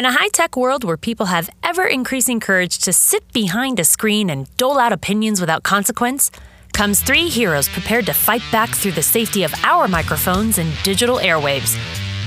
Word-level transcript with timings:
In 0.00 0.06
a 0.06 0.12
high 0.12 0.28
tech 0.28 0.56
world 0.56 0.82
where 0.82 0.96
people 0.96 1.26
have 1.26 1.50
ever 1.62 1.86
increasing 1.86 2.40
courage 2.40 2.78
to 2.78 2.90
sit 2.90 3.30
behind 3.34 3.78
a 3.78 3.84
screen 3.84 4.30
and 4.30 4.48
dole 4.56 4.78
out 4.78 4.94
opinions 4.94 5.42
without 5.42 5.62
consequence, 5.62 6.30
comes 6.72 7.02
three 7.02 7.28
heroes 7.28 7.68
prepared 7.68 8.06
to 8.06 8.14
fight 8.14 8.40
back 8.50 8.70
through 8.70 8.92
the 8.92 9.02
safety 9.02 9.42
of 9.42 9.52
our 9.62 9.88
microphones 9.88 10.56
and 10.56 10.72
digital 10.84 11.18
airwaves. 11.18 11.76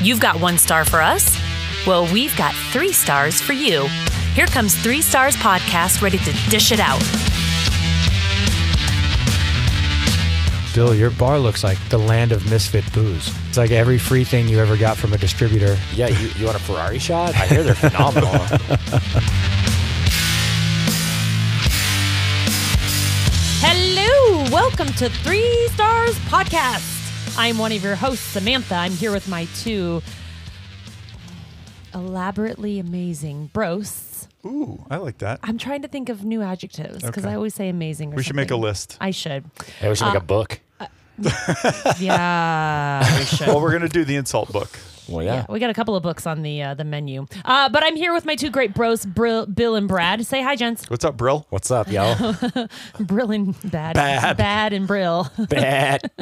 You've 0.03 0.19
got 0.19 0.39
one 0.39 0.59
star 0.59 0.85
for 0.85 1.01
us. 1.01 1.35
Well, 1.87 2.05
we've 2.13 2.37
got 2.37 2.53
three 2.71 2.93
stars 2.93 3.41
for 3.41 3.53
you. 3.53 3.87
Here 4.35 4.45
comes 4.45 4.75
Three 4.75 5.01
Stars 5.01 5.35
Podcast, 5.37 6.03
ready 6.03 6.19
to 6.19 6.31
dish 6.51 6.71
it 6.71 6.79
out. 6.79 7.01
Bill, 10.73 10.95
your 10.95 11.11
bar 11.11 11.37
looks 11.37 11.63
like 11.63 11.77
the 11.89 11.99
land 11.99 12.31
of 12.31 12.49
misfit 12.49 12.83
booze. 12.93 13.31
It's 13.47 13.57
like 13.57 13.69
every 13.69 13.99
free 13.99 14.23
thing 14.23 14.47
you 14.47 14.59
ever 14.59 14.75
got 14.75 14.97
from 14.97 15.13
a 15.13 15.19
distributor. 15.19 15.77
Yeah, 15.93 16.07
you, 16.07 16.29
you 16.35 16.45
want 16.45 16.57
a 16.57 16.59
Ferrari 16.59 16.97
shot? 16.97 17.35
I 17.35 17.45
hear 17.45 17.61
they're 17.61 17.75
phenomenal. 17.75 18.31
Hello, 23.61 24.49
welcome 24.51 24.87
to 24.93 25.09
Three 25.09 25.67
Stars 25.67 26.17
Podcast. 26.21 27.37
I'm 27.37 27.59
one 27.59 27.71
of 27.71 27.83
your 27.83 27.95
hosts, 27.95 28.25
Samantha. 28.25 28.73
I'm 28.73 28.93
here 28.93 29.11
with 29.11 29.27
my 29.27 29.47
two 29.59 30.01
elaborately 31.93 32.79
amazing 32.79 33.51
brosts. 33.53 34.12
Ooh, 34.45 34.85
I 34.89 34.97
like 34.97 35.19
that. 35.19 35.39
I'm 35.43 35.57
trying 35.57 35.81
to 35.83 35.87
think 35.87 36.09
of 36.09 36.23
new 36.25 36.41
adjectives 36.41 37.01
because 37.03 37.23
Okay. 37.23 37.31
I 37.33 37.35
always 37.35 37.53
say 37.55 37.69
amazing. 37.69 38.13
Or 38.13 38.17
We 38.17 38.23
should 38.23 38.35
make 38.35 38.47
a 38.47 38.49
something. 38.49 38.61
list. 38.61 38.97
I 38.99 39.11
should. 39.11 39.45
Hey, 39.79 39.87
we 39.89 39.95
should 39.95 40.05
make 40.07 40.15
uh, 40.15 40.17
a 40.17 40.21
book. 40.21 40.59
Yeah, 41.99 43.17
we 43.19 43.25
should. 43.25 43.47
Well, 43.47 43.61
we're 43.61 43.71
gonna 43.71 43.87
do 43.89 44.03
the 44.03 44.15
insult 44.15 44.51
book. 44.51 44.77
Well, 45.07 45.23
yeah. 45.23 45.45
we 45.49 45.59
got 45.59 45.69
a 45.69 45.73
couple 45.73 45.95
of 45.95 46.03
books 46.03 46.25
on 46.25 46.41
the 46.41 46.61
uh, 46.61 46.73
the 46.73 46.83
menu. 46.83 47.25
Uh, 47.45 47.69
but 47.69 47.83
I'm 47.83 47.95
here 47.95 48.13
with 48.13 48.25
my 48.25 48.35
two 48.35 48.49
great 48.49 48.73
bros, 48.73 49.05
Brill, 49.05 49.45
Bill 49.45 49.75
and 49.75 49.87
Brad. 49.87 50.25
Say 50.25 50.41
hi, 50.41 50.55
gents. 50.55 50.89
What's 50.89 51.05
up, 51.05 51.17
Brill? 51.17 51.45
What's 51.49 51.71
up, 51.71 51.91
y'all? 51.91 52.35
Brill 52.99 53.31
and 53.31 53.71
Bad. 53.71 53.95
Bad. 53.95 54.37
Bad 54.37 54.73
and 54.73 54.87
Brill. 54.87 55.31
Bad. 55.49 56.09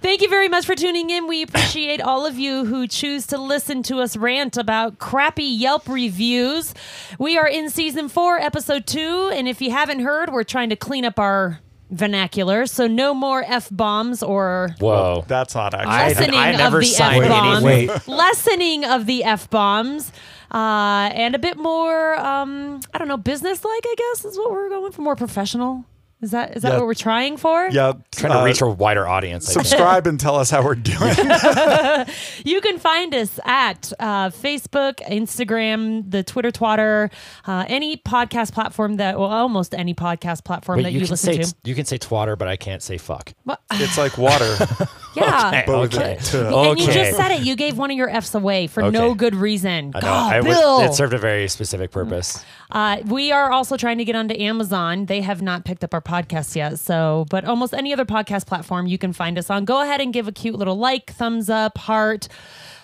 Thank 0.00 0.22
you 0.22 0.28
very 0.28 0.48
much 0.48 0.64
for 0.64 0.74
tuning 0.74 1.10
in. 1.10 1.26
We 1.26 1.42
appreciate 1.42 2.00
all 2.00 2.26
of 2.26 2.38
you 2.38 2.64
who 2.64 2.86
choose 2.86 3.26
to 3.28 3.38
listen 3.38 3.82
to 3.84 3.98
us 3.98 4.16
rant 4.16 4.56
about 4.56 4.98
crappy 4.98 5.44
Yelp 5.44 5.88
reviews. 5.88 6.74
We 7.18 7.36
are 7.36 7.46
in 7.46 7.70
season 7.70 8.08
four, 8.08 8.38
episode 8.38 8.86
two. 8.86 9.30
And 9.32 9.46
if 9.46 9.60
you 9.60 9.70
haven't 9.70 10.00
heard, 10.00 10.32
we're 10.32 10.44
trying 10.44 10.70
to 10.70 10.76
clean 10.76 11.04
up 11.04 11.18
our 11.18 11.60
vernacular. 11.94 12.66
So 12.66 12.86
no 12.86 13.14
more 13.14 13.44
F 13.46 13.68
bombs 13.70 14.22
or 14.22 14.74
Whoa. 14.78 15.24
That's 15.26 15.54
not 15.54 15.74
actually. 15.74 15.92
Lessening 15.92 16.34
I 16.38 16.50
of 16.50 16.58
never 16.58 16.80
the 16.80 16.86
signed 16.86 17.24
F 17.24 17.30
bombs. 17.30 17.64
Wait. 17.64 18.08
Lessening 18.08 18.84
of 18.84 19.06
the 19.06 19.24
F 19.24 19.48
bombs. 19.50 20.12
Uh, 20.50 21.10
and 21.14 21.34
a 21.34 21.38
bit 21.38 21.56
more, 21.58 22.14
um, 22.14 22.78
I 22.92 22.98
don't 22.98 23.08
know, 23.08 23.16
business 23.16 23.64
like, 23.64 23.84
I 23.84 23.94
guess, 23.96 24.24
is 24.24 24.38
what 24.38 24.52
we're 24.52 24.68
going 24.68 24.92
for. 24.92 25.02
More 25.02 25.16
professional. 25.16 25.84
Is 26.24 26.30
that 26.32 26.56
is 26.56 26.62
that 26.62 26.72
Yeah. 26.72 26.78
what 26.78 26.86
we're 26.86 26.94
trying 26.94 27.36
for? 27.36 27.68
yeah, 27.70 27.92
Trying 28.12 28.32
to 28.32 28.40
uh, 28.40 28.44
reach 28.44 28.60
a 28.62 28.66
wider 28.66 29.06
audience. 29.06 29.48
I. 29.50 29.52
Subscribe 29.52 30.06
and 30.06 30.18
tell 30.18 30.36
us 30.36 30.50
how 30.50 30.62
we're 30.64 30.74
doing. 30.74 31.14
You 32.44 32.60
can 32.60 32.78
find 32.78 33.14
us 33.14 33.38
at 33.44 33.92
uh, 33.98 34.28
Facebook, 34.30 35.00
Instagram, 35.08 36.10
the 36.10 36.22
Twitter 36.22 36.50
Twatter, 36.50 37.10
uh, 37.46 37.64
any 37.68 37.96
podcast 37.96 38.52
platform 38.52 38.96
that, 38.96 39.18
well, 39.18 39.30
almost 39.30 39.74
any 39.74 39.94
podcast 39.94 40.44
platform 40.44 40.78
Wait, 40.78 40.82
that 40.84 40.92
you, 40.92 41.00
you, 41.00 41.06
can 41.06 41.10
listen 41.12 41.34
say 41.34 41.42
to. 41.42 41.54
you 41.64 41.74
can 41.74 41.84
say 41.84 41.98
twatter, 41.98 42.36
but 42.36 42.48
I 42.48 42.56
can't 42.56 42.82
say 42.82 42.98
fuck. 42.98 43.32
But- 43.44 43.60
it's 43.72 43.98
like 43.98 44.16
water. 44.18 44.56
yeah. 45.16 45.64
but 45.66 45.80
with 45.80 45.94
Okay. 45.94 46.18
And 46.34 46.78
you 46.78 46.86
just 46.92 47.16
said 47.16 47.32
it. 47.32 47.42
You 47.46 47.56
gave 47.56 47.76
one 47.78 47.90
of 47.90 47.96
your 47.96 48.08
F's 48.10 48.34
away 48.34 48.66
for 48.66 48.90
no 48.90 49.14
good 49.14 49.34
reason. 49.34 49.92
I 49.94 50.00
know. 50.00 50.06
God, 50.06 50.32
I 50.32 50.40
was- 50.40 50.56
Bill. 50.58 50.80
it 50.80 50.94
served 50.94 51.14
a 51.14 51.18
very 51.18 51.48
specific 51.48 51.90
purpose. 51.90 52.44
Uh, 52.70 52.98
we 53.06 53.30
are 53.32 53.50
also 53.52 53.76
trying 53.76 53.98
to 53.98 54.04
get 54.04 54.16
onto 54.16 54.34
Amazon. 54.34 55.06
They 55.06 55.20
have 55.20 55.42
not 55.42 55.64
picked 55.64 55.84
up 55.84 55.94
our 55.94 56.00
podcast 56.00 56.13
yet. 56.54 56.78
So, 56.78 57.26
but 57.30 57.44
almost 57.44 57.74
any 57.74 57.92
other 57.92 58.04
podcast 58.04 58.46
platform 58.46 58.86
you 58.86 58.98
can 58.98 59.12
find 59.12 59.38
us 59.38 59.50
on. 59.50 59.64
Go 59.64 59.82
ahead 59.82 60.00
and 60.00 60.12
give 60.12 60.28
a 60.28 60.32
cute 60.32 60.54
little 60.54 60.76
like, 60.76 61.12
thumbs 61.12 61.50
up, 61.50 61.78
heart. 61.78 62.28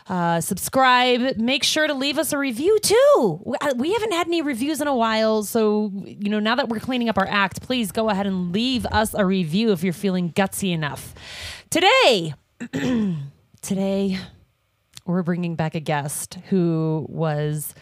Uh, 0.08 0.40
subscribe. 0.40 1.36
Make 1.36 1.62
sure 1.62 1.86
to 1.86 1.94
leave 1.94 2.18
us 2.18 2.32
a 2.32 2.38
review 2.38 2.78
too. 2.80 3.40
We, 3.44 3.56
uh, 3.60 3.74
we 3.76 3.92
haven't 3.92 4.12
had 4.12 4.26
any 4.26 4.42
reviews 4.42 4.80
in 4.80 4.88
a 4.88 4.96
while, 4.96 5.44
so 5.44 5.92
you 6.04 6.28
know 6.28 6.40
now 6.40 6.56
that 6.56 6.68
we're 6.68 6.80
cleaning 6.80 7.08
up 7.08 7.16
our 7.16 7.28
act, 7.28 7.62
please 7.62 7.92
go 7.92 8.10
ahead 8.10 8.26
and 8.26 8.52
leave 8.52 8.84
us 8.86 9.14
a 9.14 9.24
review 9.24 9.70
if 9.70 9.84
you're 9.84 9.92
feeling 9.92 10.32
gutsy 10.32 10.72
enough. 10.72 11.14
Today, 11.70 12.34
today 13.62 14.18
we're 15.06 15.22
bringing 15.22 15.54
back 15.54 15.76
a 15.76 15.80
guest 15.80 16.38
who 16.48 17.06
was 17.08 17.72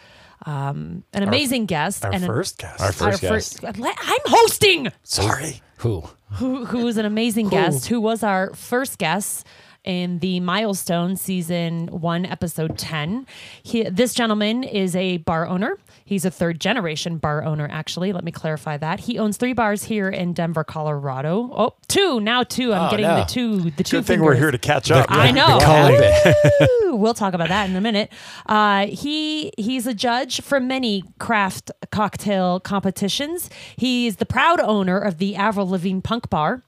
um, 0.45 1.03
an 1.13 1.23
amazing 1.23 1.65
guest 1.65 2.05
our 2.05 2.11
and 2.11 2.23
an- 2.23 2.27
first 2.27 2.57
guest. 2.59 2.79
Our 2.79 2.87
our 2.87 2.91
first 3.17 3.23
first- 3.23 3.61
guest. 3.61 3.77
let- 3.77 3.97
I'm 4.01 4.19
hosting. 4.25 4.87
Sorry. 5.03 5.61
Who? 5.77 6.03
Who, 6.33 6.65
who 6.65 6.87
is 6.87 6.97
an 6.97 7.05
amazing 7.05 7.49
guest? 7.49 7.87
Who 7.87 7.99
was 8.01 8.21
our 8.23 8.53
first 8.53 8.97
guest 8.99 9.45
in 9.89 10.19
the 10.19 10.39
Milestone 10.39 11.15
season 11.15 11.87
one, 11.87 12.23
episode 12.25 12.77
ten? 12.77 13.25
He, 13.63 13.81
this 13.83 14.13
gentleman 14.13 14.63
is 14.63 14.95
a 14.95 15.17
bar 15.17 15.47
owner. 15.47 15.77
He's 16.05 16.25
a 16.25 16.31
third 16.31 16.61
generation 16.61 17.17
bar 17.17 17.43
owner. 17.43 17.67
Actually, 17.71 18.13
let 18.13 18.23
me 18.23 18.31
clarify 18.31 18.77
that 18.77 18.99
he 19.01 19.17
owns 19.17 19.37
three 19.37 19.53
bars 19.53 19.83
here 19.85 20.07
in 20.07 20.33
Denver, 20.33 20.63
Colorado. 20.63 21.49
Oh, 21.55 21.73
two 21.87 22.19
now. 22.19 22.43
Two. 22.43 22.71
I'm 22.71 22.87
Oh, 22.87 22.91
getting 22.91 23.07
no. 23.07 23.17
the 23.21 23.25
two. 23.25 23.71
The 23.71 23.83
two. 23.83 23.97
Good 23.97 24.05
thing 24.05 24.21
we're 24.21 24.35
here 24.35 24.51
to 24.51 24.57
catch 24.59 24.91
up. 24.91 25.07
I 25.09 25.31
know. 25.31 25.57
We'll 26.91 27.13
talk 27.13 27.33
about 27.35 27.49
that 27.49 27.69
in 27.69 27.75
a 27.75 27.81
minute. 27.81 28.11
Uh, 28.47 28.87
he 28.87 29.51
he's 29.57 29.85
a 29.87 29.93
judge 29.93 30.41
for 30.41 30.59
many 30.59 31.03
craft 31.19 31.71
cocktail 31.91 32.59
competitions. 32.59 33.49
He's 33.77 34.15
the 34.17 34.25
proud 34.25 34.59
owner 34.59 34.97
of 34.99 35.17
the 35.19 35.35
Avril 35.35 35.69
Lavigne 35.69 36.01
Punk 36.01 36.29
Bar. 36.31 36.63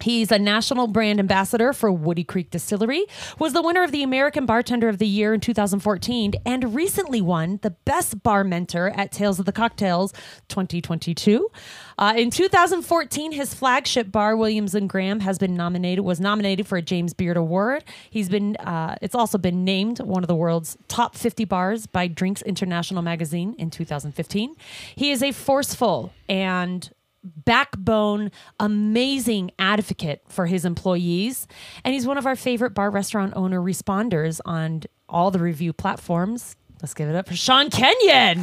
He's 0.00 0.30
a 0.30 0.38
national 0.38 0.86
brand 0.86 1.18
ambassador 1.18 1.72
for 1.72 1.90
Woody 1.90 2.24
Creek 2.24 2.50
Distillery, 2.50 3.04
was 3.38 3.52
the 3.52 3.62
winner 3.62 3.82
of 3.82 3.92
the 3.92 4.02
American 4.02 4.46
Bartender 4.46 4.88
of 4.88 4.98
the 4.98 5.06
Year 5.06 5.34
in 5.34 5.40
2014, 5.40 6.34
and 6.46 6.74
recently 6.74 7.20
won 7.20 7.58
the 7.62 7.70
Best 7.70 8.22
Bar 8.22 8.44
Mentor 8.44 8.90
at 8.90 9.12
Tales 9.12 9.38
of 9.38 9.46
the 9.46 9.52
Cocktails 9.52 10.12
2022. 10.48 11.50
Uh, 11.98 12.14
in 12.16 12.30
2014, 12.30 13.32
his 13.32 13.54
flagship 13.54 14.12
bar, 14.12 14.36
Williams 14.36 14.74
and 14.74 14.88
Graham, 14.88 15.20
has 15.20 15.38
been 15.38 15.54
nominated 15.54 16.04
was 16.04 16.20
nominated 16.20 16.66
for 16.66 16.78
a 16.78 16.82
James 16.82 17.12
Beard 17.12 17.36
Award. 17.36 17.84
He's 18.08 18.28
been 18.28 18.56
uh, 18.56 18.96
it's 19.02 19.14
also 19.14 19.38
been 19.38 19.64
named 19.64 20.00
one 20.00 20.22
of 20.22 20.28
the 20.28 20.34
world's 20.34 20.76
top 20.88 21.16
50 21.16 21.44
bars 21.44 21.86
by 21.86 22.06
Drinks 22.06 22.42
International 22.42 23.02
magazine 23.02 23.54
in 23.58 23.70
2015. 23.70 24.54
He 24.94 25.10
is 25.10 25.22
a 25.22 25.32
forceful 25.32 26.12
and 26.28 26.90
backbone, 27.24 28.30
amazing 28.60 29.50
advocate 29.58 30.22
for 30.28 30.46
his 30.46 30.64
employees. 30.64 31.46
And 31.84 31.94
he's 31.94 32.06
one 32.06 32.18
of 32.18 32.26
our 32.26 32.36
favorite 32.36 32.74
bar 32.74 32.90
restaurant 32.90 33.34
owner 33.36 33.60
responders 33.60 34.40
on 34.44 34.82
all 35.08 35.30
the 35.30 35.38
review 35.38 35.72
platforms. 35.72 36.56
Let's 36.82 36.94
give 36.94 37.08
it 37.08 37.14
up 37.14 37.28
for 37.28 37.34
Sean 37.34 37.70
Kenyon. 37.70 38.42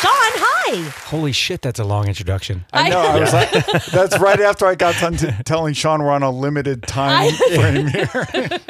Sean, 0.00 0.12
hi. 0.12 0.59
Holy 0.78 1.32
shit, 1.32 1.62
that's 1.62 1.78
a 1.80 1.84
long 1.84 2.08
introduction. 2.08 2.64
I 2.72 2.88
know. 2.88 3.00
I 3.00 3.20
was 3.20 3.32
like, 3.32 3.50
that's 3.92 4.18
right 4.18 4.40
after 4.40 4.66
I 4.66 4.74
got 4.74 4.94
done 5.00 5.16
t- 5.16 5.30
telling 5.44 5.74
Sean 5.74 6.02
we're 6.02 6.10
on 6.10 6.22
a 6.22 6.30
limited 6.30 6.82
time 6.84 7.32
frame 7.54 7.86
here. 7.88 8.08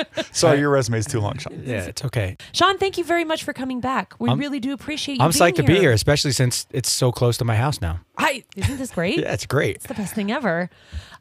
Sorry, 0.32 0.58
your 0.58 0.70
resume 0.70 0.98
is 0.98 1.06
too 1.06 1.20
long, 1.20 1.38
Sean. 1.38 1.62
Yeah, 1.64 1.84
it's 1.84 2.04
okay. 2.04 2.36
Sean, 2.52 2.78
thank 2.78 2.98
you 2.98 3.04
very 3.04 3.24
much 3.24 3.44
for 3.44 3.52
coming 3.52 3.80
back. 3.80 4.14
We 4.18 4.32
really 4.34 4.60
do 4.60 4.72
appreciate 4.72 5.18
you 5.18 5.24
I'm 5.24 5.30
being 5.30 5.42
psyched 5.42 5.56
to 5.56 5.62
be 5.62 5.78
here, 5.78 5.92
especially 5.92 6.32
since 6.32 6.66
it's 6.72 6.90
so 6.90 7.12
close 7.12 7.36
to 7.38 7.44
my 7.44 7.56
house 7.56 7.80
now. 7.80 8.00
I, 8.16 8.44
isn't 8.56 8.76
this 8.76 8.92
great? 8.92 9.18
Yeah, 9.18 9.32
it's 9.32 9.46
great. 9.46 9.76
It's 9.76 9.86
the 9.86 9.94
best 9.94 10.14
thing 10.14 10.30
ever. 10.30 10.68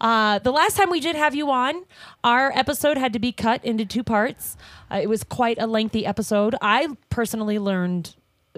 Uh, 0.01 0.39
the 0.39 0.51
last 0.51 0.75
time 0.75 0.89
we 0.89 0.99
did 0.99 1.15
have 1.15 1.33
you 1.33 1.49
on, 1.49 1.85
our 2.23 2.51
episode 2.57 2.97
had 2.97 3.13
to 3.13 3.19
be 3.19 3.31
cut 3.31 3.63
into 3.63 3.85
two 3.85 4.03
parts. 4.03 4.57
Uh, 4.91 4.99
it 5.01 5.07
was 5.07 5.23
quite 5.23 5.57
a 5.59 5.67
lengthy 5.67 6.05
episode. 6.05 6.55
I 6.61 6.87
personally 7.09 7.59
learned 7.59 8.15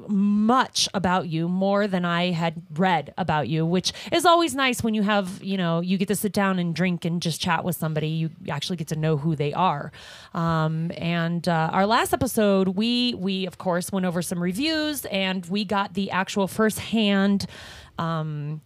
much 0.08 0.88
about 0.94 1.28
you 1.28 1.48
more 1.48 1.88
than 1.88 2.06
I 2.06 2.32
had 2.32 2.62
read 2.74 3.14
about 3.18 3.48
you, 3.48 3.66
which 3.66 3.94
is 4.12 4.26
always 4.26 4.56
nice 4.56 4.84
when 4.84 4.94
you 4.94 5.04
have, 5.04 5.44
you 5.44 5.58
know, 5.58 5.82
you 5.82 5.98
get 5.98 6.08
to 6.08 6.16
sit 6.16 6.34
down 6.34 6.60
and 6.60 6.74
drink 6.74 7.06
and 7.06 7.22
just 7.22 7.42
chat 7.42 7.64
with 7.64 7.76
somebody. 7.76 8.08
You 8.08 8.30
actually 8.50 8.78
get 8.78 8.88
to 8.90 8.96
know 8.96 9.18
who 9.18 9.36
they 9.36 9.54
are. 9.54 9.92
Um, 10.34 10.92
and 10.98 11.48
uh, 11.48 11.70
our 11.72 11.86
last 11.86 12.14
episode, 12.14 12.70
we 12.70 13.14
we 13.16 13.46
of 13.46 13.58
course 13.58 13.92
went 13.92 14.06
over 14.06 14.22
some 14.22 14.42
reviews 14.42 15.06
and 15.06 15.46
we 15.48 15.66
got 15.66 15.94
the 15.94 16.12
actual 16.12 16.48
firsthand 16.48 17.46
um, 17.98 18.62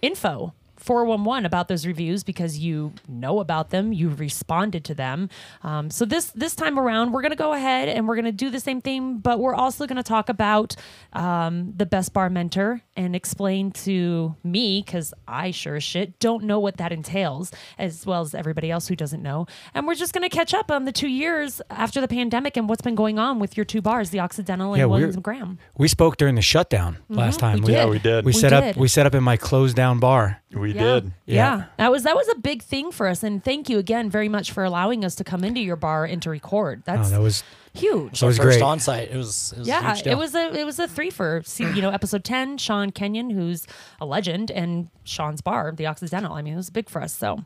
info 0.00 0.54
411 0.88 1.44
about 1.44 1.68
those 1.68 1.84
reviews 1.86 2.24
because 2.24 2.56
you 2.58 2.94
know 3.06 3.40
about 3.40 3.68
them, 3.68 3.92
you 3.92 4.08
responded 4.08 4.86
to 4.86 4.94
them. 4.94 5.28
Um, 5.62 5.90
so 5.90 6.06
this 6.06 6.30
this 6.30 6.54
time 6.54 6.78
around, 6.78 7.12
we're 7.12 7.20
gonna 7.20 7.36
go 7.36 7.52
ahead 7.52 7.90
and 7.90 8.08
we're 8.08 8.16
gonna 8.16 8.32
do 8.32 8.48
the 8.48 8.58
same 8.58 8.80
thing, 8.80 9.18
but 9.18 9.38
we're 9.38 9.54
also 9.54 9.86
gonna 9.86 10.02
talk 10.02 10.30
about 10.30 10.76
um, 11.12 11.74
the 11.76 11.84
best 11.84 12.14
bar 12.14 12.30
mentor 12.30 12.80
and 12.96 13.14
explain 13.14 13.70
to 13.70 14.34
me 14.42 14.82
because 14.82 15.12
I 15.28 15.50
sure 15.50 15.76
as 15.76 15.84
shit 15.84 16.18
don't 16.20 16.44
know 16.44 16.58
what 16.58 16.78
that 16.78 16.90
entails, 16.90 17.52
as 17.78 18.06
well 18.06 18.22
as 18.22 18.34
everybody 18.34 18.70
else 18.70 18.88
who 18.88 18.96
doesn't 18.96 19.22
know. 19.22 19.46
And 19.74 19.86
we're 19.86 19.94
just 19.94 20.14
gonna 20.14 20.30
catch 20.30 20.54
up 20.54 20.70
on 20.70 20.86
the 20.86 20.92
two 20.92 21.08
years 21.08 21.60
after 21.68 22.00
the 22.00 22.08
pandemic 22.08 22.56
and 22.56 22.66
what's 22.66 22.80
been 22.80 22.94
going 22.94 23.18
on 23.18 23.40
with 23.40 23.58
your 23.58 23.64
two 23.66 23.82
bars, 23.82 24.08
the 24.08 24.20
Occidental 24.20 24.72
and 24.72 24.78
Yeah, 24.80 24.86
Williams 24.86 25.16
and 25.16 25.22
Graham. 25.22 25.58
We 25.76 25.88
spoke 25.88 26.16
during 26.16 26.34
the 26.34 26.40
shutdown 26.42 26.96
last 27.10 27.38
time. 27.40 27.60
we 27.60 27.74
Yeah, 27.74 27.84
did. 27.84 27.90
we 27.90 27.98
did. 27.98 28.24
We, 28.24 28.30
We 28.30 28.32
set 28.32 28.50
did. 28.50 28.70
up. 28.70 28.76
We 28.78 28.88
set 28.88 29.04
up 29.04 29.14
in 29.14 29.22
my 29.22 29.36
closed 29.36 29.76
down 29.76 29.98
bar. 29.98 30.40
we 30.54 30.72
Yeah. 30.78 30.94
did. 31.00 31.12
Yeah. 31.26 31.34
Yeah. 31.58 31.64
That 31.76 31.90
was 31.90 32.02
that 32.04 32.16
was 32.16 32.28
a 32.28 32.36
big 32.38 32.62
thing 32.62 32.90
for 32.92 33.06
us. 33.06 33.22
And 33.22 33.42
thank 33.44 33.68
you 33.68 33.78
again 33.78 34.10
very 34.10 34.28
much 34.28 34.52
for 34.52 34.64
allowing 34.64 35.04
us 35.04 35.14
to 35.16 35.24
come 35.24 35.44
into 35.44 35.60
your 35.60 35.76
bar 35.76 36.04
and 36.04 36.22
to 36.22 36.30
record. 36.30 36.82
Oh, 36.88 37.02
that 37.02 37.20
was 37.20 37.42
huge. 37.74 38.20
that 38.20 38.26
was 38.26 38.36
First 38.36 38.58
great. 38.58 38.62
on 38.62 38.80
site. 38.80 39.10
It 39.10 39.16
was. 39.16 39.52
It 39.52 39.58
was 39.60 39.68
a 39.68 39.70
yeah, 39.70 39.94
huge 39.94 40.06
it 40.06 40.18
was 40.18 40.34
a 40.34 40.54
it 40.54 40.64
was 40.64 40.78
a 40.78 40.88
three 40.88 41.10
for 41.10 41.42
you 41.58 41.82
know 41.82 41.90
episode 41.90 42.24
ten. 42.24 42.58
Sean 42.58 42.90
Kenyon, 42.90 43.30
who's 43.30 43.66
a 44.00 44.06
legend, 44.06 44.50
and 44.50 44.88
Sean's 45.04 45.40
bar, 45.40 45.72
the 45.72 45.86
Occidental. 45.86 46.34
I 46.34 46.42
mean, 46.42 46.54
it 46.54 46.56
was 46.56 46.70
big 46.70 46.88
for 46.88 47.02
us. 47.02 47.14
So, 47.14 47.44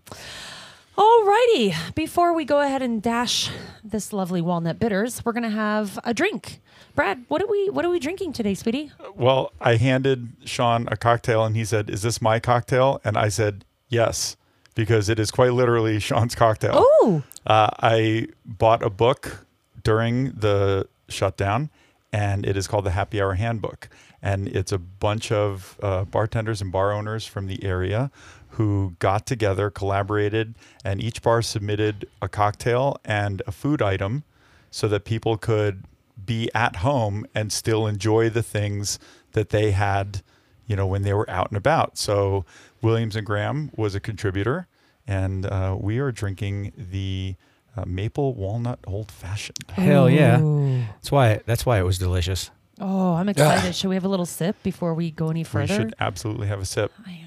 alrighty, 0.97 1.95
before 1.95 2.33
we 2.35 2.45
go 2.45 2.61
ahead 2.61 2.83
and 2.83 3.03
dash 3.03 3.51
this 3.83 4.13
lovely 4.13 4.41
walnut 4.41 4.79
bitters, 4.79 5.25
we're 5.25 5.33
gonna 5.33 5.51
have 5.51 5.99
a 6.05 6.15
drink. 6.15 6.61
Brad, 6.95 7.25
what 7.29 7.41
are 7.43 7.47
we 7.47 7.71
what 7.71 7.85
are 7.85 7.91
we 7.91 7.99
drinking 7.99 8.33
today, 8.35 8.55
sweetie? 8.55 8.91
Well, 9.15 9.53
I 9.61 9.77
handed 9.77 10.29
Sean 10.45 10.89
a 10.91 10.97
cocktail 10.97 11.45
and 11.45 11.57
he 11.57 11.65
said, 11.65 11.89
Is 11.89 12.03
this 12.03 12.21
my 12.21 12.39
cocktail? 12.39 13.01
And 13.05 13.17
I 13.17 13.29
said, 13.29 13.65
Yes, 13.89 14.37
because 14.75 15.09
it 15.09 15.19
is 15.19 15.31
quite 15.31 15.53
literally 15.55 15.99
Sean's 15.99 16.35
cocktail. 16.35 16.73
Oh, 16.75 17.23
Uh, 17.47 17.71
I 17.81 18.29
bought 18.45 18.83
a 18.83 18.91
book 18.91 19.47
during 19.83 20.33
the 20.33 20.87
shutdown, 21.09 21.71
and 22.13 22.47
it 22.47 22.57
is 22.57 22.69
called 22.69 22.85
the 22.85 22.91
Happy 22.93 23.21
Hour 23.21 23.35
Handbook. 23.35 23.89
And 24.23 24.47
it's 24.49 24.71
a 24.71 24.79
bunch 24.79 25.33
of 25.33 25.77
uh, 25.83 26.05
bartenders 26.05 26.61
and 26.63 26.71
bar 26.71 26.93
owners 26.93 27.27
from 27.27 27.49
the 27.49 27.65
area 27.65 28.13
who 28.57 28.95
got 28.99 29.27
together, 29.27 29.71
collaborated, 29.71 30.55
and 30.85 31.03
each 31.03 31.23
bar 31.23 31.41
submitted 31.43 32.07
a 32.21 32.29
cocktail 32.29 32.97
and 33.05 33.43
a 33.47 33.53
food 33.53 33.81
item 33.83 34.25
so 34.71 34.89
that 34.89 35.05
people 35.05 35.37
could 35.37 35.85
be 36.25 36.51
at 36.55 36.77
home 36.77 37.27
and 37.35 37.53
still 37.53 37.87
enjoy 37.87 38.29
the 38.31 38.43
things 38.43 38.99
that 39.33 39.49
they 39.51 39.71
had, 39.73 40.23
you 40.67 40.77
know, 40.77 40.87
when 40.87 41.03
they 41.03 41.15
were 41.15 41.29
out 41.31 41.49
and 41.51 41.57
about. 41.57 41.97
So 41.97 42.45
Williams 42.83 43.17
and 43.17 43.25
Graham 43.27 43.71
was 43.77 43.95
a 43.95 44.01
contributor, 44.01 44.67
and 45.07 45.47
uh, 45.47 45.77
we 45.81 45.99
are 45.99 46.13
drinking 46.13 46.73
the 46.77 47.35
uh, 47.77 47.85
maple 47.87 48.35
walnut 48.35 48.79
old 48.87 49.11
fashioned. 49.11 49.65
Hell 49.71 50.11
yeah. 50.11 50.41
Ooh. 50.41 50.83
That's 50.93 51.11
why. 51.11 51.41
That's 51.47 51.65
why 51.65 51.79
it 51.79 51.85
was 51.85 51.99
delicious. 51.99 52.51
Oh, 52.81 53.15
I'm 53.15 53.29
excited. 53.29 53.75
Should 53.75 53.89
we 53.89 53.95
have 53.97 54.05
a 54.05 54.09
little 54.09 54.27
sip 54.27 54.63
before 54.63 54.93
we 54.95 55.11
go 55.11 55.31
any 55.31 55.45
further? 55.45 55.73
We 55.73 55.79
should 55.85 55.95
absolutely 56.01 56.49
have 56.49 56.61
a 56.61 56.65
sip. 56.67 56.93
I- 57.07 57.21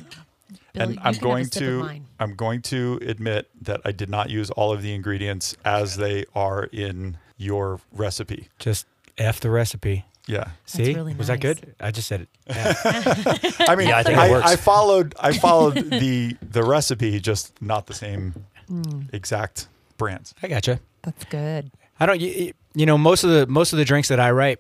Bill, 0.75 0.89
and 0.89 0.99
I'm 0.99 1.13
can 1.13 1.13
have 1.13 1.17
a 1.17 1.19
going 1.21 1.45
to. 1.47 1.89
I'm 2.19 2.35
going 2.35 2.61
to 2.63 2.99
admit 3.01 3.49
that 3.61 3.81
I 3.85 3.91
did 3.91 4.09
not 4.09 4.29
use 4.29 4.49
all 4.51 4.71
of 4.71 4.81
the 4.81 4.93
ingredients 4.93 5.55
as 5.65 5.97
they 5.97 6.25
are 6.35 6.65
in 6.65 7.17
your 7.37 7.79
recipe. 7.91 8.49
Just 8.59 8.85
f 9.17 9.39
the 9.39 9.49
recipe. 9.49 10.05
Yeah. 10.27 10.49
See, 10.65 10.93
really 10.95 11.13
was 11.13 11.27
that 11.27 11.39
good? 11.39 11.75
I 11.79 11.91
just 11.91 12.07
said 12.07 12.21
it. 12.21 12.29
I 13.69 13.75
mean, 13.75 13.89
Yeah, 13.89 13.97
I 13.99 14.03
think 14.03 14.17
it 14.17 14.21
I, 14.21 14.29
works. 14.31 14.47
I 14.51 14.55
followed 14.55 15.13
I 15.19 15.33
followed 15.37 15.75
the 15.89 16.35
the 16.41 16.63
recipe, 16.63 17.19
just 17.19 17.61
not 17.61 17.87
the 17.87 17.93
same 17.93 18.33
Hmm. 18.67 19.01
exact 19.13 19.67
brands. 19.97 20.33
I 20.41 20.47
gotcha. 20.47 20.79
That's 21.03 21.23
good. 21.25 21.69
I 21.99 22.07
don't. 22.07 22.19
You, 22.19 22.51
you 22.73 22.85
know, 22.87 22.97
most 22.97 23.23
of 23.23 23.29
the 23.29 23.45
most 23.45 23.71
of 23.73 23.77
the 23.77 23.85
drinks 23.85 24.07
that 24.07 24.19
I 24.19 24.31
write, 24.31 24.59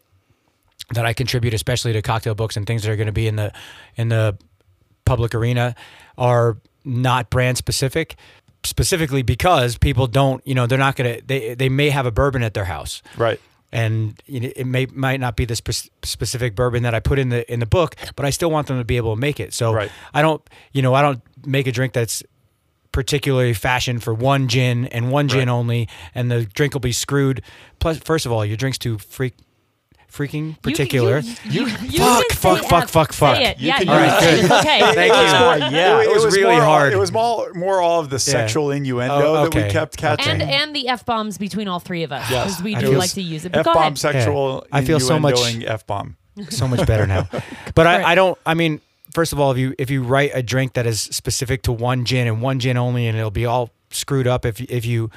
that 0.93 1.05
I 1.07 1.13
contribute, 1.13 1.55
especially 1.55 1.91
to 1.93 2.01
cocktail 2.03 2.35
books 2.35 2.55
and 2.55 2.67
things 2.67 2.83
that 2.83 2.91
are 2.91 2.95
going 2.95 3.07
to 3.07 3.11
be 3.11 3.27
in 3.27 3.35
the 3.35 3.51
in 3.95 4.09
the 4.09 4.37
public 5.05 5.33
arena, 5.35 5.75
are 6.17 6.57
not 6.83 7.29
brand 7.29 7.57
specific. 7.57 8.15
Specifically 8.63 9.21
because 9.21 9.77
people 9.77 10.07
don't, 10.07 10.45
you 10.47 10.55
know, 10.55 10.65
they're 10.65 10.79
not 10.79 10.95
gonna. 10.95 11.21
They 11.23 11.53
they 11.53 11.69
may 11.69 11.91
have 11.91 12.07
a 12.07 12.11
bourbon 12.11 12.41
at 12.41 12.55
their 12.55 12.65
house, 12.65 13.03
Right. 13.15 13.39
and 13.71 14.19
it 14.25 14.65
may 14.65 14.87
might 14.87 15.19
not 15.19 15.35
be 15.35 15.45
the 15.45 15.55
spe- 15.55 15.89
specific 16.03 16.55
bourbon 16.55 16.81
that 16.81 16.95
I 16.95 16.99
put 16.99 17.19
in 17.19 17.29
the 17.29 17.51
in 17.51 17.59
the 17.59 17.67
book, 17.67 17.95
but 18.15 18.25
I 18.25 18.31
still 18.31 18.49
want 18.49 18.65
them 18.65 18.79
to 18.79 18.83
be 18.83 18.97
able 18.97 19.13
to 19.13 19.21
make 19.21 19.39
it. 19.39 19.53
So 19.53 19.71
Right. 19.71 19.91
I 20.15 20.23
don't, 20.23 20.41
you 20.71 20.81
know, 20.81 20.95
I 20.95 21.03
don't 21.03 21.21
make 21.45 21.67
a 21.67 21.71
drink 21.71 21.93
that's 21.93 22.23
particularly 22.91 23.53
fashioned 23.53 24.01
for 24.01 24.15
one 24.15 24.47
gin 24.47 24.87
and 24.87 25.11
one 25.11 25.27
gin 25.27 25.47
Right. 25.47 25.49
only, 25.49 25.87
and 26.15 26.31
the 26.31 26.45
drink 26.45 26.73
will 26.73 26.79
be 26.79 26.91
screwed. 26.93 27.43
Plus, 27.79 27.99
first 27.99 28.25
of 28.25 28.31
all, 28.31 28.43
your 28.43 28.57
drink's 28.57 28.77
too 28.79 28.97
freak, 28.97 29.35
freaking 30.15 30.61
particular. 30.61 31.19
You, 31.19 31.65
you, 31.65 31.65
you, 31.89 31.99
Fuck, 31.99 32.27
can 32.29 32.37
fuck, 32.37 32.61
say 32.61 32.67
fuck, 32.69 32.87
fuck, 32.87 33.13
Say 33.13 33.17
fuck. 33.19 33.39
it. 33.41 33.59
You 33.59 33.67
Yeah, 33.67 33.77
can 33.79 33.87
you're 33.87 34.03
use 34.03 34.11
right. 34.13 34.23
it. 34.23 34.51
Okay. 34.51 34.79
Thank 34.93 35.13
you. 35.13 35.65
Uh, 35.65 35.69
yeah, 35.71 36.01
it, 36.01 36.09
was, 36.09 36.25
really 36.35 36.55
more, 36.55 36.61
hard. 36.63 36.93
It 36.93 36.97
was 36.97 37.11
more 37.11 37.53
more 37.53 37.81
all 37.81 37.99
of 37.99 38.09
the 38.09 38.19
sexual 38.19 38.71
innuendo 38.71 39.13
Oh, 39.15 39.43
that 39.49 39.55
we 39.55 39.69
kept 39.69 39.97
catching. 39.97 40.31
And 40.31 40.41
and 40.41 40.75
the 40.75 40.87
f 40.87 41.05
bombs 41.05 41.37
between 41.37 41.67
all 41.67 41.79
three 41.79 42.03
of 42.03 42.11
us 42.11 42.29
Yes. 42.31 42.45
because 42.47 42.63
we 42.63 42.75
I 42.75 42.79
do 42.81 42.91
like 42.97 43.11
to 43.11 43.21
use 43.21 43.45
it. 43.45 43.51
But 43.51 43.59
F 43.59 43.65
go 43.65 43.73
bomb 43.73 43.81
ahead. 43.83 43.97
sexual. 43.97 44.65
I 44.71 44.83
feel 44.83 44.99
so 44.99 45.19
much- 45.19 45.39
F 45.65 45.85
bomb. 45.85 46.15
so 46.49 46.67
much 46.67 46.85
better 46.87 47.05
now. 47.07 47.27
But 47.75 47.87
I, 47.87 48.11
I 48.11 48.15
don't. 48.15 48.37
I 48.45 48.53
mean, 48.53 48.79
first 49.13 49.33
of 49.33 49.39
all, 49.39 49.51
if 49.51 49.57
you 49.57 49.75
if 49.77 49.89
you 49.89 50.01
write 50.03 50.31
a 50.33 50.41
drink 50.41 50.73
that 50.73 50.85
is 50.85 51.01
specific 51.01 51.63
to 51.63 51.71
one 51.73 52.05
gin 52.05 52.27
and 52.27 52.41
one 52.41 52.59
gin 52.59 52.77
only, 52.77 53.07
and 53.07 53.17
it'll 53.17 53.31
be 53.31 53.45
all 53.45 53.69
screwed 53.89 54.27
up 54.27 54.45
if 54.45 54.61
if 54.61 54.85
you 54.85 55.09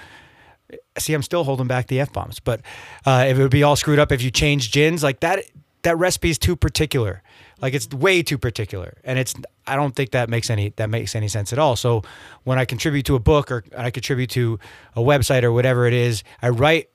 see, 0.98 1.14
I'm 1.14 1.22
still 1.22 1.44
holding 1.44 1.66
back 1.66 1.86
the 1.86 2.00
f 2.00 2.12
bombs. 2.12 2.40
But 2.40 2.62
uh, 3.06 3.26
if 3.28 3.38
it 3.38 3.42
would 3.42 3.50
be 3.50 3.62
all 3.62 3.76
screwed 3.76 3.98
up 3.98 4.12
if 4.12 4.22
you 4.22 4.30
change 4.30 4.70
gins 4.72 5.02
like 5.02 5.20
that, 5.20 5.44
that 5.82 5.98
recipe 5.98 6.30
is 6.30 6.38
too 6.38 6.56
particular. 6.56 7.22
Like 7.60 7.74
it's 7.74 7.88
way 7.88 8.22
too 8.22 8.38
particular, 8.38 8.98
and 9.04 9.18
it's. 9.18 9.34
I 9.66 9.76
don't 9.76 9.94
think 9.94 10.12
that 10.12 10.28
makes 10.28 10.48
any 10.48 10.70
that 10.76 10.90
makes 10.90 11.16
any 11.16 11.28
sense 11.28 11.52
at 11.52 11.58
all. 11.58 11.76
So 11.76 12.02
when 12.44 12.58
I 12.58 12.64
contribute 12.64 13.04
to 13.06 13.16
a 13.16 13.18
book 13.18 13.50
or 13.50 13.64
I 13.76 13.90
contribute 13.90 14.30
to 14.30 14.58
a 14.94 15.00
website 15.00 15.42
or 15.42 15.52
whatever 15.52 15.86
it 15.86 15.92
is, 15.92 16.22
I 16.40 16.50
write 16.50 16.88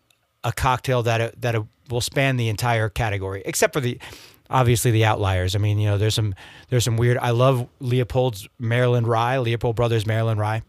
a 0.43 0.53
cocktail 0.53 1.03
that 1.03 1.41
that 1.41 1.55
will 1.89 2.01
span 2.01 2.37
the 2.37 2.47
entire 2.49 2.87
category, 2.89 3.41
except 3.45 3.73
for 3.73 3.81
the 3.81 3.99
obviously 4.49 4.91
the 4.91 5.03
outliers. 5.03 5.55
I 5.55 5.59
mean, 5.59 5.79
you 5.79 5.89
know, 5.89 5.97
there's 5.97 6.15
some 6.15 6.33
there's 6.69 6.85
some 6.85 6.95
weird. 6.95 7.17
I 7.17 7.31
love 7.31 7.67
Leopold's 7.79 8.47
Maryland 8.57 9.07
Rye, 9.07 9.39
Leopold 9.39 9.75
Brothers 9.75 10.05
Maryland 10.05 10.39
Rye, 10.39 10.61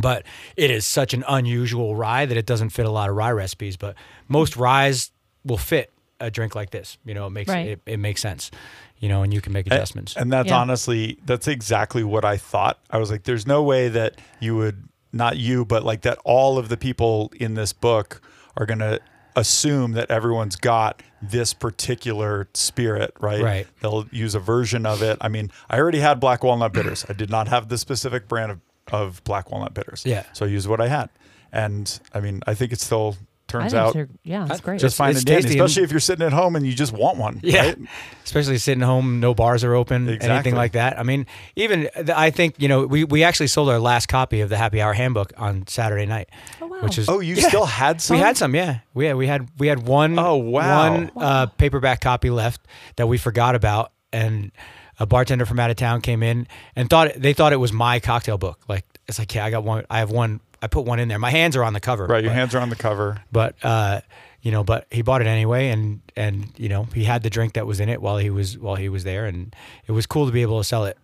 but 0.00 0.24
it 0.56 0.70
is 0.70 0.86
such 0.86 1.12
an 1.14 1.24
unusual 1.28 1.94
rye 1.96 2.24
that 2.26 2.36
it 2.36 2.46
doesn't 2.46 2.70
fit 2.70 2.86
a 2.86 2.90
lot 2.90 3.10
of 3.10 3.16
rye 3.16 3.30
recipes. 3.32 3.76
But 3.76 3.94
most 4.28 4.56
ryes 4.56 5.10
will 5.44 5.58
fit 5.58 5.90
a 6.20 6.30
drink 6.30 6.54
like 6.54 6.70
this. 6.70 6.98
You 7.04 7.14
know, 7.14 7.26
it 7.26 7.30
makes 7.30 7.48
Right. 7.50 7.66
it, 7.68 7.80
it 7.86 7.96
makes 7.98 8.20
sense. 8.20 8.50
You 8.98 9.08
know, 9.08 9.22
and 9.22 9.34
you 9.34 9.40
can 9.40 9.52
make 9.52 9.66
And- 9.66 9.74
adjustments. 9.74 10.14
And 10.16 10.32
that's 10.32 10.48
Yeah. 10.48 10.58
honestly, 10.58 11.18
that's 11.26 11.48
exactly 11.48 12.04
what 12.04 12.24
I 12.24 12.36
thought. 12.36 12.78
I 12.90 12.98
was 12.98 13.10
like, 13.10 13.24
there's 13.24 13.46
no 13.46 13.62
way 13.62 13.88
that 13.88 14.14
you 14.40 14.54
would, 14.56 14.84
not 15.12 15.36
you, 15.36 15.64
but 15.64 15.84
like 15.84 16.02
that 16.02 16.18
all 16.24 16.56
of 16.58 16.68
the 16.68 16.76
people 16.76 17.32
in 17.38 17.54
this 17.54 17.72
book 17.72 18.22
are 18.56 18.64
going 18.64 18.78
to 18.78 19.00
assume 19.34 19.92
that 19.92 20.10
everyone's 20.10 20.56
got 20.56 21.02
this 21.20 21.52
particular 21.54 22.48
spirit, 22.54 23.12
right? 23.20 23.42
Right. 23.42 23.66
They'll 23.80 24.06
use 24.12 24.34
a 24.34 24.38
version 24.40 24.86
of 24.86 25.02
it. 25.02 25.18
I 25.20 25.28
mean, 25.28 25.50
I 25.68 25.78
already 25.78 26.00
had 26.00 26.20
black 26.20 26.44
walnut 26.44 26.72
bitters. 26.72 27.04
I 27.08 27.12
did 27.14 27.30
not 27.30 27.48
have 27.48 27.68
the 27.68 27.78
specific 27.78 28.28
brand 28.28 28.52
of, 28.52 28.60
of 28.92 29.22
black 29.24 29.50
walnut 29.50 29.74
bitters. 29.74 30.04
Yeah. 30.06 30.22
So 30.32 30.46
I 30.46 30.48
used 30.48 30.68
what 30.68 30.80
I 30.80 30.86
had. 30.88 31.10
And 31.52 31.98
I 32.14 32.20
mean, 32.20 32.40
I 32.46 32.54
think 32.54 32.72
it 32.72 32.80
still 32.80 33.16
turns 33.48 33.74
out 33.74 33.94
yeah, 34.24 34.46
it's 34.48 34.62
great. 34.62 34.80
just 34.80 34.94
It's- 34.94 34.96
fine 34.96 35.10
it's 35.10 35.18
and 35.20 35.26
dandy, 35.26 35.42
tasty 35.42 35.58
and- 35.58 35.66
especially 35.66 35.84
if 35.84 35.90
you're 35.90 36.00
sitting 36.00 36.24
at 36.24 36.32
home 36.32 36.56
and 36.56 36.66
you 36.66 36.72
just 36.72 36.92
want 36.94 37.18
one. 37.18 37.38
Yeah. 37.42 37.66
Right? 37.66 37.78
especially 38.24 38.56
sitting 38.56 38.80
home, 38.82 39.20
no 39.20 39.34
bars 39.34 39.62
are 39.62 39.74
open, 39.74 40.08
Exactly. 40.08 40.30
anything 40.30 40.54
like 40.54 40.72
that. 40.72 40.98
I 40.98 41.02
mean, 41.02 41.26
even 41.54 41.90
th- 41.94 42.08
I 42.08 42.30
think 42.30 42.54
you 42.58 42.68
know 42.68 42.86
we, 42.86 43.04
we 43.04 43.24
actually 43.24 43.48
sold 43.48 43.68
our 43.68 43.78
last 43.78 44.06
copy 44.08 44.40
of 44.40 44.48
the 44.48 44.56
Happy 44.56 44.80
Hour 44.80 44.94
Handbook 44.94 45.34
on 45.36 45.66
Saturday 45.66 46.06
night, 46.06 46.30
Oh, 46.62 46.66
wow. 46.68 46.78
which 46.80 46.96
is 46.96 47.10
Oh, 47.10 47.20
you 47.20 47.34
Yeah. 47.34 47.48
still 47.48 47.66
had 47.66 48.00
some? 48.00 48.16
We 48.16 48.22
had 48.22 48.38
some, 48.38 48.54
yeah. 48.54 48.78
We 48.94 49.04
had 49.04 49.16
we 49.16 49.26
had 49.26 49.46
we 49.58 49.66
had 49.66 49.86
one 49.86 50.18
Oh, 50.18 50.36
wow. 50.36 50.90
one 50.90 51.10
uh, 51.16 51.46
paperback 51.46 52.00
copy 52.00 52.30
left 52.30 52.62
that 52.96 53.06
we 53.06 53.18
forgot 53.18 53.54
about, 53.54 53.92
and 54.14 54.50
a 54.98 55.06
bartender 55.06 55.46
from 55.46 55.58
out 55.60 55.70
of 55.70 55.76
town 55.76 56.00
came 56.00 56.22
in 56.22 56.46
and 56.76 56.88
thought 56.90 57.12
they 57.16 57.32
thought 57.32 57.52
it 57.52 57.56
was 57.56 57.72
my 57.72 58.00
cocktail 58.00 58.38
book. 58.38 58.60
Like 58.68 58.84
it's 59.08 59.18
like 59.18 59.34
yeah, 59.34 59.44
I 59.44 59.50
got 59.50 59.64
one. 59.64 59.84
I 59.90 59.98
have 59.98 60.10
one. 60.10 60.40
I 60.60 60.68
put 60.68 60.84
one 60.84 61.00
in 61.00 61.08
there. 61.08 61.18
My 61.18 61.30
hands 61.30 61.56
are 61.56 61.64
on 61.64 61.72
the 61.72 61.80
cover. 61.80 62.06
Right, 62.06 62.22
your 62.22 62.30
but- 62.30 62.36
hands 62.36 62.54
are 62.54 62.60
on 62.60 62.68
the 62.70 62.76
cover. 62.76 63.20
but 63.32 63.56
uh, 63.64 64.00
you 64.42 64.50
know, 64.50 64.64
but 64.64 64.86
he 64.90 65.02
bought 65.02 65.20
it 65.20 65.26
anyway, 65.26 65.68
and 65.68 66.00
and 66.16 66.48
you 66.56 66.68
know, 66.68 66.84
he 66.94 67.04
had 67.04 67.22
the 67.22 67.30
drink 67.30 67.54
that 67.54 67.66
was 67.66 67.80
in 67.80 67.88
it 67.88 68.00
while 68.02 68.18
he 68.18 68.30
was 68.30 68.58
while 68.58 68.76
he 68.76 68.88
was 68.88 69.04
there, 69.04 69.26
and 69.26 69.54
it 69.86 69.92
was 69.92 70.06
cool 70.06 70.26
to 70.26 70.32
be 70.32 70.42
able 70.42 70.58
to 70.58 70.64
sell 70.64 70.84
it. 70.84 70.98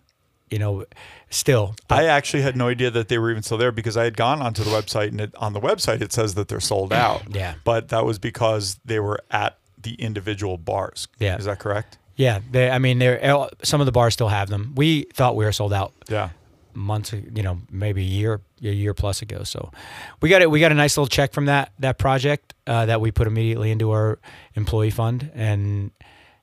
You 0.51 0.59
know, 0.59 0.85
still. 1.29 1.75
But- 1.89 1.99
I 1.99 2.05
actually 2.07 2.43
had 2.43 2.57
no 2.57 2.69
idea 2.69 2.91
that 2.91 3.09
they 3.09 3.19
were 3.19 3.31
even 3.31 3.43
still 3.43 3.59
there 3.59 3.71
because 3.73 3.97
I 3.99 4.05
had 4.05 4.17
gone 4.17 4.41
onto 4.41 4.65
the 4.65 4.71
website 4.71 5.09
and 5.09 5.21
it, 5.21 5.35
on 5.37 5.53
the 5.53 5.61
website 5.61 6.01
it 6.01 6.11
says 6.11 6.35
that 6.37 6.49
they're 6.49 6.59
sold 6.59 6.91
out. 6.91 7.23
Yeah. 7.35 7.55
But 7.65 7.89
that 7.89 8.07
was 8.07 8.19
because 8.19 8.79
they 8.83 8.99
were 8.99 9.21
at 9.31 9.59
the 9.77 9.93
individual 9.97 10.57
bars. 10.57 11.07
Yeah. 11.19 11.37
Is 11.37 11.45
that 11.45 11.59
correct? 11.59 11.99
Yeah, 12.19 12.41
they, 12.51 12.69
I 12.69 12.79
mean, 12.79 12.99
they're 12.99 13.49
some 13.63 13.81
of 13.81 13.87
the 13.87 13.93
bars 13.93 14.13
still 14.13 14.29
have 14.29 14.49
them. 14.51 14.73
We 14.77 15.05
thought 15.15 15.37
we 15.37 15.45
were 15.47 15.53
sold 15.53 15.73
out 15.73 15.93
Yeah. 16.09 16.31
months, 16.75 17.13
you 17.13 17.43
know, 17.43 17.59
maybe 17.71 18.03
a 18.03 18.05
year, 18.05 18.41
a 18.63 18.67
year 18.73 18.93
plus 18.93 19.23
ago. 19.23 19.45
So 19.45 19.71
we 20.21 20.29
got 20.29 20.43
it. 20.43 20.51
We 20.51 20.61
got 20.61 20.73
a 20.73 20.75
nice 20.75 20.97
little 20.99 21.09
check 21.09 21.33
from 21.33 21.47
that 21.47 21.73
that 21.79 21.97
project 21.99 22.55
uh, 22.67 22.87
that 22.87 23.01
we 23.01 23.11
put 23.13 23.27
immediately 23.27 23.71
into 23.71 23.91
our 23.93 24.19
employee 24.55 24.91
fund, 24.91 25.31
and 25.35 25.93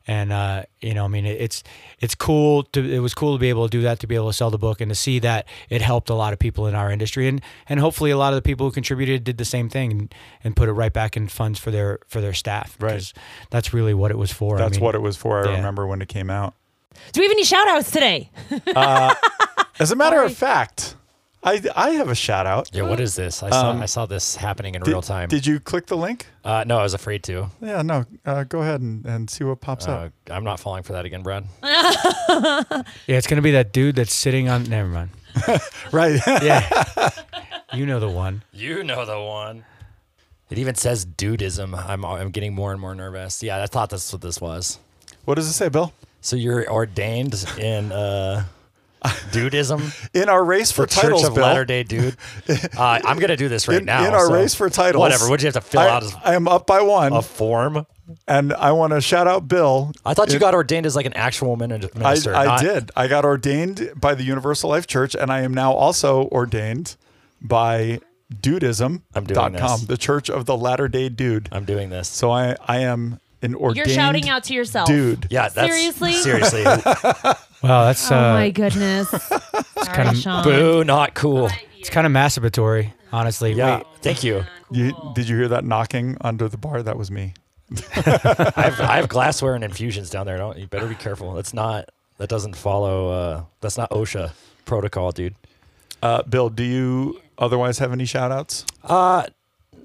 and 0.07 0.31
uh, 0.31 0.63
you 0.81 0.93
know, 0.93 1.05
I 1.05 1.07
mean, 1.07 1.25
it's 1.25 1.63
it's 1.99 2.15
cool 2.15 2.63
to 2.63 2.79
it 2.93 2.99
was 2.99 3.13
cool 3.13 3.33
to 3.35 3.39
be 3.39 3.49
able 3.49 3.67
to 3.67 3.71
do 3.77 3.81
that, 3.83 3.99
to 3.99 4.07
be 4.07 4.15
able 4.15 4.27
to 4.27 4.33
sell 4.33 4.49
the 4.51 4.57
book, 4.57 4.81
and 4.81 4.89
to 4.89 4.95
see 4.95 5.19
that 5.19 5.47
it 5.69 5.81
helped 5.81 6.09
a 6.09 6.13
lot 6.13 6.31
of 6.33 6.39
people 6.39 6.67
in 6.67 6.75
our 6.75 6.91
industry, 6.91 7.27
and 7.27 7.41
and 7.67 7.79
hopefully 7.79 8.11
a 8.11 8.17
lot 8.17 8.33
of 8.33 8.37
the 8.37 8.41
people 8.41 8.65
who 8.67 8.71
contributed 8.71 9.23
did 9.23 9.37
the 9.37 9.45
same 9.45 9.69
thing 9.69 9.91
and, 9.91 10.15
and 10.43 10.55
put 10.55 10.69
it 10.69 10.73
right 10.73 10.93
back 10.93 11.17
in 11.17 11.27
funds 11.27 11.59
for 11.59 11.71
their 11.71 11.99
for 12.07 12.21
their 12.21 12.33
staff. 12.33 12.75
Right. 12.79 12.91
'cause 12.93 13.13
That's 13.49 13.73
really 13.73 13.93
what 13.93 14.11
it 14.11 14.17
was 14.17 14.31
for. 14.31 14.55
I 14.55 14.59
That's 14.59 14.77
mean, 14.77 14.83
what 14.83 14.95
it 14.95 15.01
was 15.01 15.17
for. 15.17 15.45
I 15.45 15.51
yeah. 15.51 15.57
remember 15.57 15.87
when 15.87 16.01
it 16.01 16.07
came 16.07 16.29
out. 16.29 16.53
Do 17.11 17.21
we 17.21 17.25
have 17.27 17.31
any 17.31 17.43
shout 17.43 17.67
outs 17.67 17.91
today? 17.91 18.29
As 19.79 19.91
a 19.91 19.95
matter 19.95 20.15
Sorry. 20.17 20.25
of 20.27 20.37
fact, 20.37 20.95
I 21.45 21.61
I 21.75 21.91
have 21.91 22.09
a 22.09 22.15
shout 22.15 22.45
out. 22.47 22.69
Yeah, 22.73 22.81
what 22.83 22.99
is 22.99 23.15
this? 23.15 23.43
I 23.43 23.49
saw 23.51 23.69
Um, 23.71 23.81
I 23.81 23.85
saw 23.85 24.05
this 24.07 24.35
happening 24.35 24.73
in 24.75 24.81
Did, 24.81 24.91
real 24.91 25.01
time. 25.01 25.29
Did 25.29 25.45
you 25.45 25.59
click 25.59 25.85
the 25.85 25.95
link? 25.95 26.25
uh, 26.43 26.63
no, 26.65 26.79
I 26.79 26.83
was 26.83 26.93
afraid 26.95 27.21
to. 27.23 27.51
Yeah, 27.61 27.81
no. 27.83 28.05
Uh, 28.25 28.43
go 28.45 28.61
ahead 28.61 28.81
and, 28.81 29.05
and 29.05 29.29
see 29.29 29.43
what 29.43 29.61
pops 29.61 29.87
Uh, 29.87 29.91
up. 29.91 30.11
I'm 30.31 30.43
not 30.43 30.59
falling 30.59 30.83
for 30.83 30.93
that 30.93 31.05
again, 31.05 31.21
Brad. 31.23 31.45
Yeah, 33.07 33.17
it's 33.17 33.27
gonna 33.27 33.41
be 33.41 33.51
that 33.51 33.71
dude 33.71 33.95
that's 33.95 34.13
sitting 34.13 34.49
on. 34.49 34.63
Never 34.63 34.89
mind. 34.89 35.09
Right. 35.91 36.19
Yeah, 36.41 37.09
you 37.73 37.85
know 37.85 37.99
the 37.99 38.09
one. 38.09 38.43
You 38.51 38.83
know 38.83 39.05
the 39.05 39.19
one. 39.21 39.63
It 40.49 40.57
even 40.57 40.75
says 40.75 41.05
dudism. 41.05 41.73
I'm 41.75 42.03
I'm 42.05 42.31
getting 42.31 42.53
more 42.55 42.71
and 42.71 42.79
more 42.81 42.95
nervous. 42.95 43.41
Yeah, 43.43 43.61
I 43.61 43.67
thought 43.67 43.89
that's 43.89 44.11
what 44.11 44.21
this 44.21 44.39
was. 44.41 44.79
what 45.25 45.35
does 45.35 45.47
it 45.47 45.53
say, 45.53 45.69
Bill? 45.69 45.93
So 46.21 46.35
you're 46.35 46.69
ordained 46.71 47.35
in 47.59 47.91
uh, 47.91 48.45
dudism, 49.31 49.81
In 50.13 50.29
our 50.29 50.43
race 50.43 50.71
for 50.71 50.81
the 50.85 50.87
Church 50.93 51.01
titles, 51.03 51.23
of 51.27 51.35
Bill. 51.35 51.43
Latter 51.43 51.65
Day 51.65 51.83
Dude. 51.83 52.15
Uh, 52.49 52.99
I'm 53.03 53.19
gonna 53.19 53.37
do 53.37 53.47
this 53.49 53.67
right 53.67 53.79
in, 53.79 53.85
now. 53.85 54.07
in 54.07 54.13
our 54.13 54.27
so 54.27 54.33
race 54.33 54.53
for 54.55 54.69
titles. 54.69 54.99
Whatever. 55.01 55.29
Would 55.29 55.41
you 55.41 55.47
have 55.47 55.53
to 55.55 55.61
fill 55.61 55.81
I, 55.81 55.89
out 55.89 56.03
I 56.23 56.35
am 56.35 56.47
up 56.47 56.67
by 56.67 56.81
one, 56.81 57.13
a 57.13 57.21
form? 57.21 57.85
and 58.27 58.53
I 58.53 58.71
want 58.71 58.93
to 58.93 59.01
shout 59.01 59.27
out 59.27 59.47
Bill. 59.47 59.91
I 60.05 60.13
thought 60.13 60.29
you 60.29 60.35
It- 60.35 60.39
got 60.39 60.53
ordained 60.53 60.85
as 60.85 60.95
like 60.95 61.05
an 61.07 61.13
actual 61.13 61.55
min- 61.55 61.71
I, 61.71 61.79
minister. 61.97 62.35
I 62.35 62.45
not- 62.45 62.61
did. 62.61 62.91
I 62.95 63.07
got 63.07 63.25
ordained 63.25 63.91
by 63.95 64.13
the 64.15 64.23
Universal 64.23 64.69
Life 64.69 64.85
Church, 64.87 65.15
and 65.15 65.31
I 65.31 65.41
am 65.41 65.53
now 65.53 65.71
also 65.73 66.25
ordained 66.25 66.95
by 67.41 67.99
Dudism.com, 68.33 69.03
I'm 69.15 69.23
doing 69.25 69.53
this. 69.53 69.81
the 69.85 69.97
Church 69.97 70.29
of 70.29 70.45
the 70.45 70.57
Latter 70.57 70.87
Day 70.87 71.09
Dude. 71.09 71.47
I'm 71.51 71.63
doing 71.65 71.89
this. 71.89 72.07
So 72.07 72.31
I, 72.31 72.55
I 72.67 72.79
am 72.79 73.19
an 73.41 73.53
ordained 73.53 73.87
You're 73.87 73.95
shouting 73.95 74.29
out 74.29 74.43
to 74.45 74.53
yourself. 74.53 74.87
dude. 74.87 75.27
Yeah, 75.29 75.49
that's 75.49 75.71
Seriously? 75.71 76.13
Seriously. 76.13 76.63
Wow, 77.65 77.85
that's 77.85 78.11
Oh 78.11 78.15
uh, 78.15 78.33
my 78.33 78.49
goodness. 78.51 79.11
it's 79.77 79.87
kinda 79.89 80.15
Sean. 80.15 80.43
Boo, 80.43 80.83
not 80.83 81.15
cool. 81.15 81.49
it's 81.79 81.89
kind 81.89 82.05
of 82.05 82.13
masturbatory, 82.13 82.93
honestly. 83.11 83.53
Yeah, 83.53 83.77
Wait, 83.77 83.87
thank 84.01 84.23
you. 84.23 84.45
You, 84.69 84.93
did 85.15 85.27
you 85.27 85.35
hear 85.35 85.47
that 85.47 85.65
knocking 85.65 86.15
under 86.21 86.47
the 86.47 86.57
bar? 86.57 86.83
That 86.83 86.97
was 86.97 87.09
me. 87.09 87.33
I 87.95 88.01
have, 88.55 88.79
I 88.81 88.95
have 88.97 89.09
glassware 89.17 89.55
and 89.55 89.63
infusions 89.63 90.11
down 90.11 90.27
there. 90.27 90.37
Don't 90.37 90.57
you 90.57 90.67
better 90.67 90.85
be 90.87 90.95
careful. 90.95 91.33
That's 91.33 91.53
not 91.53 91.89
that 92.17 92.29
doesn't 92.29 92.55
follow. 92.55 93.09
Uh, 93.09 93.43
that's 93.61 93.77
not 93.77 93.89
OSHA 93.89 94.33
protocol, 94.65 95.11
dude. 95.11 95.33
Uh, 96.03 96.21
Bill, 96.23 96.49
do 96.49 96.63
you 96.63 97.19
otherwise 97.37 97.79
have 97.79 97.91
any 97.91 98.05
shout 98.05 98.31
outs? 98.31 98.63
Uh, 98.83 99.25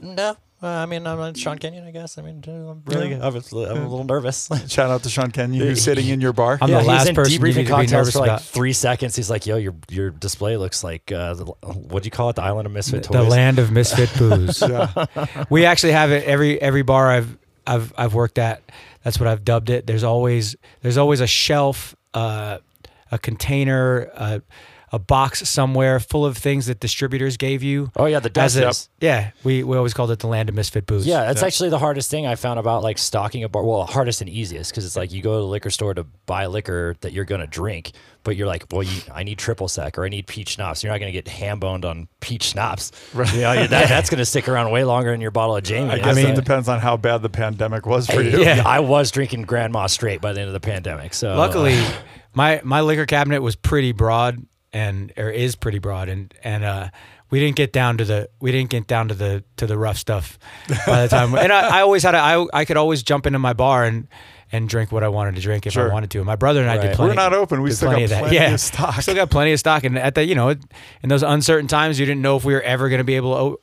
no. 0.02 0.37
Uh, 0.62 0.67
I 0.67 0.85
mean, 0.87 1.07
I'm 1.07 1.33
Sean 1.35 1.59
Kenyon, 1.59 1.87
I 1.87 1.90
guess. 1.90 2.19
I 2.19 2.23
mean, 2.23 2.43
I'm 2.47 2.83
really, 2.85 3.12
Yeah. 3.12 3.25
I 3.25 3.29
was, 3.29 3.50
I'm 3.50 3.79
a 3.79 3.88
little 3.88 4.05
nervous. 4.05 4.47
Shout 4.69 4.90
out 4.90 5.02
to 5.05 5.09
Sean 5.09 5.31
Kenyon, 5.31 5.67
who's 5.67 5.83
sitting 5.83 6.07
in 6.07 6.21
your 6.21 6.35
bar. 6.35 6.59
I'm 6.61 6.69
yeah, 6.69 6.81
the 6.81 6.85
last 6.87 7.00
he's 7.00 7.09
in 7.09 7.14
person 7.14 7.33
you 7.33 7.38
debriefing 7.38 7.45
need 7.45 7.52
to 7.55 7.61
be 7.61 7.67
cocktails 7.67 7.93
nervous 7.93 8.12
for 8.12 8.19
like 8.21 8.29
about. 8.29 8.43
three 8.43 8.75
seconds. 8.75 9.17
He's 9.17 9.31
like, 9.31 9.47
"Yo, 9.47 9.57
your 9.57 9.75
your 9.88 10.11
display 10.11 10.59
looks 10.59 10.85
like 10.85 11.11
uh, 11.12 11.33
the, 11.35 11.45
what 11.45 12.02
do 12.02 12.07
you 12.07 12.11
call 12.11 12.29
it? 12.29 12.37
The 12.37 12.43
island 12.43 12.67
of 12.67 12.73
misfit 12.73 13.05
toys. 13.05 13.17
the 13.17 13.23
land 13.23 13.59
of 13.59 13.71
misfit 13.73 14.11
booze. 14.19 14.62
Yeah. 14.71 15.07
we 15.49 15.64
actually 15.64 15.93
have 15.93 16.11
it 16.12 16.25
every 16.25 16.61
every 16.61 16.83
bar 16.83 17.11
I've 17.11 17.38
I've 17.67 17.93
I've 17.97 18.12
worked 18.14 18.37
at. 18.38 18.62
That's 19.02 19.19
what 19.19 19.29
I've 19.29 19.45
dubbed 19.45 19.71
it. 19.71 19.87
There's 19.87 20.05
always 20.05 20.57
there's 20.83 20.99
always 20.99 21.21
a 21.21 21.26
shelf, 21.26 21.97
uh, 22.12 22.59
a 23.11 23.19
container, 23.19 24.11
uh, 24.14 24.40
a 24.92 24.99
box 24.99 25.49
somewhere 25.49 26.00
full 26.00 26.26
of 26.26 26.37
things 26.37 26.66
that 26.66 26.80
distributors 26.80 27.37
gave 27.37 27.62
you. 27.62 27.92
oh 27.97 28.06
yeah, 28.06 28.18
the 28.18 28.30
As 28.40 28.56
dust. 28.56 28.90
a, 29.00 29.04
yeah, 29.04 29.30
we, 29.44 29.62
we 29.62 29.76
always 29.76 29.94
called 29.94 30.11
it 30.11 30.18
the 30.18 30.26
land 30.26 30.49
of 30.49 30.54
misfit 30.56 30.85
booze. 30.87 31.06
Yeah, 31.06 31.26
that's 31.26 31.42
actually 31.44 31.70
the 31.70 31.78
hardest 31.78 32.11
thing 32.11 32.26
I 32.26 32.35
found 32.35 32.59
about 32.59 32.82
like 32.82 32.99
stocking 32.99 33.44
a 33.44 33.49
bar. 33.49 33.62
Well, 33.62 33.85
hardest 33.85 34.20
and 34.20 34.28
easiest 34.28 34.73
because 34.73 34.85
it's 34.85 34.97
like 34.97 35.12
you 35.12 35.23
go 35.23 35.35
to 35.35 35.40
the 35.42 35.47
liquor 35.47 35.70
store 35.70 35.94
to 35.94 36.04
buy 36.26 36.47
liquor 36.47 36.97
that 37.02 37.12
you're 37.12 37.25
gonna 37.25 37.47
drink, 37.47 37.92
but 38.25 38.35
you're 38.37 38.49
like, 38.49 38.64
well, 38.73 38.82
you, 38.82 39.00
I 39.14 39.23
need 39.23 39.38
triple 39.38 39.68
sec 39.68 39.97
or 39.97 40.04
I 40.04 40.09
need 40.09 40.26
peach 40.26 40.50
schnapps. 40.50 40.82
You're 40.82 40.92
not 40.92 40.99
gonna 40.99 41.12
get 41.12 41.28
ham 41.28 41.61
boned 41.61 41.85
on 41.85 42.09
peach 42.20 42.42
schnapps. 42.44 42.90
Right. 43.14 43.32
You 43.32 43.40
know, 43.42 43.54
that, 43.68 43.68
that's 43.88 44.11
gonna 44.11 44.25
stick 44.25 44.49
around 44.49 44.73
way 44.73 44.82
longer 44.85 45.12
than 45.12 45.20
your 45.20 45.30
bottle 45.30 45.54
of 45.56 45.62
Jamie. 45.62 45.90
I 45.90 45.94
It's 45.97 46.04
guess 46.04 46.16
like- 46.16 46.26
it 46.26 46.35
depends 46.35 46.68
on 46.68 46.80
how 46.80 46.97
bad 46.97 47.23
the 47.23 47.30
pandemic 47.30 47.87
was 47.87 48.06
for 48.09 48.23
you. 48.23 48.40
Yeah. 48.40 48.62
I 48.66 48.80
was 48.80 49.11
drinking 49.12 49.42
Grand 49.42 49.73
Marnier 49.73 49.88
straight 49.88 50.20
by 50.20 50.32
the 50.32 50.40
end 50.40 50.49
of 50.49 50.52
the 50.54 50.61
pandemic. 50.61 51.14
So 51.14 51.37
Luckily, 51.37 51.80
my 52.35 52.61
my 52.64 52.80
liquor 52.80 53.06
cabinet 53.06 53.40
was 53.42 53.54
pretty 53.54 53.92
broad 53.92 54.44
and 54.72 55.12
or 55.16 55.30
is 55.30 55.56
pretty 55.56 55.78
broad 55.78 56.08
and 56.08 56.32
and 56.44 56.64
uh 56.64 56.88
we 57.30 57.38
didn't 57.40 57.56
get 57.56 57.72
down 57.72 57.96
to 57.98 58.04
the 58.04 58.28
we 58.40 58.52
didn't 58.52 58.70
get 58.70 58.86
down 58.86 59.08
to 59.08 59.14
the 59.14 59.42
to 59.56 59.66
the 59.66 59.76
rough 59.78 59.96
stuff 59.96 60.38
by 60.86 61.02
the 61.02 61.08
time 61.08 61.34
and 61.34 61.52
I, 61.52 61.78
I 61.78 61.80
always 61.82 62.02
had 62.02 62.14
a, 62.14 62.18
I 62.18 62.46
I 62.52 62.64
could 62.64 62.76
always 62.76 63.02
jump 63.02 63.26
into 63.26 63.38
my 63.38 63.52
bar 63.52 63.84
and 63.84 64.06
and 64.52 64.68
drink 64.68 64.90
what 64.90 65.04
I 65.04 65.08
wanted 65.08 65.36
to 65.36 65.40
drink 65.40 65.64
if 65.66 65.74
Sure. 65.74 65.88
I 65.88 65.92
wanted 65.92 66.10
to. 66.10 66.18
And 66.18 66.26
my 66.26 66.34
brother 66.34 66.60
and 66.60 66.68
I 66.68 66.76
Right. 66.76 66.88
did 66.88 66.96
plenty. 66.96 67.10
We're 67.10 67.14
not 67.14 67.32
open. 67.32 67.62
We 67.62 67.70
still 67.70 67.92
got 67.92 68.02
of 68.02 68.10
that. 68.10 68.18
plenty 68.20 68.34
yeah. 68.34 68.52
of 68.54 68.58
stock. 68.60 69.00
Still 69.00 69.14
got 69.14 69.30
plenty 69.30 69.52
of 69.52 69.60
stock, 69.60 69.84
and 69.84 69.96
at 69.96 70.16
the 70.16 70.24
you 70.26 70.34
know 70.34 70.48
in 70.48 71.08
those 71.08 71.22
uncertain 71.22 71.68
times, 71.68 72.00
you 72.00 72.06
didn't 72.06 72.20
know 72.22 72.36
if 72.36 72.44
we 72.44 72.52
were 72.52 72.62
ever 72.62 72.88
going 72.88 72.98
to 72.98 73.04
be 73.04 73.14
able 73.14 73.32
to 73.34 73.40
o- 73.40 73.60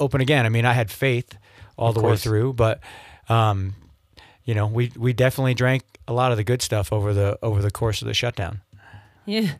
open 0.00 0.20
again. 0.20 0.44
I 0.44 0.50
mean, 0.50 0.66
I 0.66 0.74
had 0.74 0.90
faith 0.90 1.34
all 1.78 1.94
the 1.94 2.02
way 2.02 2.16
through, 2.18 2.52
but 2.52 2.80
um, 3.30 3.74
you 4.44 4.54
know, 4.54 4.66
we 4.66 4.92
we 4.98 5.14
definitely 5.14 5.54
drank 5.54 5.82
a 6.06 6.12
lot 6.12 6.30
of 6.30 6.36
the 6.36 6.44
good 6.44 6.60
stuff 6.60 6.92
over 6.92 7.14
the 7.14 7.38
over 7.42 7.62
the 7.62 7.70
course 7.70 8.02
of 8.02 8.08
the 8.08 8.12
shutdown. 8.14 8.60
Yeah. 9.28 9.50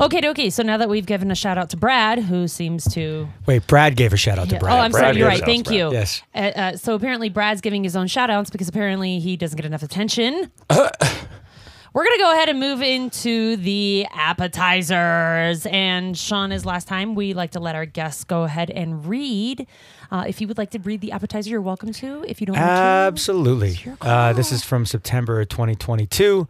Okay, 0.00 0.20
okay. 0.28 0.50
So 0.50 0.62
now 0.62 0.76
that 0.76 0.88
we've 0.88 1.04
given 1.04 1.30
a 1.30 1.34
shout 1.34 1.58
out 1.58 1.70
to 1.70 1.76
Brad, 1.76 2.20
who 2.20 2.46
seems 2.46 2.84
to. 2.94 3.28
Wait, 3.44 3.66
Brad 3.66 3.96
gave 3.96 4.12
a 4.12 4.16
shout 4.16 4.38
out 4.38 4.48
to 4.50 4.54
Yeah. 4.54 4.60
Brad. 4.60 4.72
Oh, 4.74 4.78
I'm 4.80 4.92
Brad 4.92 5.02
sorry. 5.02 5.16
You're 5.18 5.26
right. 5.26 5.34
a 5.34 5.38
shout 5.40 5.48
out 5.48 5.52
Thank 5.52 5.70
you. 5.70 5.92
Yes. 5.92 6.22
Uh, 6.34 6.38
uh, 6.38 6.76
so 6.76 6.94
apparently, 6.94 7.28
Brad's 7.28 7.60
giving 7.60 7.82
his 7.82 7.96
own 7.96 8.06
shout 8.06 8.30
outs 8.30 8.50
because 8.50 8.68
apparently 8.68 9.18
he 9.18 9.36
doesn't 9.36 9.56
get 9.56 9.66
enough 9.66 9.82
attention. 9.82 10.50
We're 10.70 12.04
going 12.04 12.18
to 12.18 12.22
go 12.22 12.32
ahead 12.34 12.50
and 12.50 12.60
move 12.60 12.82
into 12.82 13.56
the 13.56 14.06
appetizers. 14.12 15.64
And 15.66 16.16
Sean, 16.16 16.52
as 16.52 16.66
last 16.66 16.86
time, 16.88 17.14
we 17.14 17.32
like 17.32 17.52
to 17.52 17.60
let 17.60 17.74
our 17.74 17.86
guests 17.86 18.22
go 18.22 18.42
ahead 18.42 18.68
and 18.70 19.06
read. 19.06 19.66
Uh, 20.10 20.24
if 20.28 20.40
you 20.42 20.46
would 20.46 20.58
like 20.58 20.70
to 20.72 20.78
read 20.80 21.00
the 21.00 21.12
appetizer, 21.12 21.48
you're 21.50 21.60
welcome 21.62 21.92
to. 21.94 22.22
If 22.28 22.40
you 22.40 22.46
don't 22.46 22.56
want 22.56 22.66
to. 22.66 22.70
Absolutely. 22.72 23.80
Uh, 24.02 24.34
this 24.34 24.52
is 24.52 24.62
from 24.62 24.84
September 24.84 25.44
2022. 25.46 26.46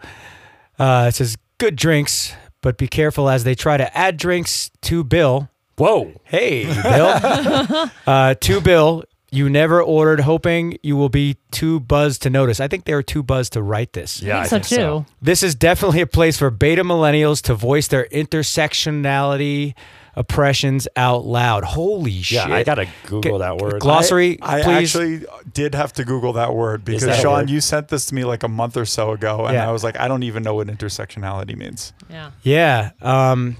Uh, 0.80 1.06
it 1.08 1.14
says, 1.14 1.36
"Good 1.58 1.76
drinks, 1.76 2.34
but 2.66 2.76
be 2.76 2.88
careful 2.88 3.28
as 3.28 3.44
they 3.44 3.54
try 3.54 3.76
to 3.76 3.96
add 3.96 4.16
drinks 4.16 4.72
to 4.80 5.04
bill." 5.04 5.48
whoa, 5.78 6.12
Hey, 6.24 6.64
Bill. 6.64 7.90
uh, 8.06 8.34
to 8.34 8.60
Bill, 8.60 9.04
you 9.30 9.48
never 9.48 9.80
ordered, 9.80 10.20
hoping 10.20 10.78
you 10.82 10.96
will 10.96 11.08
be 11.08 11.36
too 11.52 11.78
buzzed 11.78 12.22
to 12.22 12.30
notice. 12.30 12.58
I 12.58 12.66
think 12.66 12.84
they 12.84 12.94
were 12.94 13.04
too 13.04 13.22
buzzed 13.22 13.52
to 13.52 13.62
write 13.62 13.92
this. 13.92 14.20
yeah, 14.20 14.40
I 14.40 14.48
think 14.48 14.64
so 14.64 14.76
too. 14.76 15.06
This 15.22 15.44
is 15.44 15.54
definitely 15.54 16.00
a 16.00 16.06
place 16.08 16.38
for 16.38 16.50
beta 16.50 16.82
millennials 16.82 17.40
to 17.42 17.54
voice 17.54 17.86
their 17.86 18.06
intersectionality 18.06 19.74
oppressions 20.16 20.88
out 20.96 21.24
loud. 21.26 21.62
Holy 21.64 22.10
Yeah, 22.10 22.44
shit! 22.44 22.50
I 22.52 22.62
gotta 22.64 22.88
Google 23.06 23.38
that 23.40 23.58
word. 23.58 23.80
Glossary, 23.80 24.38
I 24.42 24.62
please. 24.62 24.94
actually 24.96 25.26
did 25.52 25.74
have 25.74 25.92
to 25.94 26.04
Google 26.04 26.32
that 26.34 26.54
word 26.54 26.84
because 26.84 27.04
that 27.04 27.20
Sean, 27.20 27.40
word? 27.40 27.50
you 27.50 27.60
sent 27.60 27.88
this 27.88 28.06
to 28.06 28.14
me 28.14 28.24
like 28.24 28.42
a 28.42 28.48
month 28.48 28.76
or 28.76 28.84
so 28.86 29.12
ago, 29.12 29.44
and 29.44 29.54
Yeah. 29.54 29.68
I 29.68 29.72
was 29.72 29.84
like, 29.84 29.98
I 29.98 30.08
don't 30.08 30.22
even 30.22 30.42
know 30.42 30.54
what 30.54 30.68
intersectionality 30.68 31.56
means. 31.56 31.92
Yeah. 32.08 32.30
Yeah. 32.42 32.90
Um, 33.02 33.58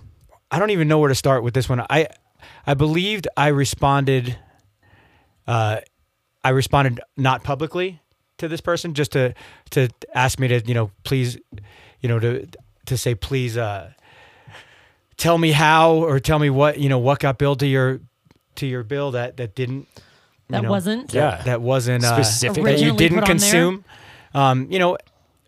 I 0.50 0.58
don't 0.58 0.70
even 0.70 0.88
know 0.88 0.98
where 0.98 1.08
to 1.08 1.14
start 1.14 1.42
with 1.42 1.54
this 1.54 1.68
one. 1.68 1.84
I 1.90 2.08
I 2.66 2.74
believed 2.74 3.28
I 3.36 3.48
responded. 3.48 4.38
Uh, 5.46 5.80
I 6.42 6.50
responded 6.50 7.00
not 7.16 7.42
publicly 7.44 8.00
to 8.38 8.48
this 8.48 8.60
person, 8.60 8.94
just 8.94 9.12
to 9.12 9.34
to 9.70 9.88
ask 10.14 10.38
me 10.38 10.48
to 10.48 10.60
you 10.66 10.74
know 10.74 10.90
please, 11.04 11.36
you 12.00 12.08
know 12.08 12.18
to 12.18 12.46
to 12.86 12.96
say 12.96 13.14
please 13.14 13.56
uh, 13.56 13.90
tell 15.16 15.38
me 15.38 15.52
how 15.52 15.94
or 15.94 16.20
tell 16.20 16.38
me 16.38 16.50
what 16.50 16.78
you 16.78 16.88
know 16.88 16.98
what 16.98 17.18
got 17.20 17.38
billed 17.38 17.60
to 17.60 17.66
your 17.66 18.00
to 18.56 18.66
your 18.66 18.82
bill 18.82 19.12
that 19.12 19.36
that 19.36 19.54
didn't 19.54 19.86
That 20.48 20.62
know, 20.62 20.70
wasn't. 20.70 21.12
Yeah. 21.12 21.42
that 21.44 21.60
wasn't 21.60 22.04
uh, 22.04 22.22
Specific. 22.22 22.64
that 22.64 22.78
you 22.80 22.92
didn't 22.96 23.18
put 23.20 23.28
on 23.30 23.36
there? 23.38 23.50
consume. 23.50 23.84
Um, 24.34 24.66
you 24.70 24.78
know, 24.78 24.96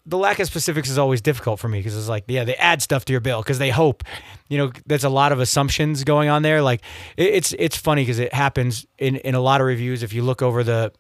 the 0.06 0.16
lack 0.18 0.38
of 0.38 0.46
specifics 0.46 0.88
is 0.88 0.96
always 0.98 1.20
difficult 1.20 1.60
for 1.60 1.68
me 1.68 1.78
because 1.78 1.94
it's 1.96 2.08
like, 2.08 2.24
yeah, 2.28 2.44
they 2.44 2.54
add 2.56 2.80
stuff 2.82 3.04
to 3.04 3.12
your 3.12 3.20
bill 3.20 3.42
because 3.42 3.58
they 3.58 3.68
hope. 3.70 4.02
You 4.48 4.56
know, 4.58 4.72
there's 4.86 5.04
a 5.04 5.10
lot 5.10 5.30
of 5.32 5.40
assumptions 5.40 6.04
going 6.04 6.30
on 6.30 6.42
there. 6.42 6.62
Like, 6.62 6.80
it, 7.16 7.34
it's 7.34 7.54
it's 7.58 7.76
funny 7.76 8.02
because 8.02 8.18
it 8.18 8.32
happens 8.32 8.86
in 8.98 9.16
in 9.16 9.34
a 9.34 9.40
lot 9.40 9.60
of 9.60 9.66
reviews. 9.66 10.02
If 10.02 10.12
you 10.14 10.22
look 10.22 10.40
over 10.42 10.64
the 10.64 10.92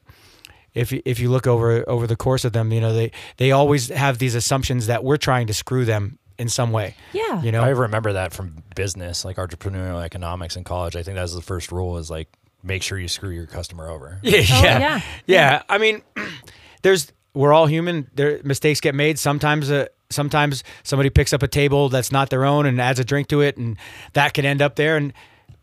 if 0.74 0.92
you- 0.92 1.02
if 1.06 1.18
you 1.18 1.30
look 1.30 1.46
over 1.46 1.88
over 1.88 2.06
the 2.06 2.16
course 2.16 2.44
of 2.44 2.52
them, 2.52 2.70
you 2.72 2.80
know 2.82 2.92
they 2.92 3.10
they 3.38 3.50
always 3.52 3.88
have 3.88 4.18
these 4.18 4.34
assumptions 4.34 4.86
that 4.86 5.02
we're 5.02 5.16
trying 5.16 5.46
to 5.46 5.54
screw 5.54 5.84
them 5.86 6.18
in 6.38 6.48
some 6.48 6.70
way. 6.70 6.94
Yeah. 7.12 7.42
You 7.42 7.50
know, 7.52 7.62
I 7.62 7.70
remember 7.70 8.12
that 8.14 8.32
from 8.32 8.62
business, 8.76 9.24
like 9.24 9.36
entrepreneurial 9.36 10.02
economics 10.02 10.56
in 10.56 10.64
college. 10.64 10.94
I 10.96 11.02
think 11.02 11.16
that 11.16 11.22
was 11.22 11.34
the 11.34 11.42
first 11.42 11.72
rule 11.72 11.98
is 11.98 12.10
like 12.10 12.28
make 12.62 12.82
sure 12.82 12.98
you 12.98 13.08
screw 13.08 13.30
your 13.30 13.46
customer 13.46 13.88
over. 13.88 14.18
Yeah, 14.22 14.38
Oh, 14.38 14.62
yeah, 14.62 14.78
yeah. 14.78 15.00
yeah. 15.26 15.62
I 15.68 15.78
mean, 15.78 16.02
there's 16.82 17.12
we're 17.34 17.52
all 17.52 17.66
human. 17.66 18.08
There 18.14 18.40
mistakes 18.44 18.80
get 18.80 18.94
made. 18.94 19.18
Sometimes, 19.18 19.70
uh, 19.70 19.86
sometimes 20.10 20.64
somebody 20.82 21.10
picks 21.10 21.32
up 21.32 21.42
a 21.42 21.48
table 21.48 21.88
that's 21.88 22.10
not 22.10 22.30
their 22.30 22.44
own 22.44 22.66
and 22.66 22.80
adds 22.80 22.98
a 22.98 23.04
drink 23.04 23.28
to 23.28 23.40
it, 23.42 23.56
and 23.56 23.76
that 24.14 24.34
can 24.34 24.44
end 24.44 24.60
up 24.62 24.74
there. 24.76 24.96
And 24.96 25.12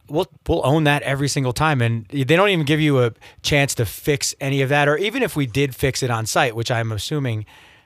we'll 0.07 0.27
we'll 0.47 0.65
own 0.65 0.83
that 0.85 1.01
every 1.01 1.27
single 1.27 1.51
time. 1.53 1.81
And 1.81 2.05
they 2.07 2.23
don't 2.23 2.49
even 2.49 2.65
give 2.65 2.79
you 2.79 3.03
a 3.03 3.11
chance 3.41 3.75
to 3.75 3.85
fix 3.85 4.33
any 4.39 4.61
of 4.61 4.69
that, 4.69 4.87
or 4.87 4.95
even 4.97 5.23
if 5.23 5.35
we 5.35 5.47
did 5.47 5.75
fix 5.75 6.03
it 6.03 6.09
on 6.11 6.25
site, 6.25 6.55
which 6.55 6.71
I'm 6.71 6.91
assuming 6.91 7.45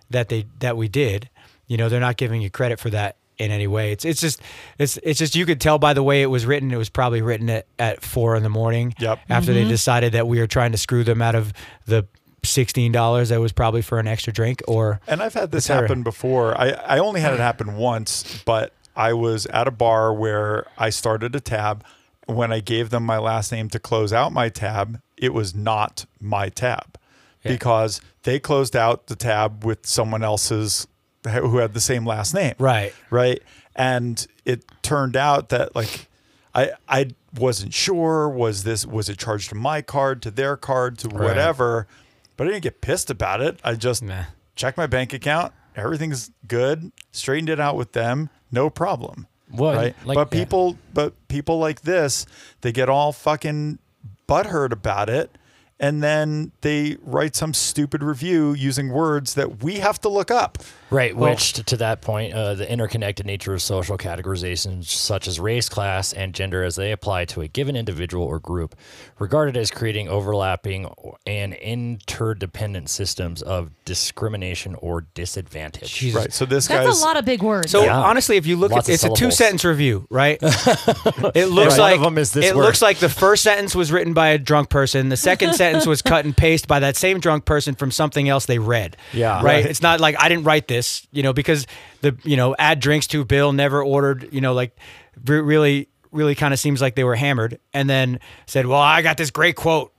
that 0.09 0.29
they 0.29 0.45
that 0.59 0.75
we 0.77 0.87
did. 0.87 1.29
You 1.69 1.77
know, 1.77 1.87
they're 1.87 2.01
not 2.01 2.17
giving 2.17 2.41
you 2.41 2.49
credit 2.49 2.79
for 2.79 2.89
that 2.89 3.15
in 3.37 3.51
any 3.51 3.67
way. 3.67 3.93
It's 3.93 4.03
it's 4.03 4.19
just 4.19 4.41
it's 4.77 4.97
it's 4.97 5.17
just 5.17 5.35
you 5.35 5.45
could 5.45 5.61
tell 5.61 5.79
by 5.79 5.93
the 5.93 6.03
way 6.03 6.21
it 6.21 6.27
was 6.27 6.45
written. 6.45 6.71
It 6.71 6.77
was 6.77 6.89
probably 6.89 7.21
written 7.21 7.49
at, 7.49 7.65
at 7.79 8.03
four 8.03 8.35
in 8.35 8.43
the 8.43 8.49
morning. 8.49 8.93
Yep. 8.99 9.19
After 9.29 9.53
they 9.53 9.61
mm-hmm. 9.61 9.69
decided 9.69 10.11
that 10.11 10.27
we 10.27 10.39
were 10.39 10.47
trying 10.47 10.73
to 10.73 10.77
screw 10.77 11.03
them 11.05 11.21
out 11.21 11.35
of 11.35 11.53
the 11.85 12.05
sixteen 12.43 12.91
dollars 12.91 13.29
that 13.29 13.39
was 13.39 13.51
probably 13.51 13.81
for 13.81 13.97
an 13.99 14.07
extra 14.07 14.33
drink 14.33 14.61
or 14.67 14.99
And 15.07 15.23
I've 15.23 15.33
had 15.33 15.51
this 15.51 15.67
happen 15.67 16.03
before. 16.03 16.59
I, 16.59 16.71
I 16.71 16.99
only 16.99 17.21
had 17.21 17.33
it 17.33 17.39
happen 17.39 17.77
once, 17.77 18.43
but 18.45 18.73
I 18.95 19.13
was 19.13 19.45
at 19.47 19.67
a 19.67 19.71
bar 19.71 20.13
where 20.13 20.67
I 20.77 20.89
started 20.89 21.33
a 21.35 21.39
tab. 21.39 21.83
When 22.25 22.51
I 22.51 22.59
gave 22.59 22.91
them 22.91 23.03
my 23.03 23.17
last 23.17 23.51
name 23.51 23.69
to 23.69 23.79
close 23.79 24.13
out 24.13 24.31
my 24.31 24.49
tab, 24.49 25.01
it 25.17 25.33
was 25.33 25.55
not 25.55 26.05
my 26.19 26.49
tab 26.49 26.99
because 27.43 28.01
they 28.21 28.39
closed 28.39 28.75
out 28.75 29.07
the 29.07 29.15
tab 29.15 29.63
with 29.65 29.87
someone 29.87 30.23
else's 30.23 30.85
who 31.27 31.57
had 31.57 31.73
the 31.73 31.79
same 31.81 32.05
last 32.05 32.33
name. 32.33 32.53
right. 32.59 32.93
Right. 33.09 33.41
And 33.75 34.25
it 34.45 34.63
turned 34.81 35.15
out 35.15 35.49
that 35.49 35.75
like 35.75 36.07
I 36.55 36.71
I 36.87 37.07
wasn't 37.37 37.73
sure 37.73 38.27
was 38.29 38.63
this 38.63 38.85
was 38.85 39.09
it 39.09 39.17
charged 39.17 39.49
to 39.49 39.55
my 39.55 39.81
card 39.81 40.21
to 40.23 40.31
their 40.31 40.57
card 40.57 40.97
to 40.99 41.07
whatever, 41.09 41.87
but 42.37 42.47
I 42.47 42.51
didn't 42.51 42.63
get 42.63 42.81
pissed 42.81 43.09
about 43.09 43.41
it. 43.41 43.59
I 43.63 43.75
just 43.75 44.01
Nah. 44.03 44.23
checked 44.55 44.77
my 44.77 44.87
bank 44.87 45.13
account, 45.13 45.53
everything's 45.75 46.31
good, 46.47 46.91
straightened 47.11 47.49
it 47.49 47.59
out 47.59 47.75
with 47.75 47.93
them, 47.93 48.29
no 48.51 48.69
problem. 48.69 49.27
Well, 49.51 49.75
right? 49.75 49.95
like- 50.05 50.15
but 50.15 50.31
people 50.31 50.77
but 50.93 51.13
people 51.27 51.59
like 51.59 51.81
this, 51.81 52.25
they 52.61 52.71
get 52.71 52.89
all 52.89 53.11
fucking 53.13 53.79
butthurt 54.27 54.71
about 54.71 55.09
it. 55.09 55.35
And 55.81 56.03
then 56.03 56.51
they 56.59 56.97
write 57.01 57.37
some 57.37 57.53
stupid 57.53 58.03
review 58.03 58.51
using 58.51 58.89
words 58.89 59.35
that 59.35 59.63
we 59.63 59.75
have 59.75 59.97
to 60.01 60.09
look 60.09 60.29
up. 60.29 60.57
Right, 60.91 61.15
which 61.15 61.53
to, 61.53 61.63
to 61.65 61.77
that 61.77 62.01
point, 62.01 62.33
uh, 62.33 62.55
the 62.55 62.71
interconnected 62.71 63.25
nature 63.25 63.53
of 63.53 63.61
social 63.61 63.97
categorizations 63.97 64.85
such 64.85 65.27
as 65.27 65.39
race, 65.39 65.69
class, 65.69 66.13
and 66.13 66.33
gender 66.33 66.63
as 66.63 66.75
they 66.77 66.91
apply 66.91 67.25
to 67.25 67.41
a 67.41 67.47
given 67.47 67.75
individual 67.75 68.25
or 68.25 68.39
group, 68.39 68.75
regarded 69.19 69.55
as 69.55 69.69
creating 69.71 70.07
overlapping 70.09 70.91
and 71.27 71.53
interdependent 71.53 72.89
systems 72.89 73.41
of 73.41 73.69
discrimination 73.85 74.75
or 74.75 75.01
disadvantage. 75.13 75.93
Jesus. 75.93 76.19
Right. 76.21 76.33
So 76.33 76.45
this 76.45 76.67
That's 76.67 76.87
guy's 76.87 76.99
a 77.01 77.05
lot 77.05 77.17
of 77.17 77.25
big 77.25 77.41
words. 77.43 77.71
So 77.71 77.83
Yeah. 77.83 77.97
honestly, 77.99 78.37
if 78.37 78.45
you 78.47 78.55
look 78.55 78.71
Lots 78.71 78.89
at 78.89 78.91
of 78.91 78.93
it's 78.95 79.03
a 79.03 79.09
two 79.21 79.31
sentence 79.31 79.63
review, 79.65 80.07
right? 80.09 80.39
it 80.41 81.49
looks 81.49 81.77
Right. 81.77 81.79
One 81.79 81.91
like 81.91 81.99
of 81.99 82.05
'em 82.05 82.17
is 82.17 82.31
this 82.31 82.45
it 82.45 82.55
word. 82.55 82.63
looks 82.63 82.81
like 82.81 82.97
the 82.97 83.09
first 83.09 83.43
sentence 83.43 83.75
was 83.75 83.91
written 83.91 84.13
by 84.13 84.29
a 84.29 84.37
drunk 84.37 84.69
person. 84.69 85.09
The 85.09 85.17
second 85.17 85.53
sentence 85.53 85.85
was 85.85 86.01
cut 86.01 86.25
and 86.25 86.35
paste 86.35 86.67
by 86.67 86.79
that 86.79 86.95
same 86.95 87.19
drunk 87.19 87.45
person 87.45 87.75
from 87.75 87.91
something 87.91 88.27
else 88.29 88.45
they 88.45 88.59
read. 88.59 88.97
Yeah. 89.13 89.35
Right. 89.35 89.43
Right. 89.49 89.65
It's 89.65 89.81
not 89.81 89.99
like 89.99 90.15
I 90.19 90.29
didn't 90.29 90.43
write 90.45 90.67
this, 90.67 90.78
you 91.11 91.23
know, 91.23 91.33
because 91.33 91.65
the 92.01 92.17
you 92.23 92.37
know 92.37 92.55
add 92.59 92.79
drinks 92.79 93.07
to 93.07 93.23
bill 93.25 93.51
never 93.53 93.83
ordered, 93.83 94.29
you 94.31 94.41
know, 94.41 94.53
like 94.53 94.77
really 95.25 95.89
really 96.11 96.35
kind 96.35 96.53
of 96.53 96.59
seems 96.59 96.81
like 96.81 96.95
they 96.95 97.03
were 97.03 97.15
hammered 97.15 97.59
and 97.73 97.89
then 97.89 98.19
said, 98.45 98.65
"Well, 98.65 98.79
I 98.79 99.01
got 99.01 99.17
this 99.17 99.29
great 99.31 99.55
quote." 99.55 99.93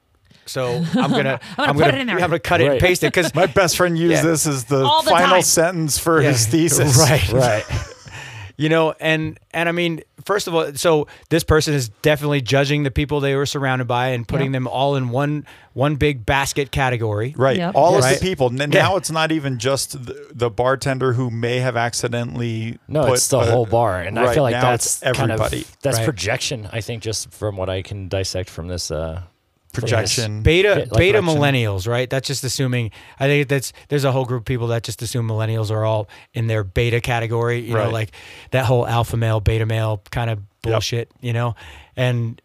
So 0.47 0.85
I'm 0.95 1.11
gonna 1.11 1.39
I'm 1.59 1.77
gonna 1.77 1.85
put 1.87 1.95
it 1.95 2.01
in 2.01 2.07
there. 2.07 2.17
I'm 2.17 2.23
gonna 2.23 2.39
cut 2.41 2.61
it 2.61 2.71
and 2.73 2.81
paste 2.81 3.03
it 3.05 3.13
because 3.13 3.35
My 3.35 3.47
best 3.47 3.77
friend 3.77 3.97
used 3.97 4.13
Yeah. 4.13 4.23
this 4.23 4.47
as 4.47 4.65
the 4.65 4.85
All 4.85 5.03
the 5.03 5.11
final 5.11 5.29
time. 5.37 5.43
sentence 5.43 5.99
for 5.99 6.21
his 6.21 6.47
thesis. 6.47 6.99
Right. 6.99 7.33
right. 7.33 7.65
You 8.61 8.69
know 8.69 8.95
and 9.01 9.39
and 9.53 9.69
i 9.69 9.73
mean 9.73 10.03
first 10.25 10.47
of 10.47 10.55
all 10.55 10.73
so 10.75 11.07
this 11.31 11.43
person 11.45 11.73
is 11.73 11.89
definitely 12.03 12.41
judging 12.43 12.83
the 12.83 12.91
people 12.91 13.19
they 13.21 13.35
were 13.35 13.47
surrounded 13.47 13.87
by 13.89 14.09
and 14.09 14.29
putting 14.29 14.49
Yep. 14.49 14.53
them 14.53 14.67
all 14.69 14.97
in 14.97 15.09
one 15.09 15.47
one 15.73 15.97
big 15.97 16.27
basket 16.27 16.71
category 16.71 17.33
Right. 17.39 17.57
Yep. 17.57 17.75
All 17.75 17.97
of 17.97 18.03
Right. 18.05 18.19
the 18.19 18.21
people. 18.21 18.49
N- 18.49 18.71
Yeah. 18.73 18.83
Now 18.83 18.97
it's 18.97 19.11
not 19.11 19.31
even 19.33 19.59
just 19.59 20.05
the, 20.05 20.27
the 20.35 20.51
bartender 20.51 21.13
who 21.13 21.31
may 21.31 21.59
have 21.61 21.77
accidentally. 21.77 22.79
No, 22.89 23.05
put 23.05 23.15
it's 23.15 23.29
the 23.29 23.39
a- 23.39 23.47
whole 23.51 23.67
bar, 23.67 24.01
and 24.01 24.19
I 24.19 24.35
feel 24.35 24.43
like 24.43 24.55
that's 24.61 25.01
everybody. 25.03 25.39
Kind 25.39 25.63
of, 25.63 25.77
that's 25.83 25.99
Right. 25.99 26.05
projection. 26.05 26.69
I 26.73 26.81
think 26.81 27.03
just 27.03 27.31
from 27.33 27.57
what 27.57 27.71
I 27.71 27.83
can 27.83 28.09
dissect 28.09 28.51
from 28.51 28.67
this 28.69 28.91
uh, 28.91 29.23
Projection. 29.73 30.43
beta 30.43 30.69
Yeah, 30.69 30.75
like 30.75 30.91
beta 30.93 31.21
direction. 31.21 31.41
millennials 31.41 31.87
right 31.89 32.09
that's 32.11 32.27
just 32.27 32.43
assuming 32.45 32.91
i 33.19 33.27
think 33.27 33.49
that's 33.49 33.73
there's 33.89 34.05
a 34.05 34.13
whole 34.13 34.25
group 34.25 34.41
of 34.43 34.45
people 34.47 34.67
that 34.69 34.83
just 34.83 35.01
assume 35.03 35.29
millennials 35.29 35.71
are 35.71 35.85
all 35.85 36.09
in 36.35 36.47
their 36.49 36.65
beta 36.65 37.01
category 37.01 37.61
you 37.61 37.75
know 37.75 37.91
like 37.91 38.11
that 38.51 38.65
whole 38.67 38.87
alpha 38.87 39.17
male 39.17 39.41
beta 39.41 39.67
male 39.67 40.03
kind 40.11 40.31
of 40.31 40.41
bullshit 40.63 41.11
you 41.21 41.33
know 41.33 41.55
and 41.97 42.41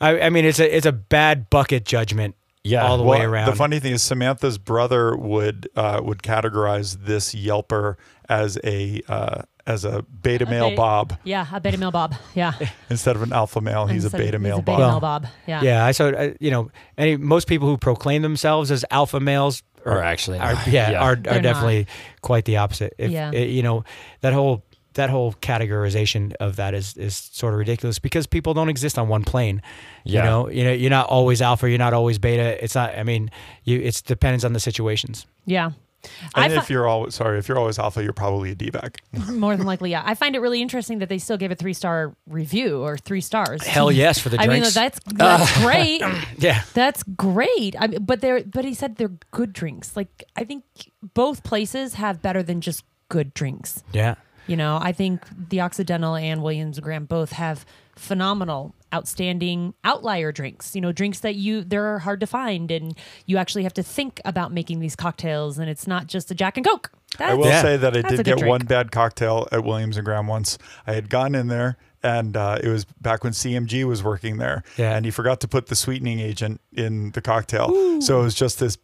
I, 0.00 0.20
I 0.22 0.30
mean 0.30 0.44
it's 0.44 0.58
a 0.58 0.76
it's 0.76 0.86
a 0.86 0.92
bad 0.92 1.48
bucket 1.50 1.84
judgment 1.84 2.34
Yeah. 2.64 2.84
all 2.86 2.96
the 2.98 3.04
Well, 3.04 3.18
way 3.20 3.24
around 3.24 3.46
The 3.50 3.56
funny 3.56 3.78
thing 3.78 3.92
is, 3.92 4.02
Samantha's 4.02 4.58
brother 4.58 5.16
would 5.16 5.68
uh, 5.76 6.00
would 6.02 6.22
categorize 6.22 7.04
this 7.04 7.34
Yelper 7.34 7.96
as 8.28 8.58
a 8.64 9.02
uh, 9.08 9.42
as 9.66 9.84
a 9.84 10.02
beta 10.02 10.44
male 10.46 10.70
beta- 10.70 10.76
Bob 10.76 11.18
yeah, 11.24 11.46
a 11.52 11.58
beta 11.60 11.78
male 11.78 11.90
Bob. 11.90 12.14
Yeah. 12.34 12.52
instead 12.90 13.16
of 13.16 13.22
an 13.22 13.32
alpha 13.32 13.60
male. 13.60 13.86
He's 13.86 14.04
a 14.04 14.06
Instead 14.06 14.20
of- 14.20 14.26
beta 14.26 14.38
male 14.38 14.56
He's 14.56 14.60
a 14.60 14.62
beta 14.62 14.78
Bob. 14.78 14.90
male 14.90 15.00
Bob. 15.00 15.26
Yeah. 15.46 15.62
Yeah, 15.62 15.84
I 15.86 15.92
saw. 15.92 16.08
uh, 16.08 16.30
You 16.40 16.50
know, 16.50 16.70
any 16.98 17.16
most 17.16 17.46
people 17.48 17.68
who 17.68 17.76
proclaim 17.78 18.22
themselves 18.22 18.70
as 18.70 18.84
alpha 18.90 19.20
males 19.20 19.62
are 19.86 20.02
actually 20.02 20.38
are, 20.38 20.54
yeah, 20.66 20.90
Yeah. 20.90 21.00
are, 21.02 21.12
are 21.12 21.16
They're 21.16 21.40
definitely 21.42 21.86
quite 22.22 22.44
the 22.46 22.56
opposite. 22.58 22.94
If, 22.98 23.10
Yeah. 23.10 23.28
uh, 23.28 23.32
you 23.38 23.62
know 23.62 23.84
that 24.20 24.32
whole 24.32 24.64
that 24.94 25.10
whole 25.10 25.32
categorization 25.42 26.34
of 26.40 26.56
that 26.56 26.72
is 26.74 26.96
is 26.96 27.16
sort 27.16 27.52
of 27.52 27.58
ridiculous 27.58 27.98
because 27.98 28.26
people 28.28 28.54
don't 28.54 28.68
exist 28.68 28.98
on 28.98 29.08
one 29.08 29.24
plane. 29.24 29.60
You 30.04 30.14
Yeah. 30.14 30.24
know, 30.24 30.48
you 30.50 30.62
know, 30.64 30.72
you're 30.72 30.90
not 30.90 31.06
always 31.08 31.42
alpha, 31.42 31.68
you're 31.68 31.78
not 31.78 31.92
always 31.92 32.18
beta. 32.18 32.62
It's 32.62 32.74
not. 32.74 32.96
I 32.96 33.02
mean, 33.02 33.30
you. 33.64 33.80
It 33.80 34.02
depends 34.06 34.44
on 34.44 34.52
the 34.52 34.60
situations. 34.60 35.26
Yeah. 35.46 35.70
I 36.34 36.44
And 36.44 36.52
fi- 36.54 36.58
if 36.60 36.70
you're 36.70 36.86
always 36.86 37.14
sorry, 37.14 37.38
if 37.38 37.48
you're 37.48 37.58
always 37.58 37.78
alpha, 37.78 38.02
you're 38.02 38.12
probably 38.12 38.50
a 38.50 38.54
D-back. 38.54 39.02
more 39.30 39.56
than 39.56 39.66
likely, 39.66 39.90
yeah. 39.90 40.02
I 40.04 40.14
find 40.14 40.34
it 40.36 40.40
really 40.40 40.62
interesting 40.62 40.98
that 40.98 41.08
they 41.08 41.18
still 41.18 41.36
gave 41.36 41.50
a 41.50 41.54
three 41.54 41.72
star 41.74 42.14
review 42.26 42.82
or 42.82 42.96
three 42.96 43.20
stars. 43.20 43.64
Hell 43.64 43.90
yes 43.92 44.18
for 44.18 44.28
the 44.28 44.36
drinks. 44.36 44.50
I 44.50 44.52
mean, 44.52 44.62
drinks. 44.62 44.74
that's 44.74 44.98
uh, 44.98 45.36
that's 45.38 45.58
great. 45.62 46.02
yeah. 46.38 46.62
That's 46.74 47.02
great. 47.02 47.76
I 47.78 47.86
mean, 47.88 48.04
but 48.04 48.20
they're 48.20 48.42
but 48.44 48.64
he 48.64 48.74
said 48.74 48.96
they're 48.96 49.12
good 49.30 49.52
drinks. 49.52 49.96
Like 49.96 50.24
I 50.36 50.44
think 50.44 50.64
both 51.14 51.42
places 51.44 51.94
have 51.94 52.22
better 52.22 52.42
than 52.42 52.60
just 52.60 52.84
good 53.08 53.34
drinks. 53.34 53.82
Yeah. 53.92 54.14
You 54.46 54.56
know, 54.56 54.78
I 54.80 54.92
think 54.92 55.22
the 55.48 55.62
Occidental 55.62 56.16
and 56.16 56.42
Williams 56.42 56.76
and 56.76 56.84
Graham 56.84 57.06
both 57.06 57.32
have 57.32 57.64
phenomenal, 57.96 58.74
outstanding 58.94 59.74
outlier 59.84 60.32
drinks. 60.32 60.74
You 60.74 60.80
know, 60.80 60.92
drinks 60.92 61.20
that 61.20 61.34
you 61.34 61.62
they're 61.64 61.98
hard 61.98 62.20
to 62.20 62.26
find, 62.26 62.70
and 62.70 62.96
you 63.26 63.36
actually 63.36 63.64
have 63.64 63.74
to 63.74 63.82
think 63.82 64.20
about 64.24 64.52
making 64.52 64.78
these 64.80 64.96
cocktails, 64.96 65.58
and 65.58 65.68
it's 65.68 65.86
not 65.86 66.06
just 66.06 66.30
a 66.30 66.34
Jack 66.34 66.56
and 66.56 66.64
Coke. 66.64 66.90
That's, 67.18 67.30
I 67.32 67.34
will 67.34 67.46
Yeah. 67.46 67.62
say 67.62 67.76
that 67.76 67.96
I 67.96 68.02
That's 68.02 68.16
did 68.16 68.24
good 68.24 68.38
get 68.38 68.46
one 68.48 68.60
bad 68.62 68.90
cocktail 68.92 69.46
at 69.52 69.64
Williams 69.64 69.96
and 69.96 70.04
Graham 70.04 70.26
once. 70.26 70.56
I 70.86 70.94
had 70.94 71.08
gone 71.10 71.34
in 71.34 71.46
there 71.48 71.76
and 72.02 72.36
uh, 72.36 72.58
it 72.62 72.68
was 72.68 72.84
back 72.84 73.22
when 73.24 73.32
CMG 73.32 73.84
was 73.84 74.02
working 74.02 74.38
there. 74.38 74.62
Yeah. 74.76 74.96
And 74.96 75.04
he 75.04 75.10
forgot 75.12 75.40
to 75.42 75.48
put 75.48 75.66
the 75.68 75.76
sweetening 75.76 76.18
agent 76.20 76.60
in 76.72 77.12
the 77.12 77.20
cocktail. 77.22 78.00
So 78.02 78.20
it 78.20 78.24
was 78.24 78.34
just 78.34 78.58
this 78.58 78.78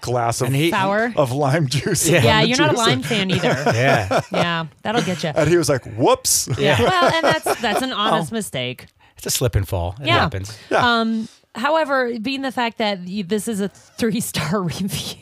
glass 0.00 0.40
of, 0.40 0.48
he- 0.52 0.70
Sour. 0.70 1.12
of 1.16 1.30
lime 1.32 1.68
juice. 1.68 2.08
Yeah. 2.08 2.22
yeah, 2.24 2.42
you're 2.42 2.58
not 2.58 2.74
a 2.74 2.76
lime 2.76 3.02
fan 3.02 3.30
either. 3.30 3.48
Yeah. 3.74 4.20
yeah, 4.32 4.66
that'll 4.82 5.02
get 5.02 5.22
you. 5.22 5.30
And 5.34 5.48
he 5.48 5.56
was 5.56 5.68
like, 5.68 5.84
whoops. 5.96 6.48
Yeah. 6.58 6.82
Well, 6.82 7.12
and 7.14 7.24
that's 7.24 7.60
that's 7.60 7.82
an 7.82 7.92
Oh. 7.92 7.96
honest 7.96 8.32
mistake. 8.32 8.86
It's 9.16 9.26
a 9.26 9.30
slip 9.30 9.54
and 9.54 9.66
fall. 9.66 9.94
It 10.00 10.06
Yeah. 10.06 10.18
happens. 10.20 10.56
Yeah. 10.70 11.00
Um, 11.00 11.28
however, 11.54 12.18
being 12.20 12.42
the 12.42 12.52
fact 12.52 12.78
that 12.78 13.00
you, 13.06 13.24
this 13.24 13.48
is 13.48 13.60
a 13.60 13.68
three 13.68 14.20
star 14.20 14.60
review, 14.62 15.18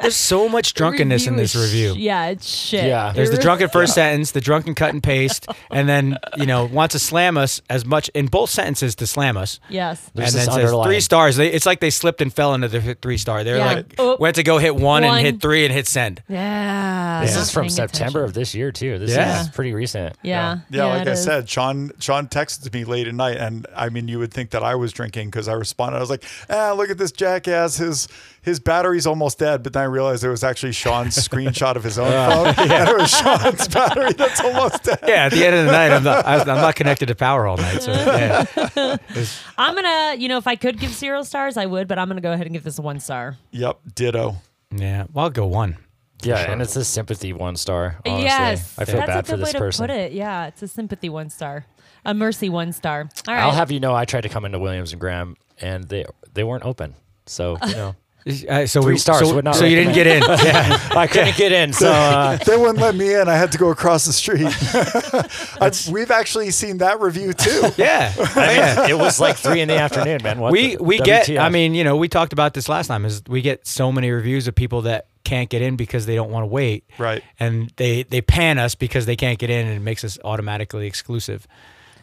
There's 0.00 0.16
so 0.16 0.48
much 0.48 0.74
drunkenness 0.74 1.26
in 1.26 1.36
this 1.36 1.54
review. 1.56 1.94
sh- 1.94 1.98
yeah, 1.98 2.26
it's 2.26 2.46
shit. 2.48 2.84
Yeah. 2.84 3.12
There's 3.12 3.30
the 3.30 3.38
drunken 3.38 3.68
first 3.68 3.94
sentence, 3.94 4.30
the 4.32 4.40
drunken 4.40 4.74
cut 4.74 4.92
and 4.92 5.02
paste, 5.02 5.46
and 5.70 5.88
then 5.88 6.16
you 6.36 6.46
know 6.46 6.64
wants 6.66 6.92
to 6.92 6.98
slam 6.98 7.36
us 7.36 7.60
as 7.68 7.84
much 7.84 8.08
in 8.10 8.26
both 8.26 8.50
sentences 8.50 8.94
to 8.96 9.06
slam 9.06 9.36
us, 9.36 9.60
Yes. 9.68 10.10
There's 10.14 10.34
and 10.34 10.40
this 10.40 10.46
then 10.46 10.54
says 10.54 10.64
underlying- 10.64 10.88
three 10.90 11.00
stars. 11.00 11.36
They, 11.36 11.52
it's 11.52 11.66
like 11.66 11.80
they 11.80 11.90
slipped 11.90 12.20
and 12.20 12.32
fell 12.32 12.54
into 12.54 12.68
the 12.68 12.94
three 12.94 13.18
star. 13.18 13.44
They're 13.44 13.58
Yeah. 13.58 13.66
like 13.74 13.94
Oh. 13.98 14.16
went 14.18 14.36
to 14.36 14.42
go 14.42 14.58
hit 14.58 14.74
one, 14.76 15.04
and 15.04 15.24
hit 15.24 15.40
three 15.40 15.64
and 15.64 15.72
hit 15.74 15.86
send. 15.86 16.22
Yeah. 16.28 17.20
This 17.22 17.34
not 17.34 17.42
is 17.42 17.50
from 17.50 17.68
September 17.68 18.20
attention. 18.20 18.24
of 18.24 18.34
this 18.34 18.54
year 18.54 18.70
too. 18.72 18.98
This 18.98 19.10
Yeah. 19.10 19.42
is 19.42 19.48
pretty 19.48 19.72
recent. 19.74 20.16
Yeah. 20.22 20.58
Yeah, 20.70 20.84
like 20.84 21.02
it 21.02 21.08
I 21.08 21.12
is. 21.12 21.24
said, 21.24 21.48
Sean 21.48 21.90
Sean 21.98 22.28
texted 22.28 22.72
me 22.72 22.84
late 22.84 23.08
at 23.08 23.14
night, 23.14 23.36
and 23.36 23.66
I 23.76 23.88
mean, 23.88 24.08
you 24.08 24.18
would 24.18 24.32
think 24.32 24.50
that 24.50 24.62
I 24.62 24.74
was 24.74 24.92
drinking 24.92 25.28
because 25.30 25.48
I 25.48 25.52
responded. 25.54 25.96
I 25.98 26.00
was 26.00 26.10
like, 26.10 26.24
"Ah, 26.50 26.72
look 26.72 26.90
at 26.90 26.98
this 26.98 27.12
jackass. 27.12 27.76
His 27.76 28.08
his 28.48 28.58
battery's 28.60 29.06
almost 29.06 29.38
dead, 29.38 29.62
but 29.62 29.74
then 29.74 29.82
I 29.82 29.86
realized 29.86 30.24
it 30.24 30.30
was 30.30 30.42
actually 30.42 30.72
Sean's 30.72 31.16
screenshot 31.28 31.76
of 31.76 31.84
his 31.84 31.98
own 31.98 32.12
uh, 32.12 32.30
phone, 32.30 32.46
and 32.70 32.88
it 32.88 32.96
was 32.96 33.10
Sean's 33.10 33.68
battery 33.68 34.12
that's 34.14 34.40
almost 34.40 34.84
dead. 34.84 34.98
Yeah, 35.06 35.26
at 35.26 35.32
the 35.32 35.46
end 35.46 35.54
of 35.54 35.66
the 35.66 35.72
night, 35.72 35.92
I'm 35.92 36.02
not 36.02 36.26
I, 36.26 36.40
I'm 36.40 36.46
not 36.46 36.74
connected 36.74 37.06
to 37.06 37.14
power 37.14 37.46
all 37.46 37.58
night. 37.58 37.82
So 37.82 37.92
yeah, 37.92 38.96
I'm 39.58 39.74
gonna, 39.74 40.16
you 40.18 40.28
know, 40.28 40.38
if 40.38 40.46
I 40.46 40.56
could 40.56 40.80
give 40.80 40.90
zero 40.92 41.22
stars, 41.22 41.56
I 41.56 41.66
would, 41.66 41.88
but 41.88 41.98
I'm 41.98 42.08
gonna 42.08 42.22
go 42.22 42.32
ahead 42.32 42.46
and 42.46 42.54
give 42.54 42.64
this 42.64 42.78
a 42.78 42.82
one 42.82 43.00
star. 43.00 43.36
Yep, 43.50 43.80
ditto. 43.94 44.36
yeah. 44.74 45.04
Well, 45.12 45.26
I'll 45.26 45.30
go 45.30 45.46
one. 45.46 45.76
Yeah, 46.22 46.50
and 46.50 46.60
it's 46.60 46.74
a 46.74 46.84
sympathy 46.84 47.32
one 47.32 47.54
star. 47.56 47.98
Honestly. 48.04 48.24
yes, 48.24 48.74
I 48.78 48.84
feel 48.86 48.96
that's 48.96 49.06
bad 49.06 49.18
a 49.18 49.22
for 49.22 49.32
good 49.32 49.40
this 49.40 49.46
way 49.48 49.52
to 49.52 49.58
person. 49.58 49.86
put 49.86 49.90
it. 49.94 50.12
Yeah, 50.12 50.46
it's 50.46 50.62
a 50.62 50.68
sympathy 50.68 51.10
one 51.10 51.30
star, 51.30 51.66
a 52.04 52.14
mercy 52.14 52.48
one 52.48 52.72
star. 52.72 53.08
All 53.28 53.34
right, 53.34 53.42
I'll 53.42 53.52
have 53.52 53.70
you 53.70 53.78
know, 53.78 53.94
I 53.94 54.04
tried 54.06 54.22
to 54.22 54.28
come 54.30 54.44
into 54.44 54.58
Williams 54.58 54.92
and 54.92 55.00
Graham, 55.00 55.36
and 55.60 55.84
they 55.84 56.06
they 56.32 56.44
weren't 56.44 56.64
open. 56.64 56.94
So 57.26 57.58
you 57.66 57.74
know, 57.74 57.94
Uh, 58.26 58.66
so 58.66 58.82
Three 58.82 58.94
we, 58.94 58.98
stars 58.98 59.20
So, 59.20 59.34
would 59.34 59.44
not 59.44 59.54
so 59.56 59.64
you 59.64 59.76
didn't 59.76 59.94
get 59.94 60.06
in. 60.06 60.22
Yeah. 60.28 60.88
I 60.90 61.06
couldn't 61.06 61.36
get 61.36 61.50
in. 61.52 61.72
So 61.72 61.90
uh, 61.92 62.36
They 62.36 62.56
wouldn't 62.56 62.78
let 62.78 62.94
me 62.94 63.14
in. 63.14 63.28
I 63.28 63.36
had 63.36 63.52
to 63.52 63.58
go 63.58 63.70
across 63.70 64.04
the 64.04 64.12
street. 64.12 64.46
I, 65.60 65.70
we've 65.90 66.10
actually 66.10 66.50
seen 66.50 66.78
that 66.78 67.00
review 67.00 67.32
too. 67.32 67.62
Yeah. 67.76 68.12
yeah. 68.36 68.88
it 68.88 68.98
was 68.98 69.18
like 69.20 69.36
three 69.36 69.60
in 69.60 69.68
the 69.68 69.78
afternoon, 69.78 70.20
man. 70.22 70.40
What 70.40 70.52
we 70.52 70.76
the- 70.76 70.82
we 70.82 70.98
get 70.98 71.28
i 71.30 71.48
mean 71.48 71.74
you 71.74 71.84
know 71.84 71.96
we 71.96 72.08
talked 72.08 72.32
about 72.32 72.54
this 72.54 72.68
last 72.68 72.86
time 72.88 73.04
is 73.04 73.22
we 73.28 73.40
get 73.40 73.66
so 73.66 73.90
many 73.92 74.10
reviews 74.10 74.46
of 74.48 74.54
people 74.54 74.82
that 74.82 75.06
can't 75.24 75.48
get 75.50 75.60
in 75.62 75.76
because 75.76 76.06
they 76.06 76.14
don't 76.14 76.30
want 76.30 76.42
to 76.42 76.46
wait 76.46 76.84
Right. 76.98 77.22
and 77.38 77.70
they 77.76 78.02
they 78.04 78.20
pan 78.20 78.58
us 78.58 78.74
because 78.74 79.06
they 79.06 79.16
can't 79.16 79.38
get 79.38 79.50
in 79.50 79.66
and 79.66 79.76
it 79.76 79.80
makes 79.80 80.04
us 80.04 80.18
automatically 80.24 80.86
exclusive 80.86 81.46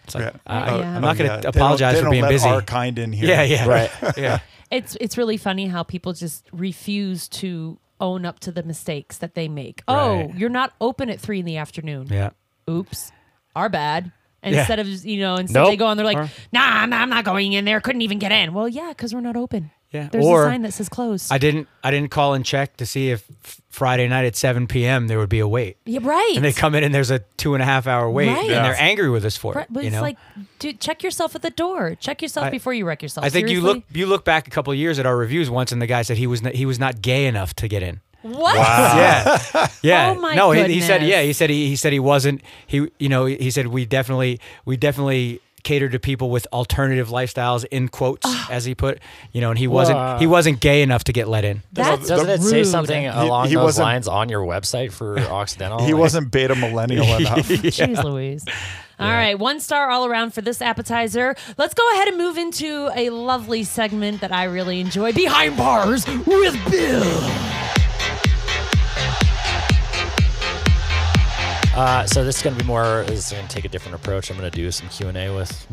it's 0.05 0.15
like 0.15 0.23
Yeah. 0.25 0.31
I, 0.47 0.69
Oh, 0.71 0.75
oh 0.75 0.79
Yeah. 0.79 0.95
i'm 0.95 1.01
not 1.01 1.17
going 1.17 1.29
yeah. 1.29 1.35
to 1.35 1.41
They 1.41 1.51
don't- 1.51 1.55
apologize 1.57 1.93
they 1.93 1.99
for 1.99 2.03
don't 2.05 2.11
being 2.11 2.23
let 2.23 2.29
busy 2.29 2.47
Our 2.49 2.61
kind 2.61 2.97
in 2.97 3.11
here. 3.13 3.27
yeah 3.27 3.43
yeah 3.43 3.65
Right. 3.77 3.91
yeah 4.17 4.39
It's 4.71 4.97
it's 5.01 5.17
really 5.17 5.37
funny 5.37 5.67
how 5.67 5.83
people 5.83 6.13
just 6.13 6.47
refuse 6.51 7.27
to 7.41 7.77
own 7.99 8.25
up 8.25 8.39
to 8.41 8.51
the 8.51 8.61
mistakes 8.63 9.19
that 9.19 9.35
they 9.35 9.47
make. 9.47 9.81
Oh, 9.87 9.93
right. 9.95 10.29
Oh, 10.29 10.37
you're 10.37 10.49
not 10.49 10.73
open 10.81 11.09
at 11.09 11.19
three 11.19 11.39
in 11.39 11.45
the 11.45 11.57
afternoon. 11.57 12.07
yeah 12.09 12.31
Oops, 12.69 13.11
our 13.55 13.69
bad. 13.69 14.11
Yeah. 14.43 14.59
Instead 14.59 14.79
of 14.79 14.87
you 15.05 15.19
know, 15.21 15.35
instead 15.35 15.59
Nope. 15.61 15.69
they 15.69 15.77
go 15.77 15.85
on, 15.87 15.97
they're 15.97 16.05
like, 16.05 16.29
Nah, 16.51 16.61
I'm 16.61 16.89
not, 16.89 17.01
I'm 17.01 17.09
not 17.09 17.25
going 17.25 17.53
in 17.53 17.63
there. 17.65 17.79
Couldn't 17.81 18.01
even 18.01 18.19
get 18.19 18.31
in. 18.31 18.53
Well, 18.53 18.67
yeah, 18.67 18.89
because 18.89 19.13
we're 19.13 19.21
not 19.21 19.35
open. 19.35 19.71
Yeah. 19.95 20.09
There's 20.11 20.25
Or 20.25 20.43
a 20.47 20.49
sign 20.51 20.61
that 20.63 20.73
says 20.73 20.89
closed. 20.89 21.31
i 21.31 21.37
didn't 21.37 21.67
i 21.83 21.89
didn't 21.91 22.11
call 22.11 22.33
and 22.33 22.43
check 22.45 22.77
to 22.77 22.85
see 22.85 23.09
if 23.11 23.23
friday 23.69 24.07
night 24.07 24.25
at 24.25 24.35
7 24.35 24.67
p.m 24.67 25.07
there 25.07 25.17
would 25.19 25.29
be 25.29 25.39
a 25.39 25.47
wait 25.47 25.77
yeah, 25.85 25.99
right. 26.03 26.33
and 26.35 26.43
they 26.45 26.53
come 26.53 26.75
in 26.75 26.83
and 26.83 26.93
there's 26.95 27.11
a 27.11 27.19
two 27.37 27.53
and 27.55 27.61
a 27.61 27.65
half 27.65 27.87
hour 27.87 28.09
wait 28.09 28.27
Right. 28.29 28.39
and 28.39 28.47
Yeah. 28.49 28.63
they're 28.63 28.81
angry 28.91 29.09
with 29.09 29.25
us 29.25 29.35
for 29.37 29.53
Right, 29.53 29.63
it 29.65 29.73
but 29.73 29.83
you 29.83 29.87
it's 29.87 29.95
know 29.95 30.01
like, 30.01 30.17
dude, 30.59 30.79
check 30.79 31.03
yourself 31.03 31.35
at 31.35 31.41
the 31.41 31.49
door. 31.49 31.95
Check 31.95 32.21
yourself 32.21 32.47
I- 32.47 32.49
before 32.51 32.73
you 32.73 32.85
wreck 32.85 33.01
yourself. 33.01 33.25
I 33.25 33.29
think 33.29 33.49
you 33.49 33.61
look 33.61 33.83
you 33.93 34.05
look 34.07 34.23
back 34.25 34.47
a 34.47 34.51
couple 34.51 34.71
of 34.73 34.79
years 34.79 34.99
at 34.99 35.05
our 35.05 35.15
reviews 35.17 35.49
once, 35.49 35.71
and 35.71 35.81
the 35.81 35.87
guy 35.87 36.01
said 36.03 36.17
he 36.17 36.27
was 36.27 36.41
not, 36.41 36.53
he 36.55 36.65
was 36.65 36.79
not 36.79 37.01
gay 37.01 37.25
enough 37.27 37.53
to 37.55 37.67
get 37.67 37.81
in. 37.83 38.01
What? 38.21 38.55
Yeah, 39.01 39.67
yeah. 39.83 40.13
Oh 40.15 40.19
my 40.19 40.33
no, 40.35 40.51
he, 40.51 40.63
he 40.73 40.81
said 40.81 41.03
yeah. 41.03 41.21
He 41.21 41.33
said 41.33 41.49
he, 41.49 41.67
he 41.67 41.75
said 41.75 41.93
he 41.93 41.99
wasn't. 41.99 42.41
He 42.65 42.87
you 42.99 43.09
know 43.09 43.25
he 43.25 43.51
said 43.51 43.67
we 43.67 43.85
definitely 43.85 44.39
we 44.65 44.77
definitely 44.77 45.41
cater 45.65 45.89
to 45.89 45.99
people 45.99 46.29
with 46.29 46.47
alternative 46.53 47.09
lifestyles 47.09 47.65
in 47.71 47.89
quotes 47.89 48.21
Ah. 48.25 48.47
as 48.49 48.63
he 48.63 48.73
put 48.73 48.99
you 49.33 49.41
know 49.41 49.49
and 49.49 49.59
he 49.59 49.67
wasn't 49.67 49.97
Wow. 49.97 50.17
he 50.19 50.27
wasn't 50.27 50.61
gay 50.61 50.81
enough 50.81 51.03
to 51.05 51.11
get 51.11 51.27
let 51.27 51.43
in. 51.43 51.61
That's 51.73 52.07
Doesn't 52.07 52.29
it 52.29 52.41
say 52.41 52.57
rude. 52.59 52.67
something 52.67 53.07
along 53.07 53.49
he 53.49 53.55
those 53.55 53.77
lines 53.77 54.07
on 54.07 54.29
your 54.29 54.45
website 54.45 54.93
for 54.93 55.19
Occidental? 55.41 55.79
He 55.85 55.91
Like- 55.93 55.99
wasn't 55.99 56.31
beta 56.31 56.55
millennial 56.55 57.05
enough. 57.17 57.39
Jeez 57.49 58.01
Louise. 58.01 58.45
All 58.97 59.09
right, 59.09 59.37
one 59.37 59.59
star 59.59 59.89
all 59.89 60.05
around 60.05 60.33
for 60.33 60.39
this 60.39 60.61
appetizer. 60.61 61.35
Let's 61.57 61.73
go 61.73 61.83
ahead 61.95 62.07
and 62.07 62.17
move 62.17 62.37
into 62.37 62.89
a 62.95 63.09
lovely 63.09 63.63
segment 63.65 64.21
that 64.21 64.31
I 64.31 64.45
really 64.45 64.79
enjoy 64.79 65.11
Behind 65.11 65.57
Bars 65.57 66.07
with 66.07 66.55
Bill. 66.71 67.74
Uh, 71.75 72.05
so 72.05 72.23
this 72.23 72.37
is 72.37 72.41
gonna 72.41 72.55
be 72.55 72.63
more. 72.63 73.03
This 73.05 73.27
is 73.27 73.33
gonna 73.37 73.47
take 73.49 73.65
a 73.65 73.69
different 73.69 73.95
approach. 73.95 74.29
I'm 74.29 74.37
gonna 74.37 74.49
do 74.49 74.71
some 74.71 74.87
Q 74.89 75.09
and 75.09 75.17
A 75.17 75.29
with 75.35 75.67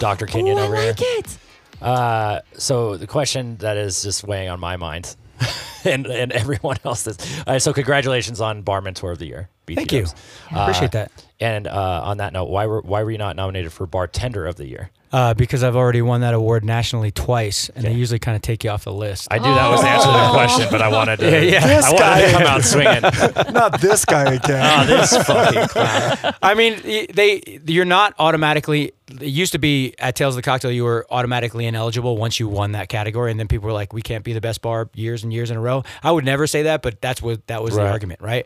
Dr. 0.00 0.26
Kenyon 0.26 0.58
I 0.58 0.62
over 0.62 0.76
like 0.76 0.98
here. 0.98 1.18
it. 1.18 1.38
Uh, 1.80 2.40
so 2.54 2.96
the 2.96 3.06
question 3.06 3.56
that 3.58 3.76
is 3.78 4.02
just 4.02 4.22
weighing 4.24 4.50
on 4.50 4.60
my 4.60 4.76
mind, 4.76 5.16
and 5.84 6.06
and 6.06 6.30
everyone 6.32 6.76
else's. 6.84 7.16
Uh, 7.46 7.58
so 7.58 7.72
congratulations 7.72 8.40
on 8.40 8.62
Bar 8.62 8.82
Mentor 8.82 9.12
of 9.12 9.18
the 9.18 9.26
Year. 9.26 9.48
Thank 9.66 9.92
you. 9.92 10.02
BTOs. 10.02 10.14
I 10.52 10.62
appreciate 10.62 10.92
that. 10.92 11.10
And 11.40 11.66
uh, 11.66 12.02
on 12.04 12.18
that 12.18 12.34
note, 12.34 12.50
why 12.50 12.66
were 12.66 12.82
why 12.82 13.02
were 13.02 13.10
you 13.10 13.18
not 13.18 13.34
nominated 13.36 13.72
for 13.72 13.86
Bartender 13.86 14.46
of 14.46 14.56
the 14.56 14.66
Year? 14.66 14.90
Uh, 15.16 15.32
because 15.32 15.62
I've 15.64 15.76
already 15.76 16.02
won 16.02 16.20
that 16.20 16.34
award 16.34 16.62
nationally 16.62 17.10
twice, 17.10 17.70
and 17.74 17.86
they 17.86 17.92
usually 17.94 18.18
kind 18.18 18.36
of 18.36 18.42
take 18.42 18.64
you 18.64 18.68
off 18.70 18.84
the 18.84 18.92
list. 18.92 19.28
I 19.30 19.38
knew 19.38 19.44
that 19.54 19.70
was 19.70 19.80
the 19.80 19.88
answer 19.88 20.08
to 20.08 20.12
the 20.12 20.28
Oh. 20.28 20.32
question, 20.32 20.66
but 20.70 20.82
I 20.82 20.88
wanted 20.88 21.20
to. 21.20 21.26
Yeah, 21.30 21.40
yeah. 21.40 21.66
This 21.66 21.84
I 21.86 21.90
wanted 21.90 22.02
guy. 22.04 22.26
to 22.26 22.32
come 22.32 22.42
out 22.42 22.62
swinging. 22.64 23.52
Not 23.54 23.80
this 23.80 24.04
guy 24.04 24.34
again. 24.34 24.80
oh, 24.80 24.84
this 24.86 25.16
fucking 25.26 25.68
clown. 25.68 26.34
I 26.42 26.52
mean, 26.54 27.06
they 27.14 27.60
you're 27.66 27.86
not 27.86 28.14
automatically. 28.18 28.92
It 29.08 29.28
used 29.28 29.52
to 29.52 29.58
be 29.58 29.94
at 29.98 30.16
Tales 30.16 30.34
of 30.34 30.36
the 30.36 30.42
Cocktail, 30.42 30.70
you 30.70 30.84
were 30.84 31.06
automatically 31.10 31.64
ineligible 31.64 32.18
once 32.18 32.38
you 32.38 32.46
won 32.48 32.72
that 32.72 32.90
category, 32.90 33.30
and 33.30 33.40
then 33.40 33.48
people 33.48 33.66
were 33.68 33.72
like, 33.72 33.94
"We 33.94 34.02
can't 34.02 34.22
be 34.24 34.34
the 34.34 34.42
best 34.42 34.60
bar 34.60 34.90
years 34.94 35.24
and 35.24 35.32
years 35.32 35.50
in 35.50 35.56
a 35.56 35.60
row." 35.62 35.82
I 36.02 36.12
would 36.12 36.26
never 36.26 36.46
say 36.46 36.64
that, 36.64 36.82
but 36.82 37.00
that's 37.00 37.22
what 37.22 37.46
that 37.46 37.62
was 37.62 37.74
the 37.74 37.86
argument, 37.88 38.20
right? 38.20 38.44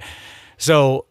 So, 0.59 0.93
y- 0.93 1.03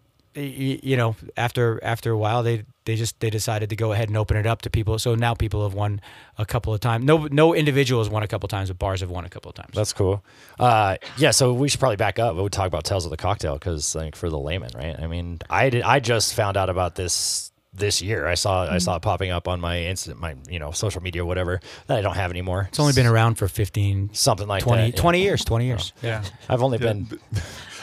you 0.47 0.97
know, 0.97 1.15
after 1.37 1.79
after 1.83 2.11
a 2.11 2.17
while, 2.17 2.43
they 2.43 2.65
they 2.85 2.95
just 2.95 3.19
they 3.19 3.29
decided 3.29 3.69
to 3.69 3.75
go 3.75 3.91
ahead 3.91 4.09
and 4.09 4.17
open 4.17 4.37
it 4.37 4.45
up 4.45 4.61
to 4.63 4.69
people. 4.69 4.97
So 4.99 5.15
now 5.15 5.33
people 5.33 5.63
have 5.63 5.73
won 5.73 6.01
a 6.37 6.45
couple 6.45 6.73
of 6.73 6.79
times. 6.79 7.05
No 7.05 7.27
no 7.31 7.53
individual 7.53 8.01
has 8.01 8.09
won 8.09 8.23
a 8.23 8.27
couple 8.27 8.47
of 8.47 8.51
times, 8.51 8.69
but 8.69 8.79
bars 8.79 9.01
have 9.01 9.09
won 9.09 9.25
a 9.25 9.29
couple 9.29 9.49
of 9.49 9.55
times. 9.55 9.73
That's 9.73 9.93
cool. 9.93 10.23
Uh, 10.59 10.97
yeah, 11.17 11.31
so 11.31 11.53
we 11.53 11.69
should 11.69 11.79
probably 11.79 11.97
back 11.97 12.19
up. 12.19 12.35
We'll 12.35 12.49
talk 12.49 12.67
about 12.67 12.83
Tales 12.83 13.05
of 13.05 13.11
the 13.11 13.17
Cocktail 13.17 13.53
because, 13.53 13.95
like, 13.95 14.15
for 14.15 14.29
the 14.29 14.39
layman, 14.39 14.71
right? 14.75 14.99
I 14.99 15.07
mean, 15.07 15.39
I 15.49 15.69
did. 15.69 15.83
I 15.83 15.99
just 15.99 16.33
found 16.33 16.57
out 16.57 16.69
about 16.69 16.95
this 16.95 17.51
this 17.71 18.01
year. 18.01 18.25
I 18.27 18.33
saw 18.33 18.67
I 18.69 18.79
saw 18.79 18.95
it 18.95 19.01
popping 19.01 19.29
up 19.29 19.47
on 19.47 19.61
my 19.61 19.83
instant, 19.83 20.19
my 20.19 20.35
you 20.49 20.57
know, 20.59 20.71
social 20.71 21.01
media, 21.03 21.23
whatever 21.25 21.59
that 21.87 21.97
I 21.99 22.01
don't 22.01 22.15
have 22.15 22.31
anymore. 22.31 22.65
it's 22.69 22.79
only 22.79 22.93
been 22.93 23.05
around 23.05 23.35
for 23.35 23.47
15, 23.47 24.09
something 24.13 24.47
like 24.47 24.63
20, 24.63 24.81
that. 24.81 24.95
yeah. 24.95 25.01
20 25.01 25.21
years. 25.21 25.45
Twenty 25.45 25.65
years. 25.67 25.93
yeah. 26.01 26.23
I've 26.49 26.63
only 26.63 26.77
been 26.79 27.07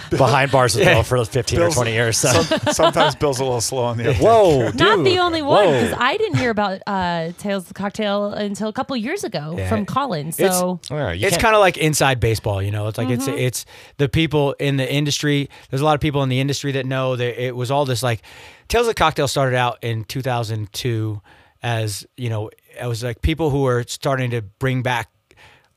behind 0.11 0.51
bars 0.51 0.75
with 0.75 0.85
Yeah. 0.85 0.95
Bill 0.95 1.03
for 1.03 1.25
15 1.25 1.61
or 1.61 1.71
20 1.71 1.92
years. 1.92 2.16
So. 2.19 2.29
Some, 2.42 2.61
sometimes 2.73 3.14
Bill's 3.16 3.38
a 3.40 3.45
little 3.45 3.61
slow 3.61 3.85
on 3.85 3.97
the 3.97 4.11
uptake. 4.11 4.23
Whoa, 4.23 4.71
Not 4.71 5.05
the 5.05 5.19
only 5.19 5.42
one 5.42 5.66
because 5.66 5.95
I 5.99 6.16
didn't 6.16 6.38
hear 6.38 6.51
about 6.51 6.81
uh, 6.87 7.33
Tales 7.38 7.64
of 7.64 7.69
the 7.69 7.75
Cocktail 7.75 8.33
until 8.33 8.69
a 8.69 8.73
couple 8.73 8.97
years 8.97 9.25
ago 9.25 9.55
Yeah. 9.57 9.69
from 9.69 9.87
Colin. 9.87 10.33
So 10.33 10.81
Yeah, 10.90 11.12
you 11.12 11.27
it's 11.27 11.37
kind 11.37 11.55
of 11.55 11.61
like 11.61 11.77
inside 11.77 12.21
baseball, 12.21 12.62
you 12.62 12.71
know. 12.71 12.88
It's 12.88 12.99
like 12.99 13.09
Mm-hmm. 13.09 13.31
it's 13.31 13.64
it's 13.64 13.66
the 13.99 14.09
people 14.09 14.55
in 14.59 14.77
the 14.77 14.92
industry. 14.92 15.49
There's 15.71 15.81
a 15.83 15.85
lot 15.85 15.95
of 15.95 16.01
people 16.01 16.23
in 16.23 16.29
the 16.29 16.40
industry 16.40 16.73
that 16.73 16.87
know 16.87 17.16
that 17.16 17.42
it 17.42 17.55
was 17.55 17.71
all 17.71 17.85
this 17.85 18.03
like 18.03 18.23
Tales 18.69 18.87
of 18.87 18.88
the 18.88 18.95
Cocktail 18.95 19.29
started 19.29 19.57
out 19.57 19.79
in 19.83 20.05
2002 20.05 21.21
as 21.62 22.07
you 22.16 22.29
know 22.29 22.51
it 22.81 22.87
was 22.87 23.03
like 23.03 23.23
people 23.23 23.51
who 23.51 23.62
were 23.62 23.85
starting 23.88 24.31
to 24.31 24.42
bring 24.42 24.83
back 24.83 25.09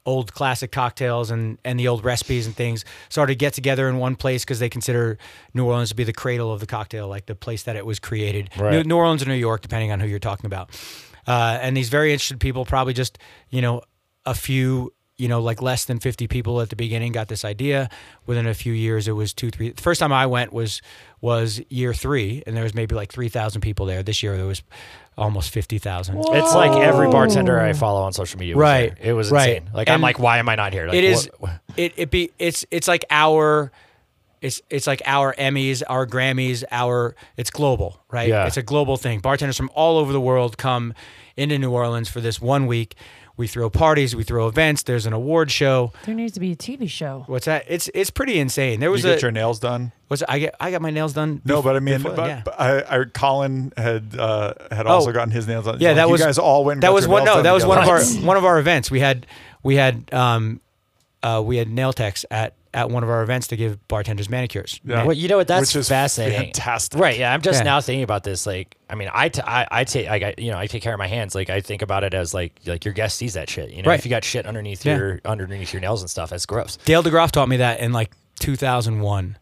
old 0.10 0.34
classic 0.34 0.72
cocktails 0.72 1.30
and 1.30 1.60
and 1.64 1.80
the 1.80 1.88
old 1.88 2.04
recipes 2.04 2.48
and 2.48 2.56
things 2.56 2.84
started 3.10 3.34
to 3.34 3.38
get 3.38 3.54
together 3.54 3.88
in 3.88 3.98
one 3.98 4.16
place 4.16 4.44
because 4.44 4.60
they 4.60 4.70
consider 4.70 5.18
New 5.54 5.66
Orleans 5.66 5.90
to 5.90 5.96
be 5.96 6.04
the 6.04 6.14
cradle 6.14 6.52
of 6.52 6.60
the 6.60 6.66
cocktail, 6.66 7.08
like 7.08 7.28
the 7.28 7.36
place 7.36 7.64
that 7.64 7.76
it 7.76 7.86
was 7.86 8.00
created. 8.00 8.50
Right. 8.58 8.72
New, 8.72 8.84
New 8.84 8.98
Orleans 8.98 9.22
or 9.22 9.28
New 9.28 9.36
York, 9.36 9.62
depending 9.62 9.92
on 9.92 10.00
who 10.00 10.08
you're 10.08 10.18
talking 10.18 10.48
about. 10.48 10.72
Uh, 11.28 11.60
and 11.62 11.78
these 11.78 11.90
very 11.90 12.12
interested 12.12 12.40
people, 12.40 12.66
probably 12.66 12.94
just 12.94 13.20
you 13.50 13.62
know 13.62 13.82
a 14.26 14.34
few, 14.34 14.92
you 15.20 15.28
know, 15.28 15.42
like 15.42 15.62
less 15.62 15.86
than 15.86 16.00
50 16.00 16.28
people 16.28 16.62
at 16.62 16.70
the 16.70 16.76
beginning 16.76 17.12
got 17.12 17.28
this 17.28 17.44
idea. 17.44 17.90
Within 18.26 18.48
a 18.48 18.54
few 18.54 18.74
years, 18.74 19.08
it 19.08 19.12
was 19.12 19.34
two, 19.34 19.52
three. 19.52 19.72
The 19.72 19.82
first 19.82 20.00
time 20.00 20.14
I 20.14 20.26
went 20.26 20.54
was 20.54 20.82
was 21.22 21.62
year 21.70 21.94
three, 21.94 22.42
and 22.48 22.56
there 22.56 22.64
was 22.64 22.74
maybe 22.74 22.96
like 22.96 23.12
3,000 23.12 23.60
people 23.62 23.86
there. 23.86 24.02
This 24.02 24.24
year 24.24 24.38
there 24.38 24.46
was 24.46 24.64
almost 25.18 25.52
50,000. 25.52 26.18
It's 26.18 26.56
like 26.56 26.72
every 26.82 27.10
bartender 27.10 27.60
I 27.60 27.74
follow 27.74 28.02
on 28.04 28.14
social 28.14 28.40
media. 28.40 28.56
Was 28.56 28.62
Right, 28.62 28.96
there. 28.98 29.10
It 29.10 29.14
was 29.14 29.30
right. 29.30 29.58
insane. 29.58 29.70
Like 29.74 29.90
I'm 29.90 30.00
like, 30.02 30.18
why 30.18 30.38
am 30.38 30.48
I 30.48 30.56
not 30.56 30.72
here? 30.72 30.88
Like, 30.88 30.96
it 30.96 31.04
is 31.04 31.30
what- 31.40 31.60
it 31.78 31.94
it 31.98 32.10
be 32.10 32.32
it's 32.40 32.66
it's 32.72 32.88
like 32.88 33.04
our 33.10 33.72
it's 34.42 34.62
it's 34.70 34.88
like 34.88 35.02
our 35.06 35.34
Emmys, 35.36 35.84
our 35.90 36.08
Grammys, 36.08 36.64
our 36.72 37.16
it's 37.36 37.52
global, 37.52 38.02
right? 38.10 38.30
Yeah. 38.30 38.48
It's 38.48 38.56
a 38.56 38.62
global 38.64 38.96
thing. 38.96 39.20
Bartenders 39.20 39.58
from 39.58 39.70
all 39.76 39.98
over 39.98 40.14
the 40.14 40.22
world 40.22 40.58
come 40.58 40.94
into 41.36 41.58
New 41.58 41.72
Orleans 41.72 42.08
for 42.08 42.22
this 42.22 42.40
one 42.42 42.66
week. 42.66 42.96
We 43.40 43.48
throw 43.48 43.70
parties, 43.70 44.18
we 44.18 44.24
throw 44.24 44.48
events. 44.50 44.84
There's 44.84 45.06
an 45.06 45.14
award 45.14 45.50
show. 45.50 45.94
there 46.06 46.14
needs 46.14 46.34
to 46.34 46.42
be 46.42 46.52
a 46.52 46.56
TV 46.58 46.90
show. 46.90 47.24
What's 47.28 47.46
that? 47.46 47.64
It's 47.70 47.90
it's 47.94 48.10
pretty 48.10 48.38
insane. 48.38 48.82
There 48.82 48.90
You 48.90 48.92
was 48.92 49.04
get 49.04 49.18
a 49.20 49.22
your 49.22 49.32
nails 49.32 49.60
done? 49.62 49.94
was 50.10 50.24
I 50.28 50.40
get 50.40 50.56
I 50.60 50.72
got 50.72 50.82
my 50.82 50.90
nails 50.90 51.14
done. 51.14 51.42
No, 51.46 51.62
bef- 51.62 51.64
but 51.64 51.76
I 51.78 51.80
mean, 51.80 51.98
before- 52.00 52.16
but, 52.18 52.28
yeah. 52.28 52.42
but 52.44 52.60
I, 52.60 53.00
I, 53.00 53.04
Colin 53.06 53.72
had 53.78 54.14
uh, 54.20 54.56
had 54.70 54.88
also 54.88 55.12
Oh. 55.12 55.14
gotten 55.14 55.32
his 55.32 55.48
nails 55.48 55.64
done. 55.66 55.78
Yeah, 55.80 55.90
Like, 55.90 55.96
that 55.96 56.06
you 56.08 56.12
was 56.12 56.22
guys 56.22 56.38
all 56.38 56.66
went. 56.66 56.78
and 56.78 56.84
That 56.84 56.88
got 56.88 56.94
was 56.96 57.06
your 57.06 57.14
one. 57.14 57.24
nails 57.24 57.38
No, 57.38 57.42
that 57.44 57.52
was 57.54 57.66
one 57.66 57.78
of 57.82 57.88
our 57.88 58.04
one 58.26 58.36
of 58.36 58.44
our 58.44 58.60
events. 58.60 58.92
We 58.92 59.00
had 59.00 59.26
we 59.64 59.76
had 59.78 60.14
um, 60.14 60.60
uh, 61.24 61.42
we 61.46 61.58
had 61.58 61.70
nail 61.70 61.94
techs 61.94 62.26
at 62.32 62.54
at 62.72 62.92
one 62.92 63.02
of 63.02 63.10
our 63.10 63.24
events 63.24 63.48
to 63.48 63.56
give 63.56 63.88
bartenders 63.88 64.30
manicures. 64.30 64.80
Yeah. 64.86 65.04
Well, 65.04 65.16
you 65.18 65.28
know 65.28 65.38
what? 65.38 65.48
That's 65.48 65.74
Which 65.74 65.80
is 65.80 65.90
fascinating. 65.90 66.40
fantastic. 66.54 67.00
Right? 67.00 67.18
Yeah. 67.18 67.34
I'm 67.34 67.42
just 67.42 67.62
Yeah. 67.62 67.64
now 67.64 67.82
thinking 67.82 68.04
about 68.04 68.24
this. 68.24 68.46
Like, 68.46 68.78
I 68.88 68.94
mean, 68.94 69.10
I, 69.12 69.30
t- 69.30 69.42
I, 69.42 69.68
I 69.72 69.84
take, 69.86 70.08
I 70.08 70.20
got, 70.20 70.38
you 70.38 70.52
know, 70.52 70.60
I 70.60 70.68
take 70.68 70.84
care 70.84 70.94
of 70.94 71.00
my 71.00 71.08
hands. 71.08 71.34
Like, 71.34 71.50
I 71.50 71.62
think 71.62 71.82
about 71.82 72.04
it 72.04 72.14
as 72.14 72.32
like, 72.32 72.54
like 72.68 72.86
your 72.86 72.94
guest 72.94 73.18
sees 73.18 73.34
that 73.34 73.50
shit. 73.50 73.72
You 73.72 73.82
know, 73.82 73.90
Right. 73.90 73.98
if 73.98 74.06
you 74.06 74.12
got 74.12 74.24
shit 74.24 74.46
underneath 74.46 74.86
Yeah. 74.86 74.98
your 74.98 75.20
underneath 75.26 75.74
your 75.74 75.80
nails 75.82 76.02
and 76.04 76.12
stuff, 76.12 76.30
that's 76.30 76.46
gross. 76.46 76.78
Dale 76.86 77.02
DeGroff 77.02 77.32
taught 77.32 77.50
me 77.50 77.58
that 77.58 77.80
in 77.80 77.92
like 77.92 78.12
2001. 78.40 79.36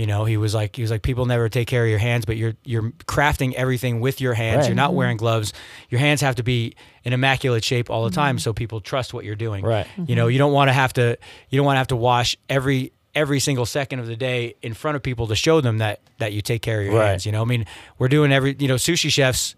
You 0.00 0.06
know, 0.06 0.24
he 0.24 0.38
was 0.38 0.54
like 0.54 0.76
he 0.76 0.80
was 0.80 0.90
like 0.90 1.02
people 1.02 1.26
never 1.26 1.50
take 1.50 1.68
care 1.68 1.84
of 1.84 1.90
your 1.90 1.98
hands, 1.98 2.24
but 2.24 2.38
you're 2.38 2.54
you're 2.64 2.90
crafting 3.04 3.52
everything 3.52 4.00
with 4.00 4.18
your 4.18 4.32
hands. 4.32 4.60
Right. 4.60 4.68
You're 4.68 4.74
not 4.74 4.88
mm-hmm. 4.88 4.96
wearing 4.96 5.16
gloves. 5.18 5.52
Your 5.90 5.98
hands 5.98 6.22
have 6.22 6.36
to 6.36 6.42
be 6.42 6.74
in 7.04 7.12
immaculate 7.12 7.62
shape 7.62 7.90
all 7.90 8.04
the 8.04 8.10
time, 8.10 8.36
mm-hmm. 8.36 8.40
so 8.40 8.54
people 8.54 8.80
trust 8.80 9.12
what 9.12 9.26
you're 9.26 9.34
doing. 9.34 9.62
Right. 9.62 9.86
You 10.06 10.16
know, 10.16 10.24
mm-hmm. 10.24 10.32
you 10.32 10.38
don't 10.38 10.54
want 10.54 10.70
to 10.70 10.72
have 10.72 10.94
to 10.94 11.18
you 11.50 11.58
don't 11.58 11.66
want 11.66 11.74
to 11.74 11.80
have 11.80 11.88
to 11.88 11.96
wash 11.96 12.34
every 12.48 12.94
every 13.14 13.40
single 13.40 13.66
second 13.66 13.98
of 13.98 14.06
the 14.06 14.16
day 14.16 14.54
in 14.62 14.72
front 14.72 14.96
of 14.96 15.02
people 15.02 15.26
to 15.26 15.36
show 15.36 15.60
them 15.60 15.76
that 15.78 16.00
that 16.16 16.32
you 16.32 16.40
take 16.40 16.62
care 16.62 16.80
of 16.80 16.86
your 16.86 16.94
Right. 16.94 17.08
hands. 17.08 17.26
You 17.26 17.32
know, 17.32 17.42
I 17.42 17.44
mean, 17.44 17.66
we're 17.98 18.08
doing 18.08 18.32
every 18.32 18.56
you 18.58 18.68
know 18.68 18.76
sushi 18.76 19.10
chefs 19.10 19.54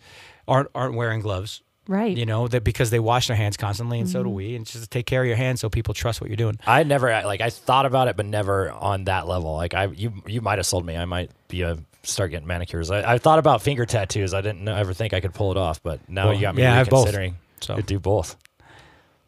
aren't 0.48 0.70
aren't 0.74 0.96
wearing 0.96 1.20
gloves. 1.20 1.62
Right. 1.88 2.16
You 2.16 2.26
know 2.26 2.46
that 2.48 2.62
because 2.62 2.90
they 2.90 3.00
wash 3.00 3.26
their 3.26 3.36
hands 3.36 3.56
constantly, 3.56 3.98
and 3.98 4.08
so 4.08 4.22
do 4.22 4.28
we. 4.28 4.54
And 4.54 4.64
just 4.64 4.90
take 4.90 5.04
care 5.06 5.22
of 5.22 5.26
your 5.26 5.36
hands 5.36 5.60
so 5.60 5.68
people 5.68 5.94
trust 5.94 6.20
what 6.20 6.30
you're 6.30 6.36
doing. 6.36 6.58
I 6.66 6.84
never 6.84 7.08
like 7.24 7.40
I 7.40 7.50
thought 7.50 7.86
about 7.86 8.06
it, 8.08 8.16
but 8.16 8.24
never 8.26 8.70
on 8.70 9.04
that 9.04 9.26
level. 9.26 9.54
Like 9.54 9.74
I, 9.74 9.86
you, 9.86 10.12
you 10.26 10.40
might 10.40 10.58
have 10.58 10.66
sold 10.66 10.86
me. 10.86 10.96
I 10.96 11.06
might 11.06 11.30
be 11.48 11.62
a 11.62 11.78
start 12.04 12.30
getting 12.30 12.46
manicures. 12.46 12.90
I, 12.90 13.14
I 13.14 13.18
thought 13.18 13.38
about 13.40 13.62
finger 13.62 13.84
tattoos. 13.84 14.32
I 14.32 14.40
didn't 14.42 14.66
ever 14.68 14.92
think 14.94 15.12
I 15.12 15.20
could 15.20 15.34
pull 15.34 15.50
it 15.50 15.56
off, 15.56 15.82
but 15.82 16.00
now 16.08 16.26
Well, 16.26 16.34
you 16.34 16.40
got 16.40 16.54
me 16.54 16.62
yeah, 16.62 16.72
I 16.72 16.76
have 16.76 16.88
both, 16.88 17.06
reconsidering. 17.06 17.36
so. 17.60 17.74
Could 17.76 17.86
do 17.86 17.98
both. 17.98 18.36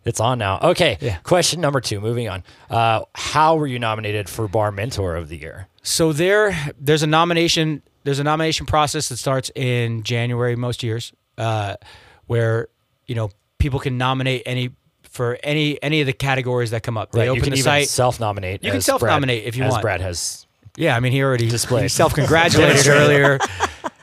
It's 0.04 0.20
on 0.20 0.38
now. 0.38 0.58
Okay. 0.62 0.98
Yeah. 1.00 1.16
Question 1.18 1.60
number 1.60 1.80
two. 1.80 2.00
Moving 2.00 2.28
on. 2.28 2.44
Uh, 2.68 3.02
how 3.14 3.56
were 3.56 3.66
you 3.66 3.78
nominated 3.78 4.28
for 4.28 4.46
Bar 4.48 4.70
Mentor 4.70 5.16
of 5.16 5.28
the 5.28 5.38
Year? 5.38 5.66
So 5.82 6.12
there, 6.12 6.54
there's 6.78 7.02
a 7.02 7.06
nomination. 7.06 7.82
There's 8.04 8.18
a 8.18 8.24
nomination 8.24 8.66
process 8.66 9.08
that 9.08 9.16
starts 9.16 9.50
in 9.54 10.02
January 10.02 10.56
most 10.56 10.82
years, 10.82 11.12
uh, 11.38 11.76
where 12.26 12.68
you 13.06 13.14
know 13.14 13.30
people 13.58 13.78
can 13.80 13.96
nominate 13.98 14.42
any 14.46 14.70
for 15.02 15.38
any 15.42 15.80
any 15.82 16.00
of 16.00 16.06
the 16.06 16.12
categories 16.12 16.70
that 16.70 16.82
come 16.82 16.96
up. 16.98 17.12
They 17.12 17.20
Right, 17.20 17.28
open 17.28 17.36
you 17.36 17.42
can 17.42 17.50
the 17.52 17.56
even 17.58 17.64
site. 17.64 17.88
self-nominate. 17.88 18.64
You 18.64 18.70
can 18.72 18.80
self-nominate 18.80 19.42
Brad- 19.42 19.48
if 19.48 19.56
you 19.56 19.64
as 19.64 19.70
want. 19.72 19.82
Brad 19.82 20.00
has. 20.00 20.46
yeah, 20.76 20.96
I 20.96 21.00
mean 21.00 21.12
he 21.12 21.22
already 21.22 21.48
Displayed. 21.48 21.90
self-congratulated 22.02 22.86
earlier. 22.88 23.38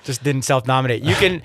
Just 0.03 0.23
didn't 0.23 0.43
self-nominate. 0.43 1.03
You 1.03 1.13
can 1.15 1.41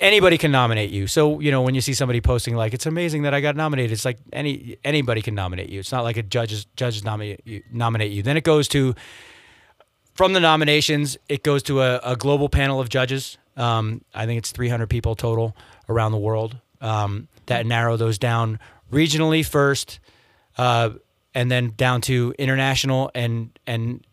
anybody 0.00 0.36
can 0.36 0.50
nominate 0.52 0.90
you. 0.90 1.06
So 1.06 1.40
you 1.40 1.50
know 1.50 1.62
when 1.62 1.74
you 1.74 1.80
see 1.80 1.94
somebody 1.94 2.20
posting 2.20 2.54
like 2.54 2.74
it's 2.74 2.86
amazing 2.86 3.22
that 3.22 3.32
I 3.34 3.40
got 3.40 3.56
nominated. 3.56 3.92
It's 3.92 4.04
like 4.04 4.18
any 4.32 4.76
anybody 4.84 5.22
can 5.22 5.34
nominate 5.34 5.70
you. 5.70 5.80
It's 5.80 5.92
not 5.92 6.04
like 6.04 6.16
a 6.16 6.22
judges 6.22 6.66
judges 6.76 7.02
nominate 7.04 7.40
you, 7.44 7.62
nominate 7.72 8.12
you. 8.12 8.22
Then 8.22 8.36
it 8.36 8.44
goes 8.44 8.68
to 8.68 8.94
from 10.14 10.32
the 10.32 10.40
nominations, 10.40 11.16
it 11.28 11.42
goes 11.42 11.62
to 11.64 11.80
a, 11.82 11.98
a 12.04 12.16
global 12.16 12.48
panel 12.48 12.78
of 12.80 12.88
judges. 12.88 13.36
Um, 13.56 14.02
I 14.14 14.26
think 14.26 14.38
it's 14.38 14.52
300 14.52 14.88
people 14.88 15.14
total 15.14 15.56
around 15.88 16.12
the 16.12 16.18
world 16.18 16.56
um, 16.80 17.28
that 17.46 17.66
narrow 17.66 17.96
those 17.96 18.18
down 18.18 18.58
regionally 18.92 19.44
first, 19.44 19.98
uh, 20.58 20.90
and 21.34 21.50
then 21.50 21.72
down 21.76 22.00
to 22.02 22.34
international 22.38 23.10
and 23.14 23.58
and 23.66 24.04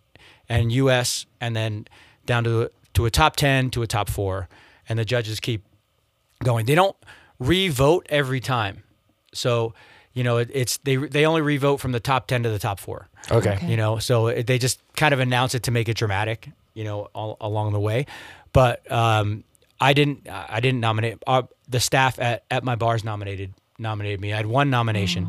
and 0.49 0.71
U.S. 0.73 1.25
and 1.39 1.55
then 1.55 1.87
down 2.25 2.43
to 2.45 2.69
to 2.93 3.05
a 3.05 3.11
top 3.11 3.35
10 3.35 3.71
to 3.71 3.83
a 3.83 3.87
top 3.87 4.09
four, 4.09 4.49
and 4.89 4.99
the 4.99 5.05
judges 5.05 5.39
keep 5.39 5.63
going. 6.43 6.65
They 6.65 6.75
don't 6.75 6.95
re-vote 7.39 8.05
every 8.09 8.39
time, 8.39 8.83
so 9.33 9.73
you 10.13 10.23
know 10.23 10.37
it, 10.37 10.49
it's 10.53 10.77
they 10.77 10.95
they 10.95 11.25
only 11.25 11.41
re-vote 11.41 11.77
from 11.77 11.91
the 11.91 11.99
top 11.99 12.27
10 12.27 12.43
to 12.43 12.49
the 12.49 12.59
top 12.59 12.79
four. 12.79 13.07
Okay. 13.29 13.51
Okay. 13.51 13.69
You 13.69 13.77
know, 13.77 13.99
so 13.99 14.27
it, 14.27 14.47
they 14.47 14.57
just 14.57 14.81
kind 14.95 15.13
of 15.13 15.19
announce 15.19 15.55
it 15.55 15.63
to 15.63 15.71
make 15.71 15.87
it 15.89 15.95
dramatic, 15.95 16.49
you 16.73 16.83
know, 16.83 17.09
all, 17.13 17.37
along 17.39 17.73
the 17.73 17.79
way. 17.79 18.05
But 18.53 18.89
um, 18.91 19.43
I 19.81 19.93
didn't. 19.93 20.29
I 20.29 20.59
didn't 20.59 20.79
nominate. 20.79 21.17
Uh, 21.25 21.43
the 21.67 21.79
staff 21.79 22.19
at, 22.19 22.45
at 22.51 22.63
my 22.63 22.75
bars 22.75 23.03
nominated 23.03 23.53
nominated 23.79 24.21
me. 24.21 24.31
I 24.31 24.37
had 24.37 24.45
one 24.45 24.69
nomination. 24.69 25.27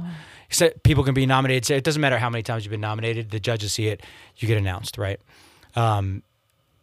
So 0.50 0.68
people 0.84 1.02
can 1.04 1.14
be 1.14 1.24
nominated. 1.24 1.64
So 1.64 1.74
it 1.74 1.84
doesn't 1.84 2.02
matter 2.02 2.18
how 2.18 2.28
many 2.28 2.42
times 2.42 2.64
you've 2.64 2.70
been 2.70 2.80
nominated. 2.82 3.30
The 3.30 3.40
judges 3.40 3.72
see 3.72 3.88
it. 3.88 4.02
You 4.36 4.46
get 4.46 4.58
announced, 4.58 4.98
right? 4.98 5.18
Um, 5.74 6.22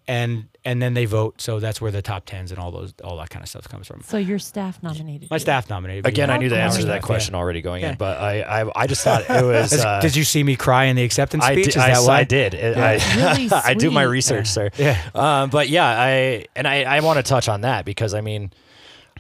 and 0.10 0.46
and 0.66 0.82
then 0.82 0.94
they 0.96 1.06
vote. 1.06 1.40
So 1.40 1.60
that's 1.60 1.80
where 1.80 1.92
the 1.92 2.02
top 2.02 2.26
tens 2.26 2.52
and 2.52 2.60
all 2.60 2.72
those 2.72 2.94
all 3.04 3.16
that 3.18 3.30
kind 3.30 3.44
of 3.44 3.48
stuff 3.50 3.70
comes 3.70 3.88
from. 3.88 4.02
So 4.02 4.18
your 4.18 4.40
staff 4.40 4.82
nominated. 4.84 5.30
My 5.30 5.36
you. 5.36 5.40
staff 5.40 5.70
nominated 5.70 6.04
me. 6.04 6.10
Again, 6.10 6.30
I 6.30 6.38
knew 6.38 6.50
the 6.50 6.60
answer 6.60 6.82
to 6.82 6.88
that 6.88 6.96
Yeah. 6.96 7.00
question 7.02 7.36
already 7.36 7.62
going 7.62 7.82
Yeah. 7.84 7.92
in, 7.92 7.98
but 7.98 8.18
I, 8.18 8.42
I, 8.42 8.72
I 8.84 8.88
just 8.88 9.04
thought 9.04 9.22
it 9.30 9.30
was. 9.46 9.74
Uh, 9.74 10.02
did 10.02 10.16
you 10.16 10.24
see 10.24 10.44
me 10.44 10.56
cry 10.56 10.86
in 10.86 10.96
the 10.96 11.04
acceptance 11.04 11.44
I 11.44 11.54
speech? 11.54 11.66
did, 11.66 11.70
Is 11.70 11.76
that 11.76 11.96
I, 11.98 12.00
why? 12.02 12.20
I 12.20 12.24
did. 12.24 12.54
It- 12.56 12.76
Really 12.76 13.50
I, 13.52 13.62
I 13.66 13.74
do 13.76 13.92
my 13.92 14.04
sweet. 14.04 14.12
research, 14.12 14.48
sir. 14.48 14.70
Yeah. 14.78 15.00
Um, 15.16 15.50
but 15.52 15.70
yeah, 15.70 15.86
I 15.88 16.46
and 16.56 16.68
I, 16.68 16.84
I 16.84 17.00
want 17.02 17.18
to 17.18 17.24
touch 17.24 17.48
on 17.48 17.62
that 17.62 17.86
because 17.86 18.14
I 18.16 18.22
mean, 18.22 18.52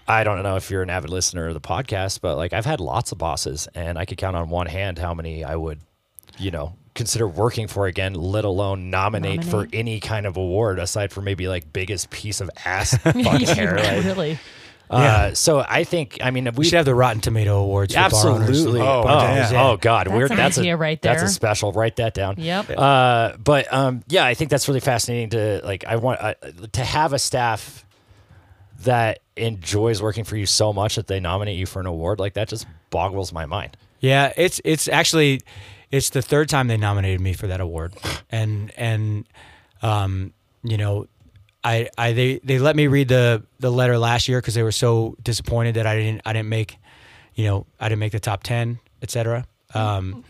I 0.08 0.24
don't 0.24 0.42
know 0.42 0.56
if 0.56 0.72
you're 0.72 0.82
an 0.82 0.90
avid 0.90 1.12
listener 1.12 1.48
of 1.48 1.54
the 1.54 1.62
podcast, 1.62 2.20
but 2.22 2.36
like 2.36 2.52
I've 2.52 2.66
had 2.66 2.80
lots 2.80 3.12
of 3.12 3.18
bosses, 3.20 3.68
and 3.76 3.98
I 4.00 4.06
could 4.06 4.18
count 4.18 4.36
on 4.36 4.50
one 4.50 4.66
hand 4.68 4.98
how 4.98 5.14
many 5.14 5.44
I 5.44 5.56
would, 5.56 5.80
you 6.40 6.50
know, 6.52 6.74
consider 7.00 7.28
working 7.28 7.68
for 7.68 7.88
again, 7.88 8.14
let 8.14 8.46
alone 8.46 8.92
nominate, 8.92 9.44
for 9.44 9.68
any 9.74 10.00
kind 10.00 10.28
of 10.28 10.38
award 10.38 10.78
aside 10.78 11.12
from 11.12 11.24
maybe 11.24 11.48
like 11.48 11.74
biggest 11.74 12.12
piece 12.12 12.42
of 12.42 12.50
ass 12.66 12.96
fuck 12.98 13.16
Yeah, 13.16 13.54
hair. 13.56 13.76
Like, 13.78 14.06
really. 14.06 14.40
uh, 14.90 15.34
so 15.34 15.64
I 15.68 15.84
think 15.84 16.20
I 16.22 16.32
mean 16.32 16.50
We 16.56 16.66
should 16.66 16.78
have 16.78 16.86
the 16.86 16.94
Rotten 16.96 17.22
Tomato 17.22 17.60
Awards. 17.62 17.94
For 17.96 18.10
bar 18.10 18.28
owners. 18.28 18.50
Absolutely. 18.50 18.82
Oh, 18.82 19.04
Oh, 19.08 19.20
damn. 19.20 19.56
oh, 19.56 19.78
God. 19.78 20.08
That's 20.08 20.16
We're, 20.18 20.26
an 20.28 20.36
that's 20.36 20.58
idea 20.60 20.74
a, 20.76 20.78
right 20.78 21.02
there. 21.02 21.16
That's 21.16 21.32
a 21.32 21.34
special. 21.34 21.72
Write 21.72 21.96
that 21.96 22.14
down. 22.14 22.36
Yep. 22.38 22.72
Uh, 22.78 23.34
but 23.38 23.72
um, 23.74 24.04
yeah, 24.10 24.26
I 24.26 24.34
think 24.36 24.52
that's 24.52 24.68
really 24.68 24.80
fascinating 24.80 25.30
to 25.32 25.62
like. 25.64 25.86
I 25.86 25.96
want 25.96 26.20
uh, 26.22 26.34
to 26.74 26.84
have 26.84 27.14
a 27.14 27.20
staff 27.20 27.86
that 28.84 29.20
enjoys 29.36 30.02
working 30.02 30.24
for 30.24 30.38
you 30.38 30.46
so 30.46 30.72
much 30.74 30.96
that 30.96 31.08
they 31.08 31.20
nominate 31.20 31.58
you 31.58 31.66
for 31.66 31.80
an 31.80 31.86
award. 31.86 32.20
Like 32.20 32.34
that 32.36 32.48
just 32.48 32.66
boggles 32.90 33.32
my 33.34 33.46
mind. 33.46 33.78
Yeah, 34.00 34.32
it's 34.38 34.62
it's 34.64 34.88
actually 34.88 35.42
it's 35.92 36.10
the 36.10 36.22
third 36.22 36.50
time 36.50 36.68
they 36.68 36.78
nominated 36.78 37.22
me 37.22 37.34
for 37.34 37.48
that 37.48 37.62
award, 37.62 37.94
and 38.32 38.72
and 38.78 39.26
um, 39.82 40.34
you 40.64 40.78
know, 40.78 41.08
I 41.64 41.90
I 41.98 42.14
they 42.14 42.40
they 42.44 42.60
let 42.60 42.76
me 42.76 42.88
read 42.88 43.08
the 43.08 43.44
the 43.60 43.72
letter 43.72 43.98
last 43.98 44.28
year 44.28 44.40
because 44.40 44.54
they 44.54 44.64
were 44.64 44.72
so 44.72 45.16
disappointed 45.22 45.76
that 45.76 45.86
I 45.86 45.96
didn't 45.98 46.22
I 46.26 46.34
didn't 46.34 46.50
make, 46.50 46.78
you 47.36 47.46
know, 47.46 47.66
I 47.80 47.90
didn't 47.90 48.00
make 48.00 48.12
the 48.12 48.20
top 48.20 48.44
ten, 48.44 48.80
etc. 49.02 49.46
Um, 49.74 50.24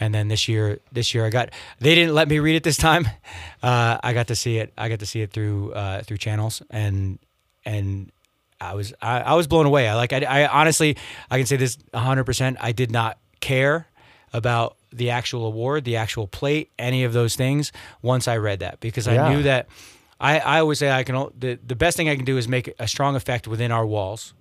and 0.00 0.14
then 0.14 0.28
this 0.28 0.48
year 0.48 0.78
this 0.92 1.14
year 1.14 1.26
I 1.26 1.30
got 1.30 1.50
they 1.80 1.94
didn't 1.94 2.14
let 2.14 2.28
me 2.28 2.38
read 2.38 2.56
it 2.56 2.62
this 2.62 2.76
time. 2.76 3.08
Uh, 3.60 3.98
I 4.04 4.12
got 4.12 4.28
to 4.28 4.36
see 4.36 4.58
it. 4.58 4.72
I 4.78 4.88
got 4.88 5.00
to 5.00 5.06
see 5.06 5.20
it 5.20 5.32
through 5.32 5.72
uh, 5.72 6.02
through 6.02 6.18
channels 6.18 6.62
and 6.70 7.18
and 7.64 8.12
I 8.60 8.74
was 8.74 8.94
I, 9.02 9.18
I 9.20 9.34
was 9.34 9.48
blown 9.48 9.66
away. 9.66 9.88
I 9.88 9.96
like 9.96 10.12
I, 10.12 10.20
I 10.20 10.46
honestly 10.46 10.96
I 11.28 11.38
can 11.38 11.46
say 11.46 11.56
this 11.56 11.76
100%. 11.92 12.56
I 12.60 12.70
did 12.70 12.92
not 12.92 13.18
care 13.40 13.88
about 14.32 14.76
the 14.92 15.10
actual 15.10 15.46
award, 15.46 15.84
the 15.84 15.96
actual 15.96 16.26
plate, 16.26 16.70
any 16.78 17.04
of 17.04 17.12
those 17.12 17.36
things 17.36 17.72
once 18.02 18.26
I 18.28 18.36
read 18.36 18.60
that. 18.60 18.80
Because 18.80 19.06
Yeah. 19.06 19.24
I 19.24 19.34
knew 19.34 19.42
that 19.42 19.68
I, 20.20 20.38
I 20.40 20.60
always 20.60 20.78
say 20.78 20.90
I 20.90 21.04
can 21.04 21.14
the 21.38 21.58
the 21.64 21.76
best 21.76 21.96
thing 21.96 22.08
I 22.08 22.16
can 22.16 22.24
do 22.24 22.36
is 22.38 22.48
make 22.48 22.72
a 22.78 22.88
strong 22.88 23.14
effect 23.16 23.46
within 23.46 23.70
our 23.70 23.86
walls, 23.86 24.34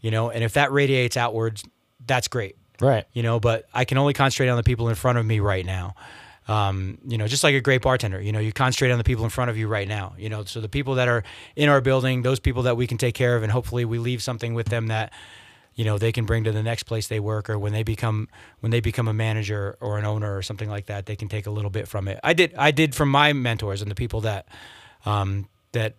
you 0.00 0.10
know, 0.10 0.30
and 0.30 0.44
if 0.44 0.52
that 0.54 0.70
radiates 0.72 1.16
outwards, 1.16 1.64
that's 2.06 2.28
great. 2.28 2.56
Right. 2.80 3.04
you 3.12 3.22
know 3.22 3.38
but 3.38 3.66
i 3.72 3.84
can 3.84 3.98
only 3.98 4.14
concentrate 4.14 4.48
on 4.48 4.56
the 4.56 4.64
people 4.64 4.88
in 4.88 4.96
front 4.96 5.16
of 5.16 5.24
me 5.24 5.38
right 5.38 5.64
now. 5.64 5.94
Um, 6.48 6.98
you 7.06 7.16
know 7.16 7.26
just 7.28 7.42
like 7.44 7.54
a 7.54 7.60
great 7.60 7.80
bartender 7.82 8.20
you 8.20 8.32
know 8.32 8.40
you 8.40 8.52
concentrate 8.52 8.90
on 8.90 8.98
the 8.98 9.04
people 9.04 9.24
in 9.24 9.30
front 9.30 9.48
of 9.48 9.56
you 9.56 9.68
right 9.68 9.88
now 9.88 10.14
you 10.18 10.28
know? 10.28 10.44
So 10.44 10.60
the 10.60 10.68
people 10.68 10.96
that 10.96 11.08
are 11.08 11.22
in 11.56 11.68
our 11.70 11.80
building 11.80 12.22
those 12.22 12.40
people 12.40 12.64
that 12.64 12.76
we 12.76 12.86
can 12.88 12.98
take 12.98 13.14
care 13.14 13.36
of 13.36 13.42
and 13.44 13.50
hopefully 13.52 13.84
we 13.86 13.98
leave 13.98 14.22
something 14.22 14.54
with 14.54 14.66
them 14.66 14.88
that 14.88 15.12
you 15.74 15.84
know 15.84 15.98
they 15.98 16.12
can 16.12 16.24
bring 16.24 16.44
to 16.44 16.52
the 16.52 16.62
next 16.62 16.84
place 16.84 17.08
they 17.08 17.20
work 17.20 17.50
or 17.50 17.58
when 17.58 17.72
they 17.72 17.82
become 17.82 18.28
when 18.60 18.70
they 18.70 18.80
become 18.80 19.08
a 19.08 19.12
manager 19.14 19.76
or 19.80 19.98
an 19.98 20.04
owner 20.04 20.36
or 20.36 20.42
something 20.42 20.68
like 20.70 20.86
that 20.86 21.06
they 21.06 21.16
can 21.16 21.28
take 21.28 21.46
a 21.46 21.50
little 21.50 21.70
bit 21.70 21.88
from 21.88 22.06
it 22.08 22.18
i 22.22 22.32
did 22.32 22.54
i 22.56 22.70
did 22.70 22.94
from 22.94 23.08
my 23.08 23.32
mentors 23.32 23.82
and 23.82 23.90
the 23.90 23.94
people 23.94 24.20
that 24.20 24.46
um, 25.04 25.48
that 25.72 25.94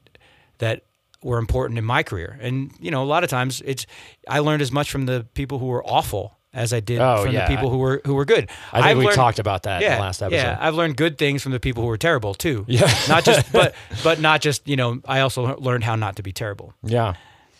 that 0.59 0.83
were 1.23 1.37
important 1.39 1.77
in 1.79 1.83
my 1.85 2.03
career. 2.03 2.37
And 2.41 2.71
you 2.79 2.91
know, 2.91 3.01
a 3.03 3.05
lot 3.05 3.23
of 3.23 3.29
times 3.29 3.61
it's 3.65 3.85
I 4.27 4.39
learned 4.39 4.61
as 4.61 4.71
much 4.71 4.91
from 4.91 5.05
the 5.07 5.25
people 5.33 5.57
who 5.59 5.65
were 5.67 5.83
awful 5.85 6.37
as 6.53 6.71
I 6.71 6.79
did 6.79 7.01
Oh, 7.01 7.23
from 7.23 7.33
yeah. 7.33 7.47
the 7.47 7.55
people 7.55 7.69
who 7.69 7.77
were 7.79 8.01
who 8.05 8.13
were 8.13 8.25
good. 8.25 8.49
I 8.71 8.77
think 8.77 8.85
I've 8.85 8.97
we 8.97 9.05
learned- 9.05 9.15
talked 9.15 9.39
about 9.39 9.63
that 9.63 9.81
in 9.81 9.91
the 9.91 9.97
last 9.99 10.21
episode. 10.21 10.37
Yeah, 10.37 10.57
I've 10.59 10.75
learned 10.75 10.97
good 10.97 11.17
things 11.17 11.41
from 11.43 11.51
the 11.51 11.59
people 11.59 11.81
who 11.83 11.89
were 11.89 11.97
terrible 11.97 12.33
too. 12.35 12.63
Yeah. 12.69 12.91
not 13.09 13.25
just 13.25 13.51
but 13.51 13.73
but 14.03 14.19
not 14.21 14.41
just 14.41 14.67
you 14.67 14.75
know. 14.75 15.01
I 15.05 15.19
also 15.21 15.55
learned 15.57 15.83
how 15.83 15.95
not 15.95 16.15
to 16.17 16.23
be 16.23 16.31
terrible. 16.31 16.73
Yeah. 16.83 17.13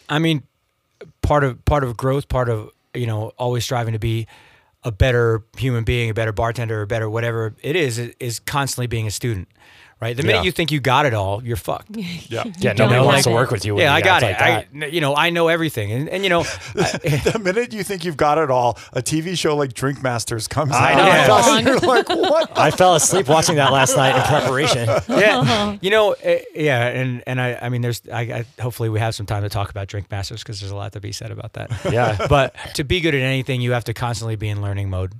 I 0.10 0.20
mean, 0.20 0.44
part 1.22 1.44
of 1.44 1.64
part 1.66 1.84
of 1.84 1.98
growth, 1.98 2.28
part 2.28 2.50
of 2.50 2.72
you 2.94 3.08
know, 3.08 3.32
always 3.38 3.64
striving 3.64 3.94
to 3.94 4.00
be 4.00 4.28
a 4.84 4.92
better 4.92 5.44
human 5.58 5.84
being, 5.84 6.10
a 6.10 6.14
better 6.14 6.32
bartender, 6.32 6.84
a 6.84 6.88
better 6.88 7.10
whatever 7.10 7.56
it 7.62 7.76
is, 7.76 7.98
is 7.98 8.40
constantly 8.40 8.88
being 8.88 9.08
a 9.08 9.12
student, 9.12 9.48
right? 10.02 10.16
The 10.16 10.24
minute 10.24 10.40
Yeah. 10.40 10.44
you 10.44 10.52
think 10.52 10.72
you 10.72 10.80
got 10.80 11.06
it 11.06 11.14
all, 11.14 11.44
you're 11.44 11.56
fucked. 11.58 11.96
Yeah. 12.28 12.44
Yeah, 12.60 12.74
nobody 12.74 12.96
have 12.96 13.06
wants 13.06 13.24
to 13.26 13.32
work 13.32 13.52
with 13.52 13.66
you. 13.66 13.80
Yeah, 13.80 13.94
I 13.94 14.02
got 14.02 14.24
it. 14.24 14.34
Like. 14.40 14.68
I, 14.82 14.86
you 14.88 15.00
know, 15.02 15.16
I 15.16 15.30
know 15.30 15.48
everything, 15.48 15.92
and, 15.92 16.10
and 16.10 16.24
you 16.24 16.30
know, 16.30 16.42
I- 16.76 16.98
the 17.32 17.40
minute 17.42 17.72
you 17.74 17.84
think 17.84 18.04
you've 18.04 18.18
got 18.18 18.38
it 18.38 18.50
all, 18.52 18.78
a 18.94 19.02
TV 19.02 19.38
show 19.38 19.56
like 19.56 19.74
Drink 19.74 20.02
Masters 20.04 20.48
comes 20.48 20.72
I 20.74 20.94
out. 20.94 21.28
know. 21.64 21.72
You're 21.72 21.80
like, 21.80 22.10
what? 22.10 22.58
I 22.58 22.72
fell 22.72 22.96
asleep 22.96 23.28
watching 23.28 23.56
that 23.58 23.72
last 23.72 23.96
night 23.96 24.16
in 24.16 24.22
preparation. 24.24 24.88
yeah, 25.10 25.78
you 25.82 25.90
know, 25.90 26.14
eh, 26.22 26.42
yeah, 26.56 26.88
and 26.88 27.24
and 27.28 27.40
I, 27.40 27.56
I 27.62 27.70
mean, 27.70 27.82
there's, 27.82 28.02
I, 28.12 28.22
I 28.22 28.46
hopefully 28.62 28.90
we 28.90 29.00
have 29.00 29.16
some 29.16 29.26
time 29.26 29.44
to 29.44 29.50
talk 29.50 29.70
about 29.70 29.88
Drink 29.88 30.10
Masters 30.12 30.42
because 30.44 30.60
there's 30.60 30.72
a 30.72 30.76
lot 30.76 30.92
to 30.94 31.00
be 31.00 31.12
said 31.12 31.32
about 31.32 31.54
that. 31.54 31.72
Yeah. 31.92 32.26
but 32.28 32.56
to 32.76 32.84
be 32.84 33.02
good 33.02 33.16
at 33.16 33.22
anything, 33.22 33.62
you 33.62 33.72
have 33.74 33.84
to 33.86 33.94
constantly 33.94 34.36
be 34.36 34.50
in 34.50 34.62
learning 34.62 34.90
mode, 34.90 35.14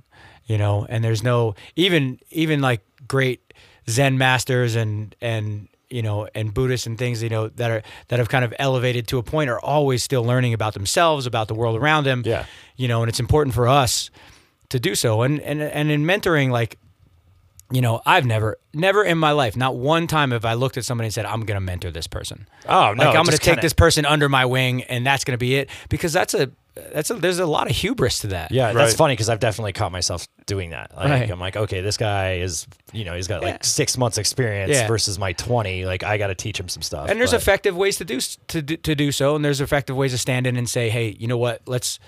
you 0.46 0.58
know. 0.58 0.86
And 0.88 1.02
there's 1.04 1.22
no 1.22 1.54
even 1.76 2.18
even 2.30 2.60
like 2.60 2.82
great 3.08 3.40
Zen 3.88 4.18
masters 4.18 4.74
and 4.76 5.14
and 5.20 5.68
you 5.90 6.02
know 6.02 6.28
and 6.34 6.52
Buddhists 6.52 6.86
and 6.86 6.98
things 6.98 7.22
you 7.22 7.28
know 7.28 7.48
that 7.48 7.70
are 7.70 7.82
that 8.08 8.18
have 8.18 8.28
kind 8.28 8.44
of 8.44 8.52
elevated 8.58 9.06
to 9.08 9.18
a 9.18 9.22
point 9.22 9.48
are 9.50 9.60
always 9.60 10.02
still 10.02 10.24
learning 10.24 10.52
about 10.54 10.74
themselves, 10.74 11.26
about 11.26 11.48
the 11.48 11.54
world 11.54 11.76
around 11.76 12.04
them. 12.04 12.22
Yeah. 12.24 12.44
you 12.76 12.88
know, 12.88 13.02
and 13.02 13.08
it's 13.08 13.20
important 13.20 13.54
for 13.54 13.68
us 13.68 14.10
to 14.70 14.80
do 14.80 14.94
so. 14.94 15.22
And 15.22 15.40
and 15.40 15.62
and 15.62 15.90
in 15.90 16.04
mentoring, 16.04 16.50
like 16.50 16.78
you 17.72 17.80
know, 17.80 18.00
I've 18.06 18.24
never, 18.24 18.58
never 18.72 19.02
in 19.02 19.18
my 19.18 19.32
life, 19.32 19.56
not 19.56 19.74
one 19.74 20.06
time 20.06 20.30
have 20.30 20.44
I 20.44 20.54
looked 20.54 20.76
at 20.76 20.84
somebody 20.84 21.06
and 21.06 21.14
said, 21.14 21.26
I'm 21.26 21.40
going 21.44 21.56
to 21.56 21.60
mentor 21.60 21.90
this 21.90 22.06
person. 22.06 22.46
Oh, 22.68 22.94
no, 22.94 23.06
Like, 23.06 23.16
I'm 23.16 23.24
going 23.24 23.26
to 23.26 23.38
take 23.38 23.42
kinda- 23.54 23.62
this 23.62 23.72
person 23.72 24.06
under 24.06 24.28
my 24.28 24.44
wing 24.46 24.84
and 24.84 25.04
that's 25.04 25.24
going 25.24 25.32
to 25.32 25.38
be 25.38 25.56
it. 25.56 25.68
Because 25.88 26.12
that's 26.12 26.32
a, 26.32 26.52
that's 26.92 27.10
a, 27.10 27.14
there's 27.14 27.38
a 27.38 27.46
lot 27.46 27.70
of 27.70 27.76
hubris 27.76 28.18
to 28.20 28.26
that. 28.28 28.52
Yeah, 28.52 28.72
that's 28.72 28.92
Right. 28.92 28.96
funny 28.98 29.12
because 29.14 29.28
I've 29.28 29.40
definitely 29.40 29.72
caught 29.72 29.92
myself 29.92 30.28
doing 30.46 30.70
that. 30.70 30.94
Like, 30.96 31.08
Right. 31.08 31.30
I'm 31.30 31.40
like, 31.40 31.56
okay, 31.56 31.80
this 31.80 31.96
guy 31.96 32.34
is, 32.34 32.66
you 32.92 33.04
know, 33.04 33.14
he's 33.14 33.26
got 33.28 33.42
like 33.42 33.54
Yeah. 33.54 33.58
six 33.62 33.96
months 33.96 34.18
experience 34.18 34.72
Yeah. 34.72 34.86
versus 34.86 35.18
my 35.18 35.32
20. 35.32 35.84
Like, 35.84 36.02
I 36.04 36.18
got 36.18 36.26
to 36.28 36.34
teach 36.34 36.60
him 36.60 36.68
some 36.68 36.82
stuff. 36.82 37.08
And 37.08 37.18
there's 37.18 37.30
but- 37.32 37.40
effective 37.42 37.76
ways 37.76 37.96
to 37.96 38.04
do, 38.04 38.16
s- 38.18 38.38
to, 38.48 38.62
do- 38.62 38.76
to 38.76 38.94
do 38.94 39.10
so. 39.12 39.34
And 39.36 39.44
there's 39.44 39.60
effective 39.60 39.96
ways 39.96 40.12
to 40.12 40.18
stand 40.18 40.46
in 40.46 40.56
and 40.56 40.68
say, 40.68 40.90
Hey, 40.90 41.16
you 41.18 41.26
know 41.26 41.38
what? 41.38 41.62
Let's, 41.66 41.98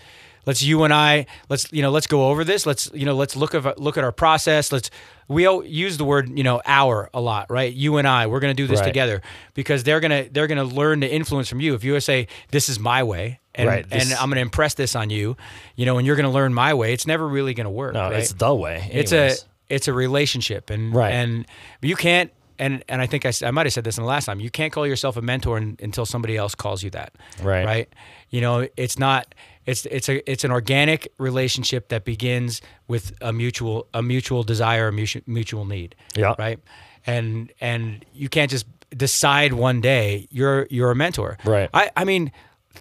let's 0.47 0.63
you 0.63 0.85
and 0.85 0.93
I, 0.95 1.27
let's, 1.49 1.71
you 1.73 1.83
know, 1.83 1.91
let's 1.91 2.07
go 2.07 2.29
over 2.29 2.45
this. 2.45 2.65
Let's, 2.67 2.91
you 2.95 3.05
know, 3.07 3.15
let's 3.15 3.37
look 3.37 3.55
at, 3.55 3.81
look 3.81 3.97
at 3.99 4.05
our 4.05 4.13
process. 4.13 4.71
Let's, 4.73 4.91
we 5.29 5.45
all 5.47 5.63
use 5.65 5.99
the 5.99 6.05
word, 6.05 6.31
you 6.39 6.45
know, 6.45 6.63
our 6.65 7.11
a 7.13 7.21
lot, 7.21 7.51
right? 7.51 7.73
You 7.73 7.97
and 7.99 8.09
I, 8.09 8.27
we're 8.29 8.41
going 8.41 8.55
to 8.57 8.63
do 8.63 8.67
this 8.67 8.81
Right. 8.81 8.87
together 8.87 9.21
because 9.55 9.85
they're 9.85 10.01
going 10.01 10.25
to, 10.25 10.31
they're 10.33 10.47
going 10.47 10.57
to 10.59 10.75
learn 10.75 11.01
to 11.03 11.07
influence 11.13 11.49
from 11.49 11.61
you. 11.61 11.75
If 11.75 11.85
you 11.85 11.99
say, 12.01 12.29
this 12.51 12.69
is 12.71 12.79
my 12.79 13.03
way, 13.03 13.41
and, 13.59 13.69
Right, 13.69 13.89
this- 13.91 14.05
and 14.11 14.19
I'm 14.19 14.29
going 14.31 14.37
to 14.37 14.41
impress 14.43 14.75
this 14.75 14.97
on 14.97 15.11
you, 15.11 15.37
you 15.77 15.85
know, 15.85 15.99
and 15.99 16.07
you're 16.07 16.17
going 16.17 16.25
to 16.25 16.31
learn 16.33 16.55
my 16.55 16.73
way. 16.75 16.93
It's 16.95 17.07
never 17.07 17.29
really 17.29 17.53
going 17.55 17.65
to 17.67 17.71
work. 17.71 17.93
No, 17.95 18.05
right? 18.11 18.15
it's 18.21 18.33
the 18.33 18.55
way. 18.55 18.89
it's 18.93 19.13
a 19.13 19.33
it's 19.69 19.87
a 19.89 19.93
relationship 19.93 20.71
and 20.71 20.95
Right. 20.95 21.13
and 21.13 21.45
you 21.83 21.95
can't 21.97 22.31
and 22.59 22.83
and 22.89 23.03
I 23.03 23.07
think 23.07 23.27
I, 23.27 23.33
I 23.45 23.51
might 23.51 23.67
have 23.67 23.73
said 23.75 23.85
this 23.85 23.99
in 23.99 24.03
the 24.03 24.09
last 24.09 24.25
time 24.25 24.41
you 24.41 24.51
can't 24.51 24.73
call 24.73 24.87
yourself 24.87 25.17
a 25.19 25.23
mentor 25.23 25.59
un, 25.59 25.77
until 25.83 26.07
somebody 26.07 26.37
else 26.39 26.55
calls 26.55 26.83
you 26.83 26.89
that 26.91 27.13
Right. 27.43 27.67
right 27.67 27.89
you 28.31 28.41
know 28.41 28.67
it's 28.79 28.99
not 28.99 29.35
it's 29.67 29.85
it's 29.87 30.09
a 30.09 30.29
it's 30.29 30.43
an 30.43 30.51
organic 30.51 31.07
relationship 31.19 31.89
that 31.91 32.05
begins 32.07 32.63
with 32.89 33.13
a 33.21 33.31
mutual 33.33 33.87
a 33.93 34.03
mutual 34.03 34.43
desire 34.43 34.89
a 34.89 34.93
mutual 34.93 35.23
mutual 35.27 35.65
need 35.67 35.95
Yeah. 36.17 36.35
right 36.39 36.59
and 37.07 37.53
and 37.61 38.05
you 38.15 38.29
can't 38.31 38.51
just 38.51 38.65
decide 38.97 39.53
one 39.53 39.81
day 39.83 40.27
you're 40.31 40.67
you're 40.71 40.91
a 40.91 40.97
mentor 40.97 41.37
Right. 41.45 41.69
I 41.75 41.91
I 41.95 42.05
mean 42.05 42.33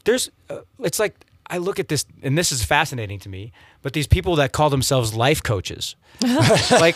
there's 0.03 0.29
uh, 0.49 0.59
it's 0.79 0.99
like 0.99 1.15
I 1.49 1.57
look 1.59 1.79
at 1.79 1.87
this 1.87 2.05
and 2.23 2.37
this 2.37 2.51
is 2.51 2.63
fascinating 2.63 3.19
to 3.19 3.29
me 3.29 3.51
but 3.81 3.93
these 3.93 4.07
people 4.07 4.35
that 4.37 4.51
call 4.51 4.69
themselves 4.69 5.13
life 5.13 5.41
coaches 5.43 5.95
like 6.71 6.95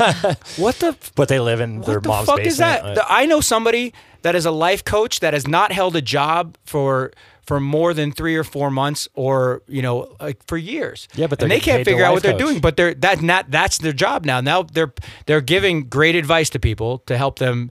what 0.58 0.76
the 0.80 0.96
But 1.16 1.28
they 1.30 1.40
live 1.40 1.60
in 1.62 1.82
their 1.82 2.00
the 2.00 2.08
mom's 2.10 2.26
fuck 2.28 2.38
basement. 2.38 2.48
is 2.48 2.58
that? 2.58 2.96
The- 2.96 3.06
I 3.12 3.26
know 3.28 3.40
somebody 3.42 3.94
that 4.24 4.36
is 4.36 4.46
a 4.46 4.52
life 4.52 4.84
coach 4.84 5.20
that 5.20 5.34
has 5.34 5.48
not 5.48 5.72
held 5.72 5.96
a 5.96 6.02
job 6.02 6.58
for 6.66 7.12
for 7.46 7.60
more 7.60 7.94
than 7.94 8.12
three 8.12 8.36
or 8.36 8.44
four 8.44 8.70
months, 8.72 9.08
or 9.14 9.62
you 9.68 9.82
know, 9.82 10.16
like 10.20 10.44
for 10.48 10.58
years. 10.58 11.08
Yeah, 11.16 11.28
but 11.28 11.38
they're 11.40 11.46
and 11.46 11.52
they 11.52 11.60
can't 11.60 11.84
figure 11.86 12.04
out 12.06 12.14
what 12.14 12.24
they're 12.24 12.38
doing. 12.38 12.60
But 12.62 12.78
they're 12.78 12.94
that 12.96 13.22
not 13.22 13.52
that's 13.52 13.78
their 13.80 13.94
job 13.94 14.26
now. 14.26 14.42
Now 14.42 14.64
they're 14.64 14.94
they're 15.28 15.42
giving 15.42 15.84
great 15.88 16.16
advice 16.16 16.50
to 16.52 16.60
people 16.60 17.00
to 17.06 17.16
help 17.18 17.38
them 17.40 17.70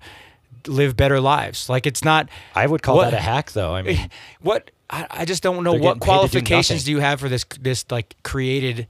live 0.67 0.97
better 0.97 1.21
lives. 1.21 1.69
Like 1.69 1.87
it's 1.87 2.05
not. 2.05 2.29
I 2.55 2.67
would 2.67 2.83
call 2.83 2.97
what- 2.97 3.11
that 3.11 3.15
a 3.15 3.21
hack, 3.21 3.53
though. 3.53 3.75
I 3.75 3.83
mean, 3.83 4.09
What 4.41 4.71
I, 4.91 5.07
I 5.11 5.25
just 5.25 5.43
don't 5.43 5.63
know 5.65 5.73
They're 5.73 5.81
what 5.81 6.01
getting 6.01 6.01
paid 6.01 6.01
to 6.01 6.01
do 6.01 6.07
qualifications 6.07 6.85
do 6.85 6.91
you 6.91 6.99
have 7.01 7.21
for 7.21 7.29
this 7.29 7.45
this 7.61 7.85
like 7.91 8.17
created 8.25 8.87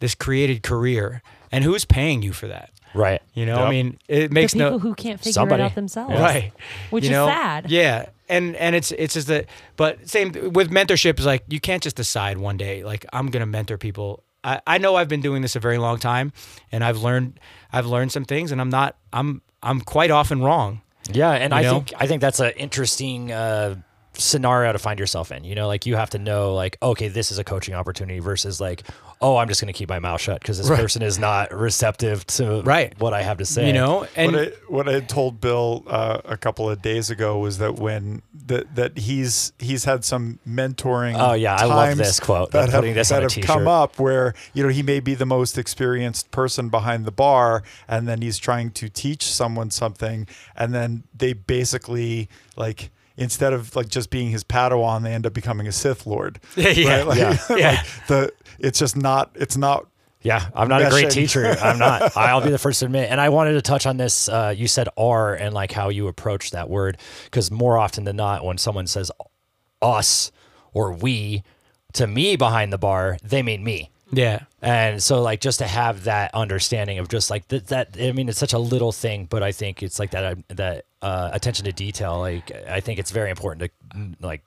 this 0.00 0.14
created 0.14 0.62
career, 0.62 1.22
and 1.52 1.62
who's 1.64 1.84
paying 1.84 2.22
you 2.22 2.32
for 2.32 2.48
that? 2.48 2.70
right. 2.94 3.20
You 3.34 3.46
know, 3.46 3.56
I 3.64 3.70
mean, 3.70 3.98
it 4.08 4.28
The 4.28 4.34
makes 4.34 4.52
people 4.54 4.70
no 4.72 4.78
who 4.78 4.94
can't 4.94 5.18
figure 5.18 5.32
Somebody. 5.32 5.62
it 5.62 5.66
out 5.66 5.74
themselves. 5.74 6.12
right 6.18 6.52
Which 6.90 7.04
You 7.04 7.10
is 7.10 7.14
know? 7.14 7.26
sad. 7.26 7.70
yeah 7.70 8.06
and 8.28 8.56
and 8.56 8.74
it's 8.74 8.90
it's 8.92 9.14
just 9.14 9.26
that 9.28 9.46
but 9.76 10.08
same 10.08 10.32
with 10.52 10.70
mentorship 10.70 11.18
is 11.18 11.26
like 11.26 11.42
you 11.48 11.60
can't 11.60 11.82
just 11.82 11.94
decide 11.96 12.38
one 12.38 12.56
day 12.56 12.82
like 12.82 13.04
i'm 13.12 13.26
gonna 13.28 13.44
mentor 13.44 13.76
people 13.76 14.22
I, 14.42 14.60
I 14.66 14.78
know 14.78 14.94
i've 14.96 15.08
been 15.08 15.20
doing 15.20 15.42
this 15.42 15.56
a 15.56 15.60
very 15.60 15.76
long 15.76 15.98
time 15.98 16.32
and 16.72 16.82
i've 16.82 16.96
learned 17.02 17.38
i've 17.70 17.84
learned 17.86 18.12
some 18.12 18.24
things 18.24 18.50
and 18.50 18.62
i'm 18.62 18.70
not 18.70 18.96
i'm 19.12 19.42
i'm 19.62 19.82
quite 19.82 20.10
often 20.10 20.40
wrong 20.42 20.80
Yeah, 21.12 21.32
and 21.32 21.52
You 21.52 21.58
I 21.58 21.62
know? 21.64 21.72
think 21.74 21.92
I 22.00 22.06
think 22.06 22.22
that's 22.22 22.40
an 22.40 22.52
interesting 22.56 23.30
uh, 23.30 23.74
scenario 24.16 24.72
to 24.72 24.78
find 24.78 24.98
yourself 24.98 25.32
in. 25.32 25.44
You 25.44 25.54
know, 25.54 25.66
like 25.66 25.86
you 25.86 25.96
have 25.96 26.10
to 26.10 26.18
know, 26.18 26.54
like, 26.54 26.76
okay, 26.82 27.08
this 27.08 27.30
is 27.32 27.38
a 27.38 27.44
coaching 27.44 27.74
opportunity 27.74 28.18
versus 28.20 28.60
like, 28.60 28.84
oh, 29.20 29.36
I'm 29.36 29.48
just 29.48 29.60
going 29.60 29.72
to 29.72 29.76
keep 29.78 29.88
my 29.88 29.98
mouth 30.00 30.20
shut 30.20 30.40
because 30.40 30.58
this 30.58 30.68
Right. 30.68 30.80
person 30.80 31.00
is 31.02 31.18
not 31.18 31.52
receptive 31.52 32.26
to 32.28 32.62
Right. 32.62 32.92
what 32.98 33.14
I 33.14 33.22
have 33.22 33.38
to 33.38 33.44
say. 33.46 33.66
you 33.66 33.72
know 33.72 34.06
and 34.16 34.32
what 34.32 34.40
I 34.40 34.52
what 34.68 34.88
I 34.88 34.92
had 34.92 35.08
told 35.08 35.40
Bill 35.40 35.82
uh, 35.86 36.20
a 36.24 36.36
couple 36.36 36.68
of 36.68 36.82
days 36.82 37.10
ago 37.10 37.38
was 37.38 37.58
that 37.58 37.76
when 37.76 38.22
that 38.46 38.74
that 38.74 38.98
he's 38.98 39.52
he's 39.58 39.84
had 39.84 40.04
some 40.04 40.38
mentoring. 40.48 41.16
Oh, 41.18 41.32
yeah, 41.32 41.56
I 41.56 41.64
love 41.64 41.96
this 41.96 42.20
quote. 42.20 42.50
that 42.52 42.64
I'm 42.74 42.84
have, 42.84 42.94
this 42.94 43.08
that 43.08 43.22
have 43.22 43.34
come 43.42 43.66
up 43.68 43.98
where 43.98 44.34
you 44.52 44.62
know 44.62 44.68
he 44.68 44.82
may 44.82 45.00
be 45.00 45.14
the 45.14 45.26
most 45.26 45.56
experienced 45.58 46.30
person 46.30 46.68
behind 46.68 47.04
the 47.06 47.12
bar, 47.12 47.62
and 47.88 48.06
then 48.06 48.20
he's 48.20 48.38
trying 48.38 48.70
to 48.72 48.88
teach 48.88 49.24
someone 49.24 49.70
something, 49.70 50.26
and 50.56 50.74
then 50.74 51.04
they 51.16 51.32
basically 51.32 52.28
like. 52.56 52.90
Instead 53.16 53.52
of 53.52 53.76
like 53.76 53.88
just 53.88 54.10
being 54.10 54.30
his 54.30 54.42
Padawan, 54.42 55.02
they 55.02 55.12
end 55.12 55.24
up 55.26 55.32
becoming 55.32 55.68
a 55.68 55.72
Sith 55.72 56.06
Lord. 56.06 56.40
Yeah, 56.56 56.68
yeah, 56.70 56.96
right? 56.96 57.06
Like, 57.06 57.18
yeah, 57.18 57.38
yeah. 57.56 57.70
like 57.70 58.06
the 58.08 58.32
it's 58.58 58.78
just 58.78 58.96
not 58.96 59.30
it's 59.34 59.56
not 59.56 59.86
Yeah, 60.22 60.48
I'm 60.54 60.68
not 60.68 60.82
a 60.82 60.90
great 60.90 61.10
teacher. 61.10 61.46
I'm 61.62 61.78
not. 61.78 62.16
I'll 62.16 62.40
be 62.40 62.50
the 62.50 62.58
first 62.58 62.80
to 62.80 62.86
admit. 62.86 63.10
And 63.10 63.20
I 63.20 63.28
wanted 63.28 63.52
to 63.52 63.62
touch 63.62 63.86
on 63.86 63.98
this. 63.98 64.28
Uh, 64.28 64.52
you 64.56 64.66
said 64.66 64.88
"r" 64.96 65.34
and 65.34 65.54
like 65.54 65.70
how 65.70 65.90
you 65.90 66.08
approach 66.08 66.50
that 66.50 66.68
word, 66.68 66.98
because 67.24 67.50
more 67.50 67.78
often 67.78 68.04
than 68.04 68.16
not, 68.16 68.44
when 68.44 68.58
someone 68.58 68.86
says 68.86 69.12
"us" 69.80 70.32
or 70.72 70.92
"we" 70.92 71.42
to 71.92 72.06
me 72.06 72.34
behind 72.36 72.72
the 72.72 72.78
bar, 72.78 73.18
they 73.22 73.42
mean 73.42 73.62
me. 73.62 73.90
Yeah 74.12 74.40
And 74.62 75.02
so, 75.02 75.20
like, 75.22 75.40
just 75.40 75.58
to 75.58 75.66
have 75.66 76.04
that 76.04 76.34
understanding 76.34 76.98
of 76.98 77.08
just 77.08 77.30
like 77.30 77.48
that, 77.48 77.66
that 77.68 77.96
I 78.00 78.12
mean, 78.12 78.28
it's 78.28 78.38
such 78.38 78.52
a 78.54 78.58
little 78.58 78.92
thing, 78.92 79.26
but 79.28 79.42
I 79.42 79.52
think 79.52 79.82
it's 79.82 79.98
like 79.98 80.10
that, 80.12 80.38
that 80.48 80.84
uh, 81.02 81.30
attention 81.32 81.64
to 81.66 81.72
detail. 81.72 82.18
Like, 82.18 82.50
I 82.68 82.80
think 82.80 82.98
it's 82.98 83.10
very 83.10 83.30
important 83.30 83.70
to, 83.92 84.16
like, 84.26 84.42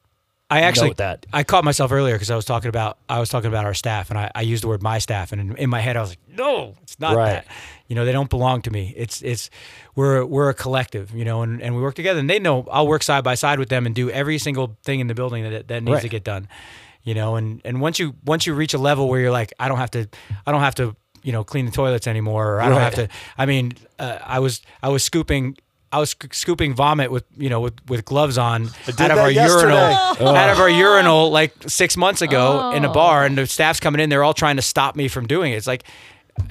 I 0.50 0.62
actually 0.62 0.90
note 0.90 0.98
that. 0.98 1.26
I 1.34 1.44
caught 1.44 1.66
myself 1.66 1.92
earlier 1.92 2.16
because 2.16 2.32
I 2.32 2.36
was 2.38 2.46
talking 2.46 2.70
about 2.70 2.98
I 3.10 3.20
was 3.20 3.28
talking 3.28 3.50
about 3.50 3.66
our 3.66 3.74
staff 3.74 4.10
and 4.10 4.18
I, 4.18 4.32
I 4.34 4.42
used 4.44 4.64
the 4.64 4.70
word 4.70 4.82
my 4.82 4.98
staff 5.00 5.34
and 5.34 5.42
in, 5.42 5.58
in 5.58 5.70
my 5.70 5.82
head 5.82 5.98
I 5.98 6.00
was 6.02 6.12
like 6.12 6.20
no 6.38 6.74
it's 6.84 6.98
not 7.02 7.18
Right. 7.18 7.32
that 7.34 7.48
you 7.90 7.96
know 7.98 8.06
they 8.06 8.14
don't 8.14 8.30
belong 8.30 8.62
to 8.62 8.72
me 8.72 8.94
it's 8.96 9.22
it's 9.24 9.50
we're 9.96 10.24
we're 10.24 10.48
a 10.48 10.54
collective 10.54 11.14
you 11.14 11.26
know 11.26 11.42
and, 11.42 11.62
and 11.62 11.76
we 11.76 11.82
work 11.82 11.96
together 11.96 12.22
and 12.22 12.30
they 12.30 12.40
know 12.40 12.66
I'll 12.72 12.88
work 12.88 13.04
side 13.04 13.26
by 13.26 13.36
side 13.36 13.60
with 13.60 13.68
them 13.68 13.86
and 13.86 13.94
do 13.94 14.10
every 14.10 14.38
single 14.38 14.78
thing 14.84 15.02
in 15.02 15.08
the 15.08 15.14
building 15.16 15.44
that 15.52 15.68
that 15.68 15.84
needs 15.84 15.96
Right. 15.96 16.02
to 16.04 16.10
get 16.10 16.24
done 16.24 16.48
you 17.08 17.14
know 17.16 17.36
and 17.38 17.62
and 17.66 17.80
once 17.82 17.98
you 18.00 18.14
once 18.26 18.46
you 18.46 18.54
reach 18.54 18.74
a 18.74 18.78
level 18.78 19.08
where 19.10 19.20
you're 19.22 19.32
like 19.42 19.54
I 19.60 19.68
don't 19.70 19.78
have 19.78 19.92
to 19.92 20.08
I 20.46 20.52
don't 20.52 20.62
have 20.62 20.76
to 20.76 20.96
you 21.24 21.32
know 21.32 21.44
clean 21.44 21.66
the 21.66 21.72
toilets 21.72 22.06
anymore 22.08 22.54
or 22.56 22.62
I 22.62 22.66
don't 22.70 22.78
Right. 22.78 22.94
have 22.94 23.10
to 23.10 23.16
I 23.38 23.46
mean 23.46 23.74
uh, 24.00 24.20
I 24.24 24.40
was 24.40 24.62
I 24.84 24.90
was 24.90 25.04
scooping 25.04 25.58
I 25.92 26.00
was 26.00 26.10
sc- 26.10 26.34
scooping 26.34 26.76
vomit 26.76 27.10
with 27.12 27.24
you 27.38 27.50
know 27.50 27.62
with, 27.62 27.76
with 27.90 28.04
gloves 28.04 28.38
on 28.38 28.64
out 28.66 28.90
of 28.90 28.98
that 28.98 29.12
our 29.12 29.32
urinal 29.32 29.90
yesterday. 29.90 30.26
out 30.26 30.50
of 30.50 30.60
our 30.60 30.70
urinal 30.70 31.32
like 31.32 31.54
six 31.68 31.96
months 31.96 32.22
ago 32.22 32.72
in 32.72 32.84
a 32.84 32.90
Oh. 32.90 32.94
bar, 32.94 33.26
and 33.26 33.38
the 33.38 33.48
staff's 33.48 33.80
coming 33.80 34.02
in. 34.02 34.10
They're 34.10 34.24
all 34.24 34.34
trying 34.34 34.58
to 34.58 34.62
stop 34.62 34.96
me 34.98 35.08
from 35.08 35.28
doing 35.28 35.54
it. 35.54 35.56
It's 35.56 35.66
like 35.68 35.84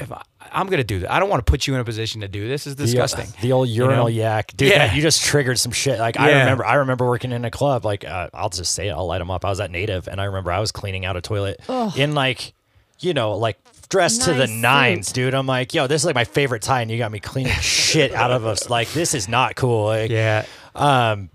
if 0.01 0.11
I, 0.11 0.23
I'm 0.53 0.67
gonna 0.69 0.85
do 0.85 1.01
that. 1.01 1.13
I 1.13 1.19
don't 1.21 1.29
want 1.29 1.45
to 1.45 1.51
put 1.51 1.67
you 1.67 1.75
in 1.75 1.81
a 1.81 1.85
position 1.85 2.21
to 2.23 2.29
do 2.29 2.47
this. 2.49 2.67
It's 2.67 2.77
disgusting. 2.77 3.27
The, 3.27 3.49
the 3.49 3.53
old 3.53 3.69
you 3.69 3.85
urinal 3.85 4.05
know? 4.05 4.09
yak, 4.09 4.57
dude. 4.57 4.71
Yeah. 4.71 4.87
that- 4.89 4.97
you 4.97 5.03
just 5.03 5.25
triggered 5.25 5.59
some 5.59 5.73
shit. 5.73 5.99
Like 5.99 6.19
I 6.19 6.29
remember, 6.41 6.65
I 6.65 6.75
remember 6.75 7.07
working 7.07 7.33
in 7.33 7.45
a 7.45 7.51
club. 7.51 7.85
Like 7.85 8.05
uh, 8.05 8.31
I'll 8.35 8.51
just 8.51 8.75
say 8.75 8.89
it, 8.89 8.93
I'll 8.93 9.07
light 9.07 9.19
them 9.19 9.31
up. 9.31 9.45
I 9.45 9.49
was 9.51 9.61
at 9.61 9.71
Native, 9.71 10.09
and 10.09 10.21
I 10.21 10.25
remember 10.25 10.53
I 10.53 10.61
was 10.61 10.73
cleaning 10.73 11.05
out 11.05 11.17
a 11.17 11.21
toilet 11.21 11.61
in 11.97 12.15
like, 12.15 12.53
you 13.01 13.15
know, 13.15 13.37
like 13.37 13.59
dressed 13.89 14.23
to 14.23 14.33
the 14.33 14.47
Nice 14.47 14.63
nines, 14.63 15.07
suit. 15.09 15.15
dude. 15.15 15.35
I'm 15.35 15.47
like, 15.47 15.73
yo, 15.75 15.87
this 15.87 16.03
is 16.03 16.07
like 16.07 16.15
my 16.15 16.25
favorite 16.25 16.63
tie, 16.63 16.83
and 16.83 16.91
you 16.91 16.99
got 16.99 17.11
me 17.13 17.21
cleaning 17.21 17.53
shit 17.61 18.13
out 18.13 18.31
of 18.33 18.45
us. 18.47 18.69
Like 18.71 18.91
this 18.93 19.15
is 19.15 19.29
not 19.29 19.55
cool. 19.57 19.87
Like, 19.87 20.11
Yeah. 20.11 20.45
um, 20.75 21.31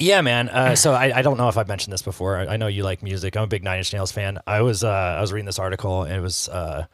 yeah, 0.00 0.20
man. 0.22 0.48
Uh, 0.48 0.74
so 0.74 0.92
I, 0.92 1.18
I 1.18 1.22
don't 1.22 1.36
know 1.38 1.48
if 1.48 1.56
I've 1.56 1.68
mentioned 1.68 1.92
this 1.92 2.02
before. 2.02 2.36
I, 2.36 2.46
I 2.46 2.56
know 2.56 2.66
you 2.66 2.82
like 2.82 3.02
music. 3.02 3.36
I'm 3.36 3.44
a 3.44 3.46
big 3.46 3.62
Nine 3.62 3.78
Inch 3.78 3.92
Nails 3.92 4.10
fan. 4.12 4.38
I 4.46 4.62
was 4.62 4.82
uh, 4.82 4.88
I 4.88 5.20
was 5.20 5.32
reading 5.32 5.46
this 5.46 5.60
article 5.60 6.02
and 6.02 6.12
it 6.14 6.20
was 6.20 6.48
uh, 6.48 6.86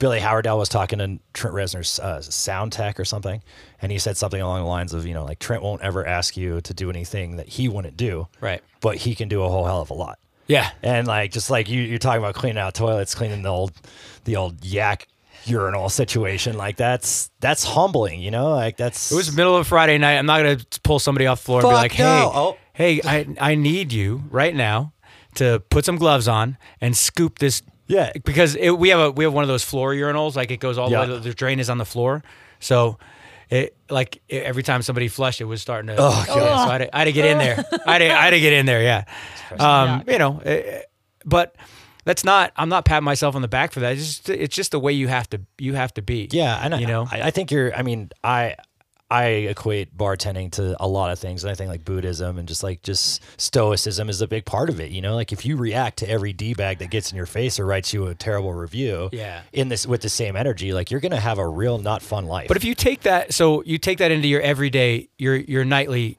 Billy 0.00 0.18
Howerdel 0.18 0.58
was 0.58 0.68
talking 0.68 0.98
to 0.98 1.20
Trent 1.34 1.54
Reznor's 1.54 2.00
uh, 2.00 2.20
sound 2.22 2.72
tech 2.72 2.98
or 2.98 3.04
something, 3.04 3.42
and 3.80 3.92
he 3.92 3.98
said 3.98 4.16
something 4.16 4.40
along 4.40 4.62
the 4.62 4.66
lines 4.66 4.92
of, 4.92 5.06
you 5.06 5.14
know, 5.14 5.24
like 5.24 5.38
Trent 5.38 5.62
won't 5.62 5.82
ever 5.82 6.04
ask 6.04 6.36
you 6.36 6.60
to 6.62 6.74
do 6.74 6.90
anything 6.90 7.36
that 7.36 7.48
he 7.48 7.68
wouldn't 7.68 7.96
do, 7.96 8.26
Right. 8.40 8.62
But 8.80 8.96
he 8.96 9.14
can 9.14 9.28
do 9.28 9.42
a 9.44 9.48
whole 9.48 9.66
hell 9.66 9.82
of 9.82 9.90
a 9.90 9.94
lot. 9.94 10.18
Yeah. 10.46 10.70
And 10.82 11.06
like 11.06 11.30
just 11.30 11.50
like 11.50 11.68
you, 11.68 11.82
you're 11.82 11.98
talking 11.98 12.18
about 12.22 12.34
cleaning 12.34 12.58
out 12.58 12.74
toilets, 12.74 13.14
cleaning 13.14 13.42
the 13.42 13.50
old, 13.50 13.72
the 14.24 14.36
old 14.36 14.64
yak 14.64 15.06
urinal 15.44 15.88
situation. 15.90 16.56
Like 16.56 16.76
that's 16.76 17.30
that's 17.40 17.62
humbling, 17.62 18.20
you 18.20 18.30
know. 18.30 18.50
Like 18.50 18.76
that's 18.76 19.12
It 19.12 19.16
was 19.16 19.36
middle 19.36 19.56
of 19.56 19.66
Friday 19.66 19.98
night. 19.98 20.16
I'm 20.16 20.26
not 20.26 20.38
gonna 20.38 20.58
pull 20.82 20.98
somebody 20.98 21.26
off 21.26 21.40
the 21.40 21.44
floor 21.44 21.60
and 21.60 21.68
be 21.68 21.74
like, 21.74 21.92
"Hey, 21.92 22.02
no. 22.02 22.32
Oh. 22.34 22.58
hey, 22.72 23.00
I 23.04 23.26
I 23.38 23.54
need 23.54 23.92
you 23.92 24.24
right 24.30 24.54
now 24.54 24.92
to 25.34 25.62
put 25.70 25.84
some 25.84 25.96
gloves 25.96 26.26
on 26.26 26.56
and 26.80 26.96
scoop 26.96 27.38
this." 27.38 27.62
Yeah. 27.90 28.12
because 28.24 28.56
it, 28.56 28.70
we 28.70 28.88
have 28.90 29.00
a 29.00 29.10
we 29.10 29.24
have 29.24 29.32
one 29.32 29.42
of 29.44 29.48
those 29.48 29.64
floor 29.64 29.92
urinals. 29.92 30.36
Like 30.36 30.50
it 30.50 30.58
goes 30.60 30.78
all 30.78 30.90
Yeah. 30.90 31.04
the 31.06 31.14
way. 31.14 31.18
The 31.20 31.34
drain 31.34 31.60
is 31.60 31.68
on 31.70 31.78
the 31.78 31.84
floor, 31.86 32.22
so. 32.58 32.98
It 33.52 33.74
like 33.90 34.22
it, 34.28 34.44
every 34.44 34.62
time 34.62 34.80
somebody 34.80 35.08
flushed, 35.08 35.40
it 35.40 35.44
was 35.44 35.60
starting 35.60 35.88
to. 35.88 35.96
Oh, 35.98 36.24
yeah, 36.28 36.34
so 36.34 36.40
I 36.40 36.72
had, 36.72 36.78
to, 36.78 36.96
I 36.96 36.98
had 37.00 37.04
to 37.06 37.12
get 37.12 37.24
in 37.24 37.38
there. 37.38 37.64
I 37.84 37.92
had 37.94 37.98
to, 37.98 38.10
I 38.12 38.22
had 38.26 38.30
to 38.30 38.38
get 38.38 38.52
in 38.52 38.64
there. 38.64 38.80
Yeah, 38.80 39.04
um, 39.58 40.04
you 40.06 40.18
know, 40.18 40.38
eh, 40.44 40.82
but 41.24 41.56
that's 42.04 42.22
not. 42.22 42.52
I'm 42.54 42.68
not 42.68 42.84
patting 42.84 43.02
myself 43.04 43.34
on 43.34 43.42
the 43.42 43.48
back 43.48 43.72
for 43.72 43.80
that. 43.80 43.94
It's 43.94 44.06
just 44.06 44.28
it's 44.28 44.54
just 44.54 44.70
the 44.70 44.78
way 44.78 44.92
you 44.92 45.08
have 45.08 45.28
to 45.30 45.40
you 45.58 45.74
have 45.74 45.92
to 45.94 46.00
be. 46.02 46.28
Yeah, 46.30 46.60
and 46.64 46.80
you 46.80 46.86
know, 46.86 47.08
I, 47.10 47.22
I 47.22 47.30
think 47.32 47.50
you're. 47.50 47.74
I 47.74 47.82
mean, 47.82 48.10
I 48.22 48.54
I 49.10 49.24
equate 49.50 49.96
bartending 49.96 50.52
to 50.52 50.76
a 50.78 50.86
lot 50.86 51.10
of 51.10 51.18
things, 51.18 51.42
and 51.42 51.50
I 51.50 51.54
think 51.54 51.68
like 51.68 51.84
Buddhism 51.84 52.38
and 52.38 52.46
just 52.46 52.62
like 52.62 52.82
just 52.82 53.20
stoicism 53.40 54.08
is 54.08 54.20
a 54.20 54.28
big 54.28 54.44
part 54.44 54.70
of 54.70 54.78
it. 54.80 54.90
You 54.92 55.02
know, 55.02 55.16
like 55.16 55.32
if 55.32 55.44
you 55.44 55.56
react 55.56 55.98
to 55.98 56.08
every 56.08 56.32
d 56.32 56.54
bag 56.54 56.78
that 56.78 56.90
gets 56.90 57.10
in 57.10 57.16
your 57.16 57.26
face 57.26 57.58
or 57.58 57.66
writes 57.66 57.92
you 57.92 58.06
a 58.06 58.14
terrible 58.14 58.52
review, 58.54 59.08
Yeah. 59.12 59.42
in 59.52 59.68
this 59.68 59.84
with 59.84 60.02
the 60.02 60.08
same 60.08 60.36
energy, 60.36 60.72
like 60.72 60.92
you're 60.92 61.00
gonna 61.00 61.18
have 61.18 61.38
a 61.38 61.48
real 61.48 61.78
not 61.78 62.02
fun 62.02 62.26
life. 62.26 62.46
But 62.46 62.56
if 62.56 62.62
you 62.64 62.76
take 62.76 63.00
that, 63.02 63.34
so 63.34 63.62
you 63.64 63.78
take 63.78 63.98
that 63.98 64.12
into 64.12 64.28
your 64.28 64.42
everyday, 64.42 65.08
your 65.18 65.34
your 65.34 65.64
nightly, 65.64 66.18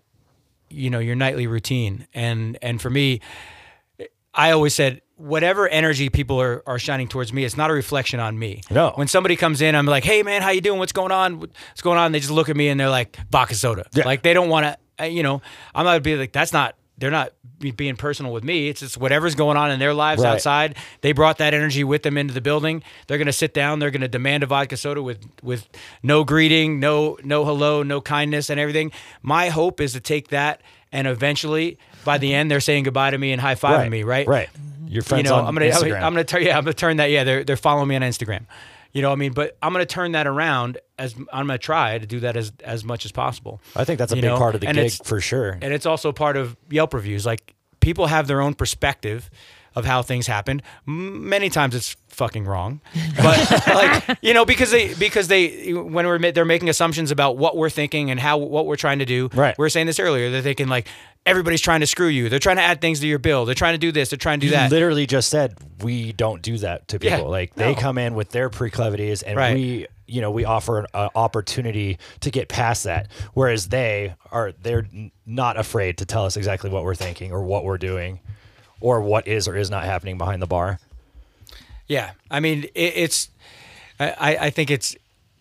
you 0.69 0.89
know, 0.89 0.99
your 0.99 1.15
nightly 1.15 1.47
routine, 1.47 2.07
and 2.13 2.57
and 2.61 2.81
for 2.81 2.89
me, 2.89 3.21
I 4.33 4.51
always 4.51 4.73
said 4.73 5.01
whatever 5.21 5.67
energy 5.67 6.09
people 6.09 6.39
are, 6.41 6.63
are 6.65 6.79
shining 6.79 7.07
towards 7.07 7.31
me, 7.31 7.43
it's 7.43 7.57
not 7.57 7.69
a 7.69 7.73
reflection 7.73 8.19
on 8.19 8.37
me. 8.37 8.61
No. 8.69 8.91
When 8.95 9.07
somebody 9.07 9.35
comes 9.35 9.61
in, 9.61 9.75
I'm 9.75 9.85
like, 9.85 10.03
hey 10.03 10.23
man, 10.23 10.41
how 10.41 10.49
you 10.49 10.61
doing? 10.61 10.79
What's 10.79 10.91
going 10.93 11.11
on? 11.11 11.39
What's 11.39 11.81
going 11.81 11.97
on? 11.97 12.11
They 12.11 12.19
just 12.19 12.31
look 12.31 12.49
at 12.49 12.55
me 12.55 12.69
and 12.69 12.79
they're 12.79 12.89
like, 12.89 13.17
vodka 13.29 13.55
soda. 13.55 13.85
Yeah. 13.93 14.05
Like 14.05 14.23
they 14.23 14.33
don't 14.33 14.49
want 14.49 14.77
to, 14.99 15.07
you 15.07 15.23
know, 15.23 15.41
I'm 15.75 15.85
not 15.85 16.01
be 16.03 16.15
like, 16.15 16.31
that's 16.31 16.53
not. 16.53 16.75
They're 16.97 17.09
not 17.09 17.33
being 17.77 17.95
personal 17.95 18.31
with 18.31 18.43
me. 18.43 18.69
It's 18.69 18.79
just 18.81 18.95
whatever's 18.95 19.33
going 19.33 19.57
on 19.57 19.71
in 19.71 19.79
their 19.79 19.93
lives 19.93 20.21
Right. 20.21 20.33
outside. 20.33 20.75
They 21.01 21.13
brought 21.13 21.39
that 21.39 21.51
energy 21.55 21.83
with 21.83 22.03
them 22.03 22.15
into 22.15 22.31
the 22.31 22.41
building. 22.41 22.83
They're 23.07 23.17
going 23.17 23.25
to 23.25 23.33
sit 23.33 23.55
down. 23.55 23.79
They're 23.79 23.89
going 23.89 24.01
to 24.01 24.07
demand 24.07 24.43
a 24.43 24.45
vodka 24.45 24.77
soda 24.77 25.01
with 25.01 25.17
with 25.41 25.67
no 26.03 26.23
greeting, 26.23 26.79
no 26.79 27.17
no 27.23 27.43
hello, 27.43 27.81
no 27.81 28.01
kindness, 28.01 28.51
and 28.51 28.59
everything. 28.59 28.91
My 29.23 29.49
hope 29.49 29.81
is 29.81 29.93
to 29.93 29.99
take 29.99 30.27
that 30.27 30.61
and 30.91 31.07
eventually, 31.07 31.77
by 32.05 32.17
the 32.17 32.33
end, 32.33 32.49
they're 32.51 32.59
saying 32.59 32.83
goodbye 32.83 33.11
to 33.11 33.17
me 33.17 33.31
and 33.31 33.39
high 33.41 33.55
fiving 33.55 33.89
me. 33.89 34.03
Right. 34.03 34.27
right. 34.27 34.49
Your 34.87 35.03
friends 35.03 35.23
You 35.25 35.29
know, 35.29 35.37
on 35.41 35.45
I'm 35.47 35.55
gonna 35.55 35.67
Instagram. 35.71 36.01
I'm 36.03 36.13
gonna 36.13 36.23
turn 36.25 36.43
yeah 36.43 36.57
I'm 36.57 36.63
gonna 36.65 36.73
turn 36.73 36.97
that 36.97 37.11
yeah 37.11 37.23
they're 37.23 37.43
they're 37.45 37.55
following 37.57 37.87
me 37.87 37.95
on 37.95 38.01
Instagram. 38.01 38.45
You 38.91 39.01
know 39.01 39.07
what 39.07 39.13
I 39.15 39.19
mean? 39.19 39.31
But 39.31 39.57
I'm 39.61 39.71
gonna 39.71 39.85
turn 39.85 40.11
that 40.11 40.27
around 40.27 40.79
as 40.99 41.15
I'm 41.31 41.47
gonna 41.47 41.57
try 41.57 41.97
to 41.97 42.05
do 42.05 42.19
that 42.21 42.35
as 42.35 42.51
as 42.63 42.83
much 42.83 43.05
as 43.05 43.13
possible. 43.13 43.61
I 43.73 43.85
think 43.85 43.99
that's 43.99 44.11
a 44.11 44.17
you 44.17 44.21
big 44.21 44.31
know? 44.31 44.37
part 44.37 44.53
of 44.53 44.59
the 44.59 44.67
And 44.67 44.75
gig 44.75 44.91
for 45.05 45.21
sure. 45.21 45.57
and 45.61 45.73
it's 45.73 45.85
also 45.85 46.11
part 46.11 46.35
of 46.35 46.57
Yelp 46.69 46.93
reviews. 46.93 47.25
Like 47.25 47.53
people 47.79 48.07
have 48.07 48.27
their 48.27 48.41
own 48.41 48.53
perspective 48.53 49.29
of 49.75 49.85
how 49.85 50.01
things 50.01 50.27
happened. 50.27 50.61
Many 50.85 51.49
times 51.49 51.75
it's 51.75 51.95
fucking 52.09 52.45
wrong, 52.45 52.81
but 53.17 53.63
like 53.67 54.17
you 54.21 54.33
know 54.33 54.43
because 54.45 54.71
they 54.71 54.93
because 54.95 55.27
they 55.27 55.73
when 55.73 56.05
we're 56.05 56.31
they're 56.31 56.45
making 56.45 56.69
assumptions 56.69 57.09
about 57.11 57.37
what 57.37 57.55
we're 57.55 57.69
thinking 57.69 58.11
and 58.11 58.19
how 58.19 58.37
what 58.37 58.65
we're 58.65 58.75
trying 58.75 58.99
to 58.99 59.05
do. 59.05 59.29
Right. 59.33 59.57
We 59.57 59.63
were 59.63 59.69
saying 59.69 59.87
this 59.87 59.99
earlier. 59.99 60.25
That 60.29 60.31
They're 60.33 60.41
thinking 60.41 60.67
like 60.67 60.87
everybody's 61.25 61.61
trying 61.61 61.79
to 61.81 61.87
screw 61.87 62.07
you. 62.07 62.29
They're 62.29 62.39
trying 62.39 62.55
to 62.57 62.63
add 62.63 62.81
things 62.81 62.99
to 63.01 63.07
your 63.07 63.19
bill. 63.19 63.45
They're 63.45 63.55
trying 63.55 63.75
to 63.75 63.77
do 63.79 63.91
this. 63.91 64.09
They're 64.09 64.17
trying 64.17 64.39
to 64.39 64.47
do 64.47 64.51
You 64.51 64.57
that. 64.57 64.71
literally 64.71 65.05
just 65.05 65.29
said 65.29 65.55
we 65.81 66.13
don't 66.13 66.41
do 66.41 66.57
that 66.59 66.87
to 66.89 66.99
Yeah, 67.01 67.17
people. 67.17 67.29
like 67.31 67.53
they 67.55 67.73
no. 67.73 67.79
come 67.79 67.97
in 67.97 68.15
with 68.15 68.29
their 68.31 68.49
proclivities, 68.49 69.21
and 69.21 69.37
Right. 69.37 69.53
we, 69.53 69.87
you 70.07 70.19
know, 70.19 70.31
we 70.31 70.43
offer 70.45 70.79
an 70.79 70.87
uh, 70.93 71.09
opportunity 71.15 71.97
to 72.21 72.31
get 72.31 72.49
past 72.49 72.83
that. 72.85 73.07
Whereas 73.33 73.67
they 73.69 74.15
are, 74.31 74.51
they're 74.61 74.87
n- 74.93 75.11
not 75.25 75.57
afraid 75.57 75.99
to 75.99 76.05
tell 76.05 76.25
us 76.25 76.35
exactly 76.37 76.69
what 76.69 76.83
we're 76.83 76.95
thinking 76.95 77.31
or 77.31 77.43
what 77.43 77.63
we're 77.63 77.77
doing, 77.77 78.19
or 78.81 79.01
what 79.01 79.27
is 79.27 79.47
or 79.47 79.55
is 79.55 79.69
not 79.69 79.85
happening 79.85 80.17
behind 80.17 80.41
the 80.41 80.47
bar. 80.47 80.79
Yeah, 81.87 82.11
I 82.29 82.39
mean 82.39 82.65
it, 82.75 82.93
it's. 82.95 83.29
I, 83.99 84.37
I- 84.41 84.49
think 84.49 84.71
it's 84.71 84.95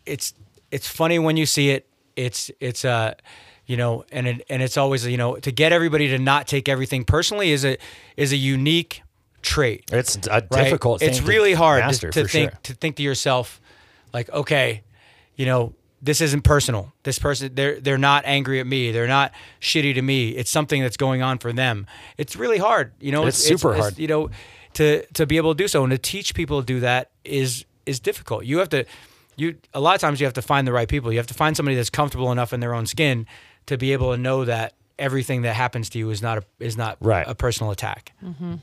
it's 0.04 0.34
it's 0.70 0.86
funny 0.86 1.18
when 1.18 1.36
you 1.36 1.46
see 1.46 1.70
it. 1.70 1.86
It's 2.14 2.50
it's 2.60 2.84
uh, 2.84 3.14
you 3.66 3.76
know, 3.76 4.04
and 4.12 4.26
it, 4.26 4.46
and 4.50 4.62
it's 4.62 4.76
always 4.76 5.06
you 5.06 5.16
know 5.16 5.36
to 5.36 5.50
get 5.50 5.72
everybody 5.72 6.08
to 6.08 6.18
not 6.18 6.46
take 6.46 6.68
everything 6.68 7.04
personally 7.04 7.50
is 7.50 7.64
a 7.64 7.78
is 8.16 8.32
a 8.32 8.36
unique 8.36 9.02
trait. 9.42 9.84
It's 9.92 10.16
a 10.26 10.30
right? 10.30 10.50
difficult. 10.50 11.02
It's 11.02 11.22
really 11.22 11.54
hard 11.54 11.92
to, 11.94 12.10
to 12.10 12.26
think 12.26 12.50
sure. 12.50 12.60
to 12.64 12.74
think 12.74 12.96
to 12.96 13.02
yourself, 13.02 13.60
like, 14.12 14.28
okay, 14.30 14.82
you 15.36 15.46
know, 15.46 15.74
this 16.02 16.20
isn't 16.20 16.42
personal. 16.42 16.92
This 17.02 17.18
person, 17.18 17.54
they're 17.54 17.80
they're 17.80 17.98
not 17.98 18.24
angry 18.26 18.60
at 18.60 18.66
me. 18.66 18.90
They're 18.92 19.06
not 19.08 19.32
shitty 19.60 19.94
to 19.94 20.02
me. 20.02 20.30
It's 20.30 20.50
something 20.50 20.80
that's 20.82 20.96
going 20.96 21.22
on 21.22 21.38
for 21.38 21.52
them. 21.52 21.86
It's 22.16 22.36
really 22.36 22.58
hard. 22.58 22.92
You 23.00 23.12
know, 23.12 23.26
It's 23.26 23.36
super 23.38 23.74
hard. 23.74 23.98
You 23.98 24.08
know, 24.08 24.30
to 24.74 25.04
to 25.14 25.26
be 25.26 25.36
able 25.36 25.54
to 25.54 25.58
do 25.62 25.68
so 25.68 25.82
and 25.84 25.90
to 25.90 25.98
teach 25.98 26.34
people 26.34 26.60
to 26.60 26.66
do 26.66 26.80
that 26.80 27.10
is 27.24 27.64
is 27.86 28.00
difficult. 28.00 28.44
You 28.44 28.58
have 28.58 28.68
to. 28.70 28.84
You 29.36 29.56
a 29.74 29.80
lot 29.80 29.94
of 29.94 30.00
times 30.00 30.20
you 30.20 30.26
have 30.26 30.34
to 30.34 30.42
find 30.42 30.66
the 30.66 30.72
right 30.72 30.88
people. 30.88 31.10
You 31.12 31.18
have 31.18 31.26
to 31.28 31.34
find 31.34 31.56
somebody 31.56 31.76
that's 31.76 31.90
comfortable 31.90 32.30
enough 32.32 32.52
in 32.52 32.60
their 32.60 32.74
own 32.74 32.86
skin 32.86 33.26
to 33.66 33.76
be 33.78 33.92
able 33.92 34.12
to 34.12 34.18
know 34.18 34.44
that 34.44 34.74
everything 34.98 35.42
that 35.42 35.54
happens 35.54 35.88
to 35.90 35.98
you 35.98 36.10
is 36.10 36.20
not 36.20 36.38
a 36.38 36.42
is 36.58 36.76
not 36.76 36.98
Right. 37.00 37.26
a 37.26 37.34
personal 37.34 37.70
attack. 37.72 38.12
Mm-hmm. 38.22 38.54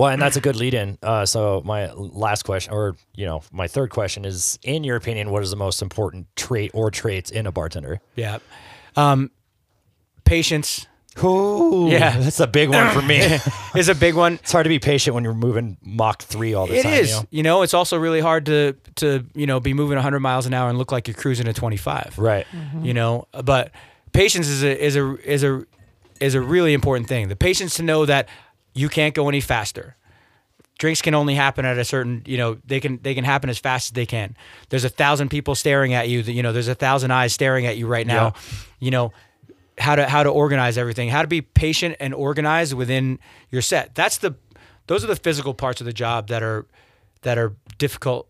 Well, 0.00 0.10
and 0.10 0.20
that's 0.20 0.36
a 0.36 0.40
good 0.40 0.56
lead 0.56 0.74
in. 0.74 0.98
Uh, 1.02 1.26
so 1.26 1.62
my 1.64 1.92
last 1.92 2.44
question, 2.44 2.72
or 2.72 2.96
you 3.14 3.26
know, 3.26 3.42
my 3.52 3.68
third 3.68 3.90
question 3.90 4.24
is: 4.24 4.58
In 4.62 4.82
your 4.84 4.96
opinion, 4.96 5.30
what 5.30 5.42
is 5.42 5.50
the 5.50 5.56
most 5.56 5.82
important 5.82 6.26
trait 6.36 6.70
or 6.74 6.90
traits 6.90 7.30
in 7.30 7.46
a 7.46 7.52
bartender? 7.52 8.00
Yeah. 8.16 8.38
Um, 8.96 9.30
patience 10.24 10.86
Ooh, 11.24 11.88
Yeah. 11.90 12.18
that's 12.18 12.40
a 12.40 12.46
big 12.46 12.70
one 12.70 12.92
for 12.92 13.02
me. 13.02 13.18
is 13.76 13.88
a 13.88 13.94
big 13.94 14.14
one. 14.14 14.34
It's 14.34 14.52
hard 14.52 14.64
to 14.64 14.68
be 14.68 14.78
patient 14.78 15.14
when 15.14 15.24
you're 15.24 15.34
moving 15.34 15.76
Mach 15.82 16.22
three 16.22 16.54
all 16.54 16.66
the 16.66 16.78
It 16.78 16.82
time. 16.82 16.92
It 16.94 17.00
is. 17.00 17.10
You 17.10 17.16
know? 17.16 17.26
You 17.30 17.42
know, 17.42 17.62
it's 17.62 17.74
also 17.74 17.98
really 17.98 18.20
hard 18.20 18.46
to 18.46 18.76
to 18.96 19.26
you 19.34 19.46
know 19.46 19.60
be 19.60 19.74
moving 19.74 19.96
100 19.96 20.20
miles 20.20 20.46
an 20.46 20.54
hour 20.54 20.68
and 20.68 20.78
look 20.78 20.92
like 20.92 21.08
you're 21.08 21.16
cruising 21.16 21.48
at 21.48 21.56
25. 21.56 22.18
Right. 22.18 22.46
You 22.82 22.94
know, 22.94 23.26
but 23.44 23.72
patience 24.12 24.48
is 24.48 24.62
a 24.62 24.84
is 24.84 24.96
a 24.96 25.16
is 25.30 25.44
a 25.44 25.64
is 26.20 26.34
a 26.34 26.40
really 26.40 26.74
important 26.74 27.08
thing. 27.08 27.28
The 27.28 27.36
patience 27.36 27.74
to 27.76 27.82
know 27.82 28.06
that 28.06 28.28
you 28.80 28.88
can't 28.88 29.14
go 29.14 29.28
any 29.28 29.40
faster. 29.40 29.96
Drinks 30.78 31.02
can 31.02 31.14
only 31.14 31.34
happen 31.34 31.66
at 31.66 31.76
a 31.76 31.84
certain, 31.84 32.22
you 32.26 32.38
know, 32.38 32.56
they 32.64 32.80
can 32.80 32.98
they 33.02 33.14
can 33.14 33.24
happen 33.24 33.50
as 33.50 33.58
fast 33.58 33.88
as 33.88 33.92
they 33.92 34.06
can. 34.06 34.34
There's 34.70 34.84
a 34.84 34.88
thousand 34.88 35.28
people 35.28 35.54
staring 35.54 35.92
at 35.92 36.08
you. 36.08 36.20
You 36.20 36.42
know, 36.42 36.52
there's 36.52 36.68
a 36.68 36.74
thousand 36.74 37.10
eyes 37.10 37.34
staring 37.34 37.66
at 37.66 37.76
you 37.76 37.86
right 37.86 38.06
now. 38.06 38.32
You 38.78 38.90
know, 38.90 39.12
how 39.76 39.96
to 39.96 40.06
how 40.08 40.22
to 40.22 40.30
organize 40.30 40.78
everything, 40.78 41.10
how 41.10 41.20
to 41.22 41.28
be 41.28 41.42
patient 41.42 41.96
and 42.00 42.14
organized 42.14 42.72
within 42.74 43.18
your 43.50 43.60
set. 43.62 43.94
That's 43.94 44.18
the 44.18 44.36
those 44.86 45.04
are 45.04 45.06
the 45.08 45.16
physical 45.16 45.52
parts 45.52 45.80
of 45.80 45.84
the 45.84 45.92
job 45.92 46.28
that 46.28 46.42
are 46.42 46.66
that 47.22 47.36
are 47.36 47.54
difficult 47.76 48.28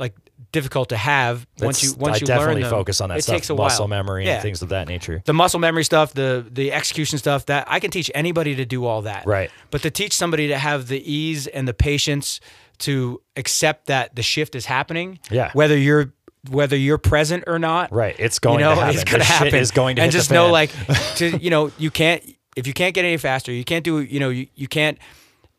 like 0.00 0.14
difficult 0.52 0.88
to 0.90 0.96
have 0.96 1.46
once 1.60 1.82
you 1.82 1.94
once 1.98 2.16
I 2.16 2.20
you 2.20 2.26
definitely 2.26 2.54
learn 2.54 2.62
them. 2.62 2.70
focus 2.70 3.00
on 3.00 3.08
that 3.10 3.18
it 3.18 3.22
stuff, 3.22 3.34
takes 3.36 3.50
a 3.50 3.54
muscle 3.54 3.82
while. 3.84 3.88
memory 3.88 4.24
Yeah. 4.26 4.34
and 4.34 4.42
things 4.42 4.62
of 4.62 4.68
that 4.70 4.88
nature. 4.88 5.22
The 5.24 5.34
muscle 5.34 5.60
memory 5.60 5.84
stuff, 5.84 6.14
the 6.14 6.46
the 6.50 6.72
execution 6.72 7.18
stuff, 7.18 7.46
that 7.46 7.66
I 7.68 7.80
can 7.80 7.90
teach 7.90 8.10
anybody 8.14 8.54
to 8.56 8.64
do 8.64 8.84
all 8.84 9.02
that. 9.02 9.26
Right. 9.26 9.50
But 9.70 9.82
to 9.82 9.90
teach 9.90 10.12
somebody 10.14 10.48
to 10.48 10.58
have 10.58 10.88
the 10.88 11.00
ease 11.12 11.46
and 11.46 11.66
the 11.68 11.74
patience 11.74 12.40
to 12.78 13.20
accept 13.36 13.86
that 13.86 14.14
the 14.14 14.22
shift 14.22 14.54
is 14.54 14.66
happening, 14.66 15.18
Yeah. 15.30 15.50
whether 15.52 15.76
you're 15.76 16.12
whether 16.50 16.76
you're 16.76 16.98
present 16.98 17.42
or 17.48 17.58
not, 17.58 17.90
Right. 17.92 18.14
It's 18.18 18.38
going 18.38 18.60
you 18.60 18.64
know, 18.66 18.74
to 18.76 18.80
happen. 18.80 18.94
it's 18.94 19.04
going 19.04 19.20
to 19.20 19.26
happen. 19.26 19.54
is 19.56 19.70
going 19.72 19.96
to 19.96 20.02
and 20.02 20.12
just 20.12 20.30
know, 20.30 20.48
like, 20.50 20.70
to 21.16 21.36
you 21.38 21.50
know, 21.50 21.72
you 21.78 21.90
can't 21.90 22.22
if 22.56 22.66
you 22.66 22.72
can't 22.72 22.94
get 22.94 23.04
any 23.04 23.16
faster, 23.16 23.52
you 23.52 23.64
can't 23.64 23.84
do, 23.84 24.00
you 24.00 24.20
know, 24.20 24.28
you, 24.30 24.46
you 24.54 24.68
can't 24.68 24.96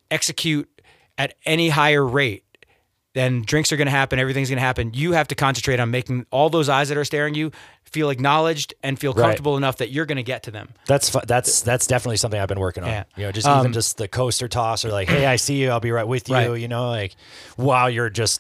execute 0.10 0.70
at 1.18 1.34
any 1.46 1.70
higher 1.70 2.06
rate. 2.06 2.44
Then 3.18 3.42
drinks 3.42 3.72
are 3.72 3.78
going 3.78 3.88
to 3.88 3.92
happen. 3.92 4.20
Everything's 4.20 4.50
going 4.50 4.58
to 4.58 4.68
happen. 4.70 4.92
You 4.94 5.14
have 5.14 5.28
to 5.30 5.36
concentrate 5.36 5.80
on 5.80 5.90
making 5.90 6.28
all 6.30 6.50
those 6.52 6.70
eyes 6.70 6.90
that 6.90 6.98
are 7.00 7.04
staring 7.06 7.34
you 7.34 7.52
feel 7.84 8.12
acknowledged 8.12 8.76
and 8.84 9.00
feel 9.00 9.12
Right. 9.14 9.24
comfortable 9.24 9.58
enough 9.58 9.78
that 9.78 9.90
you're 9.90 10.06
going 10.06 10.18
to 10.18 10.24
get 10.24 10.44
to 10.44 10.52
them. 10.52 10.70
That's 10.86 11.10
fu- 11.10 11.26
that's 11.26 11.62
that's 11.62 11.88
definitely 11.88 12.18
something 12.18 12.40
I've 12.40 12.48
been 12.48 12.60
working 12.60 12.84
on. 12.84 12.90
Yeah. 12.90 13.04
You 13.16 13.24
know, 13.24 13.32
just 13.32 13.48
Um, 13.48 13.60
even 13.62 13.74
just 13.74 13.98
the 13.98 14.08
coaster 14.08 14.48
toss 14.48 14.86
or 14.86 14.90
like, 14.92 15.08
hey, 15.10 15.26
I 15.26 15.38
see 15.38 15.56
you, 15.62 15.72
I'll 15.72 15.80
be 15.80 15.92
right 15.92 16.08
with 16.08 16.30
you. 16.30 16.36
Right. 16.36 16.62
You 16.62 16.68
know, 16.68 16.90
like 16.90 17.16
while 17.56 17.90
you're 17.90 18.10
just 18.12 18.40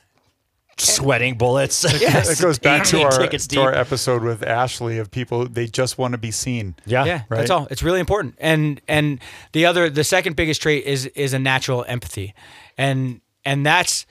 sweating 0.78 1.38
bullets. 1.40 1.84
It 1.90 2.40
goes 2.40 2.60
back 2.60 2.84
to 2.92 3.02
our, 3.02 3.28
to 3.28 3.62
our 3.62 3.74
episode 3.74 4.22
with 4.22 4.44
Ashley 4.44 5.00
of 5.00 5.10
people 5.10 5.48
they 5.48 5.66
just 5.66 5.98
want 5.98 6.12
to 6.12 6.18
be 6.20 6.30
seen. 6.32 6.76
Yeah. 6.86 7.04
Yeah, 7.06 7.22
Right. 7.30 7.38
that's 7.40 7.50
all. 7.50 7.68
It's 7.72 7.82
really 7.82 8.00
important. 8.00 8.36
And 8.38 8.80
and 8.88 9.20
the 9.54 9.66
other 9.66 9.90
the 9.90 10.04
second 10.04 10.36
biggest 10.36 10.62
trait 10.62 10.86
is 10.86 11.08
is 11.08 11.34
a 11.34 11.40
natural 11.40 11.84
empathy. 11.88 12.36
And 12.78 13.22
and 13.44 13.66
that's 13.66 14.06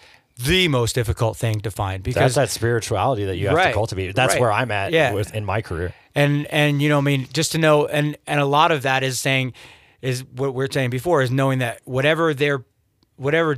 the 0.44 0.68
most 0.68 0.94
difficult 0.94 1.36
thing 1.36 1.60
to 1.60 1.70
find 1.70 2.02
because 2.02 2.34
That's 2.34 2.34
that 2.34 2.50
spirituality 2.50 3.24
that 3.24 3.36
you 3.36 3.46
have 3.48 3.56
Right, 3.56 3.68
to 3.68 3.72
cultivate. 3.72 4.14
That's 4.14 4.34
right. 4.34 4.40
where 4.40 4.52
I'm 4.52 4.70
at 4.70 4.92
Yeah. 4.92 5.12
with, 5.12 5.34
in 5.34 5.44
my 5.44 5.62
career. 5.62 5.94
and 6.14 6.46
and 6.46 6.80
you 6.82 6.88
know 6.88 6.98
i 6.98 7.00
mean 7.02 7.26
just 7.32 7.52
to 7.52 7.58
know 7.58 7.86
and 7.86 8.16
and 8.26 8.38
a 8.40 8.44
lot 8.46 8.70
of 8.72 8.82
that 8.82 9.02
is 9.02 9.18
saying 9.18 9.52
is 10.02 10.24
what 10.24 10.54
we're 10.54 10.70
saying 10.70 10.90
before 10.90 11.22
is 11.22 11.30
knowing 11.30 11.58
that 11.60 11.80
whatever 11.84 12.34
they're 12.34 12.64
whatever 13.16 13.56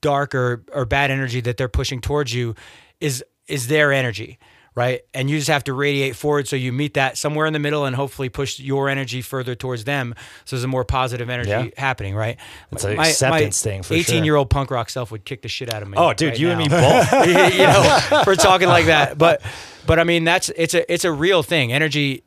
dark 0.00 0.34
or 0.34 0.64
or 0.72 0.84
bad 0.84 1.10
energy 1.10 1.40
that 1.40 1.56
they're 1.56 1.68
pushing 1.68 2.00
towards 2.00 2.34
you 2.34 2.54
is 3.00 3.24
is 3.46 3.68
their 3.68 3.92
energy 3.92 4.38
right 4.74 5.00
and 5.14 5.28
you 5.28 5.36
just 5.36 5.48
have 5.48 5.64
to 5.64 5.72
radiate 5.72 6.14
forward 6.14 6.46
so 6.46 6.54
you 6.56 6.72
meet 6.72 6.94
that 6.94 7.18
somewhere 7.18 7.46
in 7.46 7.52
the 7.52 7.58
middle 7.58 7.84
and 7.84 7.96
hopefully 7.96 8.28
push 8.28 8.60
your 8.60 8.88
energy 8.88 9.20
further 9.20 9.54
towards 9.54 9.84
them 9.84 10.14
so 10.44 10.54
there's 10.56 10.64
a 10.64 10.68
more 10.68 10.84
positive 10.84 11.28
energy 11.28 11.50
Yeah. 11.50 11.68
happening 11.76 12.14
right 12.14 12.38
It's 12.72 12.84
an 12.84 12.98
acceptance 12.98 13.62
thing 13.62 13.82
for 13.82 13.94
sure. 13.94 13.96
18 13.96 14.24
year 14.24 14.36
old 14.36 14.48
punk 14.50 14.70
rock 14.70 14.88
self 14.90 15.10
would 15.10 15.24
kick 15.24 15.42
the 15.42 15.48
shit 15.48 15.72
out 15.74 15.82
of 15.82 15.88
me 15.88 15.98
Oh, 15.98 16.12
dude, 16.12 16.30
right 16.30 16.38
you 16.38 16.50
and 16.50 16.58
me 16.58 16.68
both. 16.68 17.12
you 17.26 17.66
know, 17.66 18.22
for 18.24 18.36
talking 18.36 18.68
like 18.68 18.86
that. 18.86 19.18
But 19.18 19.42
but 19.86 19.98
I 19.98 20.04
mean 20.04 20.24
that's 20.24 20.50
it's 20.56 20.74
a 20.74 20.90
it's 20.92 21.04
a 21.04 21.12
real 21.12 21.42
thing. 21.42 21.72
Energy 21.72 22.22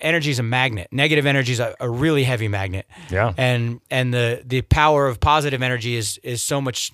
energy 0.00 0.30
is 0.30 0.38
a 0.38 0.42
magnet. 0.42 0.88
Negative 0.90 1.24
energy 1.26 1.52
is 1.52 1.60
a, 1.60 1.74
a 1.78 1.88
really 1.88 2.24
heavy 2.24 2.48
magnet. 2.48 2.86
Yeah. 3.10 3.32
And 3.36 3.80
and 3.90 4.12
the 4.12 4.42
the 4.44 4.62
power 4.62 5.06
of 5.06 5.20
positive 5.20 5.62
energy 5.62 5.94
is 5.96 6.18
is 6.22 6.42
so 6.42 6.60
much 6.60 6.92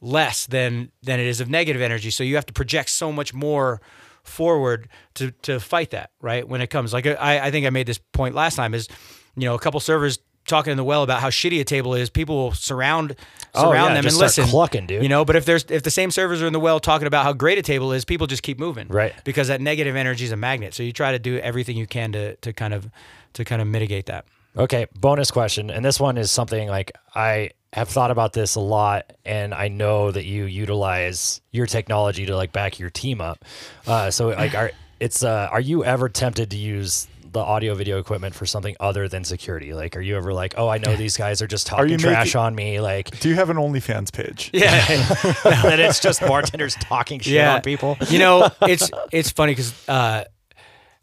less 0.00 0.46
than 0.46 0.90
than 1.02 1.20
it 1.20 1.26
is 1.26 1.40
of 1.40 1.48
negative 1.48 1.80
energy. 1.82 2.10
So 2.10 2.24
you 2.24 2.34
have 2.34 2.46
to 2.46 2.52
project 2.52 2.90
so 2.90 3.12
much 3.12 3.32
more 3.32 3.80
forward 4.22 4.88
to 5.14 5.30
to 5.42 5.58
fight 5.60 5.90
that, 5.90 6.10
right? 6.20 6.46
When 6.46 6.60
it 6.60 6.68
comes 6.68 6.92
like 6.92 7.06
I 7.06 7.46
I 7.46 7.50
think 7.50 7.66
I 7.66 7.70
made 7.70 7.86
this 7.86 7.98
point 8.12 8.34
last 8.34 8.56
time 8.56 8.74
is 8.74 8.88
you 9.36 9.46
know, 9.46 9.54
a 9.54 9.58
couple 9.58 9.80
servers 9.80 10.18
talking 10.46 10.72
in 10.72 10.76
the 10.76 10.84
well 10.84 11.02
about 11.04 11.20
how 11.20 11.30
shitty 11.30 11.60
a 11.60 11.64
table 11.64 11.94
is, 11.94 12.10
people 12.10 12.36
will 12.36 12.52
surround 12.52 13.14
Oh, 13.54 13.70
surround 13.70 13.90
yeah, 13.94 14.00
them 14.00 14.06
and 14.06 14.16
listen. 14.16 14.44
clucking, 14.46 14.86
dude. 14.86 15.02
You 15.02 15.08
know, 15.08 15.24
but 15.24 15.36
if 15.36 15.44
there's 15.44 15.64
if 15.70 15.82
the 15.82 15.90
same 15.90 16.10
servers 16.10 16.42
are 16.42 16.46
in 16.46 16.52
the 16.52 16.60
well 16.60 16.80
talking 16.80 17.06
about 17.06 17.24
how 17.24 17.32
great 17.32 17.58
a 17.58 17.62
table 17.62 17.92
is, 17.92 18.04
people 18.04 18.26
just 18.26 18.42
keep 18.42 18.58
moving. 18.58 18.88
Right. 18.88 19.12
Because 19.24 19.48
that 19.48 19.60
negative 19.60 19.94
energy 19.94 20.24
is 20.24 20.32
a 20.32 20.36
magnet. 20.36 20.74
So 20.74 20.82
you 20.82 20.92
try 20.92 21.12
to 21.12 21.18
do 21.18 21.38
everything 21.38 21.76
you 21.76 21.86
can 21.86 22.12
to 22.12 22.36
to 22.36 22.52
kind 22.52 22.74
of 22.74 22.88
to 23.34 23.44
kind 23.44 23.60
of 23.62 23.68
mitigate 23.68 24.06
that. 24.06 24.24
Okay, 24.56 24.86
bonus 24.98 25.30
question. 25.30 25.70
And 25.70 25.84
this 25.84 25.98
one 26.00 26.18
is 26.18 26.30
something 26.30 26.68
like 26.68 26.92
I 27.14 27.50
have 27.72 27.88
thought 27.88 28.10
about 28.10 28.32
this 28.34 28.54
a 28.54 28.60
lot 28.60 29.12
and 29.24 29.54
I 29.54 29.68
know 29.68 30.10
that 30.10 30.24
you 30.24 30.44
utilize 30.44 31.40
your 31.52 31.66
technology 31.66 32.26
to 32.26 32.36
like 32.36 32.52
back 32.52 32.78
your 32.78 32.90
team 32.90 33.20
up. 33.20 33.44
Uh, 33.86 34.10
so 34.10 34.28
like 34.28 34.54
are 34.54 34.72
it's 35.00 35.24
uh 35.24 35.48
are 35.50 35.60
you 35.60 35.84
ever 35.84 36.08
tempted 36.08 36.50
to 36.50 36.56
use 36.56 37.08
the 37.32 37.40
audio 37.40 37.74
video 37.74 37.98
equipment 37.98 38.34
for 38.34 38.44
something 38.44 38.76
other 38.78 39.08
than 39.08 39.24
security? 39.24 39.72
Like 39.72 39.96
are 39.96 40.02
you 40.02 40.18
ever 40.18 40.34
like, 40.34 40.52
"Oh, 40.58 40.68
I 40.68 40.76
know 40.76 40.96
these 40.96 41.16
guys 41.16 41.40
are 41.40 41.46
just 41.46 41.66
talking 41.66 41.88
you 41.88 41.96
trash 41.96 42.26
making- 42.26 42.40
on 42.40 42.54
me." 42.54 42.78
Like 42.80 43.18
Do 43.20 43.30
you 43.30 43.36
have 43.36 43.48
an 43.48 43.56
OnlyFans 43.56 44.12
page? 44.12 44.50
Yeah. 44.52 44.84
that 45.44 45.80
it's 45.80 45.98
just 45.98 46.20
bartenders 46.20 46.74
talking 46.74 47.20
shit 47.20 47.40
on 47.42 47.62
people. 47.62 47.96
You 48.10 48.18
know, 48.18 48.50
it's 48.60 48.90
it's 49.12 49.30
funny 49.30 49.52
because 49.52 49.88
uh, 49.88 50.24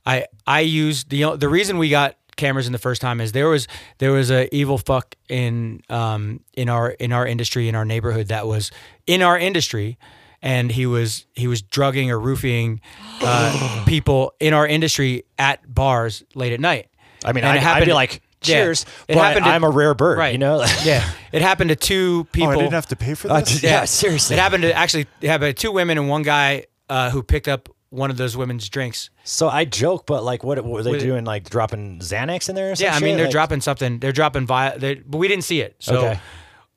I 0.06 0.28
I 0.46 0.60
use 0.60 1.06
the 1.06 1.36
the 1.36 1.50
reason 1.50 1.80
we 1.80 1.90
got 1.90 2.16
cameras 2.40 2.66
in 2.66 2.72
the 2.74 2.80
first 2.80 3.02
time 3.02 3.22
is 3.22 3.32
there 3.34 3.48
was 3.50 3.68
there 4.00 4.12
was 4.12 4.32
a 4.32 4.54
evil 4.56 4.78
fuck 4.80 5.16
in 5.28 5.82
um 5.90 6.40
in 6.54 6.70
our 6.70 6.90
in 6.92 7.12
our 7.12 7.28
industry 7.28 7.68
in 7.70 7.76
our 7.76 7.86
neighborhood 7.86 8.30
that 8.30 8.48
was 8.48 8.72
in 9.06 9.22
our 9.22 9.38
industry 9.38 9.98
and 10.42 10.72
he 10.72 10.86
was 10.86 11.26
he 11.36 11.48
was 11.48 11.62
drugging 11.62 12.10
or 12.10 12.20
roofing 12.20 12.80
uh, 13.22 13.84
people 13.88 14.34
in 14.40 14.54
our 14.54 14.66
industry 14.66 15.24
at 15.38 15.60
bars 15.74 16.24
late 16.34 16.54
at 16.54 16.60
night. 16.62 16.88
I 17.26 17.34
mean, 17.34 17.44
And 17.44 17.52
I'd, 17.52 17.56
it 17.56 17.58
I'd 17.58 17.62
be 17.62 17.66
happened- 17.66 17.94
like, 17.94 18.22
yeah, 18.44 18.56
"Cheers," 18.56 18.84
it 19.10 19.16
but 19.16 19.18
happened 19.18 19.44
to- 19.46 19.52
I'm 19.52 19.66
a 19.66 19.70
rare 19.70 19.94
bird, 19.94 20.18
right. 20.18 20.32
you 20.32 20.38
know? 20.38 20.60
yeah, 20.86 21.04
it 21.34 21.42
happened 21.42 21.72
to 21.72 21.76
two 21.76 22.24
people. 22.32 22.52
Oh, 22.52 22.54
I 22.54 22.56
didn't 22.56 22.72
have 22.72 22.86
to 22.88 22.96
pay 22.96 23.14
for 23.16 23.30
Uh, 23.30 23.42
this. 23.42 23.62
yeah, 23.62 23.84
seriously. 23.84 24.38
It 24.38 24.40
happened 24.40 24.64
to 24.64 24.72
actually 24.74 25.08
it 25.20 25.28
happened 25.28 25.58
to 25.58 25.62
two 25.62 25.74
women 25.74 25.98
and 25.98 26.08
one 26.08 26.24
guy 26.24 26.68
uh, 26.90 27.10
who 27.10 27.22
picked 27.22 27.50
up 27.50 27.68
one 27.92 28.12
of 28.12 28.18
those 28.18 28.38
women's 28.38 28.70
drinks. 28.70 29.10
So 29.24 29.50
I 29.50 29.66
joke, 29.66 30.06
but 30.06 30.24
like, 30.24 30.44
what, 30.44 30.58
what 30.64 30.72
were 30.72 30.84
they 30.84 30.92
With- 30.92 31.02
doing? 31.02 31.26
Like 31.26 31.50
dropping 31.50 32.00
Xanax 32.00 32.48
in 32.50 32.56
there? 32.56 32.72
Or 32.72 32.76
some 32.76 32.86
Yeah, 32.86 32.96
I 32.96 33.00
mean 33.00 33.12
shit? 33.12 33.18
they're 33.18 33.26
Like- 33.26 33.32
dropping 33.32 33.62
something. 33.62 34.00
They're 34.00 34.12
dropping 34.12 34.46
vi- 34.46 34.78
they 34.78 34.96
but 34.96 35.18
we 35.18 35.28
didn't 35.28 35.44
see 35.46 35.62
it. 35.62 35.76
So 35.80 35.98
Okay. 35.98 36.20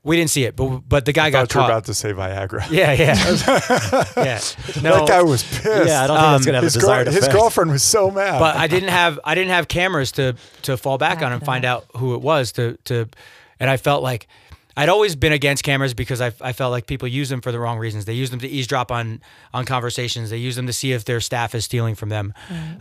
we 0.05 0.17
didn't 0.17 0.31
see 0.31 0.45
it. 0.45 0.57
But 0.57 0.81
but 0.89 1.05
the 1.05 1.13
guy 1.13 1.27
I 1.27 1.31
got 1.31 1.49
thought 1.51 1.55
you 1.55 1.61
were 1.61 1.67
caught. 1.67 1.71
about 1.71 1.85
to 1.87 1.95
say 1.95 2.13
Viagra. 2.13 2.67
yeah, 2.71 2.93
yeah, 2.93 3.15
yeah. 4.25 4.41
No, 4.83 4.99
That 5.01 5.09
guy 5.09 5.23
was 5.23 5.43
pissed. 5.43 5.65
Yeah, 5.87 6.05
I 6.05 6.07
don't 6.07 6.17
think 6.17 6.31
that's 6.33 6.47
gonna 6.47 6.57
have 6.57 6.65
his, 6.65 6.77
a 6.77 6.81
girl- 6.81 6.89
desired 7.05 7.07
his 7.09 7.29
girlfriend 7.29 7.71
was 7.73 7.83
so 7.83 8.11
mad. 8.11 8.39
but 8.39 8.57
I 8.57 8.67
didn't 8.67 8.89
have 8.91 9.21
I 9.25 9.35
didn't 9.35 9.51
have 9.51 9.69
cameras 9.69 10.13
to 10.13 10.35
to 10.63 10.77
fall 10.77 10.99
back 10.99 11.19
Back 11.19 11.27
on 11.27 11.33
and 11.33 11.45
find 11.45 11.65
out 11.65 11.85
who 11.97 12.15
it 12.15 12.23
was 12.23 12.53
to 12.53 12.77
to, 12.85 13.09
and 13.61 13.69
I 13.71 13.77
felt 13.77 14.03
like. 14.03 14.27
I'd 14.77 14.89
always 14.89 15.17
been 15.17 15.33
against 15.33 15.65
cameras 15.65 15.95
because 15.95 16.21
I, 16.21 16.33
I 16.41 16.53
felt 16.53 16.71
like 16.71 16.87
people 16.87 17.09
use 17.09 17.29
them 17.29 17.41
for 17.41 17.53
the 17.53 17.59
wrong 17.59 17.79
reasons. 17.79 18.05
They 18.07 18.15
use 18.15 18.31
them 18.31 18.41
to 18.41 18.49
eavesdrop 18.49 18.91
on 18.91 19.21
on 19.53 19.65
conversations. 19.65 20.31
They 20.31 20.39
use 20.39 20.57
them 20.57 20.67
to 20.67 20.73
see 20.73 20.93
if 20.93 21.05
their 21.05 21.21
staff 21.21 21.55
is 21.55 21.65
stealing 21.65 21.95
from 21.95 22.09
them. 22.09 22.33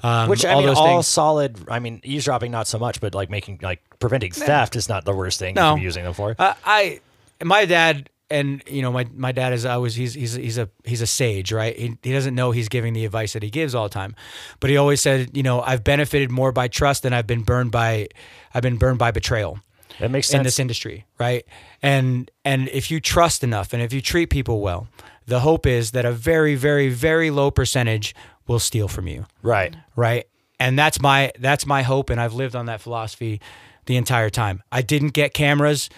Um, 0.04 0.30
Which 0.30 0.46
I 0.46 0.52
all 0.54 0.60
mean, 0.60 0.68
those 0.68 0.78
all 0.78 0.86
things. 0.88 1.08
solid. 1.08 1.58
I 1.70 1.80
mean, 1.80 2.00
eavesdropping 2.04 2.52
not 2.52 2.68
so 2.68 2.80
much, 2.80 3.02
but 3.02 3.14
like 3.14 3.30
making 3.30 3.60
like 3.62 3.82
preventing 4.00 4.32
theft 4.32 4.76
is 4.76 4.88
not 4.90 5.06
the 5.06 5.14
worst 5.16 5.40
thing 5.40 5.56
No. 5.56 5.62
you 5.62 5.74
can 5.76 5.80
be 5.80 5.84
using 5.84 6.04
them 6.04 6.14
for. 6.14 6.36
Uh, 6.40 6.54
I, 6.66 7.00
my 7.44 7.66
dad, 7.66 8.10
and 8.30 8.64
you 8.68 8.82
know, 8.82 8.92
my 8.94 9.06
my 9.14 9.34
dad 9.34 9.52
is 9.52 9.66
always 9.66 9.94
he's 9.94 10.14
he's 10.14 10.34
he's 10.36 10.58
a 10.58 10.70
he's 10.86 11.02
a 11.02 11.08
sage, 11.08 11.52
right? 11.52 11.78
He 11.78 11.98
he 12.02 12.14
doesn't 12.14 12.34
know 12.34 12.52
he's 12.52 12.70
giving 12.70 12.94
the 12.94 13.04
advice 13.04 13.34
that 13.34 13.44
he 13.44 13.50
gives 13.50 13.76
all 13.76 13.84
the 13.84 13.90
time, 13.94 14.16
but 14.62 14.70
he 14.70 14.78
always 14.78 15.02
said, 15.02 15.36
you 15.36 15.44
know, 15.44 15.60
I've 15.62 15.84
benefited 15.84 16.32
more 16.32 16.54
by 16.54 16.70
trust 16.70 17.04
than 17.04 17.12
I've 17.12 17.28
been 17.28 17.42
burned 17.44 17.72
by, 17.72 18.08
I've 18.54 18.64
been 18.64 18.78
burned 18.78 19.00
by 19.00 19.12
betrayal 19.12 19.60
That 20.02 20.12
makes 20.12 20.28
sense. 20.28 20.40
in 20.40 20.44
this 20.44 20.60
industry, 20.60 21.06
right? 21.20 21.46
And 21.82 22.30
and 22.44 22.68
if 22.70 22.90
you 22.90 23.00
trust 23.00 23.44
enough, 23.44 23.72
and 23.72 23.82
if 23.82 23.94
you 23.94 24.02
treat 24.02 24.30
people 24.30 24.60
well, 24.60 24.88
the 25.28 25.42
hope 25.42 25.66
is 25.66 25.92
that 25.92 26.06
a 26.06 26.12
very 26.12 26.56
very 26.56 26.90
very 26.90 27.30
low 27.30 27.52
percentage 27.52 28.16
will 28.48 28.60
steal 28.60 28.88
from 28.88 29.08
you. 29.08 29.28
Right. 29.42 29.76
right? 29.96 30.28
And 30.60 30.78
that's 30.78 31.00
my 31.00 31.32
that's 31.40 31.66
my 31.66 31.84
hope 31.84 32.10
and 32.10 32.20
i've 32.20 32.34
lived 32.34 32.56
on 32.56 32.66
that 32.66 32.82
philosophy 32.82 33.42
the 33.86 33.96
entire 33.96 34.30
time. 34.30 34.64
I 34.72 34.82
didn't 34.82 35.10
get 35.10 35.34
cameras 35.34 35.90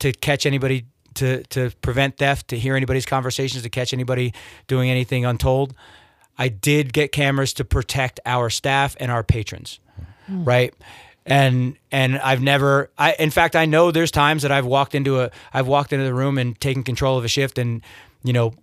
to 0.00 0.12
catch 0.12 0.44
anybody 0.44 0.86
to 1.14 1.42
to 1.44 1.70
prevent 1.82 2.18
theft 2.18 2.48
to 2.48 2.58
hear 2.58 2.76
anybody's 2.76 3.06
conversations 3.06 3.62
to 3.62 3.70
catch 3.70 3.92
anybody 3.92 4.34
doing 4.66 4.90
anything 4.90 5.24
untold. 5.24 5.74
I 6.36 6.48
did 6.48 6.92
get 6.92 7.12
cameras 7.12 7.54
to 7.54 7.64
protect 7.64 8.20
our 8.26 8.50
staff 8.50 8.96
and 9.00 9.10
our 9.10 9.22
patrons. 9.22 9.80
Hmm. 10.26 10.44
Right 10.44 10.74
and 11.26 11.76
and 11.90 12.18
I've 12.18 12.40
never 12.40 12.90
I 12.96 13.12
in 13.18 13.30
fact 13.30 13.56
I 13.56 13.66
know 13.66 13.90
there's 13.90 14.10
times 14.10 14.42
that 14.42 14.52
I've 14.52 14.66
walked 14.66 14.94
into 14.94 15.20
a 15.20 15.30
I've 15.52 15.66
walked 15.66 15.92
into 15.92 16.04
the 16.04 16.14
room 16.14 16.38
and 16.38 16.58
taken 16.60 16.82
control 16.84 17.18
of 17.18 17.24
a 17.24 17.28
shift 17.28 17.58
and 17.58 17.82
you 18.22 18.32
know 18.32 18.54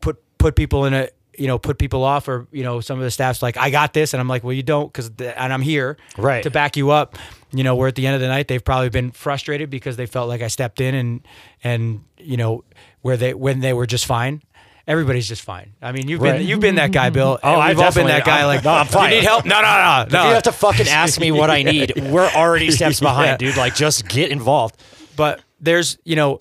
put 0.00 0.22
put 0.38 0.54
people 0.54 0.84
in 0.84 0.94
a 0.94 1.08
you 1.38 1.46
know 1.46 1.58
put 1.58 1.78
people 1.78 2.04
off 2.04 2.28
or 2.28 2.46
you 2.52 2.62
know 2.62 2.80
some 2.80 2.98
of 2.98 3.04
the 3.04 3.10
staff's 3.10 3.40
like 3.42 3.56
I 3.56 3.70
got 3.70 3.94
this. 3.94 4.12
And 4.12 4.20
I'm 4.20 4.28
like 4.28 4.44
well 4.44 4.52
you 4.52 4.62
don't 4.62 4.92
cuz 4.92 5.10
and 5.18 5.52
I'm 5.52 5.62
here 5.62 5.96
Right. 6.18 6.42
to 6.42 6.50
back 6.50 6.76
you 6.76 6.90
up. 6.90 7.16
You 7.52 7.64
know 7.64 7.74
where 7.74 7.88
at 7.88 7.94
the 7.96 8.06
end 8.06 8.14
of 8.14 8.20
the 8.20 8.28
night 8.28 8.46
they've 8.48 8.64
probably 8.64 8.90
been 8.90 9.10
frustrated 9.10 9.70
because 9.70 9.96
they 9.96 10.06
felt 10.06 10.28
like 10.28 10.42
I 10.42 10.48
stepped 10.48 10.80
in 10.80 10.94
and 10.94 11.20
and 11.64 12.04
you 12.18 12.36
know 12.36 12.64
where 13.00 13.16
they 13.16 13.32
when 13.34 13.60
they 13.60 13.72
were 13.72 13.86
just 13.86 14.04
fine 14.06 14.42
everybody's 14.90 15.28
just 15.28 15.42
fine 15.42 15.72
I 15.80 15.92
mean 15.92 16.08
you've 16.08 16.20
Right. 16.20 16.38
been 16.38 16.46
you've 16.46 16.60
been 16.60 16.74
that 16.74 16.92
guy 16.92 17.06
mm-hmm. 17.08 17.14
Bill 17.14 17.38
Oh, 17.42 17.52
And 17.54 17.62
I 17.62 17.68
we've 17.68 17.80
all 17.80 17.92
been 17.92 18.06
that 18.08 18.24
guy 18.24 18.38
I'm- 18.38 18.46
like 18.48 18.64
no, 18.64 18.70
I'm 18.72 18.86
fine. 18.98 19.10
you 19.10 19.16
need 19.18 19.24
help 19.24 19.44
no 19.44 19.60
no 19.60 19.62
no 19.62 20.06
no 20.10 20.18
If 20.22 20.28
you 20.28 20.34
have 20.34 20.42
to 20.44 20.52
fucking 20.52 20.88
ask 20.88 21.18
me 21.20 21.30
what 21.32 21.48
I 21.50 21.62
need, 21.74 21.92
we're 22.10 22.28
already 22.28 22.70
steps 22.70 23.00
behind, 23.08 23.26
Yeah. 23.40 23.48
dude. 23.50 23.56
Like, 23.56 23.74
just 23.74 24.06
get 24.08 24.30
involved. 24.30 24.76
but 25.16 25.40
there's 25.60 25.98
you 26.04 26.16
know 26.16 26.40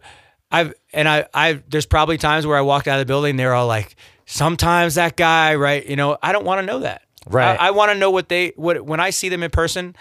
i've 0.51 0.73
and 0.93 1.07
i 1.07 1.25
i 1.33 1.61
there's 1.69 1.85
probably 1.85 2.17
times 2.17 2.47
where 2.47 2.57
i 2.57 2.61
walked 2.61 2.87
out 2.87 2.99
of 2.99 3.05
the 3.05 3.11
building 3.11 3.35
they're 3.35 3.53
all 3.53 3.67
like 3.67 3.95
sometimes 4.25 4.95
that 4.95 5.15
guy 5.17 5.55
right 5.55 5.85
you 5.85 5.95
know 5.95 6.17
i 6.23 6.31
don't 6.31 6.45
want 6.45 6.59
to 6.59 6.65
know 6.65 6.79
that 6.79 7.01
Right. 7.27 7.59
i, 7.59 7.67
I 7.67 7.71
want 7.71 7.91
to 7.91 7.97
know 7.97 8.09
what 8.11 8.29
they 8.29 8.53
what 8.55 8.81
when 8.83 8.99
i 8.99 9.09
see 9.11 9.29
them 9.29 9.43
in 9.43 9.51
person 9.51 9.95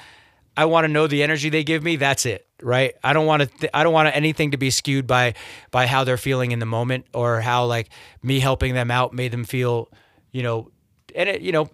i 0.57 0.64
want 0.64 0.84
to 0.84 0.88
know 0.88 1.07
the 1.07 1.22
energy 1.22 1.51
they 1.51 1.64
give 1.64 1.82
me 1.82 1.96
that's 1.96 2.24
it 2.26 2.46
right? 2.62 2.94
I 3.04 3.12
don't 3.12 3.26
want 3.26 3.42
to 3.42 3.46
th- 3.46 3.70
i 3.74 3.82
don't 3.82 3.92
want 3.92 4.14
anything 4.14 4.50
to 4.52 4.56
be 4.56 4.70
skewed 4.70 5.06
by 5.06 5.34
by 5.70 5.86
how 5.86 6.04
they're 6.04 6.16
feeling 6.16 6.52
in 6.52 6.59
the 6.59 6.66
moment 6.66 7.06
or 7.14 7.40
how 7.40 7.64
like 7.66 7.88
me 8.22 8.40
helping 8.40 8.74
them 8.74 8.90
out 8.90 9.12
made 9.12 9.30
them 9.30 9.44
feel 9.44 9.88
you 10.32 10.42
know 10.42 10.70
and 11.14 11.28
it 11.28 11.40
you 11.42 11.52
know 11.52 11.68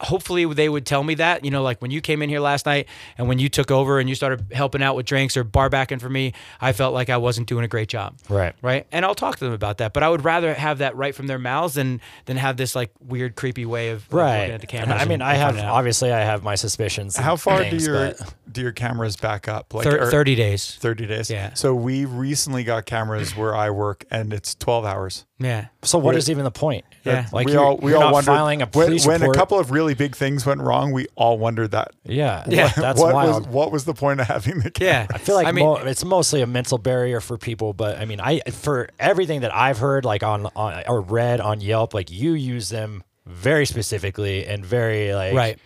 hopefully 0.00 0.44
they 0.54 0.68
would 0.68 0.84
tell 0.86 1.02
me 1.02 1.14
that 1.14 1.44
you 1.44 1.50
know 1.50 1.62
like 1.62 1.80
when 1.82 1.90
you 1.90 2.00
came 2.00 2.22
in 2.22 2.28
here 2.28 2.40
last 2.40 2.66
night 2.66 2.86
and 3.18 3.28
when 3.28 3.38
you 3.38 3.48
took 3.48 3.70
over 3.70 3.98
and 3.98 4.08
you 4.08 4.14
started 4.14 4.44
helping 4.52 4.82
out 4.82 4.94
with 4.96 5.06
drinks 5.06 5.36
or 5.36 5.44
bar 5.44 5.68
backing 5.70 5.98
for 5.98 6.08
me 6.08 6.32
i 6.60 6.72
felt 6.72 6.92
like 6.94 7.08
i 7.10 7.16
wasn't 7.16 7.46
doing 7.46 7.64
a 7.64 7.68
great 7.68 7.88
job 7.88 8.14
Right. 8.28 8.54
right 8.62 8.86
and 8.92 9.04
i'll 9.04 9.14
talk 9.14 9.36
to 9.38 9.44
them 9.44 9.52
about 9.54 9.78
that 9.78 9.92
but 9.92 10.02
i 10.02 10.08
would 10.08 10.24
rather 10.24 10.54
have 10.54 10.78
that 10.78 10.96
right 10.96 11.14
from 11.14 11.26
their 11.26 11.38
mouths 11.38 11.74
than 11.74 12.00
than 12.26 12.36
have 12.36 12.56
this 12.56 12.74
like 12.74 12.90
weird 13.00 13.36
creepy 13.36 13.64
way 13.66 13.90
of, 13.90 14.06
of 14.06 14.12
right. 14.14 14.40
looking 14.40 14.54
at 14.54 14.60
the 14.60 14.66
camera 14.66 14.96
I 14.96 15.04
mean, 15.04 15.14
and- 15.14 15.22
I 15.22 15.34
have 15.34 15.58
obviously 15.58 16.12
I 16.12 16.20
have 16.20 16.42
my 16.42 16.54
suspicions. 16.54 17.16
How 17.16 17.36
far 17.36 17.58
things, 17.62 17.84
do 17.84 17.90
your 17.90 18.08
but- 18.18 18.34
do 18.50 18.62
your 18.62 18.72
cameras 18.72 19.16
back 19.16 19.48
up? 19.48 19.74
Like 19.74 19.84
Thir- 19.84 20.10
30 20.10 20.34
days. 20.34 20.76
30 20.80 21.06
days. 21.06 21.28
Yeah. 21.30 21.52
So 21.54 21.74
we 21.74 22.04
recently 22.06 22.64
got 22.64 22.86
cameras 22.86 23.36
where 23.36 23.54
I 23.54 23.70
work 23.70 24.04
and 24.10 24.32
it's 24.32 24.54
12 24.54 24.84
hours. 24.84 25.26
Yeah. 25.38 25.66
So 25.82 25.98
what 25.98 26.14
is 26.16 26.30
even 26.30 26.44
the 26.44 26.50
point? 26.50 26.84
Yeah. 27.04 27.26
Like 27.32 27.46
we 27.46 27.56
all 27.56 27.76
we 27.76 27.90
you're 27.90 27.98
all 27.98 28.06
not 28.06 28.12
wondered 28.14 28.26
filing 28.26 28.62
a 28.62 28.66
when, 28.66 28.86
police 28.86 29.06
when 29.06 29.22
a 29.22 29.32
couple 29.32 29.58
of 29.58 29.65
really 29.70 29.94
big 29.94 30.14
things 30.16 30.44
went 30.46 30.60
wrong. 30.60 30.92
We 30.92 31.06
all 31.16 31.38
wondered 31.38 31.72
that. 31.72 31.92
yeah, 32.04 32.44
Yeah. 32.48 32.68
that's 32.68 33.00
what 33.00 33.14
wild. 33.14 33.44
was 33.46 33.48
what 33.54 33.72
was 33.72 33.84
the 33.84 33.94
point 33.94 34.20
of 34.20 34.26
having 34.26 34.60
the 34.60 34.70
camera? 34.70 34.92
Yeah. 34.92 35.06
I 35.14 35.18
feel 35.18 35.34
like 35.34 35.46
I 35.46 35.52
mean, 35.52 35.64
mo- 35.64 35.76
it's 35.76 36.04
mostly 36.04 36.42
a 36.42 36.46
mental 36.46 36.78
barrier 36.78 37.20
for 37.20 37.38
people, 37.38 37.72
but 37.72 37.98
I 37.98 38.04
mean, 38.04 38.20
I 38.20 38.40
for 38.52 38.88
everything 38.98 39.40
that 39.40 39.54
I've 39.54 39.78
heard, 39.78 40.04
like 40.04 40.22
on, 40.22 40.46
on 40.56 40.82
or 40.88 41.00
read 41.00 41.40
on 41.40 41.60
Yelp, 41.60 41.94
like 41.94 42.10
you 42.10 42.32
use 42.34 42.68
them 42.68 43.02
very 43.26 43.66
specifically 43.66 44.46
and 44.46 44.64
very 44.64 45.14
like 45.14 45.34
right. 45.34 45.58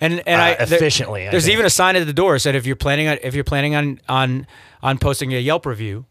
And 0.00 0.14
and 0.26 0.40
uh, 0.40 0.44
I 0.44 0.64
there- 0.64 0.76
efficiently. 0.78 1.28
I 1.28 1.30
there's 1.30 1.44
think. 1.44 1.54
even 1.54 1.66
a 1.66 1.70
sign 1.70 1.96
at 1.96 2.06
the 2.06 2.12
door 2.12 2.38
said 2.38 2.54
if 2.56 2.66
you're 2.66 2.74
planning 2.76 3.08
on 3.08 3.18
if 3.22 3.34
you're 3.34 3.44
planning 3.44 3.74
on 3.76 4.00
on 4.08 4.46
on 4.82 4.98
posting 4.98 5.32
a 5.32 5.38
Yelp 5.38 5.64
review 5.66 6.06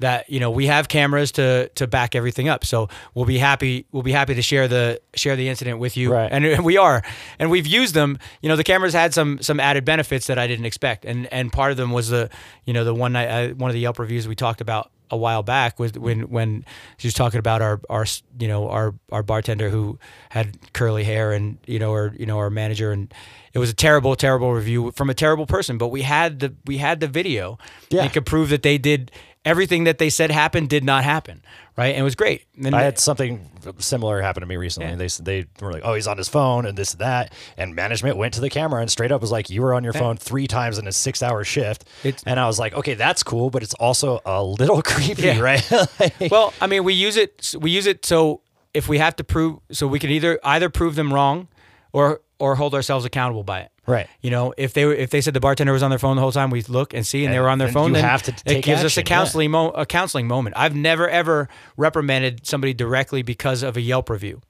that 0.00 0.30
you 0.30 0.40
know 0.40 0.50
we 0.50 0.66
have 0.66 0.88
cameras 0.88 1.32
to 1.32 1.68
to 1.70 1.86
back 1.86 2.14
everything 2.14 2.48
up. 2.48 2.64
So 2.64 2.88
we'll 3.14 3.24
be 3.24 3.38
happy 3.38 3.86
we'll 3.92 4.02
be 4.02 4.12
happy 4.12 4.34
to 4.34 4.42
share 4.42 4.68
the 4.68 5.00
share 5.14 5.36
the 5.36 5.48
incident 5.48 5.78
with 5.78 5.96
you. 5.96 6.12
Right. 6.12 6.30
and 6.30 6.64
we 6.64 6.76
are. 6.76 7.02
And 7.38 7.50
we've 7.50 7.66
used 7.66 7.94
them. 7.94 8.18
You 8.42 8.48
know 8.48 8.56
the 8.56 8.64
cameras 8.64 8.94
had 8.94 9.14
some 9.14 9.40
some 9.42 9.60
added 9.60 9.84
benefits 9.84 10.26
that 10.28 10.38
I 10.38 10.46
didn't 10.46 10.66
expect. 10.66 11.04
And 11.04 11.26
and 11.32 11.52
part 11.52 11.70
of 11.70 11.76
them 11.76 11.92
was 11.92 12.08
the 12.08 12.30
you 12.64 12.72
know 12.72 12.84
the 12.84 12.94
one 12.94 13.12
night 13.12 13.28
uh, 13.28 13.54
one 13.54 13.70
of 13.70 13.74
the 13.74 13.80
Yelp 13.80 13.98
reviews 13.98 14.28
we 14.28 14.34
talked 14.34 14.60
about 14.60 14.90
a 15.10 15.16
while 15.16 15.42
back 15.42 15.78
was 15.78 15.92
when 15.92 16.28
when 16.30 16.64
she 16.98 17.06
was 17.06 17.14
talking 17.14 17.38
about 17.38 17.62
our 17.62 17.80
our 17.88 18.04
you 18.38 18.48
know 18.48 18.68
our 18.68 18.94
our 19.10 19.22
bartender 19.22 19.70
who 19.70 19.98
had 20.30 20.56
curly 20.72 21.04
hair 21.04 21.32
and 21.32 21.58
you 21.66 21.78
know 21.78 21.92
or 21.92 22.14
you 22.18 22.26
know 22.26 22.38
our 22.38 22.50
manager. 22.50 22.92
And 22.92 23.12
it 23.54 23.58
was 23.58 23.70
a 23.70 23.74
terrible 23.74 24.14
terrible 24.16 24.52
review 24.52 24.92
from 24.92 25.10
a 25.10 25.14
terrible 25.14 25.46
person. 25.46 25.78
But 25.78 25.88
we 25.88 26.02
had 26.02 26.40
the 26.40 26.54
we 26.66 26.78
had 26.78 27.00
the 27.00 27.08
video. 27.08 27.58
Yeah. 27.90 28.02
and 28.02 28.12
could 28.12 28.26
prove 28.26 28.50
that 28.50 28.62
they 28.62 28.76
did 28.76 29.10
everything 29.44 29.84
that 29.84 29.98
they 29.98 30.10
said 30.10 30.30
happened 30.30 30.68
did 30.68 30.84
not 30.84 31.04
happen 31.04 31.42
right 31.76 31.88
and 31.94 31.98
it 32.00 32.02
was 32.02 32.14
great 32.14 32.44
and 32.64 32.74
I 32.74 32.82
had 32.82 32.98
something 32.98 33.48
similar 33.78 34.20
happen 34.22 34.40
to 34.40 34.46
me 34.46 34.56
recently. 34.56 34.90
Yeah. 34.90 34.96
They 34.96 35.06
they 35.42 35.46
were 35.60 35.72
like, 35.72 35.82
"Oh, 35.84 35.94
he's 35.94 36.06
on 36.06 36.16
his 36.16 36.28
phone," 36.28 36.64
and 36.66 36.76
this 36.76 36.92
and 36.92 37.00
that. 37.00 37.32
And 37.56 37.74
management 37.74 38.16
went 38.16 38.34
to 38.34 38.40
the 38.40 38.48
camera 38.50 38.80
and 38.80 38.90
straight 38.90 39.12
up 39.12 39.20
was 39.20 39.30
like, 39.30 39.50
"You 39.50 39.62
were 39.62 39.74
on 39.74 39.84
your 39.84 39.92
phone 39.92 40.16
three 40.16 40.46
times 40.46 40.78
in 40.78 40.86
a 40.86 40.92
six-hour 40.92 41.44
shift." 41.44 41.84
It's- 42.02 42.22
and 42.26 42.40
I 42.40 42.46
was 42.46 42.58
like, 42.58 42.72
"Okay, 42.74 42.94
that's 42.94 43.22
cool, 43.22 43.50
but 43.50 43.62
it's 43.62 43.74
also 43.74 44.20
a 44.24 44.42
little 44.42 44.80
creepy, 44.92 45.22
Yeah. 45.22 45.40
right?" 45.40 45.70
Like- 46.00 46.30
well, 46.30 46.52
I 46.60 46.66
mean, 46.66 46.82
we 46.84 46.94
use 46.94 47.16
it. 47.16 47.54
We 47.60 47.70
use 47.70 47.86
it 47.86 48.04
so 48.06 48.40
if 48.74 48.88
we 48.88 48.98
have 48.98 49.14
to 49.16 49.24
prove, 49.24 49.58
so 49.70 49.86
we 49.86 49.98
can 49.98 50.10
either 50.10 50.38
either 50.44 50.68
prove 50.70 50.94
them 50.94 51.12
wrong, 51.12 51.48
or 51.92 52.20
or 52.38 52.54
hold 52.54 52.74
ourselves 52.74 53.04
accountable 53.04 53.42
by 53.42 53.60
it. 53.60 53.72
Right. 53.86 54.06
You 54.20 54.30
know, 54.30 54.52
if 54.56 54.74
they 54.74 54.84
were, 54.84 54.94
if 54.94 55.10
they 55.10 55.20
said 55.20 55.34
the 55.34 55.40
bartender 55.40 55.72
was 55.72 55.82
on 55.82 55.90
their 55.90 55.98
phone 55.98 56.16
the 56.16 56.22
whole 56.22 56.32
time, 56.32 56.50
we 56.50 56.62
look 56.62 56.94
and 56.94 57.06
see, 57.06 57.24
and 57.24 57.32
they 57.32 57.40
were 57.40 57.48
on 57.48 57.58
their 57.58 57.72
phone. 57.72 57.88
you 57.88 57.94
then 57.94 58.04
have 58.04 58.22
to 58.24 58.32
it 58.32 58.42
take 58.44 58.64
gives 58.64 58.84
us 58.84 58.96
a 58.96 59.00
action, 59.00 59.12
yeah. 59.12 59.18
counseling 59.18 59.50
mo- 59.50 59.70
a 59.70 59.86
counseling 59.86 60.28
moment. 60.28 60.56
I've 60.56 60.76
never 60.76 61.08
ever 61.08 61.48
reprimanded 61.76 62.46
somebody 62.46 62.74
directly 62.74 63.22
because 63.22 63.62
of 63.62 63.76
a 63.76 63.80
Yelp 63.80 64.10
review. 64.10 64.40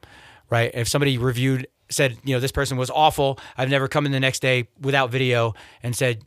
Right. 0.50 0.70
If 0.74 0.88
somebody 0.88 1.18
reviewed 1.18 1.66
said, 1.90 2.18
you 2.24 2.34
know, 2.34 2.40
this 2.40 2.52
person 2.52 2.76
was 2.76 2.90
awful, 2.90 3.38
I've 3.56 3.70
never 3.70 3.88
come 3.88 4.06
in 4.06 4.12
the 4.12 4.20
next 4.20 4.40
day 4.40 4.68
without 4.80 5.10
video 5.10 5.54
and 5.82 5.96
said, 5.96 6.22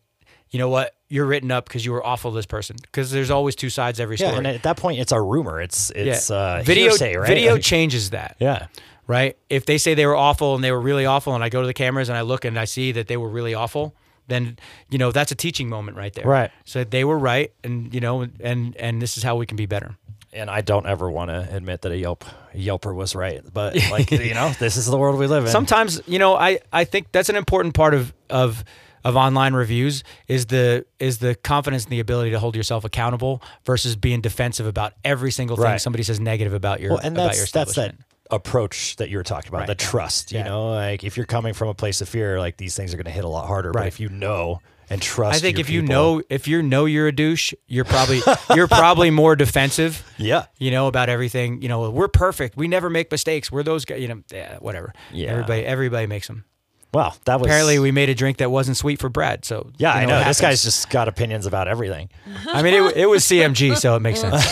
you 0.50 0.60
know 0.60 0.70
what, 0.70 0.96
you're 1.08 1.26
written 1.26 1.50
up 1.52 1.66
because 1.66 1.86
you 1.86 1.92
were 1.92 2.06
awful 2.06 2.32
to 2.32 2.36
this 2.36 2.46
person. 2.46 2.76
Because 2.82 3.12
there's 3.12 3.32
always 3.32 3.56
two 3.56 3.70
sides 3.70 4.00
every 4.00 4.18
yeah, 4.18 4.28
story. 4.28 4.38
and 4.40 4.48
at 4.48 4.64
that 4.64 4.78
point, 4.78 5.00
it's 5.00 5.12
a 5.12 5.22
rumor. 5.22 5.62
It's 5.62 5.92
it's 5.92 6.30
uh, 6.30 6.62
video 6.66 6.90
hearsay, 6.90 7.16
right? 7.16 7.28
video 7.28 7.58
changes 7.72 8.10
that 8.10 8.36
yeah. 8.40 8.68
Right 9.08 9.38
if 9.50 9.66
they 9.66 9.78
say 9.78 9.94
they 9.94 10.06
were 10.06 10.16
awful 10.16 10.56
and 10.56 10.64
they 10.64 10.72
were 10.72 10.82
really 10.82 11.06
awful 11.06 11.34
and 11.36 11.44
i 11.44 11.50
go 11.50 11.62
to 11.62 11.68
the 11.68 11.74
cameras 11.74 12.10
and 12.10 12.18
i 12.18 12.22
look 12.22 12.46
and 12.46 12.58
i 12.60 12.66
see 12.66 12.92
that 12.92 13.08
they 13.08 13.18
were 13.18 13.30
really 13.30 13.54
awful 13.54 13.96
then 14.28 14.58
you 14.90 14.98
know 14.98 15.12
that's 15.12 15.32
a 15.32 15.36
teaching 15.36 15.68
moment 15.70 15.98
right 15.98 16.14
there 16.14 16.26
Right. 16.26 16.52
so 16.66 16.84
they 16.84 17.04
were 17.04 17.18
right 17.18 17.52
and 17.64 17.94
you 17.94 18.00
know 18.00 18.22
and 18.40 18.76
and 18.78 19.02
this 19.02 19.18
is 19.18 19.24
how 19.24 19.36
we 19.36 19.46
can 19.46 19.58
be 19.58 19.66
better 19.66 19.96
and 20.34 20.50
I 20.50 20.62
don't 20.62 20.86
ever 20.88 21.12
want 21.12 21.30
to 21.30 21.46
admit 21.54 21.82
that 21.82 21.92
a 21.92 21.98
Yelp 21.98 22.24
a 22.54 22.58
Yelper 22.58 22.96
was 22.96 23.14
right, 23.16 23.42
but 23.54 23.76
like 23.92 24.12
you 24.12 24.34
know, 24.34 24.52
this 24.60 24.78
is 24.78 24.86
the 24.86 24.98
world 24.98 25.20
we 25.20 25.28
live 25.28 25.44
in. 25.44 25.52
sometimes 25.52 26.00
you 26.08 26.20
know 26.20 26.36
i 26.36 26.58
i 26.72 26.86
think 26.86 27.12
that's 27.12 27.28
an 27.28 27.36
important 27.36 27.74
part 27.74 27.94
of 27.94 28.14
of 28.30 28.64
of 29.04 29.18
online 29.18 29.54
reviews 29.54 30.06
is 30.30 30.46
the 30.46 30.86
is 31.00 31.18
the 31.18 31.36
confidence 31.36 31.84
and 31.84 31.92
the 31.92 32.00
ability 32.00 32.32
to 32.32 32.40
hold 32.40 32.56
yourself 32.56 32.86
accountable 32.86 33.42
versus 33.66 33.98
being 33.98 34.22
defensive 34.22 34.66
about 34.68 34.94
every 35.04 35.32
single 35.32 35.58
thing 35.58 35.66
Right. 35.66 35.82
somebody 35.82 36.04
says 36.04 36.22
negative 36.22 36.54
about 36.54 36.80
your 36.80 36.92
well, 36.92 37.02
and 37.04 37.18
about 37.18 37.36
your 37.36 37.42
that's 37.42 37.52
that's 37.52 37.76
that 37.76 37.92
establishment. 37.96 38.06
Approach 38.32 38.96
that 38.98 39.10
you 39.10 39.18
were 39.18 39.24
talking 39.24 39.50
about, 39.50 39.68
Right, 39.68 39.78
the 39.78 39.84
yeah. 39.84 39.90
trust. 39.90 40.32
You 40.32 40.44
know, 40.44 40.72
like 40.72 41.04
if 41.04 41.18
you're 41.18 41.26
coming 41.26 41.54
from 41.54 41.68
a 41.68 41.74
place 41.74 42.02
of 42.02 42.10
fear, 42.10 42.40
like 42.40 42.58
these 42.58 42.76
things 42.76 42.94
are 42.94 42.98
going 42.98 43.06
to 43.06 43.12
hit 43.12 43.24
a 43.26 43.30
lot 43.30 43.48
harder. 43.48 43.72
But 43.72 43.88
if 43.88 44.00
you 44.00 44.10
know 44.10 44.62
and 44.90 45.02
trust, 45.02 45.38
I 45.38 45.40
think 45.40 45.60
if 45.60 45.70
you 45.70 45.82
know 45.82 46.22
if 46.30 46.48
you 46.48 46.62
know 46.62 46.86
you're 46.86 47.08
a 47.08 47.12
douche, 47.12 47.54
you're 47.68 47.86
probably 47.86 48.22
you're 48.56 48.68
probably 48.68 49.10
more 49.12 49.36
defensive. 49.36 50.04
yeah, 50.18 50.46
you 50.60 50.72
know, 50.72 50.88
about 50.88 51.10
everything. 51.10 51.62
You 51.62 51.70
know, 51.70 51.90
we're 51.90 52.08
perfect. 52.08 52.58
We 52.58 52.68
never 52.68 52.90
make 52.90 53.12
mistakes. 53.12 53.52
We're 53.52 53.64
those 53.64 53.86
guys. 53.86 54.02
You 54.02 54.08
know, 54.08 54.24
yeah, 54.32 54.58
whatever. 54.60 54.94
Yeah. 55.12 55.32
Everybody, 55.32 55.66
everybody 55.66 56.08
makes 56.08 56.28
them. 56.28 56.46
Wow, 56.94 57.14
that 57.26 57.40
was 57.40 57.48
Apparently, 57.48 57.80
we 57.80 57.92
made 57.92 58.10
a 58.10 58.16
drink 58.16 58.38
that 58.38 58.52
wasn't 58.52 58.78
sweet 58.78 59.00
for 59.00 59.10
Brad. 59.10 59.46
So 59.46 59.72
Yeah, 59.78 59.94
you 59.96 60.02
I 60.02 60.06
know. 60.06 60.24
This 60.24 60.42
guy's 60.42 60.64
just 60.64 60.90
got 60.90 61.08
opinions 61.08 61.46
about 61.46 61.68
everything. 61.68 62.10
I 62.48 62.62
mean, 62.62 62.74
it, 62.74 62.98
it 62.98 63.06
was 63.08 63.24
CMG, 63.24 63.78
so 63.78 63.96
it 63.96 64.02
makes 64.02 64.22
sense. 64.22 64.44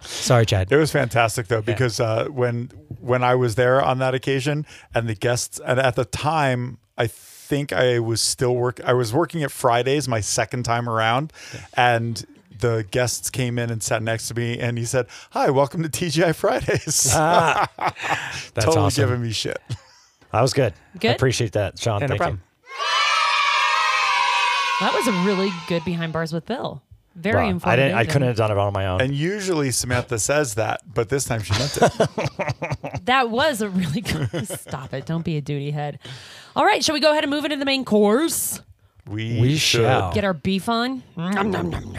Sorry, 0.00 0.46
Chad. 0.46 0.70
It 0.70 0.76
was 0.76 0.90
fantastic 0.90 1.48
though 1.48 1.62
because 1.62 2.00
uh, 2.00 2.26
when 2.26 2.70
when 3.00 3.22
I 3.22 3.34
was 3.34 3.54
there 3.54 3.82
on 3.82 3.98
that 3.98 4.14
occasion 4.14 4.66
and 4.94 5.08
the 5.08 5.14
guests 5.14 5.60
and 5.64 5.78
at 5.78 5.96
the 5.96 6.04
time 6.04 6.78
I 6.98 7.06
think 7.06 7.72
I 7.72 7.98
was 8.00 8.20
still 8.20 8.56
work 8.56 8.80
I 8.84 8.92
was 8.92 9.12
working 9.12 9.42
at 9.42 9.50
Fridays 9.50 10.08
my 10.08 10.20
second 10.20 10.64
time 10.64 10.88
around 10.88 11.32
and 11.74 12.24
the 12.58 12.86
guests 12.90 13.30
came 13.30 13.58
in 13.58 13.70
and 13.70 13.82
sat 13.82 14.02
next 14.02 14.28
to 14.28 14.34
me 14.34 14.58
and 14.58 14.78
he 14.78 14.84
said, 14.84 15.06
"Hi, 15.30 15.50
welcome 15.50 15.82
to 15.82 15.88
TGI 15.88 16.34
Fridays." 16.34 17.12
That's 17.14 17.68
totally 18.54 18.78
awesome. 18.78 19.02
giving 19.04 19.22
me 19.22 19.32
shit. 19.32 19.60
That 20.32 20.40
was 20.42 20.52
good. 20.52 20.72
I 20.94 20.98
Good? 20.98 21.16
appreciate 21.16 21.52
that, 21.52 21.78
Sean. 21.78 22.00
Yeah, 22.00 22.06
no 22.06 22.10
Thank 22.12 22.18
problem. 22.20 22.42
That 24.80 24.92
was 24.94 25.08
a 25.08 25.12
really 25.26 25.50
good 25.68 25.84
behind 25.86 26.12
bars 26.12 26.32
with 26.34 26.44
Bill. 26.44 26.82
Very 27.14 27.36
Wow. 27.36 27.46
I 27.46 27.48
informative. 27.48 27.84
didn't. 27.86 27.96
I 27.96 28.00
and 28.02 28.08
couldn't 28.10 28.28
have 28.28 28.36
done 28.36 28.50
it 28.50 28.58
on 28.58 28.72
my 28.74 28.86
own. 28.88 29.00
And 29.00 29.14
usually 29.14 29.70
Samantha 29.70 30.18
says 30.18 30.56
that, 30.56 30.82
but 30.92 31.08
this 31.08 31.24
time 31.24 31.42
she 31.42 31.52
meant 31.54 31.78
it. 31.80 33.02
That 33.06 33.30
was 33.30 33.62
a 33.62 33.68
really 33.70 34.00
good. 34.00 34.48
Stop 34.48 34.92
it! 34.92 35.06
Don't 35.06 35.24
be 35.24 35.36
a 35.36 35.40
duty 35.40 35.70
head. 35.70 36.00
All 36.56 36.64
right, 36.64 36.84
shall 36.84 36.92
we 36.92 37.00
go 37.00 37.12
ahead 37.12 37.22
and 37.22 37.30
move 37.30 37.44
into 37.44 37.56
the 37.56 37.64
main 37.64 37.84
course? 37.84 38.60
We, 39.06 39.40
We 39.40 39.56
should. 39.56 39.82
shall. 39.82 40.12
Get 40.12 40.24
our 40.24 40.34
beef 40.34 40.68
on. 40.68 41.04
Nom, 41.16 41.52
nom, 41.52 41.70
nom, 41.70 41.92
nom. 41.92 41.94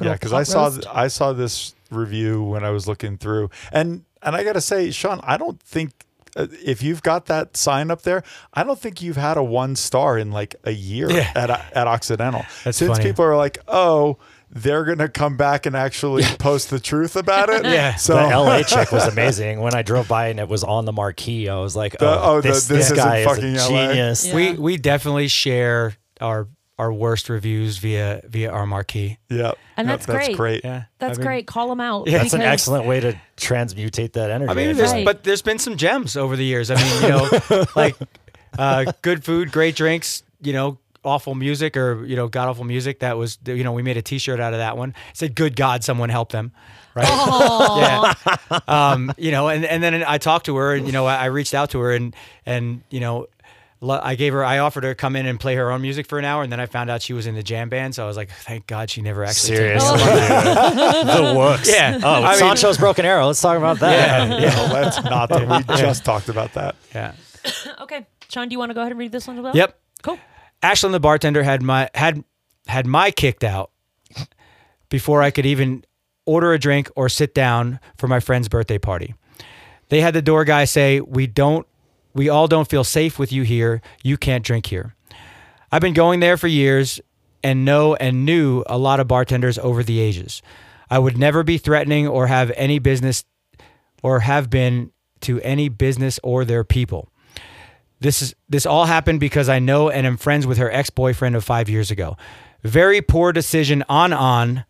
Yeah, 0.00 0.12
because 0.12 0.32
I 0.32 0.44
saw 0.44 0.70
th- 0.70 0.84
I 0.88 1.08
saw 1.08 1.32
this 1.32 1.74
review 1.90 2.40
when 2.44 2.64
I 2.64 2.70
was 2.70 2.86
looking 2.86 3.18
through, 3.18 3.50
and 3.72 4.04
and 4.22 4.36
I 4.36 4.44
gotta 4.44 4.60
say, 4.60 4.92
Sean, 4.92 5.18
I 5.24 5.36
don't 5.38 5.60
think 5.60 6.03
Uh, 6.36 6.46
if 6.64 6.82
you've 6.82 7.02
got 7.02 7.26
that 7.26 7.56
sign 7.56 7.90
up 7.90 8.02
there, 8.02 8.22
I 8.52 8.64
don't 8.64 8.78
think 8.78 9.00
you've 9.02 9.16
had 9.16 9.36
a 9.36 9.42
one 9.42 9.76
star 9.76 10.18
in 10.18 10.30
like 10.32 10.56
a 10.64 10.72
year 10.72 11.10
Yeah. 11.10 11.30
at 11.34 11.50
uh, 11.50 11.58
at 11.74 11.86
Occidental. 11.86 12.44
That's 12.64 12.78
Since 12.78 12.98
funny. 12.98 13.04
people 13.10 13.24
are 13.24 13.36
like, 13.36 13.58
oh, 13.68 14.18
they're 14.50 14.84
gonna 14.84 15.08
come 15.08 15.36
back 15.36 15.66
and 15.66 15.74
actually 15.76 16.22
post 16.38 16.70
the 16.70 16.78
truth 16.80 17.16
about 17.16 17.50
it. 17.50 17.64
Yeah. 17.74 17.94
So 17.96 18.14
the 18.14 18.22
LA 18.36 18.62
check 18.66 18.92
was 18.92 19.06
amazing. 19.06 19.60
When 19.60 19.74
I 19.74 19.82
drove 19.82 20.06
by 20.08 20.28
and 20.28 20.38
it 20.40 20.48
was 20.48 20.62
on 20.64 20.84
the 20.84 20.92
marquee, 20.92 21.48
I 21.48 21.56
was 21.58 21.74
like, 21.74 21.98
The- 21.98 22.06
"Oh, 22.06 22.20
oh, 22.22 22.40
the- 22.40 22.48
this, 22.50 22.66
this 22.68 22.88
this 22.90 22.98
guy 22.98 23.18
is 23.18 23.38
a 23.38 23.68
genius." 23.68 24.26
Yeah. 24.26 24.34
We 24.34 24.52
we 24.52 24.76
definitely 24.76 25.28
share 25.28 25.96
our 26.20 26.46
our 26.78 26.92
worst 26.92 27.28
reviews 27.28 27.78
via 27.78 28.20
via 28.28 28.50
our 28.50 28.66
marquee. 28.66 29.18
yeah, 29.28 29.52
And 29.76 29.86
Yeah, 29.88 29.92
that's 29.96 30.06
great. 30.06 30.36
great. 30.36 30.64
Yeah, 30.64 30.84
That's 30.98 31.18
I 31.18 31.20
mean- 31.20 31.26
great. 31.26 31.46
Call 31.46 31.68
them 31.68 31.80
out. 31.80 32.08
Yeah. 32.08 32.18
That's 32.18 32.34
an 32.34 32.42
excellent 32.42 32.84
way 32.86 33.00
to 33.00 33.18
transmutate 33.36 34.12
that 34.14 34.30
energy. 34.30 34.50
I 34.50 34.54
mean, 34.54 34.76
there's. 34.76 34.92
Right. 34.92 35.04
but 35.04 35.22
there's 35.24 35.42
been 35.42 35.58
some 35.58 35.76
gems 35.76 36.16
over 36.16 36.34
the 36.36 36.44
years. 36.44 36.70
I 36.70 36.76
mean, 36.76 37.02
you 37.02 37.08
know, 37.10 37.64
like 37.76 37.96
uh, 38.58 38.92
good 39.02 39.24
food, 39.24 39.52
great 39.52 39.76
drinks. 39.76 40.22
You 40.42 40.52
know, 40.52 40.78
awful 41.04 41.34
music 41.34 41.76
or 41.76 42.04
you 42.04 42.16
know, 42.16 42.28
god 42.28 42.48
awful 42.48 42.64
music. 42.64 43.00
That 43.00 43.16
was 43.16 43.38
you 43.46 43.62
know, 43.64 43.72
we 43.72 43.82
made 43.82 43.96
a 43.96 44.02
T-shirt 44.02 44.40
out 44.40 44.52
of 44.52 44.58
that 44.58 44.76
one. 44.76 44.90
It 45.10 45.16
said, 45.16 45.34
"Good 45.34 45.54
God, 45.56 45.84
someone 45.84 46.08
help 46.08 46.32
them." 46.32 46.52
Right. 46.96 47.06
Aw. 47.08 48.14
yeah. 48.50 48.60
Um, 48.68 49.12
you 49.16 49.30
know, 49.32 49.48
and, 49.48 49.64
and 49.64 49.82
then 49.82 50.04
I 50.06 50.18
talked 50.18 50.46
to 50.46 50.54
her 50.56 50.74
and, 50.74 50.86
you 50.86 50.92
know, 50.92 51.06
I, 51.06 51.16
I 51.16 51.24
reached 51.26 51.52
out 51.52 51.70
to 51.70 51.80
her 51.80 51.90
and, 51.92 52.14
and, 52.46 52.82
you 52.88 53.00
know, 53.00 53.26
lo- 53.26 53.26
I 53.82 54.14
gave 54.14 54.32
her, 54.32 54.42
I 54.44 54.58
offered 54.58 54.84
her 54.84 54.90
to 54.92 54.94
come 54.94 55.14
in 55.16 55.26
and 55.26 55.38
play 55.38 55.56
her 55.56 55.70
own 55.70 55.82
music 55.82 56.06
for 56.06 56.18
an 56.18 56.24
hour. 56.24 56.42
And 56.42 56.50
then 56.50 56.58
I 56.60 56.66
found 56.66 56.88
out 56.90 57.02
she 57.02 57.12
was 57.12 57.26
in 57.26 57.34
the 57.34 57.42
jam 57.42 57.68
band. 57.68 57.94
So 57.94 58.02
I 58.02 58.06
was 58.06 58.16
like, 58.16 58.30
thank 58.30 58.66
God 58.66 58.88
she 58.88 59.02
never 59.02 59.24
actually. 59.24 59.56
took- 59.56 59.56
Seriously, 59.58 59.98
oh, 60.00 61.32
the 61.32 61.38
works. 61.38 61.70
Yeah. 61.70 61.98
Oh, 62.02 62.22
I 62.24 62.30
mean- 62.30 62.38
Sancho's 62.38 62.78
broken 62.78 63.04
arrow. 63.04 63.26
Let's 63.26 63.40
talk 63.42 63.58
about 63.58 63.80
that. 63.80 64.28
Yeah. 64.30 64.38
Yeah, 64.38 64.54
well, 64.56 64.72
let's 64.82 65.02
not. 65.04 65.28
That. 65.28 65.68
We 65.68 65.76
just 65.76 66.04
talked 66.04 66.28
about 66.30 66.54
that. 66.54 66.76
Yeah. 66.94 67.12
okay, 67.82 68.06
Sean, 68.30 68.48
do 68.48 68.54
you 68.54 68.58
want 68.58 68.70
to 68.70 68.74
go 68.74 68.80
ahead 68.80 68.92
and 68.92 68.98
read 68.98 69.12
this 69.12 69.26
one 69.26 69.36
as 69.38 69.42
well? 69.44 69.54
Yep. 69.54 69.78
Cool. 70.02 70.18
Ashlyn, 70.62 70.92
the 70.92 71.00
bartender, 71.00 71.42
had 71.42 71.60
my, 71.62 71.90
had, 71.94 72.24
had 72.66 72.86
my 72.86 73.10
kicked 73.10 73.44
out 73.44 73.70
before 74.88 75.22
I 75.22 75.30
could 75.30 75.44
even 75.46 75.84
order 76.24 76.52
a 76.54 76.58
drink 76.58 76.90
or 76.96 77.08
sit 77.10 77.34
down 77.34 77.80
for 77.98 78.08
my 78.08 78.20
friend's 78.20 78.48
birthday 78.48 78.78
party. 78.78 79.14
They 79.90 80.00
had 80.00 80.14
the 80.14 80.22
door 80.22 80.44
guy 80.46 80.64
say, 80.64 81.00
"We 81.00 81.26
don't 81.26 81.66
we 82.14 82.28
all 82.28 82.48
don't 82.48 82.68
feel 82.68 82.84
safe 82.84 83.18
with 83.18 83.32
you 83.32 83.42
here. 83.42 83.82
You 84.02 84.16
can't 84.16 84.44
drink 84.44 84.66
here." 84.66 84.94
I've 85.70 85.82
been 85.82 85.94
going 85.94 86.20
there 86.20 86.36
for 86.36 86.46
years 86.46 87.00
and 87.42 87.64
know 87.64 87.94
and 87.96 88.24
knew 88.24 88.62
a 88.66 88.78
lot 88.78 89.00
of 89.00 89.08
bartenders 89.08 89.58
over 89.58 89.82
the 89.82 90.00
ages. 90.00 90.40
I 90.88 90.98
would 90.98 91.18
never 91.18 91.42
be 91.42 91.58
threatening 91.58 92.06
or 92.06 92.28
have 92.28 92.52
any 92.56 92.78
business 92.78 93.24
or 94.02 94.20
have 94.20 94.48
been 94.48 94.90
to 95.22 95.40
any 95.40 95.68
business 95.68 96.20
or 96.22 96.44
their 96.44 96.62
people. 96.62 97.08
This 98.00 98.22
is 98.22 98.34
this 98.48 98.66
all 98.66 98.84
happened 98.84 99.18
because 99.18 99.48
I 99.48 99.58
know 99.58 99.88
and 99.88 100.06
am 100.06 100.16
friends 100.16 100.46
with 100.46 100.58
her 100.58 100.70
ex-boyfriend 100.70 101.34
of 101.34 101.44
5 101.44 101.68
years 101.68 101.90
ago. 101.90 102.16
Very 102.62 103.00
poor 103.00 103.32
decision 103.32 103.82
on 103.88 104.12
on 104.12 104.64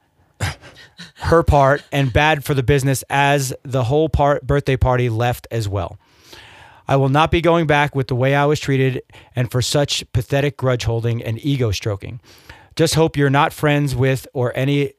her 1.17 1.43
part 1.43 1.83
and 1.91 2.13
bad 2.13 2.45
for 2.45 2.55
the 2.55 2.63
business 2.63 3.03
as 3.11 3.53
the 3.63 3.85
whole 3.85 4.09
part 4.09 4.47
birthday 4.47 4.77
party 4.77 5.09
left 5.09 5.47
as 5.51 5.69
well. 5.69 5.99
I 6.87 6.97
will 6.97 7.09
not 7.09 7.31
be 7.31 7.41
going 7.41 7.67
back 7.67 7.95
with 7.95 8.09
the 8.09 8.15
way 8.15 8.35
I 8.35 8.45
was 8.45 8.61
treated 8.61 9.03
and 9.35 9.51
for 9.51 9.63
such 9.63 10.05
pathetic 10.13 10.57
grudge 10.57 10.85
holding 10.85 11.23
and 11.23 11.43
ego 11.45 11.71
stroking. 11.71 12.21
Just 12.77 12.95
hope 12.95 13.17
you're 13.17 13.31
not 13.31 13.53
friends 13.53 13.95
with 13.97 14.27
or 14.35 14.53
any 14.57 14.93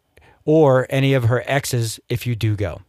or 0.46 0.88
any 0.90 1.14
of 1.14 1.26
her 1.26 1.44
exes 1.46 2.00
if 2.10 2.26
you 2.26 2.36
do 2.36 2.56
go. 2.56 2.82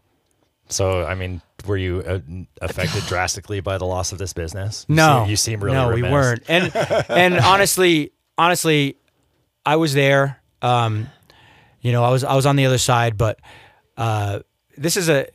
So, 0.68 1.04
I 1.04 1.14
mean, 1.14 1.42
were 1.66 1.76
you 1.76 2.00
uh, 2.00 2.20
affected 2.62 3.04
drastically 3.08 3.60
by 3.60 3.78
the 3.78 3.84
loss 3.84 4.12
of 4.12 4.18
this 4.18 4.32
business? 4.32 4.84
You 4.88 4.96
No, 4.96 5.22
seem, 5.22 5.30
you 5.30 5.36
seem 5.36 5.60
really 5.60 5.76
no, 5.76 5.88
remiss. 5.90 6.02
we 6.04 6.10
weren't. 6.12 6.42
And 6.48 6.76
and 7.08 7.34
honestly, 7.38 8.12
honestly, 8.38 8.96
I 9.64 9.76
was 9.76 9.94
there. 9.94 10.40
Um, 10.62 11.08
you 11.80 11.92
know, 11.92 12.02
I 12.02 12.10
was 12.10 12.24
I 12.24 12.34
was 12.34 12.46
on 12.46 12.56
the 12.56 12.66
other 12.66 12.78
side, 12.78 13.16
but 13.16 13.38
uh, 13.96 14.40
this 14.76 14.96
is 14.96 15.08
a 15.08 15.26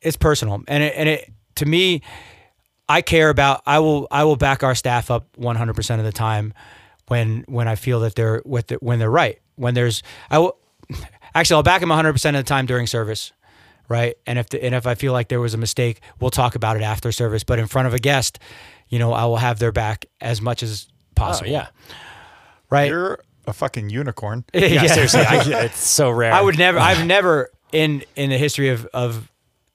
it's 0.00 0.16
personal, 0.16 0.62
and 0.68 0.82
it, 0.82 0.94
and 0.96 1.08
it 1.08 1.30
to 1.56 1.66
me, 1.66 2.02
I 2.88 3.02
care 3.02 3.30
about. 3.30 3.62
I 3.66 3.78
will 3.78 4.08
I 4.10 4.24
will 4.24 4.36
back 4.36 4.62
our 4.62 4.74
staff 4.74 5.10
up 5.10 5.26
100 5.36 5.74
percent 5.74 6.00
of 6.00 6.04
the 6.04 6.12
time 6.12 6.52
when 7.08 7.44
when 7.48 7.68
I 7.68 7.74
feel 7.74 8.00
that 8.00 8.14
they're 8.14 8.42
with 8.44 8.68
the, 8.68 8.74
when 8.76 8.98
they're 8.98 9.10
right. 9.10 9.38
When 9.56 9.74
there's 9.74 10.02
I 10.30 10.38
will 10.38 10.56
actually 11.34 11.56
I'll 11.56 11.62
back 11.62 11.80
them 11.80 11.88
100 11.90 12.12
percent 12.12 12.36
of 12.36 12.44
the 12.44 12.48
time 12.48 12.66
during 12.66 12.86
service 12.86 13.32
right? 13.88 14.16
And 14.26 14.38
if 14.38 14.48
the, 14.48 14.64
and 14.64 14.74
if 14.74 14.86
I 14.86 14.94
feel 14.94 15.12
like 15.12 15.28
there 15.28 15.40
was 15.40 15.52
a 15.52 15.58
mistake, 15.58 16.00
we'll 16.18 16.30
talk 16.30 16.54
about 16.54 16.76
it 16.76 16.82
after 16.82 17.12
service. 17.12 17.44
But 17.44 17.58
in 17.58 17.66
front 17.66 17.88
of 17.88 17.92
a 17.92 17.98
guest, 17.98 18.38
you 18.88 18.98
know, 18.98 19.12
I 19.12 19.26
will 19.26 19.36
have 19.36 19.58
their 19.58 19.72
back 19.72 20.06
as 20.18 20.40
much 20.40 20.62
as 20.62 20.86
Oh, 20.88 20.94
possible. 21.14 21.50
yeah. 21.50 21.66
right. 22.70 22.88
You're 22.88 23.18
a 23.46 23.52
fucking 23.52 23.90
unicorn. 23.90 24.44
Yeah, 24.54 24.86
seriously. 24.86 25.20
I, 25.20 25.64
it's 25.64 25.78
so 25.80 26.10
rare. 26.20 26.32
I 26.32 26.40
would 26.40 26.56
never. 26.56 26.78
I've 26.78 27.04
never 27.06 27.50
in 27.70 28.02
in 28.16 28.30
the 28.30 28.38
history 28.38 28.70
of 28.70 28.86
of 28.94 29.30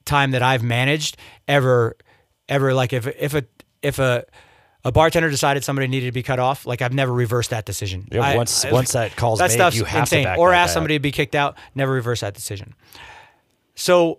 time 0.08 0.32
that 0.32 0.42
I've 0.42 0.62
managed 0.64 1.16
ever 1.46 1.96
ever 2.48 2.74
like 2.74 2.92
if 2.92 3.06
if 3.06 3.34
a 3.34 3.44
if 3.82 3.98
a 4.00 4.24
a 4.84 4.90
bartender 4.92 5.28
decided 5.30 5.64
somebody 5.64 5.86
needed 5.88 6.06
to 6.06 6.12
be 6.12 6.22
cut 6.22 6.38
off, 6.38 6.64
like 6.66 6.80
I've 6.82 6.94
never 6.94 7.12
reversed 7.12 7.50
that 7.50 7.64
decision. 7.64 8.08
Yeah, 8.10 8.22
I- 8.22 8.36
once- 8.36 8.64
I- 8.64 8.70
once 8.72 8.92
that 8.92 9.14
call's 9.16 9.38
that 9.40 9.48
made, 9.50 9.54
stuff's 9.54 9.76
you 9.76 9.84
have 9.84 10.08
to 10.08 10.16
insane. 10.16 10.24
back 10.24 10.38
or 10.38 10.52
ask 10.54 10.72
somebody 10.72 10.94
to 10.94 11.00
be 11.00 11.12
kicked 11.12 11.34
out. 11.34 11.56
Never 11.74 11.92
reverse 11.92 12.20
that 12.20 12.34
decision. 12.34 12.74
So 13.74 14.18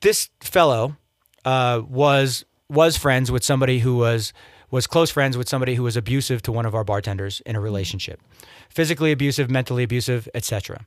this 0.00 0.30
fellow 0.40 0.96
uh, 1.44 1.82
was 1.88 2.44
was 2.68 2.96
friends 2.96 3.30
with 3.32 3.42
somebody 3.44 3.78
who 3.80 3.96
was 3.96 4.32
was 4.70 4.86
close 4.86 5.10
friends 5.10 5.36
with 5.36 5.48
somebody 5.48 5.74
who 5.74 5.82
was 5.82 5.96
abusive 5.96 6.42
to 6.42 6.52
one 6.52 6.66
of 6.66 6.74
our 6.74 6.84
bartenders 6.84 7.40
in 7.46 7.56
a 7.56 7.60
relationship, 7.60 8.20
physically 8.68 9.12
abusive, 9.12 9.50
mentally 9.50 9.82
abusive, 9.82 10.28
etc. 10.34 10.86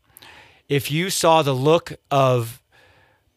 If 0.70 0.92
you 0.92 1.10
saw 1.10 1.42
the 1.42 1.54
look 1.54 1.94
of 2.12 2.61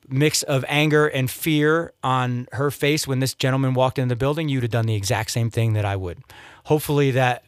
mix 0.09 0.43
of 0.43 0.65
anger 0.69 1.07
and 1.07 1.31
fear 1.31 1.93
on 2.03 2.49
her 2.53 2.71
face 2.71 3.07
when 3.07 3.21
this 3.21 3.35
gentleman 3.35 3.75
walked 3.75 3.99
in 3.99 4.09
the 4.09 4.17
building, 4.17 4.49
you'd 4.49 4.63
have 4.63 4.71
done 4.71 4.87
the 4.87 4.95
exact 4.95 5.31
same 5.31 5.51
thing 5.51 5.73
that 5.75 5.85
I 5.85 5.97
would. 5.97 6.19
Hopefully 6.65 7.11
that 7.13 7.45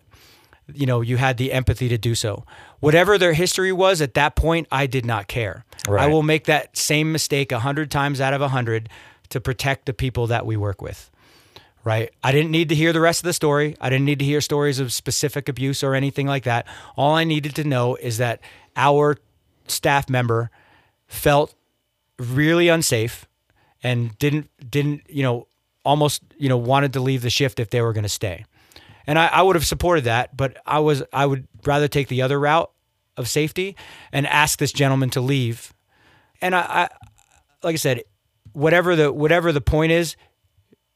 you 0.72 0.86
know 0.86 1.00
you 1.00 1.16
had 1.16 1.36
the 1.36 1.52
empathy 1.52 1.88
to 1.88 1.98
do 1.98 2.14
so. 2.14 2.44
Whatever 2.80 3.18
their 3.18 3.32
history 3.32 3.72
was 3.72 4.00
at 4.00 4.14
that 4.14 4.36
point, 4.36 4.66
I 4.70 4.86
did 4.86 5.04
not 5.04 5.28
care. 5.28 5.64
I 5.88 6.06
will 6.08 6.22
make 6.22 6.44
that 6.44 6.76
same 6.76 7.12
mistake 7.12 7.52
a 7.52 7.60
hundred 7.60 7.90
times 7.90 8.20
out 8.20 8.34
of 8.34 8.40
a 8.40 8.48
hundred 8.48 8.88
to 9.28 9.40
protect 9.40 9.86
the 9.86 9.92
people 9.92 10.26
that 10.28 10.46
we 10.46 10.56
work 10.56 10.82
with. 10.82 11.10
Right. 11.84 12.10
I 12.22 12.32
didn't 12.32 12.50
need 12.50 12.68
to 12.70 12.74
hear 12.74 12.92
the 12.92 13.00
rest 13.00 13.20
of 13.20 13.24
the 13.24 13.32
story. 13.32 13.76
I 13.80 13.90
didn't 13.90 14.06
need 14.06 14.18
to 14.18 14.24
hear 14.24 14.40
stories 14.40 14.80
of 14.80 14.92
specific 14.92 15.48
abuse 15.48 15.84
or 15.84 15.94
anything 15.94 16.26
like 16.26 16.42
that. 16.42 16.66
All 16.96 17.14
I 17.14 17.22
needed 17.22 17.54
to 17.56 17.64
know 17.64 17.94
is 17.94 18.18
that 18.18 18.40
our 18.76 19.18
staff 19.68 20.10
member 20.10 20.50
felt 21.06 21.54
really 22.18 22.68
unsafe 22.68 23.26
and 23.82 24.16
didn't 24.18 24.48
didn't 24.70 25.02
you 25.08 25.22
know 25.22 25.46
almost 25.84 26.22
you 26.38 26.48
know 26.48 26.56
wanted 26.56 26.92
to 26.92 27.00
leave 27.00 27.22
the 27.22 27.30
shift 27.30 27.60
if 27.60 27.70
they 27.70 27.80
were 27.80 27.92
going 27.92 28.04
to 28.04 28.08
stay. 28.08 28.44
And 29.08 29.20
I, 29.20 29.26
I 29.26 29.42
would 29.42 29.54
have 29.54 29.66
supported 29.66 30.04
that 30.04 30.36
but 30.36 30.56
i 30.66 30.78
was 30.80 31.02
i 31.12 31.24
would 31.24 31.46
rather 31.64 31.86
take 31.88 32.08
the 32.08 32.22
other 32.22 32.40
route 32.40 32.70
of 33.16 33.28
safety 33.28 33.76
and 34.12 34.26
ask 34.26 34.58
this 34.58 34.72
gentleman 34.72 35.10
to 35.10 35.20
leave. 35.20 35.72
And 36.40 36.54
i, 36.54 36.60
I 36.60 36.88
like 37.62 37.74
i 37.74 37.76
said 37.76 38.02
whatever 38.52 38.96
the 38.96 39.12
whatever 39.12 39.52
the 39.52 39.60
point 39.60 39.92
is 39.92 40.16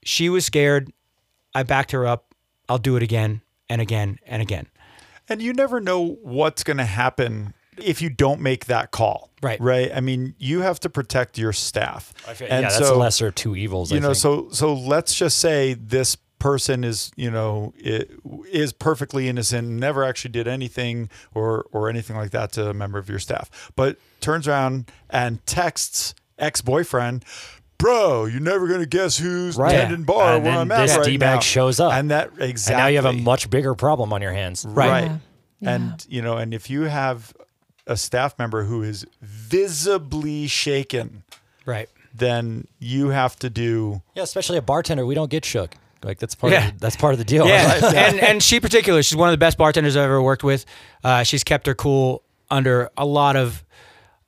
she 0.03 0.29
was 0.29 0.45
scared. 0.45 0.93
I 1.55 1.63
backed 1.63 1.93
her 1.93 2.07
up. 2.07 2.35
I'll 2.69 2.79
do 2.79 2.97
it 2.97 3.03
again 3.03 3.43
and 3.69 3.81
again 3.81 4.19
and 4.27 4.41
again. 4.41 4.67
And 5.29 5.43
you 5.43 5.53
never 5.53 5.81
know 5.81 6.19
what's 6.23 6.65
going 6.65 6.79
to 6.79 6.85
happen 6.85 7.55
if 7.83 8.01
you 8.03 8.11
don't 8.11 8.41
make 8.41 8.67
that 8.67 8.91
call. 8.91 9.31
Right. 9.43 9.61
Right. 9.61 9.91
I 9.95 10.01
mean, 10.01 10.35
you 10.39 10.61
have 10.61 10.81
to 10.81 10.91
protect 10.91 11.39
your 11.39 11.53
staff. 11.53 12.13
I 12.29 12.35
feel- 12.35 12.49
and 12.51 12.63
yeah, 12.63 12.69
that's 12.69 12.79
so, 12.89 12.99
lesser 12.99 13.31
two 13.31 13.57
evils. 13.57 13.91
You 13.91 13.99
I 13.99 14.01
know, 14.01 14.09
think. 14.09 14.17
so 14.19 14.49
so 14.53 14.75
let's 14.75 15.15
just 15.15 15.39
say 15.39 15.75
this 15.75 16.17
person 16.39 16.85
is, 16.85 17.11
you 17.17 17.31
know, 17.31 17.73
i- 17.85 18.07
is 18.51 18.73
perfectly 18.73 19.29
innocent, 19.29 19.69
never 19.69 20.05
actually 20.05 20.31
did 20.33 20.47
anything 20.49 21.09
or 21.35 21.67
or 21.73 21.89
anything 21.89 22.17
like 22.17 22.31
that 22.33 22.53
to 22.53 22.69
a 22.71 22.75
member 22.75 22.99
of 22.99 23.09
your 23.09 23.19
staff, 23.19 23.71
but 23.77 23.97
turns 24.21 24.47
around 24.49 24.91
and 25.11 25.45
texts 25.47 26.15
ex-boyfriend, 26.39 27.25
"Bro, 27.79 28.27
you're 28.27 28.41
never 28.41 28.67
gonna 28.69 28.87
guess 28.87 29.19
who's 29.19 29.57
Right. 29.57 29.73
tending 29.73 30.05
bar 30.05 30.35
And 30.37 30.45
where 30.45 30.53
then 30.53 30.61
I'm 30.61 30.73
at 30.73 30.87
this 30.87 30.97
right 30.97 31.05
D-bag 31.07 31.37
now." 31.37 31.41
shows 31.41 31.81
up. 31.81 31.93
and 31.93 32.11
that 32.11 32.31
exactly. 32.39 32.75
And 32.75 32.83
now 32.83 32.87
you 32.89 32.97
have 32.97 33.05
a 33.07 33.13
much 33.13 33.49
bigger 33.51 33.75
problem 33.75 34.13
on 34.13 34.21
your 34.23 34.33
hands. 34.33 34.65
Right. 34.69 35.11
Yeah. 35.61 35.75
And 35.75 36.07
you 36.09 36.23
know, 36.23 36.37
and 36.39 36.53
if 36.55 36.69
you 36.71 36.83
have 36.83 37.33
a 37.91 37.97
staff 37.97 38.39
member 38.39 38.65
who 38.65 38.83
is 38.83 39.05
visibly 39.21 40.47
shaken, 40.47 41.23
right 41.67 41.89
then 42.15 42.67
you 42.81 43.09
have 43.11 43.37
to 43.37 43.49
do 43.51 44.03
Yeah, 44.15 44.23
especially 44.25 44.57
a 44.59 44.63
bartender. 44.63 45.07
We 45.07 45.15
don't 45.15 45.31
get 45.31 45.45
shook. 45.45 45.75
Like 46.03 46.19
that's 46.19 46.35
part 46.35 46.53
Yeah. 46.53 46.69
of 46.69 46.75
the, 46.75 46.79
that's 46.81 46.97
part 46.97 47.13
of 47.15 47.19
the 47.19 47.25
deal. 47.25 47.47
Yeah, 47.47 47.93
and 47.95 48.19
and 48.21 48.43
she 48.43 48.59
particular, 48.61 49.03
she's 49.03 49.17
one 49.17 49.29
of 49.29 49.33
the 49.33 49.39
best 49.39 49.59
bartenders 49.59 49.97
I've 49.97 50.05
ever 50.05 50.23
worked 50.23 50.43
with. 50.43 50.65
Uh, 51.05 51.23
she's 51.25 51.45
kept 51.45 51.67
her 51.67 51.75
cool 51.75 52.23
under 52.51 52.91
a 52.97 53.05
lot 53.07 53.37
of, 53.37 53.65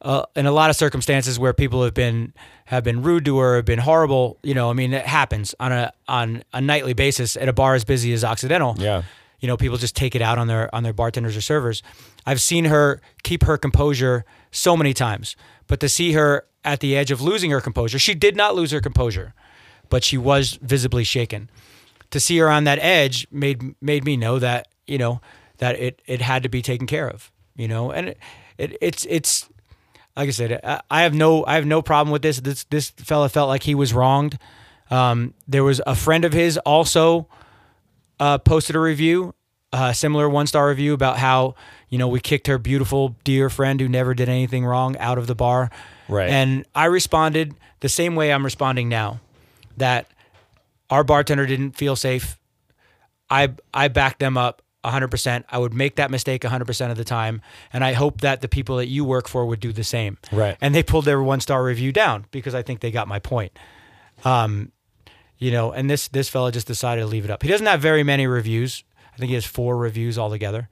uh, 0.03 0.25
in 0.37 0.47
a 0.47 0.53
lot 0.53 0.71
of 0.71 0.77
circumstances 0.77 1.39
where 1.39 1.53
people 1.53 1.83
have 1.83 1.95
been 1.95 2.33
have 2.67 2.85
been 2.85 3.03
rude 3.03 3.25
to 3.25 3.39
her, 3.39 3.57
have 3.57 3.65
been 3.65 3.81
horrible. 3.81 4.39
You 4.43 4.55
know, 4.55 4.71
I 4.71 4.75
mean, 4.75 4.93
it 4.93 5.07
happens 5.07 5.55
on 5.59 5.73
a 5.73 5.93
on 6.07 6.45
a 6.53 6.61
nightly 6.61 6.93
basis 6.93 7.37
at 7.37 7.49
a 7.49 7.53
bar 7.53 7.75
as 7.75 7.85
busy 7.85 8.13
as 8.13 8.23
Occidental. 8.23 8.77
Yeah. 8.79 9.03
You 9.43 9.49
know, 9.49 9.57
people 9.57 9.77
just 9.77 9.97
take 9.97 10.15
it 10.15 10.23
out 10.23 10.39
on 10.39 10.47
their 10.47 10.75
on 10.75 10.85
their 10.85 10.93
bartenders 10.93 11.37
or 11.37 11.41
servers. 11.43 11.83
I've 12.25 12.41
seen 12.41 12.67
her 12.67 13.03
keep 13.25 13.43
her 13.43 13.59
composure 13.59 14.25
so 14.53 14.77
many 14.77 14.95
times, 14.95 15.37
but 15.67 15.81
to 15.81 15.89
see 15.89 16.13
her 16.13 16.47
at 16.65 16.79
the 16.79 16.97
edge 16.97 17.11
of 17.11 17.21
losing 17.21 17.51
her 17.51 17.61
composure, 17.61 17.99
she 17.99 18.15
did 18.15 18.37
not 18.37 18.55
lose 18.55 18.71
her 18.71 18.81
composure, 18.81 19.35
but 19.91 20.05
she 20.05 20.17
was 20.17 20.61
visibly 20.63 21.03
shaken. 21.03 21.51
To 22.13 22.21
see 22.21 22.39
her 22.39 22.49
on 22.49 22.65
that 22.65 22.79
edge 22.79 23.27
made 23.33 23.75
made 23.83 24.05
me 24.05 24.17
know 24.17 24.39
that 24.39 24.69
you 24.87 24.97
know 24.97 25.21
that 25.59 25.79
it 25.79 26.01
it 26.07 26.21
had 26.21 26.45
to 26.45 26.49
be 26.49 26.63
taken 26.63 26.87
care 26.87 27.09
of. 27.09 27.33
You 27.57 27.67
know, 27.67 27.91
and 27.91 28.11
it, 28.11 28.19
it 28.59 28.79
it's 28.81 29.05
it's 29.11 29.49
like 30.17 30.29
I 30.29 30.33
said, 30.33 30.61
I, 30.89 31.03
have 31.03 31.15
no 31.15 31.45
I 31.47 31.57
have 31.57 31.67
no 31.67 31.83
problem 31.83 32.13
with 32.13 32.23
this. 32.23 32.39
This 32.39 32.63
this 32.65 32.91
fella 32.91 33.29
felt 33.29 33.49
like 33.49 33.65
he 33.65 33.75
was 33.75 33.93
wronged. 33.93 34.39
Um, 34.89 35.35
there 35.49 35.65
was 35.65 35.81
a 35.85 35.97
friend 35.97 36.25
of 36.25 36.33
his 36.33 36.59
also 36.59 37.29
uh, 38.23 38.39
posted 38.39 38.77
a 38.77 38.79
review, 38.79 39.35
a 39.73 39.93
similar 39.93 40.29
one 40.29 40.47
star 40.47 40.69
review 40.69 40.95
about 40.95 41.19
how 41.19 41.57
you 41.89 41.99
know 41.99 42.07
we 42.07 42.21
kicked 42.21 42.47
her 42.47 42.57
beautiful 42.57 43.17
dear 43.25 43.51
friend 43.51 43.81
who 43.81 43.89
never 43.89 44.15
did 44.15 44.29
anything 44.29 44.65
wrong 44.65 44.97
out 44.99 45.19
of 45.19 45.27
the 45.27 45.35
bar. 45.35 45.71
Right. 46.09 46.31
And 46.31 46.65
I 46.73 46.85
responded 46.85 47.55
the 47.81 47.89
same 47.89 48.15
way 48.15 48.33
I'm 48.33 48.45
responding 48.45 48.89
now, 48.89 49.19
that 49.77 50.07
our 50.89 51.03
bartender 51.03 51.47
didn't 51.47 51.73
feel 51.73 51.97
safe. 51.97 52.39
I 53.29 53.55
I 53.75 53.89
backed 53.89 54.21
them 54.21 54.39
up 54.39 54.63
100%. 54.85 55.43
I 55.49 55.59
would 55.59 55.75
make 55.75 55.97
that 55.97 56.13
mistake 56.13 56.43
100% 56.43 56.91
of 56.93 56.97
the 56.97 57.05
time, 57.05 57.43
and 57.73 57.83
I 57.83 57.93
hope 57.95 58.21
that 58.21 58.41
the 58.41 58.49
people 58.49 58.77
that 58.77 58.87
you 58.87 59.05
work 59.05 59.27
for 59.27 59.47
would 59.47 59.59
do 59.59 59.73
the 59.73 59.83
same. 59.83 60.19
Right. 60.31 60.57
And 60.61 60.77
they 60.77 60.85
pulled 60.85 61.07
their 61.07 61.21
one 61.21 61.41
star 61.41 61.65
review 61.65 61.91
down 61.91 62.27
because 62.31 62.55
I 62.55 62.63
think 62.63 62.81
they 62.81 62.93
got 62.93 63.09
my 63.09 63.19
point. 63.19 63.59
Um, 64.25 64.71
you 65.43 65.51
know, 65.51 65.73
and 65.73 65.91
this 65.91 66.07
this 66.07 66.29
fella 66.29 66.53
just 66.53 66.69
decided 66.69 67.01
to 67.01 67.07
leave 67.09 67.25
it 67.25 67.31
up. 67.31 67.43
He 67.43 67.49
doesn't 67.49 67.67
have 67.67 67.81
very 67.81 68.05
many 68.05 68.29
reviews. 68.29 68.85
I 69.13 69.17
think 69.17 69.31
he 69.31 69.35
has 69.35 69.45
four 69.45 69.77
reviews 69.77 70.17
altogether. 70.17 70.69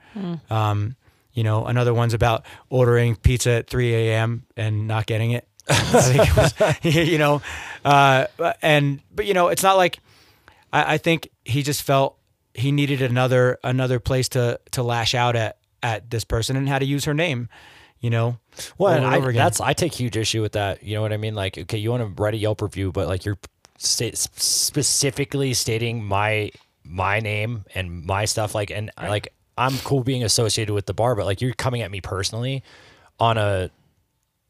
Um, 0.48 0.94
you 1.32 1.42
know, 1.42 1.66
another 1.66 1.92
one's 1.92 2.14
about 2.14 2.44
ordering 2.68 3.16
pizza 3.16 3.50
at 3.50 3.66
3 3.68 3.94
a.m. 3.94 4.44
and 4.56 4.86
not 4.86 5.06
getting 5.06 5.32
it. 5.32 5.48
I 5.68 5.74
think 5.74 6.28
it 6.28 6.84
was, 6.84 6.84
you 7.10 7.18
know, 7.18 7.42
uh, 7.84 8.26
and 8.62 9.00
but 9.12 9.26
you 9.26 9.34
know, 9.34 9.48
it's 9.48 9.64
not 9.64 9.76
like 9.76 9.98
I, 10.72 10.94
I 10.94 10.98
think 10.98 11.30
he 11.44 11.64
just 11.64 11.82
felt 11.82 12.16
he 12.54 12.70
needed 12.70 13.02
another 13.02 13.58
another 13.64 13.98
place 13.98 14.28
to 14.30 14.60
to 14.70 14.84
lash 14.84 15.16
out 15.16 15.34
at 15.34 15.58
at 15.82 16.10
this 16.10 16.22
person 16.24 16.56
and 16.56 16.68
had 16.68 16.78
to 16.78 16.86
use 16.86 17.06
her 17.06 17.14
name. 17.14 17.48
You 17.98 18.10
know, 18.10 18.38
Well, 18.78 18.94
and 18.94 19.04
and 19.04 19.26
I, 19.26 19.32
that's 19.32 19.60
I 19.60 19.72
take 19.72 19.94
huge 19.94 20.16
issue 20.16 20.42
with 20.42 20.52
that. 20.52 20.82
You 20.82 20.94
know 20.94 21.02
what 21.02 21.12
I 21.12 21.16
mean? 21.18 21.34
Like, 21.34 21.58
okay, 21.58 21.76
you 21.76 21.90
want 21.90 22.02
to 22.02 22.22
write 22.22 22.34
a 22.34 22.38
Yelp 22.38 22.62
review, 22.62 22.92
but 22.92 23.08
like 23.08 23.24
you're 23.26 23.38
sta- 23.80 24.14
specifically 24.14 25.54
stating 25.54 26.04
my 26.04 26.50
my 26.84 27.20
name 27.20 27.64
and 27.74 28.04
my 28.04 28.24
stuff. 28.24 28.54
Like, 28.54 28.70
and 28.70 28.90
like 29.00 29.32
I'm 29.56 29.76
cool 29.78 30.02
being 30.02 30.22
associated 30.22 30.72
with 30.72 30.86
the 30.86 30.94
bar, 30.94 31.14
but 31.14 31.26
like 31.26 31.40
you're 31.40 31.54
coming 31.54 31.82
at 31.82 31.90
me 31.90 32.00
personally 32.00 32.62
on 33.18 33.38
a 33.38 33.70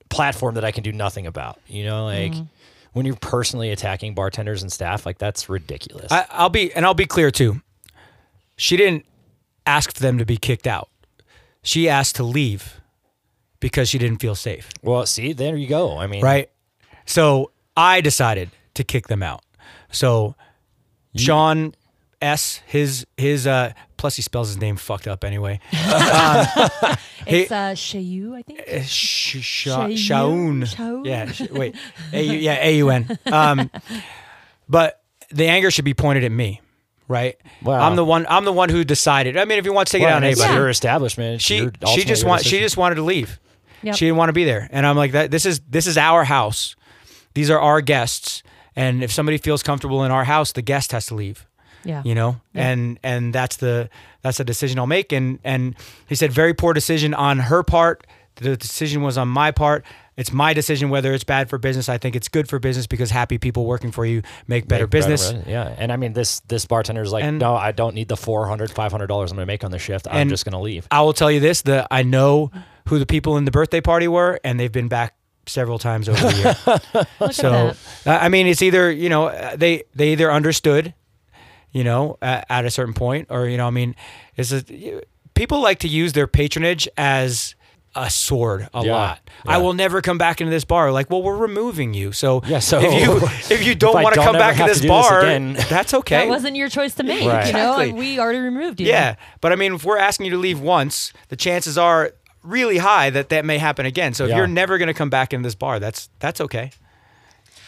platform 0.09 0.55
that 0.57 0.65
I 0.65 0.73
can 0.73 0.83
do 0.83 0.93
nothing 0.93 1.27
about. 1.27 1.59
You 1.67 1.85
know, 1.85 2.05
like 2.05 2.33
mm-hmm. 2.33 2.45
when 2.93 3.07
you're 3.07 3.17
personally 3.17 3.71
attacking 3.71 4.15
bartenders 4.15 4.63
and 4.63 4.73
staff, 4.73 5.07
like 5.07 5.19
that's 5.19 5.49
ridiculous. 5.49 6.11
I, 6.11 6.27
I'll 6.31 6.49
be 6.49 6.73
and 6.75 6.85
I'll 6.85 6.95
be 6.95 7.07
clear 7.07 7.31
too. 7.31 7.63
She 8.57 8.77
didn't 8.77 9.07
ask 9.65 9.95
for 9.95 10.01
them 10.01 10.19
to 10.19 10.27
be 10.27 10.37
kicked 10.37 10.67
out. 10.67 10.89
She 11.63 11.89
asked 11.89 12.17
to 12.17 12.23
leave 12.23 12.81
because 13.61 13.89
she 13.89 13.99
didn't 13.99 14.19
feel 14.19 14.35
safe. 14.35 14.71
well, 14.83 15.05
see, 15.05 15.35
there 15.35 15.57
you 15.57 15.69
go. 15.69 15.99
I 15.99 16.07
mean, 16.07 16.23
Right. 16.23 16.51
So 17.05 17.51
I 17.77 18.01
decided 18.01 18.51
to 18.81 18.85
kick 18.85 19.09
them 19.09 19.23
out. 19.23 19.43
So 19.93 20.35
Sean 21.17 21.75
S. 22.23 22.61
His 22.67 23.07
his 23.17 23.47
uh 23.47 23.73
plus 23.97 24.17
he 24.17 24.23
spells 24.23 24.49
his 24.49 24.59
name 24.59 24.77
fucked 24.77 25.07
up 25.09 25.25
anyway. 25.25 25.61
It's 27.27 27.53
uh, 27.53 27.75
Shayu, 27.75 28.35
I 28.35 28.43
think. 28.43 28.61
Uh, 28.61 28.81
Sh- 28.83 29.41
sh- 29.41 29.45
Shaun. 29.45 29.95
Shaun. 29.95 30.65
Shaun. 30.65 31.05
Yeah. 31.05 31.31
Sh- 31.31 31.51
wait. 31.51 31.77
A 32.13 32.23
U 32.23 32.33
yeah 32.33 32.59
A 32.67 32.77
U 32.79 32.89
N. 32.91 33.19
Um, 33.27 33.71
but 34.69 35.03
the 35.31 35.47
anger 35.47 35.71
should 35.71 35.85
be 35.85 35.95
pointed 35.95 36.25
at 36.25 36.33
me, 36.33 36.61
right? 37.09 37.37
Wow. 37.63 37.79
I'm 37.87 37.95
the 37.97 38.05
one. 38.05 38.27
I'm 38.29 38.45
the 38.47 38.53
one 38.53 38.71
who 38.71 38.85
decided. 38.85 39.37
I 39.37 39.45
mean, 39.45 39.59
if 39.59 39.67
you 39.67 39.73
want 39.73 39.89
to 39.89 39.93
take 39.93 40.01
well, 40.03 40.09
it 40.09 40.13
out 40.13 40.17
on 40.17 40.23
and 40.25 40.33
it's 40.33 40.41
anybody, 40.41 40.59
your 40.59 40.69
establishment. 40.71 41.35
It's 41.37 41.45
she 41.45 41.59
your- 41.59 41.73
she 41.95 42.05
just 42.05 42.25
want 42.25 42.43
she 42.45 42.59
just 42.59 42.77
wanted 42.79 42.97
to 42.97 43.03
leave. 43.03 43.39
Yep. 43.83 43.95
She 43.97 44.07
didn't 44.07 44.17
want 44.17 44.31
to 44.31 44.35
be 44.35 44.45
there, 44.45 44.67
and 44.73 44.87
I'm 44.87 44.97
like 44.97 45.13
that. 45.13 45.31
This 45.31 45.45
is 45.47 45.61
this 45.69 45.87
is 45.87 45.97
our 45.99 46.25
house. 46.25 46.75
These 47.35 47.51
are 47.51 47.61
our 47.61 47.81
guests, 47.83 48.43
and 48.77 49.03
if 49.03 49.13
somebody 49.13 49.39
feels 49.39 49.63
comfortable 49.63 50.05
in 50.05 50.11
our 50.11 50.25
house, 50.25 50.53
the 50.53 50.63
guest 50.63 50.93
has 50.93 51.07
to 51.07 51.15
leave. 51.15 51.47
Yeah. 51.85 52.03
You 52.05 52.15
know, 52.15 52.41
and 52.55 52.99
and 53.03 53.33
that's 53.35 53.57
the 53.57 53.89
that's 54.23 54.37
the 54.39 54.45
decision 54.45 54.79
I'll 54.79 54.87
make. 54.87 55.13
And 55.13 55.39
and 55.45 55.75
he 56.09 56.15
said 56.15 56.31
very 56.33 56.53
poor 56.53 56.75
decision 56.75 57.15
on 57.15 57.39
her 57.39 57.63
part. 57.63 58.07
The 58.37 58.57
decision 58.57 59.03
was 59.03 59.17
on 59.19 59.29
my 59.29 59.51
part. 59.51 59.85
It's 60.17 60.31
my 60.33 60.53
decision 60.53 60.91
whether 60.91 61.15
it's 61.15 61.25
bad 61.25 61.49
for 61.49 61.57
business. 61.57 61.89
I 61.89 61.97
think 61.97 62.15
it's 62.17 62.29
good 62.29 62.49
for 62.49 62.59
business 62.59 62.87
because 62.87 63.11
happy 63.11 63.39
people 63.39 63.65
working 63.65 63.91
for 63.93 64.05
you 64.05 64.21
make 64.47 64.69
better 64.69 64.85
Make 64.85 64.91
business. 64.91 65.33
yeah, 65.47 65.75
and 65.79 65.91
I 65.91 65.97
mean 65.97 66.13
this 66.13 66.41
this 66.41 66.67
bartender 66.67 67.01
is 67.01 67.13
like, 67.13 67.25
And- 67.25 67.39
no, 67.39 67.55
I 67.55 67.73
don't 67.73 67.95
need 67.95 68.09
the 68.09 68.17
400 68.17 68.71
500 68.71 69.07
dollars 69.07 69.31
I'm 69.31 69.37
gonna 69.39 69.47
make 69.47 69.65
on 69.65 69.71
the 69.71 69.79
shift. 69.79 70.07
I'm 70.11 70.29
just 70.29 70.45
gonna 70.45 70.61
leave. 70.61 70.87
I 70.91 71.01
will 71.01 71.15
tell 71.15 71.31
you 71.31 71.41
this: 71.41 71.63
that 71.63 71.87
I 71.91 72.03
know 72.03 72.51
who 72.89 72.99
the 72.99 73.07
people 73.07 73.39
in 73.39 73.47
the 73.47 73.51
birthday 73.51 73.81
party 73.81 74.07
were, 74.09 74.39
and 74.45 74.61
they've 74.61 74.71
been 74.73 74.89
back 74.89 75.15
several 75.51 75.79
times 75.79 76.09
over 76.09 76.21
the 76.21 76.37
year. 76.37 77.33
So 77.33 77.75
that. 78.05 78.23
I 78.23 78.27
I 78.27 78.29
mean, 78.29 78.47
it's 78.47 78.63
either 78.63 78.91
you 78.91 79.09
know 79.09 79.27
uh, 79.29 79.57
they 79.57 79.85
they 79.95 80.13
either 80.13 80.31
understood, 80.33 80.95
you 81.73 81.85
know, 81.85 82.17
at, 82.23 82.47
at 82.49 82.65
a 82.65 82.71
certain 82.71 82.95
point, 82.95 83.29
or 83.31 83.47
you 83.49 83.57
know, 83.57 83.67
I 83.67 83.71
mean, 83.71 83.95
is 84.37 84.53
it 84.53 85.09
people 85.35 85.61
like 85.61 85.79
to 85.81 85.89
use 85.89 86.13
their 86.13 86.27
patronage 86.27 86.89
as 86.97 87.55
a 87.97 88.09
sword 88.09 88.69
a 88.73 88.85
Yeah, 88.85 88.93
lot. 88.95 89.31
I 89.45 89.59
will 89.59 89.73
never 89.73 90.01
come 90.01 90.17
back 90.17 90.41
into 90.41 90.51
this 90.53 90.65
bar. 90.65 90.93
Like, 90.93 91.11
well, 91.11 91.23
we're 91.25 91.37
removing 91.37 91.93
you. 91.93 92.13
So 92.13 92.41
Yeah, 92.47 92.61
so 92.61 92.79
if 92.81 92.93
you 93.03 93.17
if 93.57 93.67
you 93.67 93.75
don't 93.75 93.97
I 93.97 94.03
want 94.05 94.15
to 94.15 94.21
come 94.23 94.35
back 94.37 94.57
to 94.59 94.63
this 94.65 94.77
do 94.81 94.83
this 94.83 94.89
bar, 94.89 95.21
again. 95.23 95.55
that's 95.69 95.93
okay. 95.95 96.19
That 96.19 96.29
wasn't 96.29 96.55
your 96.55 96.69
choice 96.69 96.95
to 96.97 97.03
make, 97.03 97.27
Right. 97.27 97.49
you 97.49 97.53
know, 97.53 97.73
Exactly. 97.81 97.89
and 97.91 97.99
we 97.99 98.21
already 98.21 98.39
removed 98.39 98.81
you. 98.81 98.87
Yeah, 98.87 99.17
but 99.41 99.51
I 99.51 99.57
mean, 99.57 99.75
if 99.75 99.85
we're 99.85 99.99
asking 99.99 100.27
you 100.27 100.31
to 100.33 100.39
leave 100.39 100.61
once, 100.61 101.13
the 101.31 101.37
chances 101.37 101.77
are 101.77 102.13
really 102.43 102.79
high 102.79 103.11
that 103.11 103.29
that 103.31 103.45
may 103.45 103.59
happen 103.59 103.87
again. 103.87 104.15
So 104.15 104.25
if 104.25 104.31
Yeah. 104.31 104.39
you're 104.39 104.47
never 104.47 104.79
going 104.79 104.89
to 104.89 104.95
come 104.95 105.11
back 105.11 105.33
in 105.33 105.43
this 105.43 105.55
bar, 105.55 105.79
that's 105.79 106.09
that's 106.19 106.41
okay. 106.41 106.71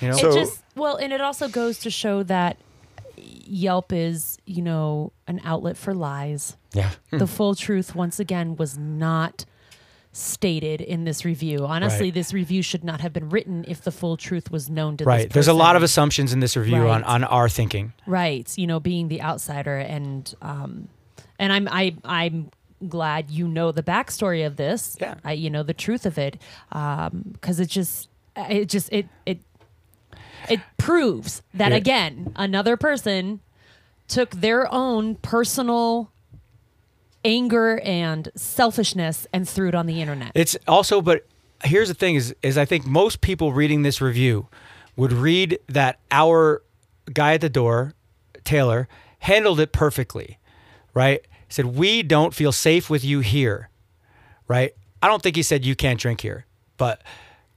You 0.01 0.09
know, 0.09 0.17
It 0.17 0.21
So- 0.21 0.35
just 0.35 0.63
well, 0.75 0.97
and 0.97 1.13
it 1.13 1.21
also 1.21 1.49
goes 1.49 1.79
to 1.81 1.91
show 1.91 2.23
that 2.25 2.57
Yelp 3.17 3.93
is, 3.93 4.39
you 4.47 4.63
know, 4.63 5.13
an 5.27 5.41
outlet 5.45 5.77
for 5.77 5.95
lies. 5.95 6.57
Yeah. 6.73 6.91
the 7.11 7.27
full 7.27 7.55
truth 7.55 7.95
once 7.95 8.19
again 8.19 8.57
was 8.57 8.77
not 8.79 9.45
stated 10.15 10.81
in 10.81 11.05
this 11.05 11.25
review. 11.25 11.65
Honestly, 11.67 12.07
Right. 12.07 12.15
this 12.15 12.33
review 12.35 12.63
should 12.63 12.85
not 12.85 13.01
have 13.01 13.13
been 13.13 13.31
written 13.31 13.65
if 13.67 13.83
the 13.83 13.91
full 13.93 14.17
truth 14.19 14.51
was 14.51 14.69
known 14.69 14.97
to 14.99 15.05
right? 15.05 15.25
this 15.29 15.33
There's 15.33 15.49
a 15.49 15.55
lot 15.55 15.75
of 15.77 15.83
assumptions 15.83 16.33
in 16.33 16.41
this 16.41 16.57
review 16.57 16.87
on 16.89 17.03
on 17.05 17.25
our 17.25 17.49
thinking. 17.49 17.93
right 18.07 18.53
you 18.59 18.67
know 18.67 18.79
being 18.81 19.09
the 19.09 19.23
outsider 19.23 19.79
and 19.79 20.35
um 20.43 20.89
and 21.39 21.51
i'm 21.53 21.67
i 21.71 21.95
i'm 22.05 22.51
glad 22.89 23.31
you 23.31 23.47
know 23.49 23.73
the 23.73 23.83
backstory 23.83 24.47
of 24.47 24.57
this 24.57 24.97
Yeah. 25.01 25.15
i 25.25 25.33
you 25.33 25.51
know 25.51 25.63
the 25.63 25.75
truth 25.75 26.05
of 26.07 26.19
it 26.19 26.41
um 26.73 27.25
because 27.33 27.61
it 27.61 27.69
just 27.69 28.09
it 28.37 28.67
just 28.69 28.93
it 28.93 29.07
it 29.27 29.39
it 30.49 30.61
proves 30.77 31.43
that 31.55 31.71
Yeah. 31.71 31.77
again 31.79 32.33
another 32.37 32.77
person 32.77 33.41
took 34.09 34.31
their 34.33 34.73
own 34.73 35.15
personal 35.17 36.11
anger 37.25 37.81
and 37.85 38.29
selfishness 38.35 39.27
and 39.33 39.49
threw 39.49 39.69
it 39.69 39.75
on 39.75 39.87
the 39.87 40.01
internet 40.01 40.33
It's 40.35 40.57
also, 40.67 41.01
but 41.01 41.25
here's 41.65 41.89
the 41.89 41.95
thing: 41.95 42.17
is 42.17 42.35
is 42.43 42.59
I 42.59 42.65
think 42.65 42.85
most 42.87 43.21
people 43.21 43.53
reading 43.53 43.83
this 43.83 44.01
review 44.01 44.49
would 44.97 45.13
read 45.13 45.59
that 45.69 46.01
our 46.11 46.63
guy 47.13 47.35
at 47.35 47.41
the 47.41 47.49
door, 47.49 47.95
Taylor, 48.45 48.89
handled 49.21 49.61
it 49.61 49.73
perfectly, 49.73 50.39
right? 50.95 51.25
He 51.53 51.57
said 51.57 51.67
we 51.67 52.03
don't 52.03 52.33
feel 52.33 52.51
safe 52.51 52.89
with 52.89 53.05
you 53.05 53.21
here, 53.21 53.69
right? 54.49 54.73
I 55.03 55.09
don't 55.09 55.23
think 55.23 55.37
he 55.37 55.43
said 55.43 55.67
you 55.67 55.77
can't 55.77 56.01
drink 56.01 56.23
here, 56.23 56.47
but 56.79 57.03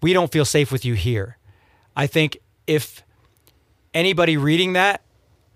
we 0.01 0.11
don't 0.11 0.29
feel 0.29 0.43
safe 0.43 0.69
with 0.69 0.83
you 0.83 0.95
here. 0.95 1.37
I 1.95 2.05
think 2.05 2.39
if 2.67 3.03
anybody 3.93 4.35
reading 4.35 4.73
that 4.73 5.01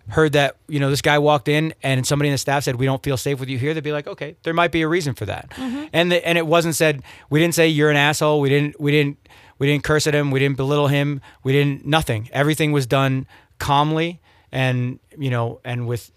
heard 0.08 0.32
that 0.32 0.56
you 0.70 0.80
know 0.80 0.90
this 0.90 1.02
guy 1.02 1.20
walked 1.20 1.50
in 1.50 1.74
and 1.84 2.08
somebody 2.08 2.30
in 2.30 2.34
the 2.34 2.38
staff 2.38 2.64
said 2.64 2.78
we 2.78 2.86
don't 2.86 3.04
feel 3.04 3.18
safe 3.18 3.42
with 3.42 3.50
you 3.50 3.60
here 3.60 3.74
they'd 3.76 3.84
be 3.84 3.92
like 3.92 4.08
okay 4.08 4.38
there 4.42 4.56
might 4.56 4.72
be 4.72 4.82
a 4.82 4.88
reason 4.88 5.14
for 5.14 5.26
that 5.26 5.52
and 5.94 6.12
the, 6.12 6.28
and 6.28 6.36
it 6.36 6.48
wasn't 6.48 6.74
said 6.74 7.04
we 7.30 7.40
didn't 7.40 7.54
say 7.54 7.68
you're 7.68 7.92
an 7.92 7.96
asshole 7.96 8.40
we 8.40 8.50
didn't 8.50 8.80
we 8.80 8.90
didn't 8.90 9.20
we 9.60 9.68
didn't 9.68 9.84
curse 9.84 10.08
at 10.08 10.16
him 10.16 10.32
we 10.32 10.40
didn't 10.40 10.58
belittle 10.58 10.88
him 10.88 11.22
we 11.44 11.52
didn't 11.52 11.86
nothing 11.86 12.28
everything 12.34 12.72
was 12.72 12.88
done 12.88 13.28
calmly 13.60 14.20
and 14.52 15.00
you 15.16 15.30
know 15.30 15.60
and 15.64 15.88
with 15.88 16.10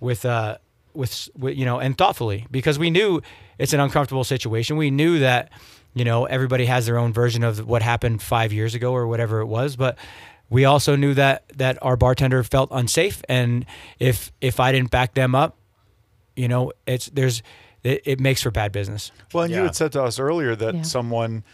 with 0.00 0.24
uh 0.24 0.56
with, 0.96 1.28
with 1.38 1.56
you 1.56 1.64
know 1.64 1.78
and 1.78 1.96
thoughtfully 1.96 2.46
because 2.50 2.78
we 2.78 2.90
knew 2.90 3.20
it's 3.58 3.72
an 3.72 3.80
uncomfortable 3.80 4.24
situation. 4.24 4.76
We 4.76 4.90
knew 4.90 5.18
that 5.20 5.50
you 5.94 6.04
know 6.04 6.24
everybody 6.26 6.66
has 6.66 6.86
their 6.86 6.98
own 6.98 7.12
version 7.12 7.44
of 7.44 7.66
what 7.66 7.82
happened 7.82 8.22
5 8.22 8.52
years 8.52 8.74
ago 8.74 8.92
or 8.92 9.06
whatever 9.06 9.40
it 9.40 9.46
was 9.46 9.76
but 9.76 9.96
we 10.48 10.64
also 10.64 10.94
knew 10.96 11.14
that 11.14 11.44
that 11.56 11.78
our 11.82 11.96
bartender 11.96 12.42
felt 12.44 12.68
unsafe. 12.72 13.22
And 13.28 13.66
if 13.98 14.30
if 14.40 14.60
I 14.60 14.72
didn't 14.72 14.90
back 14.90 15.14
them 15.14 15.34
up 15.34 15.56
you 16.36 16.48
know 16.48 16.72
it's 16.86 17.06
there's 17.06 17.42
it, 17.82 18.02
it 18.04 18.20
makes 18.20 18.42
for 18.42 18.50
bad 18.50 18.72
business. 18.72 19.12
Well, 19.32 19.44
and 19.44 19.52
you 19.54 19.62
had 19.62 19.76
said 19.76 19.92
to 19.92 20.02
us 20.02 20.18
earlier 20.18 20.56
that 20.56 20.74
Yeah. 20.74 20.82
someone 20.82 21.44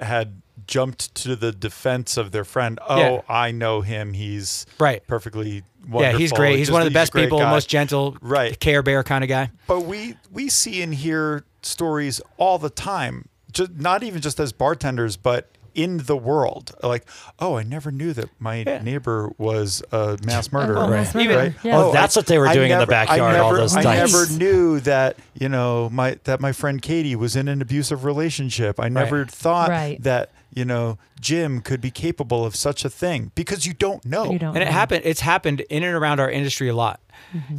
had 0.00 0.42
jumped 0.66 1.14
to 1.16 1.36
the 1.36 1.52
defense 1.52 2.16
of 2.16 2.30
their 2.32 2.44
friend. 2.44 2.78
Oh, 2.88 2.98
Yeah. 2.98 3.20
I 3.28 3.50
know 3.50 3.80
him. 3.80 4.12
He's 4.14 4.66
Right. 4.78 5.06
perfectly 5.06 5.62
wonderful. 5.88 6.12
yeah 6.12 6.18
he's 6.18 6.32
great 6.32 6.58
he's 6.58 6.66
Just- 6.66 6.72
one 6.72 6.82
of 6.82 6.86
the 6.86 6.90
best 6.92 7.14
people 7.14 7.38
guy. 7.38 7.50
most 7.50 7.68
gentle 7.68 8.14
Right. 8.20 8.58
care 8.60 8.82
bear 8.82 9.02
kind 9.02 9.24
of 9.24 9.28
guy 9.28 9.50
But 9.66 9.86
we 9.86 10.16
we 10.30 10.50
see 10.50 10.82
and 10.82 10.94
hear 10.94 11.44
stories 11.62 12.20
all 12.36 12.58
the 12.58 12.68
time, 12.68 13.28
just 13.52 13.70
not 13.76 14.02
even 14.02 14.20
just 14.20 14.38
as 14.38 14.52
bartenders, 14.52 15.16
but 15.16 15.48
in 15.74 15.98
the 16.06 16.16
world. 16.16 16.72
Like, 16.82 17.04
oh, 17.38 17.56
I 17.56 17.62
never 17.62 17.90
knew 17.92 18.12
that 18.14 18.28
my 18.40 18.64
Yeah. 18.66 18.82
neighbor 18.82 19.30
was 19.38 19.82
a 19.92 20.18
mass 20.24 20.48
oh, 20.52 20.58
murderer. 20.58 20.78
Oh, 20.78 20.88
mass 20.88 21.14
Even- 21.14 21.26
murderer. 21.36 21.54
Yeah. 21.62 21.78
Oh, 21.78 21.92
that's 21.92 22.16
what 22.16 22.26
they 22.26 22.36
were 22.38 22.48
I 22.48 22.52
doing 22.54 22.70
in 22.72 22.78
the 22.78 22.82
never- 22.86 22.94
I 22.94 23.04
backyard, 23.06 23.36
all 23.36 23.46
never- 23.52 23.58
those 23.58 23.76
I 23.76 23.82
dice. 23.82 24.12
never 24.12 24.26
knew 24.38 24.80
that 24.80 25.16
you 25.34 25.48
know 25.48 25.88
my 25.90 26.18
that 26.24 26.40
my 26.40 26.52
friend 26.52 26.82
Katie 26.82 27.14
was 27.16 27.34
in 27.36 27.46
an 27.48 27.62
abusive 27.62 28.04
relationship. 28.04 28.78
I 28.80 28.88
never 28.88 29.24
thought 29.24 29.68
Right. 29.70 30.02
that 30.02 30.30
you 30.54 30.64
know 30.64 30.98
Jim 31.20 31.60
could 31.60 31.80
be 31.80 31.90
capable 31.90 32.44
of 32.44 32.54
such 32.56 32.84
a 32.84 32.90
thing 32.90 33.32
because 33.34 33.66
you 33.66 33.74
don't 33.74 34.04
know. 34.04 34.30
you 34.32 34.38
don't 34.38 34.54
and 34.54 34.62
it 34.62 34.68
happened 34.68 35.02
it's 35.04 35.20
happened 35.20 35.60
in 35.68 35.82
and 35.82 35.94
around 35.94 36.20
our 36.20 36.30
industry 36.30 36.68
a 36.68 36.74
lot 36.74 37.00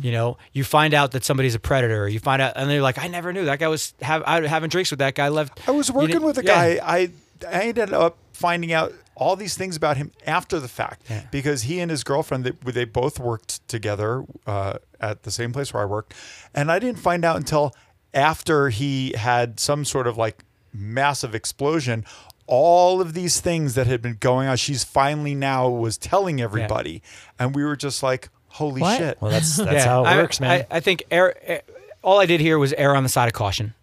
you 0.01 0.11
know 0.11 0.37
you 0.53 0.63
find 0.63 0.93
out 0.93 1.11
that 1.11 1.23
somebody's 1.23 1.53
a 1.53 1.59
predator 1.59 2.07
you 2.07 2.19
find 2.19 2.41
out 2.41 2.53
and 2.55 2.69
they're 2.69 2.81
like 2.81 2.97
i 2.97 3.07
never 3.07 3.31
knew 3.33 3.45
that 3.45 3.59
guy 3.59 3.67
was 3.67 3.93
have 4.01 4.23
I 4.25 4.45
having 4.47 4.69
drinks 4.69 4.89
with 4.89 4.99
that 4.99 5.15
guy 5.15 5.27
left 5.29 5.67
I 5.67 5.71
was 5.71 5.91
working 5.91 6.21
with 6.21 6.37
a 6.37 6.43
yeah. 6.43 6.75
guy. 6.77 6.79
I 6.83 7.11
I 7.47 7.61
ended 7.67 7.93
up 7.93 8.17
finding 8.33 8.73
out 8.73 8.93
all 9.15 9.35
these 9.35 9.55
things 9.55 9.75
about 9.75 9.97
him 9.97 10.11
after 10.25 10.59
the 10.59 10.67
fact 10.67 11.03
Yeah. 11.09 11.23
because 11.31 11.63
he 11.63 11.79
and 11.79 11.91
his 11.91 12.03
girlfriend 12.03 12.45
they, 12.45 12.71
they 12.71 12.85
both 12.85 13.19
worked 13.19 13.67
together 13.67 14.25
uh, 14.47 14.75
at 14.99 15.23
the 15.23 15.31
same 15.31 15.51
place 15.53 15.73
where 15.73 15.83
I 15.83 15.85
worked, 15.85 16.13
and 16.55 16.71
I 16.71 16.79
didn't 16.79 16.99
find 16.99 17.23
out 17.25 17.35
until 17.37 17.73
after 18.13 18.69
he 18.69 19.13
had 19.17 19.59
some 19.59 19.85
sort 19.85 20.07
of 20.07 20.17
like 20.17 20.43
massive 20.73 21.35
explosion. 21.35 22.05
All 22.51 22.99
of 22.99 23.13
these 23.13 23.39
things 23.39 23.75
that 23.75 23.85
had 23.85 24.01
been 24.01 24.17
going 24.19 24.47
on, 24.47 24.57
she's 24.57 24.83
finally 24.83 25.35
now 25.35 25.69
was 25.69 25.97
telling 25.99 26.41
everybody, 26.41 27.03
and 27.37 27.53
we 27.55 27.63
were 27.63 27.75
just 27.75 28.01
like, 28.01 28.29
Holy 28.47 28.81
What? 28.81 28.97
shit! 28.97 29.21
Well, 29.21 29.29
that's 29.29 29.57
that's 29.57 29.71
Yeah, 29.73 29.85
how 29.85 30.03
it 30.03 30.07
I- 30.07 30.17
works, 30.17 30.39
man. 30.39 30.65
I, 30.71 30.77
I 30.77 30.79
think 30.79 31.03
air, 31.11 31.35
eh, 31.49 31.59
all 32.01 32.19
I 32.19 32.25
did 32.25 32.39
here 32.41 32.57
was 32.57 32.73
err 32.73 32.95
on 32.95 33.03
the 33.03 33.09
side 33.09 33.27
of 33.27 33.33
caution 33.33 33.75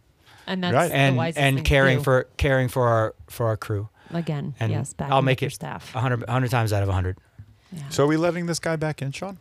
And 0.49 0.65
that's 0.65 0.75
Right. 0.75 0.89
the 0.89 0.95
and 0.95 1.17
wisest 1.17 1.39
and 1.39 1.57
thing 1.59 1.65
caring 1.65 1.99
do. 1.99 2.03
for 2.05 2.27
caring 2.39 2.67
for 2.69 2.89
our 2.89 3.15
for 3.29 3.47
our 3.47 3.57
crew. 3.57 3.89
again. 4.11 4.55
And 4.59 4.73
yes, 4.73 4.93
back 4.95 5.13
I'll 5.13 5.23
make 5.23 5.41
your 5.41 5.49
it 5.49 5.53
staff. 5.55 5.95
100, 5.95 6.21
100 6.27 6.51
times 6.51 6.73
out 6.73 6.83
of 6.83 6.89
100. 6.89 7.17
So 7.91 8.03
are 8.05 8.07
we 8.09 8.17
letting 8.17 8.47
this 8.47 8.59
guy 8.59 8.75
back 8.77 9.01
in, 9.03 9.13
Sean? 9.13 9.39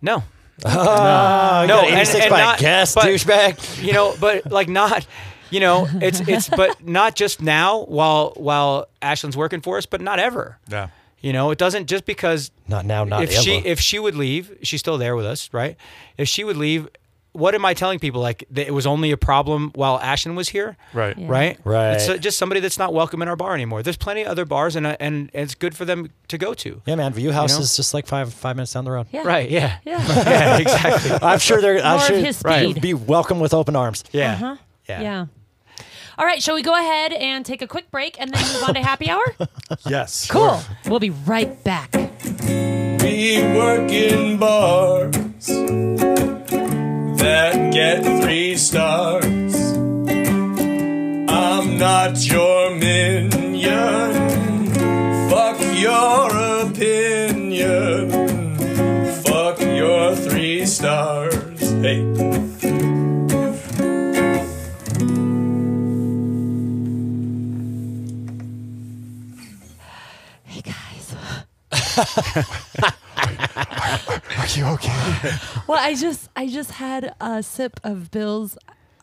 No. 0.00 0.22
Oh, 0.64 1.64
No, 1.68 1.80
no, 1.82 1.88
and- 1.88 1.94
86 1.96 2.24
and 2.24 2.30
by 2.30 2.40
not- 2.40 2.58
guest, 2.58 2.94
but- 2.94 3.04
douchebag. 3.04 3.82
you 3.84 3.92
know, 3.92 4.14
but 4.20 4.50
like 4.50 4.68
not, 4.68 5.06
you 5.52 5.60
know, 5.60 5.86
it's 6.00 6.20
it's 6.28 6.48
but 6.48 6.84
not 6.86 7.14
just 7.14 7.40
now 7.40 7.84
while 7.84 8.32
while 8.36 8.88
Ashland's 9.00 9.36
working 9.36 9.60
for 9.60 9.76
us, 9.78 9.86
but 9.86 10.00
not 10.00 10.18
ever. 10.18 10.58
Yeah. 10.68 10.88
You 11.20 11.32
know, 11.32 11.52
it 11.52 11.58
doesn't 11.58 11.86
just 11.86 12.04
because 12.04 12.50
Not 12.66 12.84
now, 12.84 13.04
not 13.04 13.22
if 13.22 13.30
ever. 13.32 13.42
she 13.42 13.54
if 13.58 13.78
she 13.78 13.98
would 14.00 14.16
leave, 14.16 14.58
she's 14.62 14.80
still 14.80 14.98
there 14.98 15.14
with 15.14 15.26
us, 15.26 15.48
right? 15.52 15.76
If 16.18 16.26
she 16.28 16.42
would 16.42 16.56
leave, 16.56 16.88
what 17.30 17.54
am 17.54 17.64
I 17.64 17.74
telling 17.74 18.00
people? 18.00 18.20
Like 18.20 18.44
that 18.50 18.66
it 18.66 18.72
was 18.72 18.86
only 18.88 19.12
a 19.12 19.16
problem 19.16 19.70
while 19.76 20.00
Ashland 20.00 20.36
was 20.36 20.48
here, 20.48 20.76
Right. 20.92 21.16
Yeah. 21.16 21.26
right? 21.28 21.58
Right. 21.64 21.92
It's 21.92 22.08
uh, 22.08 22.16
just 22.16 22.38
somebody 22.38 22.60
that's 22.60 22.76
not 22.76 22.92
welcome 22.92 23.22
in 23.22 23.28
our 23.28 23.36
bar 23.36 23.54
anymore. 23.54 23.84
There's 23.84 23.96
plenty 23.96 24.22
of 24.22 24.28
other 24.28 24.44
bars, 24.44 24.74
and 24.74 24.84
uh, 24.84 24.96
and 24.98 25.30
it's 25.32 25.54
good 25.54 25.76
for 25.76 25.84
them 25.84 26.10
to 26.26 26.36
go 26.38 26.54
to. 26.54 26.82
yeah, 26.86 26.96
man. 26.96 27.12
View 27.12 27.30
House 27.30 27.52
You 27.52 27.58
know? 27.58 27.62
is 27.62 27.76
just 27.76 27.94
like 27.94 28.06
five 28.08 28.34
five 28.34 28.56
minutes 28.56 28.72
down 28.72 28.84
the 28.84 28.90
road. 28.90 29.06
Yeah. 29.12 29.22
Right? 29.24 29.48
Yeah. 29.48 29.78
Yeah. 29.84 30.02
Yeah. 30.26 30.58
Exactly. 30.58 31.12
I'm 31.22 31.38
sure 31.38 31.60
they're. 31.60 31.78
I'm 31.78 31.84
More 31.84 31.94
of 31.98 32.02
sure 32.08 32.18
his 32.18 32.42
right, 32.44 32.82
be 32.82 32.94
welcome 32.94 33.38
with 33.38 33.54
open 33.54 33.76
arms. 33.76 34.02
Yeah. 34.10 34.32
Uh-huh. 34.32 34.56
Yeah. 34.88 35.00
Yeah. 35.02 35.26
All 36.22 36.28
right, 36.28 36.40
shall 36.40 36.54
we 36.54 36.62
go 36.62 36.72
ahead 36.72 37.12
and 37.12 37.44
take 37.44 37.62
a 37.62 37.66
quick 37.66 37.90
break 37.90 38.16
and 38.20 38.32
then 38.32 38.40
move 38.52 38.62
on 38.62 38.74
to 38.74 38.80
happy 38.80 39.10
hour? 39.10 39.24
Yes. 39.88 40.28
Cool. 40.30 40.60
We'll 40.86 41.00
be 41.00 41.10
right 41.10 41.64
back. 41.64 41.92
We 41.94 43.42
work 43.56 43.90
in 43.90 44.38
bars 44.38 45.46
that 47.18 47.72
get 47.72 48.04
three 48.22 48.56
stars. 48.56 49.72
I'm 51.28 51.78
not 51.78 52.24
your 52.24 52.76
minion. 52.76 54.12
Fuck 55.28 55.58
your 55.74 56.30
opinion. 56.68 58.10
Fuck 59.24 59.58
your 59.60 60.14
three 60.14 60.66
stars. 60.66 61.58
Hey. 61.82 62.04
Hey 62.14 62.31
Are 74.38 74.46
you 74.54 74.64
okay? 74.66 75.32
Well, 75.66 75.78
I 75.78 75.94
just 75.94 76.28
I 76.36 76.48
just 76.48 76.72
had 76.72 77.14
a 77.20 77.42
sip 77.42 77.80
of 77.84 78.10
Bill's 78.10 78.56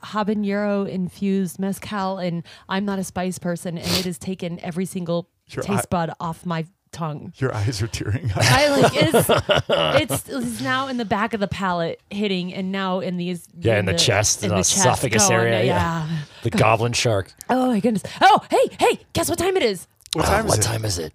habanero 0.04 0.88
infused 0.88 1.60
mezcal, 1.60 2.18
and 2.18 2.44
I'm 2.68 2.86
not 2.86 3.00
a 3.00 3.04
spice 3.04 3.38
person, 3.40 3.78
and 3.78 3.88
it 3.88 4.06
has 4.06 4.18
taken 4.18 4.60
every 4.62 4.86
single 4.86 5.30
Your 5.48 5.64
taste 5.64 5.86
eye- 5.86 5.88
bud 5.90 6.12
off 6.20 6.46
my 6.46 6.66
tongue. 6.92 7.34
Your 7.38 7.54
eyes 7.54 7.82
are 7.82 7.88
tearing 7.88 8.32
up. 8.32 8.38
I 8.40 8.70
like 8.70 8.92
it's, 8.96 9.30
it's 9.70 10.30
it's 10.30 10.62
now 10.62 10.88
in 10.88 10.98
the 10.98 11.06
back 11.06 11.34
of 11.34 11.40
the 11.40 11.48
palate 11.48 12.02
hitting, 12.10 12.54
and 12.54 12.72
now 12.72 13.00
in 13.00 13.18
these 13.18 13.48
Yeah, 13.60 13.78
in 13.80 13.86
the 13.86 13.94
chest, 13.94 14.44
in 14.44 14.50
the 14.50 14.56
the 14.56 14.62
chest 14.62 14.78
esophagus 14.78 15.28
going, 15.28 15.40
area, 15.40 15.64
Yeah. 15.64 16.08
yeah. 16.08 16.18
The 16.44 16.50
goblin 16.52 16.94
shark. 16.94 17.34
Oh 17.50 17.68
my 17.68 17.80
goodness. 17.80 18.04
Oh 18.22 18.42
hey 18.50 18.76
hey, 18.80 19.00
guess 19.14 19.30
what 19.30 19.38
time 19.40 19.56
it 19.58 19.64
is? 19.64 19.88
What 20.14 20.26
uh, 20.26 20.30
time 20.30 20.46
is 20.86 20.98
what 20.98 21.06
it? 21.06 21.14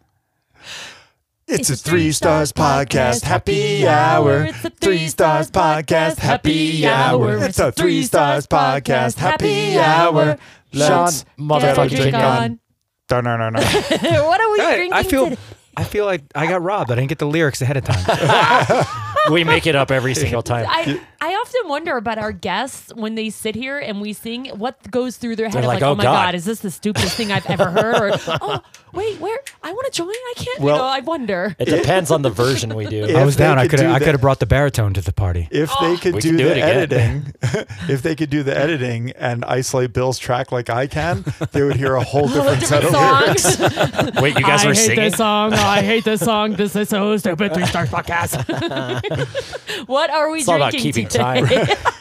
Time? 1.46 1.56
It's 1.56 1.70
a 1.70 1.76
Three 1.76 2.12
Stars 2.12 2.52
Podcast 2.52 3.22
Happy 3.22 3.86
Hour. 3.86 4.44
It's 4.44 4.64
a 4.64 4.70
Three 4.70 5.08
Stars 5.08 5.50
Podcast 5.50 6.18
Happy 6.18 6.86
Hour. 6.86 7.44
It's 7.44 7.58
a 7.58 7.72
Three 7.72 8.02
Stars 8.02 8.46
Podcast 8.46 9.16
Happy 9.16 9.78
Hour. 9.78 10.38
Let's 10.72 10.88
Sean, 10.88 11.06
Get 11.06 11.24
a 11.38 11.40
motherfucking 11.40 11.88
drink 11.88 12.00
drink 12.02 12.16
on. 12.16 12.22
on. 12.22 12.60
No, 13.10 13.20
no, 13.20 13.36
no, 13.36 13.50
no. 13.50 13.60
what 14.24 14.40
are 14.40 14.52
we 14.52 14.60
I, 14.60 14.76
drinking 14.76 14.92
I 14.92 15.02
feel. 15.02 15.24
today? 15.30 15.40
I 15.76 15.84
feel 15.84 16.04
like 16.04 16.22
I 16.34 16.46
got 16.46 16.62
robbed. 16.62 16.90
I 16.90 16.94
didn't 16.94 17.08
get 17.08 17.18
the 17.18 17.26
lyrics 17.26 17.60
ahead 17.60 17.76
of 17.76 17.84
time. 17.84 18.86
We 19.30 19.44
make 19.44 19.66
it 19.66 19.74
up 19.74 19.90
every 19.90 20.14
single 20.14 20.42
time. 20.42 20.66
I, 20.68 21.00
I 21.20 21.32
often 21.34 21.68
wonder 21.68 21.96
about 21.96 22.18
our 22.18 22.32
guests 22.32 22.92
when 22.94 23.14
they 23.14 23.30
sit 23.30 23.54
here 23.54 23.78
and 23.78 24.00
we 24.00 24.12
sing, 24.12 24.46
what 24.48 24.90
goes 24.90 25.16
through 25.16 25.36
their 25.36 25.46
head 25.46 25.62
They're 25.62 25.68
like, 25.68 25.80
like, 25.80 25.82
"Oh, 25.82 25.92
oh, 25.92 25.94
my 25.94 26.02
God." 26.02 26.26
God. 26.26 26.34
is 26.34 26.44
this 26.44 26.60
the 26.60 26.70
stupidest 26.70 27.16
thing 27.16 27.32
I've 27.32 27.46
ever 27.46 27.70
heard? 27.70 28.12
Or, 28.12 28.18
oh, 28.42 28.62
wait, 28.94 29.20
where? 29.20 29.38
I 29.62 29.72
want 29.72 29.86
to 29.86 29.92
join. 29.92 30.08
I 30.10 30.32
can't, 30.36 30.60
Well- 30.60 30.76
you 30.76 30.82
know, 30.82 30.88
I 30.88 31.00
wonder. 31.00 31.56
It 31.58 31.66
depends 31.66 32.10
on 32.10 32.22
the 32.22 32.30
version 32.30 32.74
we 32.74 32.86
do. 32.86 33.04
I 33.16 33.24
was 33.24 33.36
they 33.36 33.44
down. 33.44 33.58
I 33.58 33.62
could 33.64 33.70
could 33.72 33.80
do 33.80 33.86
I 33.88 33.92
that- 33.98 34.04
could 34.04 34.12
have 34.14 34.20
brought 34.20 34.40
the 34.40 34.46
baritone 34.46 34.94
to 34.94 35.00
the 35.00 35.12
party. 35.12 35.48
If 35.50 35.70
they 35.80 35.96
could 35.96 36.14
do 36.20 36.30
do 36.32 36.36
the 36.36 36.50
it 36.50 36.56
again. 36.58 36.76
editing, 36.76 37.34
if 37.88 38.02
they 38.02 38.14
could 38.14 38.30
do 38.30 38.42
the 38.42 38.56
editing 38.56 39.10
and 39.12 39.44
isolate 39.44 39.92
Bill's 39.92 40.18
track 40.18 40.52
like 40.52 40.70
I 40.70 40.86
can, 40.86 41.24
they 41.52 41.62
would 41.62 41.76
hear 41.76 41.94
a 41.94 42.02
whole 42.04 42.28
different, 42.28 42.62
set 42.62 42.84
of 42.84 42.92
lyrics. 42.92 43.42
songs. 43.56 44.20
Wait, 44.22 44.36
you 44.38 44.44
guys 44.44 44.64
I 44.64 44.68
were 44.68 44.74
hate 44.74 44.96
this 44.96 45.16
song. 45.16 45.52
I 45.54 45.82
hate 45.82 46.04
this 46.04 46.20
song. 46.20 46.52
This 46.54 46.74
is 46.76 46.88
so 46.88 47.16
stupid. 47.16 47.54
Three 47.54 47.66
Stars 47.66 47.88
Podcast. 47.90 48.44
what 49.86 50.10
are 50.10 50.30
we 50.30 50.38
It's 50.40 50.48
all 50.48 50.56
about 50.56 50.70
drinking 50.72 50.92
keeping 50.92 51.08
today? 51.08 51.64
time. 51.66 51.92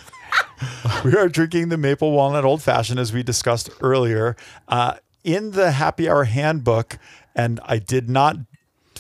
We 1.06 1.16
are 1.16 1.28
drinking 1.28 1.70
the 1.70 1.78
maple 1.78 2.12
walnut 2.12 2.46
old 2.46 2.62
fashioned 2.62 3.00
as 3.00 3.12
we 3.12 3.24
discussed 3.24 3.70
earlier. 3.82 4.36
Uh, 4.68 4.96
in 5.24 5.52
the 5.52 5.72
happy 5.72 6.10
hour 6.10 6.26
handbook, 6.26 6.98
and 7.36 7.60
I 7.64 7.80
did 7.80 8.10
not 8.10 8.38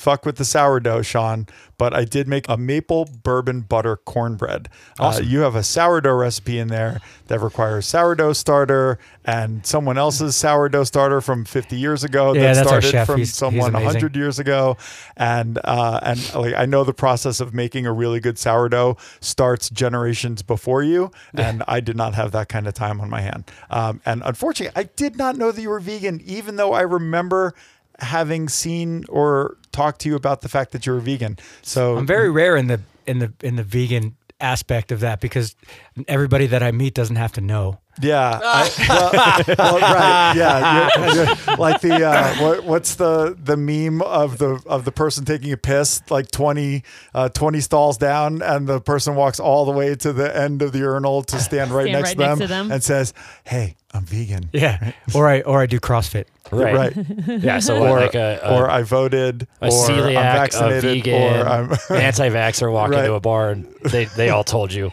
fuck 0.04 0.26
with 0.26 0.36
the 0.36 0.44
sourdough, 0.46 1.02
Sean, 1.02 1.48
but 1.78 1.94
I 1.94 2.04
did 2.04 2.28
make 2.28 2.46
a 2.50 2.58
maple 2.58 3.06
bourbon 3.24 3.62
butter 3.62 3.96
cornbread. 3.96 4.68
Uh, 5.00 5.22
you 5.24 5.40
have 5.40 5.56
a 5.56 5.64
sourdough 5.64 6.14
recipe 6.16 6.60
in 6.60 6.68
there 6.68 7.00
that 7.28 7.40
requires 7.40 7.86
sourdough 7.88 8.34
starter 8.34 9.00
and 9.24 9.66
someone 9.66 9.98
else's 9.98 10.36
sourdough 10.36 10.84
starter 10.84 11.22
from 11.22 11.46
50 11.46 11.78
years 11.78 12.04
ago 12.04 12.34
Yeah, 12.34 12.42
that 12.42 12.56
that's 12.56 12.72
our 12.72 12.82
started 12.82 12.92
chef. 12.92 13.08
from 13.08 13.18
He's- 13.18 13.30
he's 13.30 13.38
someone 13.38 13.70
amazing. 13.70 13.86
100 13.86 14.16
years 14.18 14.40
ago 14.40 14.76
and 15.16 15.58
uh, 15.64 16.00
and 16.04 16.36
like 16.36 16.54
I 16.56 16.66
know 16.66 16.84
the 16.84 16.94
process 16.94 17.40
of 17.40 17.54
making 17.54 17.86
a 17.86 17.94
really 17.94 18.20
good 18.20 18.38
sourdough 18.38 18.98
starts 19.22 19.70
generations 19.70 20.42
before 20.44 20.84
you 20.84 21.12
and 21.34 21.64
I 21.68 21.80
did 21.80 21.96
not 21.96 22.14
have 22.16 22.32
that 22.34 22.50
kind 22.50 22.68
of 22.68 22.74
time 22.74 23.00
on 23.00 23.10
my 23.10 23.22
hand 23.22 23.50
um, 23.70 24.02
and 24.06 24.22
unfortunately 24.26 24.74
I 24.76 24.84
did 24.96 25.16
not 25.18 25.38
know 25.38 25.52
that 25.54 25.62
you 25.62 25.70
were 25.70 25.80
vegan 25.80 26.22
even 26.26 26.58
though 26.58 26.74
I 26.74 26.82
remember 26.82 27.54
having 28.00 28.50
seen 28.50 29.06
or 29.08 29.58
talked 29.74 30.00
to 30.02 30.10
you 30.10 30.16
about 30.16 30.40
the 30.42 30.50
fact 30.50 30.72
that 30.72 30.86
you're 30.86 30.98
a 30.98 31.02
vegan 31.02 31.38
so 31.62 31.98
I'm 31.98 32.08
very 32.08 32.30
rare 32.32 32.56
in 32.56 32.68
the 32.68 32.80
in 33.06 33.20
the 33.20 33.34
in 33.42 33.58
the 33.58 33.64
vegan 33.64 34.16
aspect 34.40 34.92
of 34.92 35.00
that 35.00 35.22
because 35.22 35.56
everybody 36.08 36.48
that 36.48 36.62
I 36.62 36.72
meet 36.72 36.94
doesn't 36.94 37.16
have 37.16 37.32
to 37.34 37.42
know. 37.42 37.80
Yeah, 38.02 38.40
I, 38.44 38.72
well, 38.90 39.56
well, 39.58 39.80
right. 39.80 40.34
Yeah, 40.36 40.90
you're, 41.14 41.16
you're- 41.26 41.56
like 41.58 41.80
the 41.82 42.04
uh, 42.06 42.34
what, 42.38 42.64
what's 42.64 42.96
the 42.96 43.38
the 43.42 43.56
meme 43.56 44.02
of 44.02 44.40
the 44.40 44.60
of 44.66 44.84
the 44.84 44.92
person 44.92 45.26
taking 45.26 45.52
a 45.54 45.58
piss 45.58 46.02
like 46.10 46.32
20, 46.32 46.84
uh, 47.14 47.30
20 47.30 47.60
stalls 47.62 47.98
down, 47.98 48.42
and 48.42 48.68
the 48.68 48.82
person 48.82 49.16
walks 49.16 49.40
all 49.40 49.66
the 49.66 49.72
way 49.72 49.94
to 49.96 50.12
the 50.12 50.36
end 50.36 50.64
of 50.64 50.72
the 50.72 50.80
urinal 50.80 51.22
to 51.24 51.40
stand 51.40 51.70
right, 51.72 51.84
Stand 51.84 51.94
next, 52.04 52.10
right 52.10 52.14
to, 52.16 52.18
them 52.18 52.30
next 52.30 52.40
to 52.42 52.48
them. 52.48 52.72
and 52.72 52.84
says, 52.84 53.14
"Hey, 53.44 53.76
I'm 53.94 54.06
vegan." 54.06 54.50
Yeah, 54.54 54.92
or 55.16 55.28
I 55.30 55.42
or 55.42 55.62
I 55.62 55.68
do 55.68 55.80
CrossFit. 55.80 56.26
Right. 56.52 56.96
Right. 56.96 57.08
Yeah. 57.44 57.60
So 57.60 57.78
Or, 57.78 58.00
like 58.00 58.16
a, 58.16 58.40
a, 58.44 58.56
or 58.60 58.70
I 58.70 58.84
voted, 58.84 59.48
a 59.62 59.68
or 59.68 59.70
celiac, 59.70 60.10
I'm 60.10 60.18
a 60.18 60.22
vaccinated, 60.40 60.84
vegan, 61.04 61.14
or 61.42 61.48
I'm 61.48 61.72
an 61.72 61.78
anti-vaxxer 61.92 62.72
walk 62.72 62.90
Right. 62.92 63.00
into 63.00 63.14
a 63.14 63.20
bar 63.20 63.50
and 63.52 63.66
they, 63.86 64.06
they 64.06 64.30
all 64.30 64.44
told 64.44 64.72
you. 64.72 64.92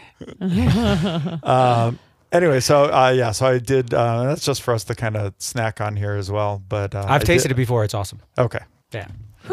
um, 1.43 1.99
anyway. 2.31 2.59
So 2.59 2.85
uh, 2.85 3.13
yeah, 3.15 3.31
so 3.31 3.47
I 3.47 3.57
did. 3.59 3.93
Uh, 3.93 4.23
that's 4.23 4.45
just 4.45 4.61
for 4.61 4.73
us 4.73 4.83
to 4.85 4.95
kind 4.95 5.15
of 5.15 5.33
snack 5.37 5.81
on 5.81 5.95
here 5.95 6.13
as 6.13 6.31
well. 6.31 6.61
But 6.67 6.95
uh, 6.95 7.05
I've 7.07 7.21
I 7.21 7.25
tasted 7.25 7.49
did, 7.49 7.55
it 7.55 7.57
before. 7.57 7.83
It's 7.83 7.93
awesome. 7.93 8.19
Okay. 8.37 8.59
Yeah. 8.91 9.07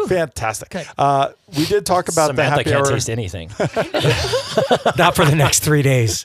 Fantastic. 0.06 0.70
Good. 0.70 0.86
Uh, 0.98 1.30
we 1.56 1.64
did 1.64 1.86
talk 1.86 2.08
about 2.08 2.28
Samantha 2.28 2.34
the 2.34 2.44
happy 2.50 2.64
can't 2.70 2.86
hour. 2.86 2.92
taste 2.92 3.08
anything. 3.10 3.48
Not 4.98 5.16
for 5.16 5.24
the 5.24 5.34
next 5.34 5.60
three 5.60 5.82
days. 5.82 6.24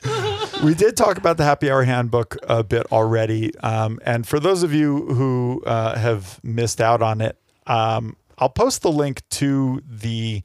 we 0.62 0.74
did 0.74 0.96
talk 0.96 1.16
about 1.16 1.38
the 1.38 1.44
happy 1.44 1.70
hour 1.70 1.82
handbook 1.82 2.36
a 2.44 2.62
bit 2.62 2.86
already. 2.92 3.56
Um, 3.60 3.98
and 4.04 4.26
for 4.26 4.38
those 4.38 4.62
of 4.62 4.72
you 4.74 5.06
who 5.06 5.62
uh, 5.66 5.98
have 5.98 6.38
missed 6.44 6.80
out 6.80 7.00
on 7.02 7.20
it, 7.20 7.38
um, 7.66 8.16
I'll 8.38 8.50
post 8.50 8.82
the 8.82 8.92
link 8.92 9.22
to 9.30 9.80
the 9.88 10.42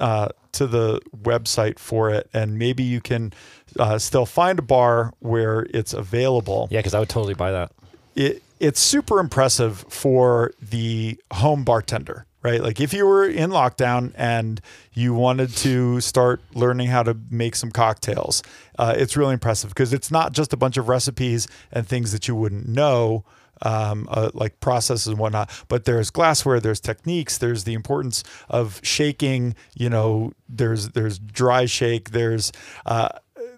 uh, 0.00 0.28
to 0.52 0.66
the 0.66 1.00
website 1.16 1.78
for 1.78 2.10
it, 2.10 2.28
and 2.32 2.58
maybe 2.58 2.82
you 2.82 3.00
can 3.00 3.32
uh, 3.78 3.98
still 3.98 4.26
find 4.26 4.58
a 4.58 4.62
bar 4.62 5.12
where 5.20 5.66
it's 5.72 5.92
available. 5.94 6.68
Yeah, 6.70 6.80
because 6.80 6.94
I 6.94 6.98
would 7.00 7.08
totally 7.08 7.34
buy 7.34 7.52
that. 7.52 7.72
it 8.14 8.42
it's 8.58 8.80
super 8.80 9.20
impressive 9.20 9.86
for 9.88 10.52
the 10.60 11.18
home 11.32 11.64
bartender, 11.64 12.26
right? 12.42 12.62
Like 12.62 12.78
if 12.78 12.92
you 12.92 13.06
were 13.06 13.24
in 13.26 13.48
lockdown 13.50 14.12
and 14.16 14.60
you 14.92 15.14
wanted 15.14 15.50
to 15.58 16.00
start 16.02 16.42
learning 16.52 16.88
how 16.88 17.02
to 17.02 17.16
make 17.30 17.56
some 17.56 17.70
cocktails, 17.70 18.42
uh, 18.78 18.92
it's 18.96 19.16
really 19.16 19.32
impressive 19.32 19.70
because 19.70 19.94
it's 19.94 20.10
not 20.10 20.32
just 20.32 20.52
a 20.52 20.58
bunch 20.58 20.76
of 20.76 20.88
recipes 20.90 21.48
and 21.72 21.88
things 21.88 22.12
that 22.12 22.28
you 22.28 22.34
wouldn't 22.34 22.68
know. 22.68 23.24
um, 23.62 24.08
uh, 24.10 24.30
like 24.32 24.58
processes 24.60 25.06
and 25.08 25.18
whatnot. 25.18 25.50
But 25.68 25.84
there's 25.84 26.10
glassware, 26.10 26.60
there's 26.60 26.80
techniques, 26.80 27.36
there's 27.38 27.64
the 27.64 27.74
importance 27.74 28.24
of 28.48 28.80
shaking. 28.82 29.54
You 29.74 29.90
know, 29.90 30.32
there's 30.48 30.90
there's 30.90 31.18
dry 31.18 31.66
shake, 31.66 32.10
there's 32.10 32.52
uh, 32.86 33.10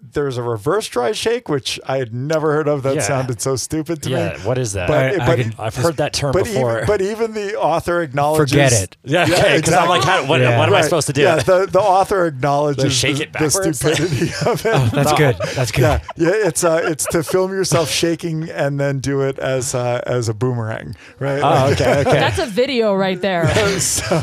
there's 0.02 0.36
a 0.36 0.42
reverse 0.42 0.88
dry 0.88 1.12
shake, 1.12 1.48
which 1.48 1.78
I 1.86 1.98
had 1.98 2.12
never 2.12 2.52
heard 2.52 2.68
of. 2.68 2.82
That 2.82 2.96
Yeah. 2.96 3.00
sounded 3.02 3.40
so 3.40 3.56
stupid 3.56 4.02
to 4.02 4.10
me. 4.10 4.16
Yeah, 4.16 4.32
me. 4.36 4.40
what 4.40 4.58
is 4.58 4.72
that? 4.72 4.88
But, 4.88 5.20
I- 5.20 5.24
I 5.24 5.26
but, 5.26 5.38
can- 5.38 5.54
I've 5.58 5.76
heard 5.76 5.96
that 5.98 6.12
term 6.12 6.32
but 6.32 6.44
before. 6.44 6.72
Even, 6.78 6.86
but 6.86 7.00
even 7.02 7.32
the 7.34 7.54
author 7.58 8.02
acknowledges. 8.02 8.50
Forget 8.52 8.72
it. 8.72 8.96
yeah, 9.04 9.26
Yeah, 9.26 9.34
okay. 9.36 9.56
Because 9.58 9.74
I'm 9.74 9.88
like, 9.88 10.02
how, 10.02 10.26
what, 10.26 10.40
Yeah. 10.40 10.58
what 10.58 10.68
am 10.68 10.74
I 10.74 10.80
supposed 10.82 11.06
to 11.06 11.12
do? 11.12 11.22
Yeah, 11.22 11.36
the, 11.36 11.66
the 11.70 11.80
author 11.80 12.26
acknowledges 12.26 12.92
shake 12.92 13.16
the, 13.18 13.22
it 13.22 13.32
the 13.32 13.50
stupidity 13.50 14.32
of 14.46 14.66
it. 14.66 14.92
That's 14.92 15.12
good. 15.12 15.36
That's 15.54 15.70
good. 15.72 15.82
Yeah, 15.82 16.00
yeah, 16.16 16.30
it's 16.48 16.64
uh, 16.64 16.80
it's 16.84 17.06
to 17.06 17.22
film 17.22 17.52
yourself 17.52 17.88
shaking 17.88 18.50
and 18.50 18.78
then 18.80 18.98
do 18.98 19.20
it 19.22 19.38
as 19.38 19.74
uh, 19.74 20.02
as 20.04 20.28
a 20.28 20.34
boomerang, 20.34 20.96
right? 21.20 21.40
Oh, 21.42 21.72
okay, 21.72 22.00
okay. 22.06 22.12
That's 22.12 22.38
a 22.40 22.46
video 22.46 22.94
right 22.94 23.20
there. 23.20 23.48
so, 23.80 24.22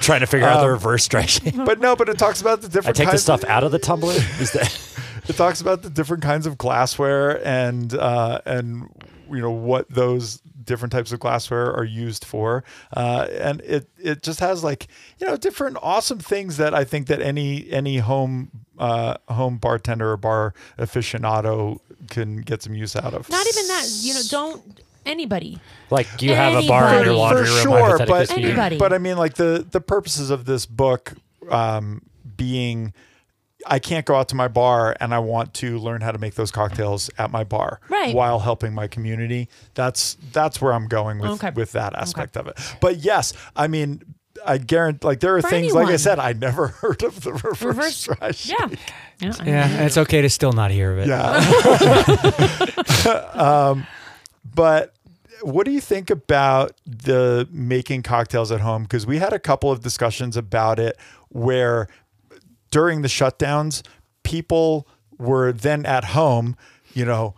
Trying 0.00 0.20
to 0.20 0.26
figure 0.26 0.48
out 0.48 0.60
the 0.60 0.68
reverse 0.70 1.06
dry 1.08 1.24
shake. 1.26 1.54
but 1.56 1.78
no, 1.80 1.94
but 1.96 2.08
it 2.08 2.18
talks 2.18 2.40
about 2.40 2.60
the 2.62 2.68
different. 2.68 2.88
I 2.88 2.92
different. 2.92 2.96
take 2.96 3.06
the 3.06 3.10
kinds 3.12 3.22
stuff 3.22 3.44
out 3.44 3.62
of 3.64 3.70
the 3.72 3.78
tumbler. 3.78 4.14
Is 4.40 4.50
that? 4.52 4.86
It 5.28 5.36
talks 5.36 5.60
about 5.60 5.82
the 5.82 5.90
different 5.90 6.22
kinds 6.22 6.46
of 6.46 6.58
glassware 6.58 7.44
and 7.46 7.94
uh, 7.94 8.40
and 8.44 8.88
you 9.30 9.40
know 9.40 9.50
what 9.50 9.88
those 9.88 10.40
different 10.64 10.92
types 10.92 11.12
of 11.12 11.20
glassware 11.20 11.72
are 11.74 11.84
used 11.84 12.24
for, 12.24 12.64
uh, 12.96 13.26
and 13.30 13.60
it 13.62 13.88
it 13.98 14.22
just 14.22 14.40
has 14.40 14.62
like 14.64 14.88
you 15.18 15.26
know 15.26 15.36
different 15.36 15.76
awesome 15.82 16.18
things 16.18 16.56
that 16.58 16.74
I 16.74 16.84
think 16.84 17.06
that 17.08 17.20
any 17.20 17.70
any 17.70 17.98
home 17.98 18.50
uh, 18.78 19.16
home 19.28 19.58
bartender 19.58 20.12
or 20.12 20.16
bar 20.16 20.54
aficionado 20.78 21.80
can 22.08 22.40
get 22.42 22.62
some 22.62 22.74
use 22.74 22.96
out 22.96 23.14
of. 23.14 23.28
Not 23.28 23.46
even 23.46 23.66
that. 23.68 23.86
You 24.00 24.14
know, 24.14 24.20
don't 24.28 24.80
anybody. 25.06 25.58
Like 25.90 26.08
you 26.22 26.34
have 26.34 26.62
a 26.62 26.66
bar 26.66 26.86
in 26.86 26.90
your 26.90 27.00
Anybody. 27.00 27.16
laundry 27.18 27.46
for 27.46 27.68
room, 27.68 27.96
sure, 27.98 28.06
but. 28.06 28.30
Anybody. 28.30 28.78
but 28.78 28.92
I 28.92 28.98
mean, 28.98 29.16
like 29.16 29.34
the 29.34 29.66
the 29.70 29.80
purposes 29.80 30.30
of 30.30 30.44
this 30.44 30.66
book 30.66 31.14
um, 31.50 32.02
being. 32.36 32.92
I 33.66 33.78
can't 33.78 34.06
go 34.06 34.14
out 34.16 34.28
to 34.30 34.34
my 34.36 34.48
bar 34.48 34.96
and 35.00 35.12
I 35.14 35.18
want 35.18 35.52
to 35.54 35.78
learn 35.78 36.00
how 36.00 36.12
to 36.12 36.18
make 36.18 36.34
those 36.34 36.50
cocktails 36.50 37.10
at 37.18 37.30
my 37.30 37.44
bar 37.44 37.80
Right. 37.88 38.14
while 38.14 38.38
helping 38.38 38.72
my 38.74 38.86
community. 38.86 39.48
That's 39.74 40.16
that's 40.32 40.60
where 40.60 40.72
I'm 40.72 40.86
going 40.88 41.18
with 41.18 41.30
Okay. 41.32 41.50
with 41.54 41.72
that 41.72 41.94
aspect 41.94 42.36
of 42.36 42.46
it. 42.46 42.58
But 42.80 42.98
yes, 42.98 43.32
I 43.54 43.66
mean 43.68 44.02
I 44.46 44.56
guarantee 44.58 45.06
like 45.06 45.20
there 45.20 45.36
are 45.36 45.42
For 45.42 45.50
things 45.50 45.74
like 45.74 45.88
I 45.88 45.96
said 45.96 46.18
I 46.18 46.32
never 46.32 46.68
heard 46.80 47.02
of 47.02 47.20
the 47.20 47.32
reverse, 47.32 47.60
Reverse- 47.62 48.04
dry 48.04 48.30
shake. 48.30 48.58
Yeah. 48.58 48.68
Yeah. 49.20 49.32
Yeah, 49.44 49.68
and 49.68 49.84
it's 49.84 49.98
okay 49.98 50.22
to 50.22 50.30
still 50.30 50.52
not 50.52 50.70
hear 50.70 50.92
of 50.92 50.98
it. 51.00 51.08
Yeah. 51.08 51.36
um, 53.34 53.86
but 54.54 54.94
what 55.42 55.64
do 55.66 55.72
you 55.72 55.80
think 55.80 56.10
about 56.10 56.72
the 56.86 57.48
making 57.50 58.02
cocktails 58.02 58.50
at 58.52 58.60
home? 58.60 58.82
Because 58.84 59.06
we 59.06 59.18
had 59.18 59.32
a 59.32 59.38
couple 59.38 59.70
of 59.70 59.80
discussions 59.82 60.36
about 60.36 60.78
it 60.78 60.96
where 61.28 61.88
during 62.70 63.02
the 63.02 63.08
shutdowns, 63.08 63.82
people 64.22 64.86
were 65.18 65.52
then 65.52 65.84
at 65.86 66.04
home, 66.06 66.56
you 66.94 67.04
know, 67.04 67.34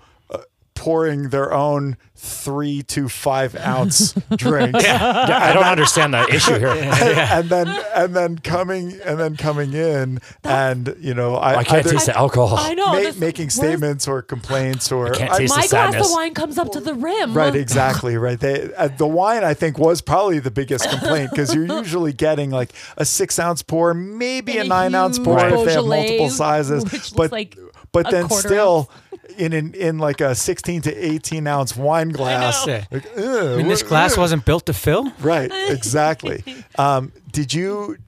pouring 0.83 1.29
their 1.29 1.53
own 1.55 1.97
three 2.17 2.83
to 2.83 3.09
five 3.09 3.55
ounce 3.57 4.13
drinks. 4.37 4.83
Yeah, 4.83 4.99
I 5.41 5.53
don't 5.53 5.63
understand 5.65 6.13
that 6.15 6.29
issue 6.31 6.59
here. 6.59 6.71
and 6.71 7.49
then 7.49 7.69
and 7.95 8.17
then 8.17 8.39
coming 8.39 8.99
and 9.05 9.19
then 9.19 9.37
coming 9.37 9.75
in 9.75 10.19
and 10.43 10.97
you 10.99 11.15
know 11.15 11.37
I, 11.37 11.59
I 11.59 11.65
can't 11.65 11.87
either 11.87 11.91
taste 11.93 12.07
the 12.07 12.17
alcohol. 12.17 12.59
I 12.59 12.75
know. 12.75 12.87
ma- 12.89 12.93
this- 12.95 13.17
making 13.19 13.51
statements 13.51 14.09
or 14.09 14.23
complaints 14.23 14.91
or 14.91 15.11
can't 15.13 15.31
I- 15.31 15.39
taste 15.39 15.55
My 15.57 15.63
the 15.63 15.69
glass 15.69 16.05
of 16.07 16.11
wine 16.11 16.35
comes 16.35 16.59
up 16.59 16.73
to 16.73 16.81
the 16.81 16.95
rim. 16.95 17.33
Right, 17.35 17.55
exactly. 17.55 18.17
Right. 18.17 18.39
They, 18.41 18.75
uh, 18.75 18.89
the 18.89 19.07
wine, 19.07 19.45
I 19.45 19.55
think, 19.55 19.79
was 19.79 20.01
probably 20.03 20.41
the 20.41 20.51
biggest 20.51 20.91
complaint 20.91 21.31
because 21.31 21.55
you're 21.55 21.67
usually 21.79 22.13
getting 22.13 22.51
like 22.51 22.73
a 22.97 23.05
six 23.05 23.39
ounce 23.39 23.63
pour, 23.63 23.95
maybe 23.95 24.57
a 24.57 24.63
And 24.63 24.67
a 24.67 24.69
nine 24.69 24.95
ounce 24.97 25.17
huge 25.19 25.27
pour 25.27 25.39
if 25.39 25.65
they 25.67 25.73
have 25.75 25.85
multiple 25.87 26.29
sizes. 26.31 26.83
which 26.85 26.93
looks 26.95 27.11
But 27.13 27.31
like 27.33 27.57
but 27.93 28.09
a 28.09 28.11
then 28.11 28.27
quarter 28.29 28.49
still 28.49 28.91
in 29.37 29.53
an, 29.53 29.75
in 29.75 29.99
like 29.99 30.21
a 30.21 30.35
16 30.35 30.83
to 30.83 30.95
18 30.95 31.47
ounce 31.47 31.77
wine 31.77 32.11
glass. 32.11 32.67
know. 32.67 32.87
Like, 32.91 33.19
I 33.19 33.57
mean, 33.57 33.69
this 33.69 33.83
glass 33.83 34.17
wasn't 34.17 34.45
built 34.45 34.67
to 34.67 34.73
fill. 34.73 35.13
Right, 35.21 35.51
exactly. 35.69 36.45
um, 36.77 37.13
did 37.31 37.55
you 37.55 37.99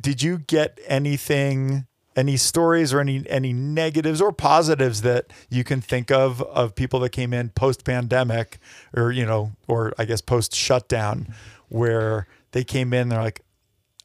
did 0.00 0.22
you 0.22 0.38
get 0.38 0.78
anything 0.86 1.86
any 2.14 2.36
stories 2.36 2.92
or 2.92 3.00
any 3.00 3.24
any 3.28 3.52
negatives 3.52 4.20
or 4.20 4.32
positives 4.32 5.02
that 5.02 5.32
you 5.48 5.64
can 5.64 5.80
think 5.80 6.10
of 6.10 6.42
of 6.42 6.74
people 6.74 7.00
that 7.00 7.10
came 7.10 7.32
in 7.32 7.48
post 7.50 7.84
pandemic 7.84 8.58
or 8.94 9.10
you 9.10 9.24
know 9.24 9.52
or 9.66 9.92
I 9.98 10.04
guess 10.04 10.20
post 10.20 10.54
shutdown 10.54 11.34
where 11.68 12.26
they 12.50 12.64
came 12.64 12.92
in 12.92 13.08
they're 13.08 13.22
like 13.22 13.42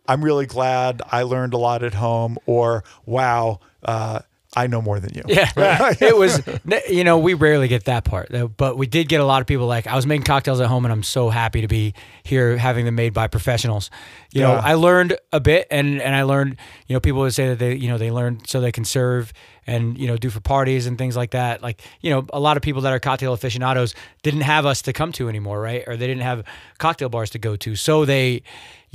I'm 0.07 0.23
really 0.23 0.45
glad 0.45 1.01
I 1.11 1.23
learned 1.23 1.53
a 1.53 1.57
lot 1.57 1.83
at 1.83 1.95
home 1.95 2.37
or 2.45 2.83
wow 3.05 3.59
uh, 3.83 4.19
I 4.57 4.67
know 4.67 4.81
more 4.81 4.99
than 4.99 5.13
you. 5.13 5.23
Yeah, 5.27 5.51
it 6.01 6.17
was. 6.17 6.41
You 6.89 7.03
know, 7.03 7.17
we 7.19 7.35
rarely 7.35 7.67
get 7.67 7.85
that 7.85 8.03
part, 8.03 8.31
but 8.57 8.77
we 8.77 8.87
did 8.87 9.07
get 9.07 9.21
a 9.21 9.25
lot 9.25 9.41
of 9.41 9.47
people 9.47 9.67
like, 9.67 9.85
"I 9.85 9.95
was 9.95 10.07
making 10.07 10.23
cocktails 10.23 10.59
at 10.59 10.67
home, 10.67 10.83
and 10.85 10.91
I'm 10.91 11.03
so 11.03 11.29
happy 11.29 11.61
to 11.61 11.67
be 11.67 11.93
here, 12.23 12.57
having 12.57 12.85
them 12.85 12.95
made 12.95 13.13
by 13.13 13.27
professionals." 13.27 13.91
You 14.31 14.41
know, 14.41 14.53
I 14.53 14.73
learned 14.73 15.17
a 15.31 15.39
bit, 15.39 15.67
and 15.69 16.01
and 16.01 16.15
I 16.15 16.23
learned. 16.23 16.57
You 16.87 16.95
know, 16.95 16.99
people 16.99 17.19
would 17.21 17.33
say 17.33 17.49
that 17.49 17.59
they, 17.59 17.75
you 17.75 17.87
know, 17.87 17.97
they 17.97 18.11
learned 18.11 18.47
so 18.47 18.61
they 18.61 18.71
can 18.71 18.85
serve 18.85 19.33
and 19.67 19.97
you 19.97 20.07
know 20.07 20.17
do 20.17 20.29
for 20.29 20.39
parties 20.39 20.87
and 20.87 20.97
things 20.97 21.15
like 21.15 21.31
that. 21.31 21.61
Like, 21.61 21.81
you 22.01 22.09
know, 22.09 22.25
a 22.31 22.39
lot 22.39 22.57
of 22.57 22.63
people 22.63 22.81
that 22.83 22.93
are 22.93 22.99
cocktail 22.99 23.33
aficionados 23.33 23.93
didn't 24.23 24.41
have 24.41 24.65
us 24.65 24.81
to 24.83 24.93
come 24.93 25.11
to 25.13 25.29
anymore, 25.29 25.61
right? 25.61 25.83
Or 25.85 25.97
they 25.97 26.07
didn't 26.07 26.23
have 26.23 26.43
cocktail 26.79 27.09
bars 27.09 27.29
to 27.31 27.39
go 27.39 27.55
to, 27.57 27.75
so 27.75 28.05
they. 28.05 28.41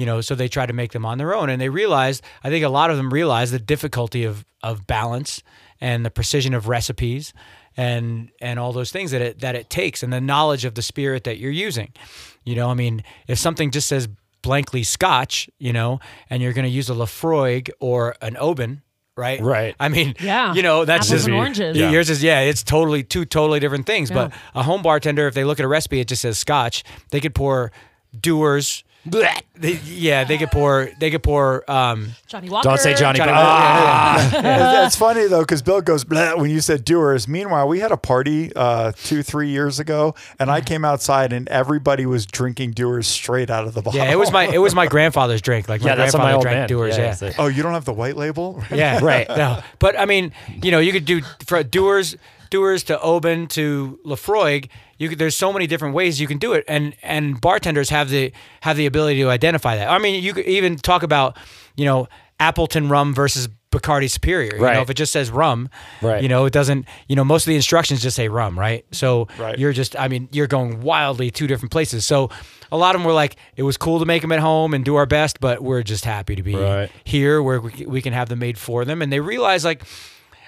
You 0.02 0.06
know, 0.06 0.20
so 0.20 0.34
they 0.34 0.48
tried 0.48 0.66
to 0.66 0.72
make 0.72 0.90
them 0.90 1.06
on 1.06 1.18
their 1.18 1.32
own, 1.32 1.48
and 1.48 1.60
they 1.62 1.68
realized. 1.68 2.24
I 2.42 2.50
think 2.50 2.64
a 2.64 2.68
lot 2.68 2.90
of 2.90 2.96
them 2.96 3.12
realized 3.14 3.52
the 3.52 3.60
difficulty 3.60 4.24
of 4.24 4.44
of 4.60 4.84
balance 4.84 5.44
and 5.80 6.04
the 6.04 6.10
precision 6.10 6.54
of 6.54 6.66
recipes 6.66 7.32
and 7.76 8.30
and 8.40 8.58
all 8.58 8.72
those 8.72 8.90
things 8.90 9.12
that 9.12 9.20
it 9.22 9.38
that 9.38 9.54
it 9.54 9.70
takes 9.70 10.02
and 10.02 10.12
the 10.12 10.20
knowledge 10.20 10.64
of 10.64 10.74
the 10.74 10.82
spirit 10.82 11.22
that 11.22 11.38
you're 11.38 11.52
using. 11.68 11.92
You 12.42 12.56
know, 12.56 12.68
I 12.68 12.74
mean, 12.74 13.04
if 13.28 13.38
something 13.38 13.70
just 13.70 13.86
says 13.86 14.08
blankly 14.42 14.82
Scotch, 14.82 15.48
you 15.60 15.72
know, 15.72 16.00
and 16.28 16.42
you're 16.42 16.52
going 16.52 16.64
to 16.64 16.76
use 16.80 16.90
a 16.90 16.94
Laphroaig 16.94 17.70
or 17.78 18.16
an 18.20 18.36
Oban, 18.40 18.82
right? 19.16 19.40
Right. 19.40 19.76
I 19.78 19.88
mean, 19.88 20.16
Yeah. 20.18 20.52
you 20.52 20.62
know, 20.64 20.84
that's 20.84 21.06
Apples 21.06 21.10
just 21.10 21.26
and 21.28 21.36
oranges. 21.36 21.76
Yeah. 21.76 21.84
Yeah. 21.84 21.90
Yours 21.92 22.10
is 22.10 22.24
yeah, 22.24 22.40
it's 22.40 22.64
totally 22.64 23.04
two 23.04 23.24
totally 23.24 23.60
different 23.60 23.86
things. 23.86 24.10
But 24.10 24.32
a 24.52 24.64
home 24.64 24.82
bartender, 24.82 25.28
if 25.28 25.34
they 25.34 25.44
look 25.44 25.60
at 25.60 25.64
a 25.64 25.68
recipe, 25.68 26.00
it 26.00 26.08
just 26.08 26.22
says 26.22 26.38
Scotch. 26.38 26.82
They 27.10 27.20
could 27.20 27.36
pour 27.36 27.70
Dewar's. 28.20 28.82
They, 29.04 29.80
yeah, 29.84 30.22
they 30.24 30.38
could 30.38 30.50
pour. 30.52 30.88
They 30.98 31.10
could 31.10 31.22
pour. 31.24 31.68
Um, 31.70 32.10
Johnnie 32.28 32.48
Walker. 32.48 32.68
Don't 32.68 32.78
say 32.78 32.94
Johnny. 32.94 33.18
Johnny- 33.18 33.32
Ah! 33.34 34.26
It's- 34.28 34.86
it's 34.86 34.96
funny 34.96 35.26
though 35.26 35.40
because 35.40 35.60
Bill 35.60 35.80
goes 35.80 36.04
Bleh, 36.04 36.38
when 36.38 36.50
you 36.50 36.60
said 36.60 36.84
Dewar's. 36.84 37.26
Meanwhile, 37.26 37.66
we 37.68 37.80
had 37.80 37.90
a 37.92 37.96
party 37.96 38.52
uh, 38.54 38.92
two, 39.04 39.22
three 39.22 39.48
years 39.48 39.80
ago, 39.80 40.14
and 40.38 40.50
I 40.50 40.60
came 40.60 40.84
outside 40.84 41.32
and 41.32 41.48
everybody 41.48 42.06
was 42.06 42.26
drinking 42.26 42.72
Dewar's 42.72 43.06
straight 43.08 43.50
out 43.50 43.64
of 43.66 43.74
the 43.74 43.82
bottle. 43.82 43.98
yeah, 43.98 44.12
it 44.12 44.16
was 44.18 44.30
my 44.30 44.44
it 44.46 44.58
was 44.58 44.74
my 44.74 44.86
grandfather's 44.86 45.42
drink. 45.42 45.68
Like 45.68 45.80
my 45.80 45.88
Yeah, 45.88 45.94
that's 45.96 46.12
grandfather 46.12 46.30
my 46.30 46.34
old 46.34 46.42
drank 46.42 46.58
man. 46.58 46.68
Dewar's. 46.68 46.96
Yeah, 46.96 47.10
it's 47.12 47.22
like- 47.22 47.38
Oh, 47.38 47.46
you 47.48 47.62
don't 47.62 47.74
have 47.74 47.84
the 47.84 47.92
white 47.92 48.16
label? 48.16 48.62
yeah, 48.72 49.00
right. 49.02 49.28
No, 49.28 49.62
but 49.80 49.98
I 49.98 50.04
mean, 50.06 50.32
you 50.62 50.70
know, 50.70 50.78
you 50.78 50.92
could 50.92 51.04
do 51.04 51.22
for 51.46 51.62
doers, 51.64 52.16
Dewar's 52.50 52.84
to 52.84 53.00
Oban 53.00 53.46
to 53.48 53.98
Laphroaig. 54.06 54.68
You 55.02 55.08
could, 55.10 55.18
there's 55.18 55.36
so 55.36 55.52
many 55.52 55.66
different 55.66 55.94
ways 55.94 56.20
you 56.20 56.26
can 56.26 56.38
do 56.38 56.52
it, 56.52 56.64
and 56.68 56.94
and 57.02 57.40
bartenders 57.40 57.90
have 57.90 58.08
the 58.08 58.32
have 58.60 58.76
the 58.76 58.86
ability 58.86 59.20
to 59.22 59.28
identify 59.30 59.76
that. 59.76 59.88
I 59.90 59.98
mean, 59.98 60.22
you 60.22 60.32
could 60.32 60.46
even 60.46 60.76
talk 60.76 61.02
about, 61.02 61.36
you 61.76 61.84
know, 61.84 62.08
Appleton 62.40 62.88
rum 62.88 63.14
versus 63.14 63.48
Bacardi 63.70 64.10
Superior. 64.10 64.52
You 64.54 64.58
know, 64.58 64.64
Right. 64.64 64.76
if 64.82 64.90
it 64.90 64.94
just 64.94 65.12
says 65.12 65.30
rum, 65.30 65.68
Right. 66.02 66.22
You 66.22 66.28
know, 66.28 66.44
it 66.44 66.52
doesn't. 66.52 66.86
You 67.08 67.16
know, 67.16 67.24
most 67.24 67.42
of 67.44 67.50
the 67.50 67.56
instructions 67.56 68.02
just 68.02 68.16
say 68.16 68.28
rum, 68.28 68.58
right? 68.58 68.84
So 68.92 69.28
Right. 69.38 69.58
you're 69.58 69.72
just, 69.72 69.98
I 69.98 70.08
mean, 70.08 70.28
you're 70.32 70.46
going 70.46 70.82
wildly 70.82 71.30
two 71.30 71.46
different 71.46 71.72
places. 71.72 72.04
So 72.04 72.28
a 72.70 72.76
lot 72.76 72.94
of 72.94 73.00
them 73.00 73.06
were 73.06 73.12
like, 73.14 73.36
it 73.56 73.62
was 73.62 73.76
cool 73.78 73.98
to 73.98 74.04
make 74.04 74.20
them 74.22 74.30
at 74.32 74.40
home 74.40 74.74
and 74.74 74.84
do 74.84 74.96
our 74.96 75.06
best, 75.06 75.40
but 75.40 75.62
we're 75.62 75.82
just 75.82 76.04
happy 76.04 76.36
to 76.36 76.42
be 76.42 76.54
Right. 76.54 76.90
here 77.04 77.42
where 77.42 77.60
we, 77.60 77.86
we 77.86 78.02
can 78.02 78.12
have 78.12 78.28
them 78.28 78.40
made 78.40 78.58
for 78.58 78.84
them. 78.84 79.00
And 79.02 79.10
they 79.12 79.20
realize, 79.20 79.64
like, 79.64 79.82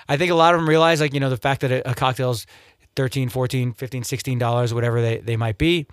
I 0.06 0.18
think 0.18 0.30
a 0.30 0.34
lot 0.34 0.52
of 0.54 0.60
them 0.60 0.68
realize, 0.68 1.00
like, 1.00 1.14
you 1.14 1.20
know, 1.20 1.30
the 1.30 1.38
fact 1.38 1.62
that 1.62 1.72
a, 1.72 1.90
a 1.90 1.94
cocktail's 1.94 2.46
13 2.96 3.28
14 3.28 3.72
15 3.72 4.04
16 4.04 4.38
dollars 4.38 4.72
whatever 4.74 5.00
they, 5.02 5.18
they 5.18 5.36
might 5.36 5.58
be 5.58 5.86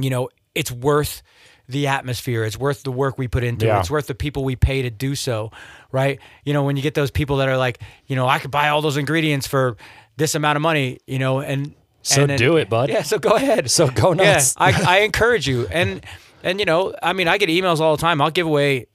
you 0.00 0.10
know 0.10 0.28
it's 0.54 0.70
worth 0.70 1.22
the 1.68 1.86
atmosphere 1.86 2.44
it's 2.44 2.56
worth 2.56 2.82
the 2.82 2.90
work 2.92 3.18
we 3.18 3.28
put 3.28 3.44
into 3.44 3.66
it 3.66 3.78
it's 3.78 3.90
worth 3.90 4.06
the 4.06 4.14
people 4.14 4.42
we 4.44 4.56
pay 4.56 4.82
to 4.82 4.90
do 4.90 5.14
so 5.14 5.50
right 5.92 6.18
you 6.44 6.52
know 6.52 6.62
when 6.64 6.76
you 6.76 6.82
get 6.82 6.94
those 6.94 7.10
people 7.10 7.36
that 7.36 7.48
are 7.48 7.56
like 7.58 7.78
you 8.06 8.16
know 8.16 8.26
i 8.26 8.38
could 8.38 8.50
buy 8.50 8.68
all 8.70 8.80
those 8.80 8.96
ingredients 8.96 9.46
for 9.46 9.76
this 10.16 10.34
amount 10.34 10.56
of 10.56 10.62
money 10.62 10.98
you 11.06 11.18
know 11.18 11.40
and 11.40 11.74
So 12.02 12.22
and 12.22 12.30
then- 12.30 12.38
do 12.38 12.56
it, 12.56 12.68
bud. 12.70 12.88
yeah 12.88 13.02
so 13.02 13.18
go 13.18 13.30
ahead 13.36 13.70
So 13.70 13.88
go 13.88 14.12
nuts. 14.14 14.54
yeah, 14.58 14.64
I, 14.64 14.84
I 14.96 14.98
encourage 15.00 15.46
you. 15.46 15.66
And 15.68 16.04
and 16.42 16.58
you 16.60 16.64
know, 16.66 16.94
I 17.02 17.12
mean, 17.14 17.26
I 17.28 17.36
get 17.36 17.48
emails 17.48 17.80
all 17.80 17.96
the 17.96 18.00
time. 18.00 18.22
I'll 18.22 18.30
give 18.30 18.46
away 18.46 18.86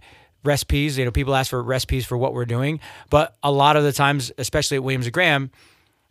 recipes. 0.43 0.97
You 0.97 1.03
know, 1.05 1.11
people 1.11 1.35
ask 1.35 1.49
for 1.49 1.61
recipes 1.61 2.05
for 2.05 2.17
what 2.17 2.33
we're 2.33 2.45
doing, 2.45 2.79
but 3.09 3.35
a 3.43 3.51
lot 3.51 3.75
of 3.75 3.83
the 3.83 3.91
times, 3.91 4.31
especially 4.37 4.77
at 4.77 4.83
Williams 4.83 5.05
and 5.05 5.13
Graham, 5.13 5.51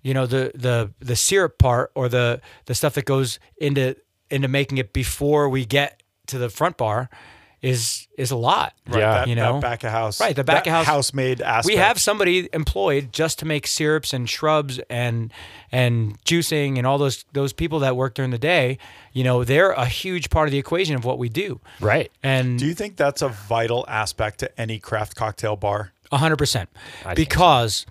you 0.03 0.14
know 0.14 0.26
the 0.26 0.53
the 0.55 0.90
the 1.01 1.16
syrup 1.16 1.59
part 1.59 1.90
or 1.94 2.09
the 2.09 2.40
the 2.66 2.74
stuff 2.74 2.94
that 2.94 3.05
goes 3.05 3.39
into 3.56 3.97
into 4.31 4.48
making 4.48 4.78
it 4.78 4.93
before 4.93 5.48
we 5.48 5.64
get 5.64 6.02
to 6.27 6.39
the 6.39 6.48
front 6.48 6.77
bar 6.77 7.09
is 7.60 8.09
is 8.18 8.32
a 8.32 8.36
lot. 8.36 8.72
Right, 8.89 8.98
Yeah. 8.98 9.12
that, 9.14 9.28
you 9.28 9.36
know? 9.36 9.52
that 9.55 9.62
back 9.62 9.85
of 9.85 9.93
house, 9.93 10.20
Right, 10.20 10.35
the 10.35 10.43
back 10.43 10.64
that 10.64 10.70
of 10.70 10.74
house- 10.74 10.86
house 10.86 11.14
made 11.14 11.40
aspect. 11.40 11.66
We 11.66 11.77
have 11.77 12.01
somebody 12.01 12.48
employed 12.52 13.12
just 13.12 13.39
to 13.39 13.44
make 13.44 13.68
syrups 13.68 14.12
and 14.12 14.28
shrubs 14.28 14.81
and 14.90 15.32
and 15.70 16.20
juicing 16.24 16.77
and 16.78 16.86
all 16.89 16.98
those 16.98 17.24
those 17.32 17.52
people 17.52 17.78
that 17.81 17.94
work 17.94 18.14
during 18.14 18.32
the 18.32 18.39
day. 18.39 18.78
You 19.12 19.22
know, 19.22 19.44
they're 19.44 19.70
a 19.70 19.86
huge 19.86 20.28
part 20.28 20.48
of 20.48 20.52
the 20.52 20.59
equation 20.59 20.97
of 20.97 21.05
what 21.05 21.18
we 21.18 21.28
do. 21.28 21.60
Right. 21.78 22.10
And 22.22 22.59
Do 22.59 22.66
you 22.66 22.74
think 22.74 22.97
that's 22.97 23.22
a 23.22 23.28
vital 23.28 23.85
aspect 23.89 24.40
to 24.40 24.60
any 24.60 24.81
craft 24.81 25.14
cocktail 25.14 25.55
bar? 25.55 25.93
A 26.10 26.16
hundred 26.16 26.36
percent. 26.39 26.68
think 27.14 27.32
so. 27.32 27.85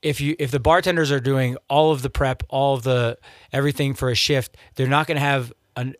If 0.00 0.20
you 0.20 0.36
if 0.38 0.50
the 0.50 0.60
bartenders 0.60 1.10
are 1.10 1.20
doing 1.20 1.56
all 1.68 1.90
of 1.90 2.02
the 2.02 2.10
prep, 2.10 2.42
all 2.48 2.74
of 2.74 2.84
the 2.84 3.18
everything 3.52 3.94
for 3.94 4.10
a 4.10 4.14
shift, 4.14 4.56
they're 4.76 4.86
not 4.86 5.06
going 5.06 5.16
to 5.16 5.20
have 5.20 5.52
an 5.76 5.94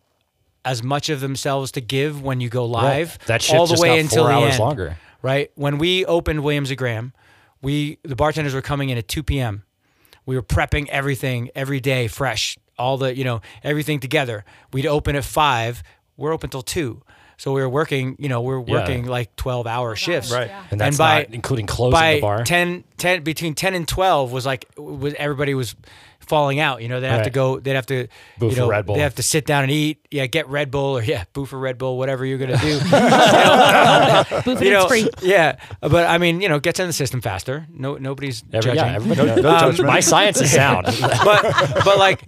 as 0.65 0.83
much 0.83 1.09
of 1.09 1.20
themselves 1.20 1.73
to 1.73 1.81
give 1.81 2.23
when 2.23 2.41
you 2.41 2.49
go 2.49 2.65
live. 2.65 3.19
That 3.27 3.43
shift 3.43 3.59
all 3.59 3.66
the 3.66 3.73
just 3.73 3.83
way 3.83 3.89
got 3.89 3.99
until 3.99 4.25
four 4.25 4.33
the 4.33 4.39
hours 4.39 4.53
end, 4.53 4.61
longer. 4.61 4.99
Right 5.20 5.51
when 5.57 5.79
we 5.79 6.05
opened 6.05 6.45
Williams 6.45 6.70
and 6.70 6.79
Graham, 6.79 7.12
we 7.61 7.99
the 8.05 8.15
bartenders 8.15 8.55
were 8.55 8.62
coming 8.62 8.91
in 8.91 8.99
at 8.99 9.09
two 9.09 9.23
p.m. 9.25 9.65
We 10.27 10.37
were 10.37 10.43
prepping 10.43 10.89
everything 10.89 11.51
every 11.57 11.81
day, 11.81 12.07
fresh, 12.07 12.57
all 12.79 12.99
the 12.99 13.16
you 13.16 13.25
know 13.25 13.41
everything 13.65 13.99
together. 13.99 14.45
We'd 14.73 14.87
open 14.87 15.16
at 15.16 15.25
five. 15.25 15.83
We're 16.16 16.33
open 16.33 16.51
till 16.51 16.62
two. 16.62 17.03
So 17.39 17.52
we 17.52 17.60
were 17.62 17.69
working, 17.69 18.16
you 18.19 18.28
know, 18.28 18.40
we 18.43 18.55
we're 18.56 18.65
Yeah. 18.66 18.74
working 18.81 19.06
like 19.06 19.35
twelve 19.36 19.66
hour 19.66 19.94
shifts, 19.97 20.31
Right. 20.32 20.51
And 20.70 20.78
that's 20.81 20.98
by 20.98 21.20
not 21.20 21.35
including 21.35 21.66
closing 21.66 21.93
by 21.93 22.15
the 22.16 22.20
bar. 22.20 22.44
10, 22.44 22.85
10 22.98 23.23
between 23.23 23.55
10 23.55 23.74
and 23.74 23.86
12 23.89 24.32
was 24.32 24.44
like 24.44 24.66
was 24.77 25.15
everybody 25.19 25.55
was 25.55 25.74
falling 26.20 26.60
out 26.60 26.82
you 26.82 26.89
know 26.90 27.01
they'd 27.01 27.09
have 27.09 27.23
to 27.23 27.31
go 27.31 27.59
they'd 27.59 27.73
have 27.74 27.86
to 27.86 28.06
Boo 28.39 28.48
you 28.51 28.56
know 28.56 28.69
Red 28.69 28.85
Bull. 28.85 28.97
they'd 28.97 29.01
have 29.02 29.15
to 29.15 29.23
sit 29.23 29.47
down 29.47 29.62
and 29.62 29.73
eat 29.73 30.05
yeah 30.10 30.27
get 30.27 30.47
red 30.48 30.70
bull 30.70 30.98
or 30.98 31.02
yeah 31.02 31.24
boo 31.32 31.47
for 31.47 31.59
red 31.59 31.78
bull 31.78 31.97
whatever 31.97 32.27
you're 32.27 32.36
gonna 32.36 32.59
do 32.59 32.78
Booth 34.44 34.60
you 34.62 34.70
know 34.70 34.89
free. 34.89 35.09
yeah 35.23 35.56
but 35.81 36.06
i 36.06 36.19
mean 36.19 36.43
you 36.43 36.48
know 36.51 36.59
gets 36.60 36.81
in 36.81 36.86
the 36.86 36.93
system 36.93 37.23
faster 37.23 37.66
no 37.73 37.97
nobody's 37.97 38.43
Every, 38.52 38.60
judging 38.73 38.85
yeah, 38.85 38.94
everybody 38.97 39.27
no 39.40 39.40
knows. 39.40 39.60
judgment. 39.60 39.86
My 39.89 40.01
science 40.01 40.39
is 40.40 40.52
sound. 40.52 40.85
but 41.01 41.43
but 41.85 41.97
like 41.98 42.23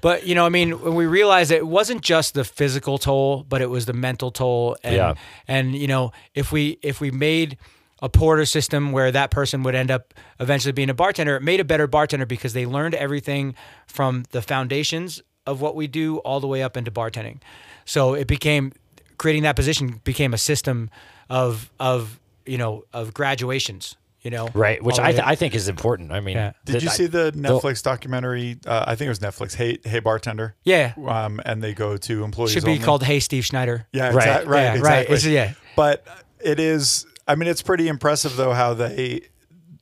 but 0.00 0.26
you 0.26 0.34
know 0.34 0.46
i 0.46 0.48
mean 0.48 0.80
when 0.82 0.94
we 0.94 1.06
realized 1.06 1.50
it 1.50 1.66
wasn't 1.66 2.00
just 2.02 2.34
the 2.34 2.44
physical 2.44 2.98
toll 2.98 3.44
but 3.48 3.60
it 3.62 3.70
was 3.70 3.86
the 3.86 3.92
mental 3.92 4.30
toll. 4.30 4.76
And 4.82 4.94
Yeah. 4.96 5.14
and 5.48 5.74
you 5.74 5.86
know 5.86 6.12
if 6.34 6.52
we 6.52 6.78
if 6.82 7.00
we 7.00 7.10
made 7.10 7.56
a 8.02 8.08
porter 8.08 8.46
system 8.46 8.92
where 8.92 9.12
that 9.12 9.30
person 9.30 9.62
would 9.62 9.74
end 9.74 9.90
up 9.90 10.14
eventually 10.38 10.72
being 10.72 10.90
a 10.90 10.94
bartender 10.94 11.36
it 11.36 11.42
made 11.42 11.60
a 11.60 11.64
better 11.64 11.86
bartender 11.86 12.26
because 12.26 12.52
they 12.54 12.66
learned 12.66 12.94
everything 12.94 13.54
from 13.86 14.24
the 14.30 14.40
foundations 14.42 15.22
of 15.46 15.60
what 15.60 15.74
we 15.74 15.86
do 15.86 16.18
all 16.18 16.40
the 16.40 16.46
way 16.46 16.62
up 16.62 16.76
into 16.76 16.90
bartending. 16.90 17.38
So 17.84 18.14
it 18.14 18.26
became 18.26 18.72
creating 19.18 19.42
that 19.42 19.56
position 19.56 20.00
became 20.04 20.32
a 20.32 20.38
system 20.38 20.88
of 21.28 21.70
of 21.78 22.18
you 22.46 22.56
know 22.58 22.84
of 22.92 23.12
graduations 23.12 23.96
you 24.22 24.30
know 24.30 24.48
right, 24.54 24.82
which 24.82 24.98
I, 24.98 25.12
th- 25.12 25.24
I 25.24 25.34
think 25.34 25.54
is 25.54 25.68
important. 25.68 26.12
I 26.12 26.20
mean, 26.20 26.36
Yeah. 26.36 26.52
Did 26.64 26.76
that 26.76 26.82
you 26.82 26.88
see 26.90 27.06
the 27.06 27.32
Netflix 27.32 27.82
documentary? 27.82 28.58
Uh, 28.66 28.84
I 28.86 28.94
think 28.94 29.06
it 29.06 29.10
was 29.10 29.18
Netflix. 29.20 29.54
Hey, 29.54 29.78
hey, 29.84 30.00
bartender. 30.00 30.56
yeah 30.64 30.92
Um, 31.06 31.40
and 31.44 31.62
they 31.62 31.74
go 31.74 31.96
to 31.96 32.24
employees. 32.24 32.52
should 32.52 32.64
be 32.64 32.72
only. 32.72 32.84
called 32.84 33.02
hey 33.04 33.20
steve 33.20 33.44
schneider 33.44 33.86
Yeah, 33.92 34.06
Right. 34.08 34.14
exact- 34.16 34.46
right, 34.46 34.60
Yeah, 34.62 34.68
right. 34.70 34.76
exactly. 34.78 35.14
It's- 35.16 35.26
yeah. 35.26 35.52
But 35.76 36.06
it 36.42 36.58
is. 36.60 37.06
I 37.28 37.34
mean, 37.36 37.48
it's 37.48 37.62
pretty 37.62 37.88
impressive 37.88 38.36
though 38.36 38.52
how 38.52 38.74
they 38.74 39.22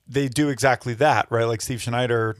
they 0.07 0.29
do 0.29 0.49
exactly 0.49 0.95
that, 0.95 1.27
right? 1.31 1.45
Like 1.45 1.61
Steve 1.61 1.83
Schneider 1.83 2.37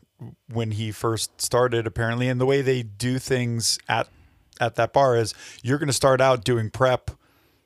when 0.53 0.71
he 0.73 0.91
first 0.91 1.41
started, 1.41 1.87
apparently, 1.87 2.29
and 2.29 2.41
the 2.41 2.47
way 2.47 2.63
they 2.63 2.83
do 2.83 3.19
things 3.19 3.79
at 3.89 4.09
at 4.61 4.75
that 4.77 4.93
bar 4.93 5.17
is 5.17 5.35
you're 5.63 5.79
going 5.79 5.87
to 5.89 5.93
start 5.93 6.21
out 6.21 6.45
doing 6.45 6.69
prep 6.71 7.11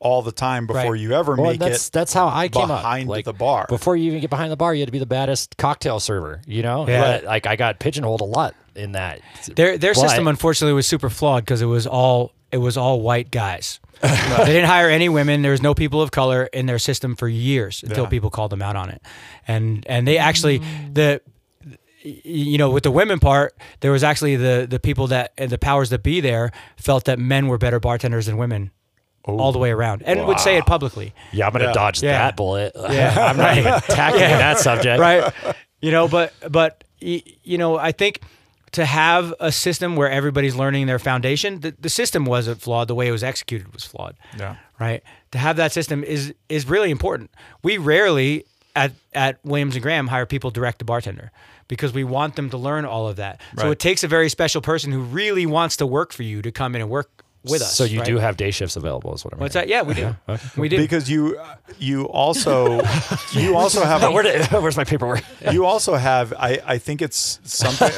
all 0.03 0.21
the 0.23 0.33
time 0.33 0.67
before 0.67 0.93
Right. 0.93 1.01
you 1.01 1.13
ever 1.13 1.35
Well, 1.37 1.51
make 1.53 1.61
that's 1.61 1.89
it. 1.89 1.93
that's 1.93 2.13
how 2.13 2.29
I 2.29 2.49
came 2.49 2.63
up. 2.63 2.69
behind 2.83 3.09
Like, 3.09 3.25
the 3.25 3.33
bar. 3.33 3.67
Before 3.69 3.97
you 3.97 4.09
even 4.09 4.21
get 4.21 4.31
behind 4.31 4.51
the 4.53 4.57
bar, 4.57 4.75
you 4.75 4.81
had 4.81 4.89
to 4.89 4.93
be 4.93 4.99
the 4.99 5.07
baddest 5.07 5.57
cocktail 5.57 6.01
server. 6.01 6.43
You 6.47 6.63
know, 6.63 6.87
Yeah. 6.89 7.01
But, 7.01 7.25
like 7.25 7.47
I 7.47 7.57
got 7.57 7.79
pigeonholed 7.79 8.21
a 8.21 8.25
lot 8.25 8.55
in 8.75 8.93
that. 8.93 9.21
Their 9.55 9.79
their 9.79 9.95
But- 9.95 10.01
system 10.01 10.27
unfortunately 10.29 10.75
was 10.75 10.87
super 10.87 11.09
flawed 11.11 11.45
because 11.45 11.63
it 11.63 11.67
was 11.67 11.87
all 11.87 12.33
it 12.51 12.59
was 12.59 12.77
all 12.77 13.01
white 13.01 13.31
guys. 13.31 13.81
they 14.03 14.45
didn't 14.47 14.69
hire 14.69 14.91
any 14.91 15.09
women. 15.09 15.43
There 15.43 15.53
was 15.53 15.63
no 15.63 15.75
people 15.75 16.03
of 16.03 16.11
color 16.11 16.45
in 16.53 16.67
their 16.67 16.79
system 16.81 17.15
for 17.17 17.29
years 17.29 17.83
until 17.83 18.05
Yeah. 18.05 18.11
people 18.11 18.31
called 18.31 18.51
them 18.51 18.61
out 18.63 18.75
on 18.77 18.89
it. 18.91 19.01
And 19.47 19.87
and 19.89 20.07
they 20.09 20.19
actually 20.19 20.61
the 20.93 21.21
you 22.05 22.59
know 22.59 22.69
with 22.71 22.83
the 22.83 22.91
women 22.91 23.21
part 23.21 23.57
there 23.81 23.93
was 23.93 24.03
actually 24.03 24.35
the 24.35 24.67
the 24.69 24.81
people 24.81 25.07
that 25.07 25.33
and 25.39 25.51
the 25.51 25.59
powers 25.59 25.91
that 25.91 26.03
be 26.03 26.21
there 26.21 26.51
felt 26.77 27.05
that 27.05 27.19
men 27.19 27.47
were 27.47 27.59
better 27.59 27.79
bartenders 27.79 28.27
than 28.27 28.37
women 28.37 28.73
all 29.25 29.53
the 29.53 29.59
oh. 29.59 29.63
way 29.63 29.71
around 29.71 30.03
and 30.03 30.27
would 30.27 30.41
say 30.41 30.57
it 30.57 30.67
publicly 30.67 31.15
Yeah, 31.33 31.47
I'm 31.47 31.53
gonna 31.53 31.67
Yeah. 31.67 31.73
dodge 31.73 32.03
Yeah. 32.03 32.13
that 32.19 32.37
bullet. 32.37 32.73
Yeah. 32.91 33.15
I'm 33.19 33.37
not 33.37 33.57
even 33.57 33.73
tackling 33.89 34.21
that 34.23 34.59
subject. 34.69 35.01
right 35.01 35.33
you 35.81 35.91
know 35.91 36.09
but 36.09 36.33
but 36.51 36.85
you 37.01 37.59
know 37.59 37.77
i 37.79 37.93
think 37.93 38.21
to 38.73 38.85
have 38.87 39.35
a 39.41 39.51
system 39.53 39.97
where 39.97 40.09
everybody's 40.11 40.55
learning 40.55 40.87
their 40.87 40.99
foundation 40.99 41.61
the, 41.61 41.75
the 41.79 41.89
system 41.89 42.25
wasn't 42.25 42.61
flawed 42.61 42.89
the 42.89 42.95
way 42.95 43.07
it 43.09 43.13
was 43.13 43.25
executed 43.25 43.73
was 43.73 43.85
flawed 43.85 44.17
Yeah. 44.39 44.57
right 44.81 45.03
to 45.33 45.39
have 45.39 45.57
that 45.57 45.73
system 45.73 46.05
is 46.05 46.33
is 46.49 46.69
really 46.69 46.91
important 46.91 47.31
we 47.63 47.79
rarely 47.79 48.45
at 48.77 48.93
at 49.13 49.39
williams 49.45 49.75
and 49.75 49.83
graham 49.83 50.07
hire 50.09 50.27
people 50.27 50.51
direct 50.51 50.79
to 50.79 50.85
bartender 50.85 51.31
because 51.69 51.93
we 51.93 52.05
want 52.05 52.37
them 52.37 52.51
to 52.51 52.57
learn 52.57 52.85
all 52.85 53.09
of 53.09 53.17
that 53.17 53.41
so 53.59 53.71
it 53.71 53.79
takes 53.79 54.05
a 54.05 54.09
very 54.09 54.29
special 54.29 54.61
person 54.63 54.93
who 54.93 55.01
really 55.03 55.47
wants 55.47 55.77
to 55.77 55.87
work 55.87 56.13
for 56.13 56.23
you 56.23 56.41
to 56.43 56.51
come 56.53 56.75
in 56.75 56.81
and 56.81 56.91
work 56.91 57.22
with 57.45 57.61
us 57.63 57.75
So 57.75 57.85
you 57.85 57.99
right? 57.99 58.07
do 58.07 58.19
have 58.19 58.37
day 58.37 58.51
shifts 58.51 58.77
available, 58.77 59.15
is 59.15 59.25
what 59.25 59.35
I'm. 59.35 59.41
what's 59.41 59.55
hearing. 59.55 59.69
that 59.69 59.75
yeah 59.75 59.83
we 59.83 59.95
do 59.95 60.15
we 60.61 60.69
do 60.69 60.77
because 60.77 61.11
you 61.11 61.37
uh, 61.39 61.57
you 61.79 62.05
also 62.05 62.81
you 63.33 63.57
also 63.57 63.85
have 63.85 64.03
Where 64.13 64.23
did, 64.23 64.47
where's 64.53 64.77
my 64.77 64.85
paperwork? 64.85 65.23
you 65.51 65.65
also 65.67 65.95
have 65.95 66.33
I, 66.39 66.61
I 66.65 66.79
think 66.79 67.03
it's 67.03 67.41
something 67.45 67.91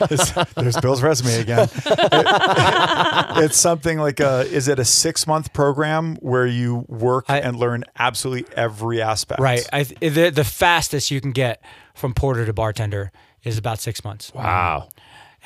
it's, 0.10 0.30
there's 0.54 0.76
bill's 0.78 1.02
resume 1.02 1.40
again 1.40 1.68
It- 1.86 3.44
it's 3.44 3.56
something 3.56 3.98
like 3.98 4.20
a 4.20 4.40
is 4.50 4.68
it 4.68 4.78
a 4.78 4.84
six 4.84 5.26
month 5.26 5.52
program 5.52 6.16
where 6.16 6.46
you 6.46 6.84
work 6.88 7.26
I- 7.28 7.40
and 7.40 7.56
learn 7.56 7.84
absolutely 7.98 8.52
every 8.56 9.00
aspect 9.02 9.40
Right. 9.40 9.66
I, 9.72 9.84
the 9.84 10.30
the 10.34 10.44
fastest 10.44 11.10
you 11.10 11.20
can 11.20 11.32
get 11.32 11.62
from 11.94 12.14
porter 12.14 12.44
to 12.46 12.52
bartender 12.52 13.10
is 13.44 13.56
about 13.58 13.78
six 13.78 14.02
months. 14.04 14.32
Wow. 14.34 14.88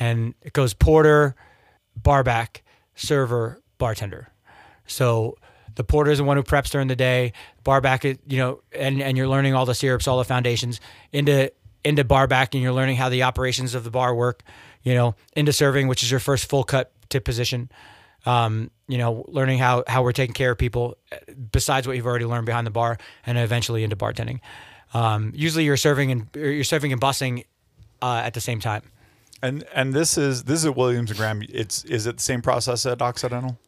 And 0.01 0.35
it 0.43 0.53
goes 0.55 0.73
porter, 0.75 1.35
barback, 1.97 2.63
server, 3.03 3.61
bartender. 3.79 4.29
So 4.87 5.37
the 5.75 5.85
porter 5.85 6.11
is 6.11 6.19
the 6.19 6.25
one 6.25 6.37
who 6.37 6.43
preps 6.43 6.71
during 6.71 6.89
the 6.89 6.97
day. 6.97 7.33
Barback, 7.65 8.05
is, 8.05 8.19
you 8.27 8.39
know, 8.39 8.61
and 8.73 9.03
and 9.03 9.17
you're 9.17 9.29
learning 9.29 9.55
all 9.55 9.67
the 9.67 9.75
syrups, 9.75 10.07
all 10.07 10.19
the 10.19 10.25
foundations 10.25 10.81
into 11.13 11.53
into 11.85 12.05
barback, 12.05 12.55
and 12.55 12.63
you're 12.63 12.73
learning 12.73 12.97
how 12.97 13.09
the 13.09 13.25
operations 13.25 13.75
of 13.75 13.85
the 13.85 13.91
bar 13.91 14.15
work. 14.15 14.43
You 14.83 14.95
know, 14.95 15.15
into 15.37 15.53
serving, 15.53 15.87
which 15.87 16.03
is 16.03 16.11
your 16.11 16.21
first 16.21 16.47
full 16.49 16.65
cut 16.65 16.93
tip 17.09 17.25
position. 17.25 17.71
Um, 18.25 18.71
you 18.89 18.99
know, 18.99 19.25
learning 19.29 19.59
how 19.59 19.85
how 19.87 20.03
we're 20.03 20.13
taking 20.13 20.35
care 20.35 20.53
of 20.53 20.59
people, 20.59 20.97
uh, 21.11 21.17
besides 21.51 21.87
what 21.87 21.97
you've 21.97 22.07
already 22.07 22.25
learned 22.25 22.47
behind 22.47 22.67
the 22.67 22.71
bar, 22.71 22.99
and 23.27 23.39
eventually 23.39 23.85
into 23.85 23.97
bartending. 23.97 24.41
Um, 24.95 25.33
usually, 25.35 25.65
you're 25.65 25.77
serving 25.77 26.11
and 26.13 26.29
you're 26.35 26.65
serving 26.65 26.93
and 26.93 27.01
bussing 27.01 27.45
uh, 28.01 28.23
at 28.25 28.35
the 28.35 28.41
same 28.41 28.61
time. 28.61 28.83
And 29.43 29.65
and 29.75 29.93
this 29.93 30.17
is 30.17 30.45
this 30.45 30.61
is 30.61 30.67
at 30.67 30.77
Williams 30.77 31.11
and 31.11 31.19
Graham 31.19 31.43
it's 31.49 31.85
is 31.85 32.07
it 32.07 32.17
the 32.19 32.23
same 32.23 32.43
process 32.43 32.87
at 32.87 33.03
Occidental 33.03 33.59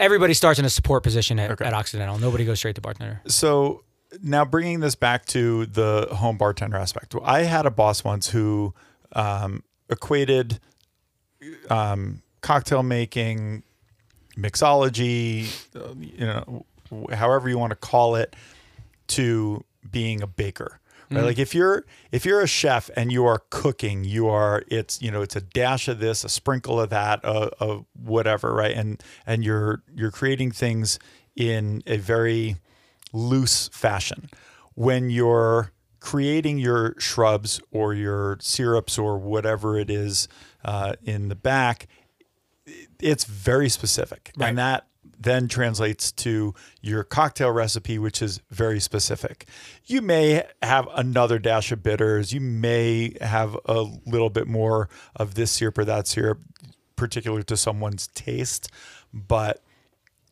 everybody 0.00 0.34
starts 0.34 0.58
in 0.58 0.64
a 0.64 0.70
support 0.70 1.02
position 1.04 1.38
at, 1.38 1.52
Okay. 1.52 1.64
at 1.64 1.72
Occidental. 1.72 2.18
Nobody 2.18 2.44
goes 2.44 2.58
straight 2.58 2.74
to 2.74 2.80
bartender. 2.80 3.20
so 3.26 3.84
now 4.22 4.44
bringing 4.44 4.80
this 4.80 4.96
back 4.96 5.24
to 5.26 5.66
the 5.66 6.08
home 6.12 6.36
bartender 6.36 6.76
aspect 6.76 7.14
I 7.22 7.42
had 7.42 7.66
a 7.66 7.70
boss 7.70 8.02
once 8.04 8.28
who 8.30 8.74
um, 9.12 9.62
equated 9.88 10.58
um, 11.70 12.22
cocktail 12.40 12.82
making 12.82 13.62
mixology 14.36 15.46
uh, 15.76 15.94
you 15.98 16.26
know 16.26 16.64
however 17.12 17.48
you 17.48 17.58
want 17.58 17.70
to 17.70 17.76
call 17.76 18.16
it 18.16 18.34
to 19.08 19.64
being 19.90 20.22
a 20.22 20.26
baker 20.26 20.79
right? 21.10 21.24
Like 21.24 21.38
if 21.38 21.54
you're 21.54 21.84
if 22.12 22.24
you're 22.24 22.40
a 22.40 22.46
chef 22.46 22.90
and 22.96 23.10
you 23.12 23.24
are 23.26 23.42
cooking 23.50 24.04
you 24.04 24.28
are 24.28 24.62
it's 24.68 25.00
you 25.02 25.10
know 25.10 25.22
it's 25.22 25.36
a 25.36 25.40
dash 25.40 25.88
of 25.88 25.98
this 25.98 26.24
a 26.24 26.28
sprinkle 26.28 26.80
of 26.80 26.90
that 26.90 27.24
uh, 27.24 27.50
of 27.58 27.84
whatever 27.94 28.54
right? 28.54 28.74
And 28.74 29.02
and 29.26 29.44
you're 29.44 29.82
you're 29.94 30.10
creating 30.10 30.52
things 30.52 30.98
in 31.36 31.82
a 31.86 31.96
very 31.96 32.56
loose 33.12 33.68
fashion. 33.68 34.28
When 34.74 35.10
you're 35.10 35.72
creating 36.00 36.58
your 36.58 36.94
shrubs 36.98 37.60
or 37.70 37.92
your 37.92 38.38
syrups 38.40 38.98
or 38.98 39.18
whatever 39.18 39.78
it 39.78 39.90
is 39.90 40.28
uh, 40.64 40.94
in 41.02 41.28
the 41.28 41.34
back 41.34 41.86
it's 43.00 43.24
very 43.24 43.68
specific. 43.68 44.32
And 44.48 44.58
that 44.58 44.86
then 45.20 45.48
translates 45.48 46.10
to 46.12 46.54
your 46.80 47.04
cocktail 47.04 47.50
recipe, 47.50 47.98
which 47.98 48.22
is 48.22 48.40
very 48.50 48.80
specific. 48.80 49.46
You 49.84 50.00
may 50.00 50.44
have 50.62 50.88
another 50.94 51.38
dash 51.38 51.70
of 51.72 51.82
bitters. 51.82 52.32
You 52.32 52.40
may 52.40 53.14
have 53.20 53.54
a 53.66 53.82
little 54.06 54.30
bit 54.30 54.46
more 54.48 54.88
of 55.16 55.34
this 55.34 55.50
syrup 55.50 55.76
or 55.76 55.84
that 55.84 56.06
syrup, 56.06 56.40
particular 56.96 57.42
to 57.42 57.56
someone's 57.56 58.06
taste. 58.08 58.70
But 59.12 59.62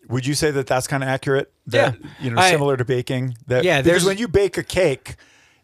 would 0.09 0.25
you 0.27 0.35
say 0.35 0.51
that 0.53 0.67
that's 0.67 0.87
kind 0.87 1.03
of 1.03 1.09
accurate? 1.11 1.53
That, 1.67 1.97
Yeah. 2.01 2.09
you 2.21 2.31
know, 2.31 2.41
I- 2.41 2.51
similar 2.51 2.79
to 2.79 2.85
baking. 2.85 3.37
That, 3.47 3.65
Yeah, 3.65 3.79
because 3.83 3.87
there's- 3.87 4.05
when 4.07 4.17
you 4.19 4.27
bake 4.27 4.57
a 4.57 4.63
cake, 4.63 5.17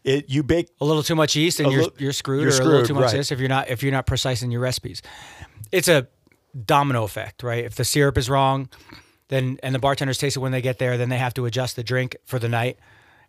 it 0.05 0.29
you 0.29 0.43
bake 0.43 0.69
a 0.83 0.85
little 0.85 1.03
too 1.03 1.15
much 1.15 1.35
yeast 1.35 1.61
and 1.61 1.73
you're 1.73 1.85
lit- 1.85 1.95
you're 1.99 2.13
screwed, 2.13 2.43
you're 2.43 2.53
or 2.53 2.57
a 2.61 2.65
little 2.65 2.71
screwed, 2.81 2.87
too 2.89 2.95
much 2.95 3.05
right. 3.05 3.13
this 3.17 3.33
if 3.33 3.41
you're 3.41 3.49
not 3.49 3.71
if 3.71 3.83
you're 3.83 3.91
not 3.93 4.05
precise 4.07 4.43
in 4.43 4.51
your 4.51 4.61
recipes. 4.61 5.01
It's 5.73 5.89
a 5.89 6.09
domino 6.67 7.05
effect, 7.05 7.43
right? 7.43 7.65
If 7.65 7.75
the 7.77 7.85
syrup 7.87 8.19
is 8.19 8.29
wrong, 8.29 8.69
then 9.29 9.59
and 9.63 9.75
the 9.75 9.79
bartenders 9.79 10.19
taste 10.19 10.37
it 10.37 10.41
when 10.41 10.53
they 10.53 10.61
get 10.61 10.79
there, 10.79 10.97
then 10.97 11.09
they 11.09 11.19
have 11.19 11.35
to 11.35 11.47
adjust 11.47 11.77
the 11.77 11.83
drink 11.83 12.17
for 12.25 12.39
the 12.39 12.49
night. 12.49 12.79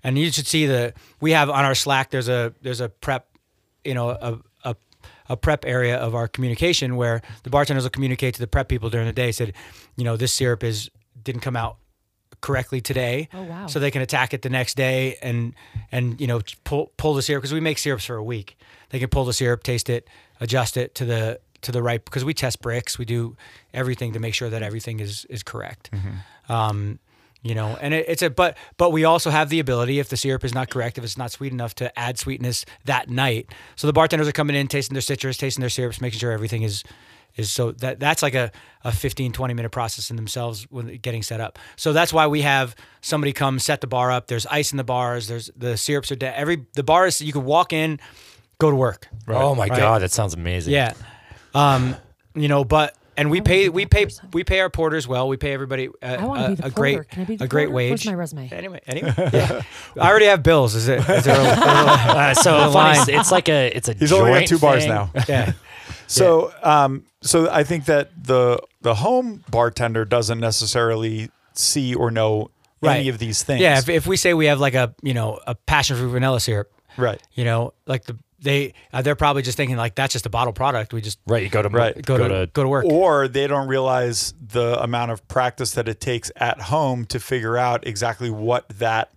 And 0.03 0.17
you 0.17 0.31
should 0.31 0.47
see 0.47 0.65
the 0.65 0.93
we 1.21 1.31
have 1.31 1.49
on 1.49 1.65
our 1.65 1.75
Slack 1.75 2.11
there's 2.11 2.29
a 2.29 2.53
there's 2.61 2.81
a 2.81 2.89
prep, 2.89 3.27
you 3.83 3.93
know, 3.93 4.09
a 4.09 4.39
a, 4.63 4.75
a 5.29 5.37
prep 5.37 5.65
area 5.65 5.97
of 5.97 6.15
our 6.15 6.27
communication 6.27 6.95
where 6.95 7.21
the 7.43 7.49
bartenders 7.49 7.83
will 7.83 7.91
communicate 7.91 8.35
to 8.35 8.39
the 8.39 8.47
prep 8.47 8.67
people 8.67 8.89
during 8.89 9.07
the 9.07 9.13
day 9.13 9.31
said, 9.31 9.53
you 9.95 10.03
know, 10.03 10.17
this 10.17 10.33
syrup 10.33 10.63
is 10.63 10.89
didn't 11.23 11.41
come 11.41 11.55
out 11.55 11.77
correctly 12.41 12.81
today. 12.81 13.27
Oh, 13.33 13.43
wow. 13.43 13.67
So 13.67 13.79
they 13.79 13.89
can 13.89 14.01
attack 14.01 14.33
it 14.33 14.41
the 14.43 14.49
next 14.49 14.75
day 14.77 15.17
and 15.21 15.55
and 15.91 16.19
you 16.21 16.27
know 16.27 16.41
pull 16.63 16.91
pull 16.97 17.13
the 17.13 17.21
syrup 17.21 17.41
because 17.41 17.53
we 17.53 17.59
make 17.59 17.77
syrups 17.77 18.05
for 18.05 18.15
a 18.15 18.23
week. 18.23 18.57
They 18.89 18.99
can 18.99 19.09
pull 19.09 19.25
the 19.25 19.33
syrup, 19.33 19.63
taste 19.63 19.89
it, 19.89 20.07
adjust 20.39 20.77
it 20.77 20.93
to 20.95 21.05
the 21.05 21.39
to 21.65 21.71
the 21.71 21.83
right 21.83 22.03
because 22.03 22.23
we 22.25 22.33
test 22.33 22.61
bricks. 22.61 22.97
We 22.97 23.05
do 23.05 23.35
everything 23.73 24.13
to 24.13 24.19
make 24.19 24.33
sure 24.33 24.49
that 24.49 24.63
everything 24.63 24.99
is 24.99 25.25
is 25.29 25.43
correct. 25.43 25.89
Um, 26.49 26.99
you 27.41 27.53
know, 27.53 27.77
and 27.79 27.93
it, 27.93 28.05
it's 28.07 28.21
a 28.23 28.29
but 28.29 28.57
but 28.77 28.91
we 28.91 29.03
also 29.05 29.29
have 29.29 29.49
the 29.49 29.59
ability 29.59 29.99
if 29.99 30.09
the 30.09 30.17
syrup 30.17 30.43
is 30.43 30.53
not 30.53 30.69
correct, 30.71 30.97
if 30.97 31.03
it's 31.03 31.17
not 31.17 31.31
sweet 31.31 31.51
enough, 31.51 31.75
to 31.75 31.99
add 31.99 32.17
sweetness 32.17 32.65
that 32.85 33.09
night. 33.09 33.53
So 33.75 33.85
the 33.87 33.93
bartenders 33.93 34.27
are 34.27 34.31
coming 34.31 34.55
in, 34.55 34.67
tasting 34.67 34.95
their 34.95 35.01
citrus, 35.01 35.37
tasting 35.37 35.61
their 35.61 35.69
syrups, 35.69 36.01
making 36.01 36.19
sure 36.19 36.31
everything 36.31 36.63
is 36.63 36.83
is 37.35 37.51
so 37.51 37.71
that 37.73 37.99
that's 37.99 38.23
like 38.23 38.33
a, 38.33 38.49
a 38.85 38.91
15 38.93 39.33
20 39.33 39.53
minute 39.53 39.69
process 39.71 40.09
in 40.09 40.15
themselves 40.15 40.65
when 40.71 40.87
getting 41.01 41.21
set 41.21 41.41
up 41.41 41.59
so 41.75 41.91
that's 41.91 42.13
why 42.13 42.25
we 42.27 42.41
have 42.43 42.73
somebody 43.01 43.33
come 43.33 43.59
set 43.59 43.81
the 43.81 43.87
bar 43.87 44.09
up 44.09 44.27
there's 44.27 44.45
ice 44.45 44.71
in 44.71 44.77
the 44.77 44.85
bars 44.85 45.27
there's 45.27 45.51
the 45.53 45.75
syrups 45.75 46.09
are 46.13 46.15
de- 46.15 46.39
every 46.39 46.65
the 46.75 46.83
bar 46.83 47.05
is 47.05 47.19
you 47.19 47.33
can 47.33 47.43
walk 47.43 47.73
in 47.73 47.99
go 48.57 48.69
to 48.69 48.75
work 48.77 49.09
Oh 49.27 49.53
my 49.53 49.67
Right. 49.67 49.77
god, 49.77 50.01
that 50.01 50.11
sounds 50.13 50.33
amazing. 50.33 50.71
yeah 50.71 50.93
um 51.55 51.95
you 52.35 52.47
know 52.47 52.63
but 52.63 52.95
and 53.17 53.31
we 53.31 53.39
pay 53.39 53.69
we 53.69 53.85
pay 53.85 54.07
we 54.33 54.43
pay 54.43 54.59
our 54.59 54.69
porters 54.69 55.07
well 55.07 55.27
we 55.29 55.37
pay 55.37 55.53
everybody 55.53 55.87
a, 56.01 56.19
I 56.19 56.25
wanna 56.25 56.45
a, 56.45 56.49
be 56.49 56.55
the 56.55 56.65
a 56.65 56.69
great. 56.69 57.09
Can 57.09 57.21
I 57.21 57.25
be 57.25 57.35
the 57.37 57.45
a 57.45 57.47
great 57.47 57.67
porter? 57.67 57.75
wage 57.75 57.89
Where's 57.91 58.05
my 58.05 58.13
resume? 58.13 58.49
anyway 58.51 58.81
anyway 58.85 59.13
yeah. 59.33 59.61
i 59.99 60.09
already 60.09 60.25
have 60.25 60.43
bills 60.43 60.75
is 60.75 60.87
it 60.89 60.99
is 61.09 61.23
there 61.23 61.39
a, 61.39 61.43
Uh, 61.55 62.33
so 62.33 62.71
funny, 62.73 62.99
line. 62.99 63.05
it's 63.09 63.31
like 63.31 63.47
a 63.49 63.67
it's 63.75 63.87
a 63.87 63.93
He's 63.93 64.11
only 64.11 64.31
got 64.39 64.47
two 64.47 64.59
bars 64.59 64.83
thing. 64.83 64.89
now. 64.93 65.11
yeah 65.29 65.53
So, 66.07 66.53
um, 66.61 67.05
so 67.21 67.49
I 67.49 67.63
think 67.63 67.85
that 67.85 68.11
the 68.21 68.59
the 68.81 68.95
home 68.95 69.43
bartender 69.49 70.05
doesn't 70.05 70.39
necessarily 70.39 71.29
see 71.53 71.95
or 71.95 72.11
know 72.11 72.51
any 72.83 73.07
of 73.09 73.17
these 73.17 73.41
things. 73.43 73.61
yeah 73.61 73.79
if, 73.79 73.89
if 73.89 74.05
we 74.05 74.15
say 74.17 74.33
we 74.35 74.45
have 74.47 74.59
like 74.59 74.75
a 74.75 74.93
you 75.01 75.13
know 75.13 75.39
a 75.47 75.55
passion 75.55 75.95
fruit 75.95 76.09
vanilla 76.09 76.39
syrup 76.39 76.69
right. 76.97 77.21
You 77.33 77.43
know, 77.45 77.73
like 77.87 78.05
the 78.05 78.17
they 78.45 78.73
uh, 78.93 79.01
they're 79.01 79.15
probably 79.15 79.41
just 79.41 79.57
thinking 79.57 79.75
like 79.75 79.95
that's 79.95 80.13
just 80.13 80.25
a 80.25 80.29
bottle 80.29 80.53
product. 80.53 80.93
We 80.93 81.01
just 81.01 81.19
Right, 81.27 81.43
you 81.43 81.49
go 81.49 81.61
to 81.61 81.67
Right. 81.69 82.01
go, 82.01 82.17
to, 82.17 82.47
go 82.53 82.63
to 82.63 82.69
work. 82.69 82.85
Or 82.85 83.27
they 83.27 83.47
don't 83.47 83.67
realize 83.67 84.33
the 84.41 84.81
amount 84.81 85.11
of 85.11 85.27
practice 85.27 85.71
that 85.71 85.89
it 85.89 85.99
takes 85.99 86.31
at 86.37 86.61
home 86.61 87.05
to 87.07 87.19
figure 87.19 87.57
out 87.57 87.85
exactly 87.85 88.29
what 88.29 88.69
that, 88.79 89.11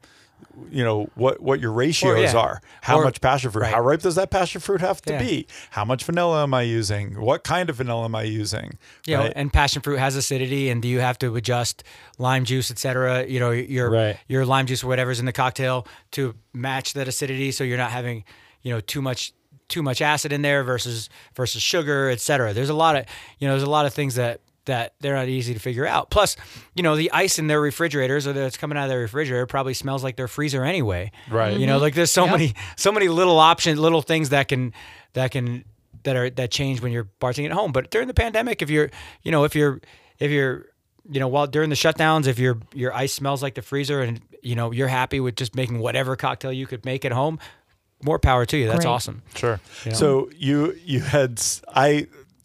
you 0.70 0.82
know, 0.82 1.08
what 1.14 1.40
what 1.40 1.60
your 1.60 1.70
ratios 1.72 2.32
yeah. 2.32 2.38
are. 2.38 2.60
How 2.82 2.98
Or- 2.98 3.04
much 3.04 3.20
passion 3.20 3.50
fruit? 3.50 3.62
right. 3.62 3.74
How 3.74 3.80
ripe 3.80 4.00
does 4.02 4.16
that 4.16 4.30
passion 4.30 4.60
fruit 4.60 4.80
have 4.80 5.00
to 5.02 5.12
Yeah. 5.12 5.18
be? 5.22 5.46
How 5.70 5.84
much 5.84 6.02
vanilla 6.04 6.42
am 6.42 6.52
I 6.54 6.62
using? 6.62 7.20
What 7.20 7.44
kind 7.44 7.70
of 7.70 7.76
vanilla 7.76 8.04
am 8.06 8.14
I 8.16 8.22
using? 8.24 8.76
you 9.06 9.16
know, 9.16 9.24
Right? 9.24 9.32
and 9.36 9.52
passion 9.52 9.82
fruit 9.82 9.98
has 9.98 10.16
acidity, 10.16 10.68
and 10.70 10.82
do 10.82 10.88
you 10.88 11.00
have 11.00 11.18
to 11.20 11.36
adjust 11.36 11.84
lime 12.18 12.44
juice, 12.44 12.70
etc. 12.70 13.26
You 13.26 13.38
know, 13.40 13.50
your 13.50 13.90
Right. 13.90 14.16
your 14.26 14.44
lime 14.44 14.66
juice 14.66 14.82
or 14.82 14.88
whatever's 14.88 15.20
in 15.20 15.26
the 15.26 15.32
cocktail 15.32 15.86
to 16.12 16.34
match 16.52 16.94
that 16.94 17.06
acidity, 17.06 17.52
so 17.52 17.62
you're 17.62 17.78
not 17.78 17.92
having 17.92 18.24
you 18.62 18.72
know 18.72 18.80
too 18.80 19.02
much 19.02 19.32
too 19.68 19.82
much 19.82 20.00
acid 20.00 20.32
in 20.32 20.42
there 20.42 20.64
versus 20.64 21.08
versus 21.34 21.62
sugar, 21.62 22.10
etc. 22.10 22.52
There's 22.52 22.70
a 22.70 22.74
lot 22.74 22.96
of 22.96 23.04
you 23.38 23.46
know 23.46 23.54
there's 23.54 23.62
a 23.66 23.70
lot 23.70 23.86
of 23.86 23.94
things 23.94 24.16
that 24.16 24.40
that 24.68 24.94
they're 25.00 25.16
not 25.16 25.28
easy 25.28 25.54
to 25.54 25.60
figure 25.60 25.86
out. 25.86 26.10
Plus, 26.10 26.36
you 26.74 26.82
know, 26.82 26.94
the 26.94 27.10
ice 27.10 27.38
in 27.38 27.46
their 27.46 27.60
refrigerators 27.60 28.26
or 28.26 28.34
that's 28.34 28.56
coming 28.58 28.76
out 28.76 28.84
of 28.84 28.90
their 28.90 29.00
refrigerator 29.00 29.46
probably 29.46 29.74
smells 29.74 30.04
like 30.04 30.16
their 30.16 30.28
freezer 30.28 30.62
anyway. 30.62 31.10
Right. 31.30 31.56
You 31.56 31.66
know, 31.66 31.74
mm-hmm. 31.74 31.82
like 31.82 31.94
there's 31.94 32.10
so 32.10 32.24
Yep. 32.24 32.32
many 32.32 32.54
so 32.76 32.92
many 32.92 33.08
little 33.08 33.38
options, 33.38 33.80
little 33.80 34.02
things 34.02 34.28
that 34.28 34.48
can 34.48 34.72
that 35.14 35.30
can 35.30 35.64
that 36.04 36.16
are 36.16 36.30
that 36.30 36.50
change 36.50 36.80
when 36.80 36.92
you're 36.92 37.08
bartending 37.20 37.46
at 37.46 37.52
home. 37.52 37.72
But 37.72 37.90
during 37.90 38.08
the 38.08 38.14
pandemic, 38.14 38.62
if 38.62 38.70
you're 38.70 38.90
you 39.22 39.32
know 39.32 39.44
if 39.44 39.54
you're 39.56 39.80
if 40.18 40.30
you're 40.30 40.66
you 41.10 41.18
know 41.18 41.28
while 41.28 41.46
during 41.46 41.70
the 41.70 41.76
shutdowns, 41.76 42.26
if 42.26 42.38
your 42.38 42.58
your 42.74 42.92
ice 42.94 43.12
smells 43.12 43.42
like 43.42 43.54
the 43.54 43.62
freezer 43.62 44.00
and 44.02 44.20
you 44.42 44.54
know 44.54 44.70
you're 44.70 44.88
happy 44.88 45.18
with 45.18 45.34
just 45.34 45.54
making 45.54 45.78
whatever 45.78 46.14
cocktail 46.14 46.52
you 46.52 46.66
could 46.66 46.84
make 46.84 47.04
at 47.06 47.12
home, 47.12 47.38
more 48.02 48.18
power 48.18 48.46
to 48.46 48.56
you. 48.56 48.66
That's 48.66 48.84
Great. 48.84 48.86
awesome. 48.90 49.22
Sure. 49.34 49.60
You 49.84 49.90
know? 49.92 49.96
So 49.96 50.30
you 50.36 50.76
you 50.84 51.00
had 51.00 51.40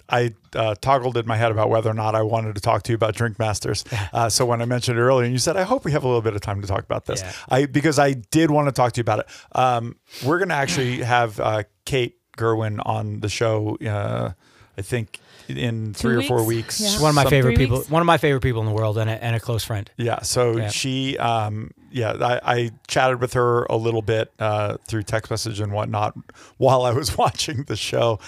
I 0.10 0.34
uh, 0.56 0.76
toggled 0.80 1.18
in 1.18 1.26
my 1.26 1.38
head 1.38 1.52
about 1.52 1.70
whether 1.70 1.90
or 1.90 1.94
not 1.94 2.14
I 2.14 2.22
wanted 2.22 2.56
to 2.56 2.62
talk 2.62 2.84
to 2.84 2.92
you 2.92 2.96
about 2.96 3.16
Drink 3.16 3.40
Masters. 3.40 3.84
Uh, 4.14 4.30
so 4.30 4.46
when 4.46 4.62
I 4.62 4.66
mentioned 4.66 5.00
it 5.00 5.02
earlier, 5.02 5.24
and 5.24 5.34
you 5.34 5.40
said, 5.40 5.58
"I 5.58 5.64
hope 5.64 5.86
we 5.86 5.92
have 5.94 6.04
a 6.04 6.08
little 6.08 6.22
bit 6.22 6.36
of 6.36 6.42
time 6.42 6.62
to 6.62 6.68
talk 6.68 6.84
about 6.84 7.06
this," 7.06 7.22
Yeah. 7.22 7.32
I 7.50 7.66
because 7.66 7.98
I 7.98 8.14
did 8.14 8.52
want 8.52 8.68
to 8.68 8.72
talk 8.72 8.94
to 8.94 9.00
you 9.00 9.02
about 9.02 9.20
it. 9.20 9.26
Um, 9.54 9.96
we're 10.24 10.38
going 10.38 10.50
to 10.50 10.56
actually 10.56 10.98
have 11.02 11.40
uh, 11.40 11.64
Kate 11.86 12.18
Gerwin 12.38 12.80
on 12.86 13.22
the 13.22 13.30
show. 13.30 13.78
Uh, 13.78 14.32
I 14.78 14.82
think 14.84 15.20
in 15.48 15.94
three 15.94 16.16
or 16.16 16.22
four 16.24 16.38
weeks? 16.44 16.80
weeks. 16.80 16.82
Yeah. 16.82 16.88
She's 16.90 17.00
one 17.00 17.10
of 17.10 17.16
my 17.16 17.26
favorite 17.26 17.58
people. 17.58 17.78
weeks? 17.80 17.90
One 17.90 18.02
of 18.02 18.06
my 18.06 18.18
favorite 18.18 18.42
people 18.42 18.62
in 18.62 18.68
the 18.68 18.74
world, 18.74 18.98
and 18.98 19.10
a, 19.10 19.24
and 19.24 19.36
a 19.36 19.40
close 19.40 19.64
friend. 19.64 19.90
Yeah. 19.98 20.22
So 20.22 20.58
Yeah. 20.58 20.70
she, 20.70 21.18
um, 21.18 21.72
yeah, 21.92 22.14
I, 22.20 22.54
I 22.56 22.72
chatted 22.88 23.22
with 23.22 23.34
her 23.34 23.64
a 23.66 23.76
little 23.78 24.02
bit 24.02 24.32
uh, 24.40 24.78
through 24.88 25.04
text 25.04 25.30
message 25.32 25.60
and 25.60 25.72
whatnot 25.72 26.16
while 26.58 26.84
I 26.84 26.92
was 26.92 27.18
watching 27.18 27.64
the 27.64 27.76
show. 27.76 28.20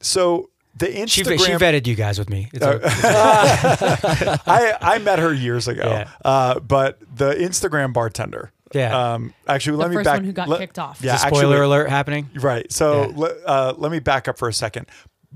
So 0.00 0.50
the 0.76 0.86
Instagram, 0.86 1.08
She, 1.08 1.24
she 1.24 1.52
vetted 1.52 1.86
you 1.86 1.94
guys 1.94 2.18
with 2.18 2.28
me. 2.28 2.50
It's 2.52 2.64
a- 2.64 2.80
I, 4.46 4.76
I 4.80 4.98
met 4.98 5.18
her 5.18 5.32
years 5.32 5.68
ago, 5.68 5.82
Yeah. 5.86 6.10
uh, 6.24 6.60
but 6.60 6.98
the 7.16 7.32
Instagram 7.34 7.92
bartender. 7.92 8.50
Yeah. 8.74 9.12
Um, 9.14 9.34
actually, 9.46 9.76
let 9.76 9.84
The 9.84 9.90
me 9.90 9.96
first 9.98 10.04
back. 10.06 10.16
one 10.16 10.24
who 10.24 10.32
got 10.32 10.48
let- 10.48 10.58
kicked 10.58 10.78
off. 10.80 11.00
Yeah. 11.00 11.16
spoiler 11.16 11.44
actually, 11.54 11.64
alert 11.66 11.90
happening. 11.90 12.28
Right. 12.34 12.70
So 12.72 13.02
Yeah. 13.02 13.12
le- 13.16 13.42
uh, 13.46 13.74
let 13.76 13.92
me 13.92 14.00
back 14.00 14.26
up 14.26 14.36
for 14.36 14.48
a 14.48 14.52
second. 14.52 14.86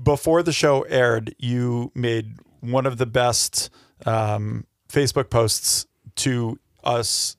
Before 0.01 0.43
the 0.43 0.53
show 0.53 0.81
aired, 0.83 1.35
you 1.37 1.91
made 1.95 2.35
one 2.61 2.85
of 2.85 2.97
the 2.97 3.05
best 3.05 3.69
um, 4.05 4.65
Facebook 4.91 5.29
posts 5.29 5.85
to 6.17 6.57
us 6.83 7.35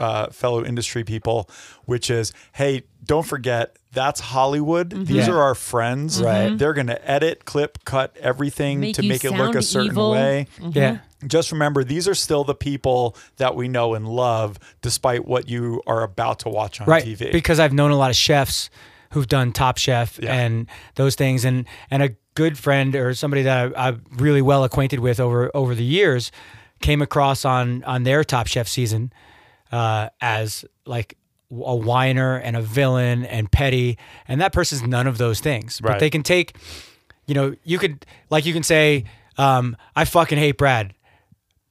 uh, 0.00 0.28
fellow 0.30 0.64
industry 0.64 1.02
people, 1.04 1.50
which 1.84 2.08
is, 2.10 2.32
"Hey, 2.52 2.82
don't 3.04 3.26
forget 3.26 3.76
that's 3.92 4.20
Hollywood. 4.20 4.90
Mm-hmm. 4.90 5.04
These 5.04 5.26
Yeah. 5.26 5.32
are 5.32 5.42
our 5.42 5.54
friends. 5.56 6.22
Right. 6.22 6.56
They're 6.56 6.72
going 6.72 6.86
to 6.86 7.10
edit, 7.10 7.44
clip, 7.44 7.84
cut 7.84 8.16
everything 8.20 8.80
Make 8.80 8.94
to 8.96 9.02
make 9.02 9.24
it 9.24 9.32
look 9.32 9.54
a 9.56 9.62
certain 9.62 9.88
evil. 9.90 10.12
way." 10.12 10.46
Yeah. 10.60 10.98
Just 11.26 11.50
remember, 11.50 11.82
these 11.82 12.06
are 12.06 12.14
still 12.14 12.44
the 12.44 12.54
people 12.54 13.16
that 13.38 13.56
we 13.56 13.66
know 13.66 13.94
and 13.94 14.06
love, 14.08 14.56
despite 14.82 15.26
what 15.26 15.48
you 15.48 15.82
are 15.84 16.04
about 16.04 16.38
to 16.40 16.48
watch 16.48 16.80
on 16.80 16.86
right 16.86 17.04
TV. 17.04 17.32
because 17.32 17.58
I've 17.58 17.72
known 17.72 17.90
a 17.90 17.96
lot 17.96 18.10
of 18.10 18.16
chefs 18.16 18.70
who've 19.10 19.26
done 19.28 19.52
Top 19.52 19.78
Chef 19.78 20.18
Yeah. 20.22 20.34
and 20.34 20.66
those 20.96 21.14
things, 21.14 21.44
and 21.44 21.66
and 21.90 22.02
a 22.02 22.10
good 22.34 22.56
friend 22.58 22.94
or 22.94 23.14
somebody 23.14 23.42
that 23.42 23.72
I, 23.76 23.88
I'm 23.88 24.04
really 24.16 24.42
well 24.42 24.64
acquainted 24.64 25.00
with 25.00 25.18
over 25.20 25.50
over 25.54 25.74
the 25.74 25.84
years 25.84 26.30
came 26.80 27.02
across 27.02 27.44
on 27.44 27.82
on 27.84 28.04
their 28.04 28.22
Top 28.24 28.46
Chef 28.46 28.68
season 28.68 29.12
uh, 29.72 30.08
as 30.20 30.64
like 30.86 31.16
a 31.50 31.74
whiner 31.74 32.36
and 32.36 32.56
a 32.56 32.62
villain 32.62 33.24
and 33.24 33.50
petty, 33.50 33.96
and 34.28 34.40
that 34.40 34.52
person's 34.52 34.82
none 34.82 35.06
of 35.06 35.18
those 35.18 35.40
things. 35.40 35.80
But 35.80 35.98
they 35.98 36.10
can 36.10 36.22
take, 36.22 36.56
you 37.26 37.34
know, 37.34 37.56
you 37.64 37.78
could 37.78 38.04
like 38.30 38.44
you 38.46 38.52
can 38.52 38.62
say, 38.62 39.04
um, 39.38 39.76
I 39.96 40.04
fucking 40.04 40.38
hate 40.38 40.58
Brad 40.58 40.92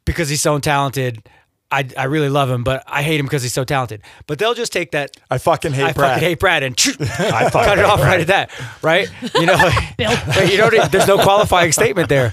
because 0.05 0.29
he's 0.29 0.41
so 0.41 0.57
talented. 0.59 1.29
I, 1.71 1.87
I 1.97 2.05
really 2.05 2.29
love 2.29 2.49
him, 2.49 2.63
but 2.63 2.83
I 2.87 3.03
hate 3.03 3.19
him 3.19 3.25
because 3.25 3.43
he's 3.43 3.53
so 3.53 3.63
talented. 3.65 4.01
But 4.25 4.39
they'll 4.39 4.53
just 4.53 4.71
take 4.71 4.91
that 4.91 5.17
I 5.29 5.37
fucking 5.37 5.73
hate 5.73 5.83
I 5.83 5.91
Brad. 5.93 6.13
fucking 6.13 6.27
hate 6.29 6.39
Brad 6.39 6.63
and 6.63 6.75
I 7.19 7.49
cut 7.49 7.77
it 7.77 7.83
off 7.85 7.99
right 7.99 8.21
at 8.21 8.27
that, 8.27 8.51
right? 8.81 9.09
You 9.35 9.45
know, 9.45 9.53
like, 9.97 10.49
you 10.51 10.57
know, 10.57 10.69
there's 10.87 11.07
no 11.07 11.17
qualifying 11.21 11.71
statement 11.73 12.07
there. 12.09 12.31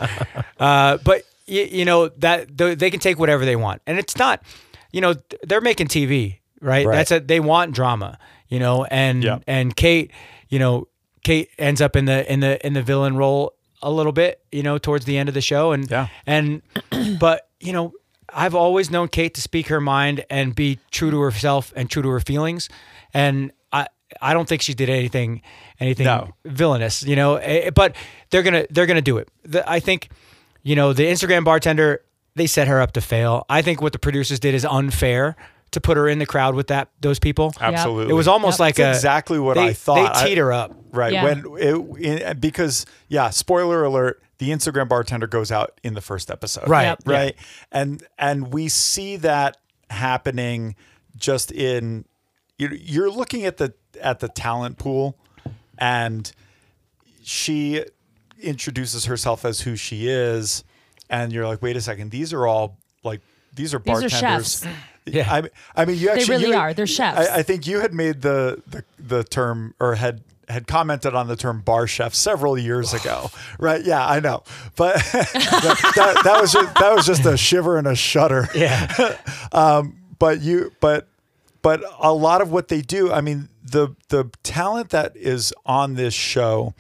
Uh, 0.60 0.98
but 0.98 1.22
you, 1.46 1.62
you 1.62 1.84
know 1.84 2.08
that 2.18 2.56
they 2.56 2.90
can 2.90 3.00
take 3.00 3.18
whatever 3.18 3.44
they 3.44 3.56
want, 3.56 3.82
and 3.86 3.98
it's 3.98 4.16
not, 4.16 4.42
you 4.92 5.00
know, 5.00 5.14
they're 5.42 5.60
making 5.60 5.88
TV, 5.88 6.38
right? 6.60 6.86
Right. 6.86 6.94
That's 6.96 7.10
a 7.10 7.18
they 7.20 7.40
want 7.40 7.72
drama, 7.74 8.18
you 8.48 8.58
know, 8.60 8.84
and 8.84 9.24
Yeah. 9.24 9.40
and 9.48 9.74
Kate, 9.74 10.12
you 10.48 10.58
know, 10.60 10.86
Kate 11.24 11.50
ends 11.58 11.80
up 11.80 11.96
in 11.96 12.04
the 12.04 12.30
in 12.32 12.38
the 12.40 12.64
in 12.64 12.72
the 12.74 12.82
villain 12.82 13.16
role 13.16 13.52
a 13.82 13.90
little 13.90 14.12
bit, 14.12 14.40
you 14.52 14.62
know, 14.62 14.78
towards 14.78 15.04
the 15.06 15.18
end 15.18 15.28
of 15.28 15.34
the 15.34 15.40
show, 15.42 15.72
and 15.72 15.90
Yeah. 15.90 16.06
and 16.24 16.62
but 17.18 17.48
you 17.60 17.72
know, 17.72 17.92
I've 18.34 18.54
always 18.54 18.90
known 18.90 19.08
Kate 19.08 19.34
to 19.34 19.40
speak 19.40 19.68
her 19.68 19.80
mind 19.80 20.24
and 20.30 20.54
be 20.54 20.78
true 20.90 21.10
to 21.10 21.20
herself 21.20 21.72
and 21.76 21.88
true 21.88 22.02
to 22.02 22.08
her 22.10 22.20
feelings, 22.20 22.68
and 23.12 23.52
I 23.72 23.86
I 24.20 24.34
don't 24.34 24.48
think 24.48 24.62
she 24.62 24.74
did 24.74 24.88
anything 24.90 25.42
anything 25.80 26.06
No. 26.06 26.30
villainous, 26.44 27.02
you 27.02 27.16
know. 27.16 27.36
eh, 27.36 27.70
But 27.70 27.96
they're 28.30 28.42
gonna 28.42 28.66
they're 28.70 28.86
gonna 28.86 29.00
do 29.02 29.18
it. 29.18 29.28
The, 29.44 29.68
I 29.70 29.80
think, 29.80 30.08
you 30.62 30.76
know, 30.76 30.92
the 30.92 31.04
Instagram 31.04 31.44
bartender 31.44 32.00
they 32.36 32.46
set 32.48 32.66
her 32.68 32.80
up 32.80 32.92
to 32.92 33.00
fail. 33.00 33.44
I 33.48 33.62
think 33.62 33.80
what 33.80 33.92
the 33.92 33.98
producers 33.98 34.40
did 34.40 34.54
is 34.54 34.64
unfair 34.64 35.36
to 35.70 35.80
put 35.80 35.96
her 35.96 36.08
in 36.08 36.18
the 36.18 36.26
crowd 36.26 36.54
with 36.56 36.66
that 36.68 36.88
those 37.00 37.18
people. 37.20 37.52
Absolutely. 37.60 38.10
It 38.12 38.16
was 38.16 38.26
almost 38.28 38.56
Yep. 38.56 38.60
like 38.60 38.78
a, 38.80 38.90
exactly 38.90 39.38
what 39.38 39.54
they, 39.54 39.68
I 39.68 39.72
thought. 39.72 39.94
They 40.14 40.20
I- 40.20 40.26
teed 40.26 40.38
her 40.38 40.52
up. 40.52 40.72
Right. 40.92 41.12
Yeah. 41.12 41.24
When 41.24 41.44
it, 41.58 42.22
in, 42.22 42.38
because 42.40 42.86
yeah, 43.08 43.30
spoiler 43.30 43.84
alert, 43.84 44.22
the 44.44 44.50
Instagram 44.52 44.88
bartender 44.88 45.26
goes 45.26 45.50
out 45.50 45.80
in 45.82 45.94
the 45.94 46.00
first 46.00 46.30
episode. 46.30 46.68
Right. 46.68 46.84
Yep. 46.84 46.98
Right. 47.06 47.36
And 47.72 48.02
and 48.18 48.52
we 48.52 48.68
see 48.68 49.16
that 49.16 49.56
happening 49.90 50.76
just 51.16 51.50
in 51.52 52.04
you're, 52.58 52.74
you're 52.74 53.10
looking 53.10 53.44
at 53.46 53.56
the 53.56 53.72
at 54.02 54.20
the 54.20 54.28
talent 54.28 54.76
pool 54.78 55.16
and 55.78 56.30
she 57.22 57.84
introduces 58.42 59.06
herself 59.06 59.44
as 59.44 59.60
who 59.62 59.76
she 59.76 60.08
is 60.08 60.64
and 61.08 61.32
you're 61.32 61.46
like, 61.46 61.62
wait 61.62 61.76
a 61.76 61.80
second, 61.80 62.10
these 62.10 62.32
are 62.32 62.46
all 62.46 62.78
like 63.02 63.20
these 63.54 63.72
are 63.74 63.78
These 63.78 63.96
are 64.02 64.08
bartenders. 64.08 64.60
chefs. 64.60 64.66
Yeah. 65.06 65.30
I, 65.30 65.42
I 65.76 65.84
mean, 65.84 65.98
you 65.98 66.08
actually 66.08 66.36
really 66.36 66.48
you- 66.48 66.56
are. 66.56 66.72
They're 66.72 66.86
chefs. 66.86 67.28
I, 67.28 67.36
I 67.40 67.42
think 67.42 67.66
you 67.66 67.80
had 67.80 67.92
made 67.92 68.22
the, 68.22 68.62
the 68.66 68.84
the 68.98 69.22
term 69.22 69.74
or 69.78 69.96
had 69.96 70.22
had 70.48 70.66
commented 70.66 71.14
on 71.14 71.28
the 71.28 71.36
term 71.36 71.60
bar 71.60 71.86
chef 71.86 72.14
several 72.14 72.58
years 72.58 72.92
ago, 72.92 73.30
right? 73.58 73.84
Yeah, 73.84 74.06
I 74.06 74.20
know, 74.20 74.42
but 74.76 74.96
that, 75.12 75.92
that, 75.96 76.20
that 76.24 76.40
was 76.40 76.52
just, 76.52 76.74
that 76.76 76.94
was 76.94 77.06
just 77.06 77.24
a 77.26 77.36
shiver 77.36 77.78
and 77.78 77.86
a 77.86 77.94
shudder. 77.94 78.48
Yeah. 78.54 79.16
Um, 79.52 79.98
but 80.18 80.40
you, 80.40 80.72
but 80.80 81.06
but 81.62 81.84
a 82.00 82.12
lot 82.12 82.42
of 82.42 82.50
what 82.50 82.66
they 82.66 82.80
do, 82.80 83.12
I 83.12 83.20
mean, 83.20 83.48
the 83.62 83.94
the 84.08 84.30
talent 84.42 84.90
that 84.90 85.16
is 85.16 85.54
on 85.64 85.94
this 85.94 86.12
show 86.12 86.74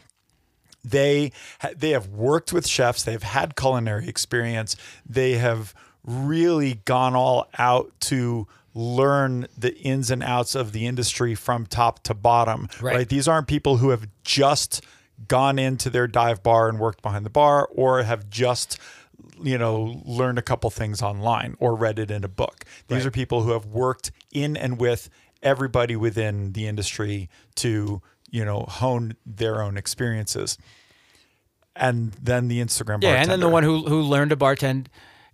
they 0.84 1.32
they 1.76 1.90
have 1.90 2.08
worked 2.08 2.52
with 2.52 2.66
chefs 2.66 3.02
they've 3.02 3.22
had 3.22 3.56
culinary 3.56 4.06
experience 4.06 4.76
they 5.08 5.32
have 5.32 5.74
really 6.04 6.74
gone 6.84 7.16
all 7.16 7.48
out 7.58 7.90
to 8.00 8.46
learn 8.74 9.46
the 9.56 9.74
ins 9.78 10.10
and 10.10 10.22
outs 10.22 10.54
of 10.54 10.72
the 10.72 10.86
industry 10.86 11.34
from 11.34 11.64
top 11.66 12.02
to 12.02 12.12
bottom 12.14 12.68
Right. 12.80 12.96
right, 12.96 13.08
these 13.08 13.28
aren't 13.28 13.46
people 13.46 13.76
who 13.76 13.90
have 13.90 14.06
just 14.24 14.84
gone 15.28 15.58
into 15.60 15.88
their 15.90 16.08
dive 16.08 16.42
bar 16.42 16.68
and 16.68 16.80
worked 16.80 17.00
behind 17.00 17.24
the 17.24 17.30
bar 17.30 17.68
or 17.72 18.02
have 18.02 18.28
just 18.28 18.78
you 19.40 19.56
know 19.56 20.02
learned 20.04 20.38
a 20.38 20.42
couple 20.42 20.68
things 20.70 21.02
online 21.02 21.56
or 21.60 21.74
read 21.76 21.98
it 21.98 22.10
in 22.10 22.24
a 22.24 22.28
book. 22.28 22.64
These 22.88 23.06
are 23.06 23.10
people 23.10 23.42
who 23.42 23.52
have 23.52 23.66
worked 23.66 24.10
in 24.32 24.56
and 24.56 24.78
with 24.78 25.08
everybody 25.42 25.94
within 25.94 26.52
the 26.52 26.66
industry 26.66 27.28
to 27.56 28.02
you 28.30 28.44
know 28.44 28.62
hone 28.68 29.14
their 29.24 29.62
own 29.62 29.76
experiences. 29.76 30.58
And 31.76 32.12
then 32.12 32.48
the 32.48 32.60
instagram 32.60 33.02
Yeah, 33.02 33.14
and 33.14 33.30
then 33.30 33.40
the 33.40 33.48
one 33.48 33.62
who 33.62 33.84
who 33.86 34.02
learned 34.02 34.30
to 34.30 34.36
bartend 34.36 34.86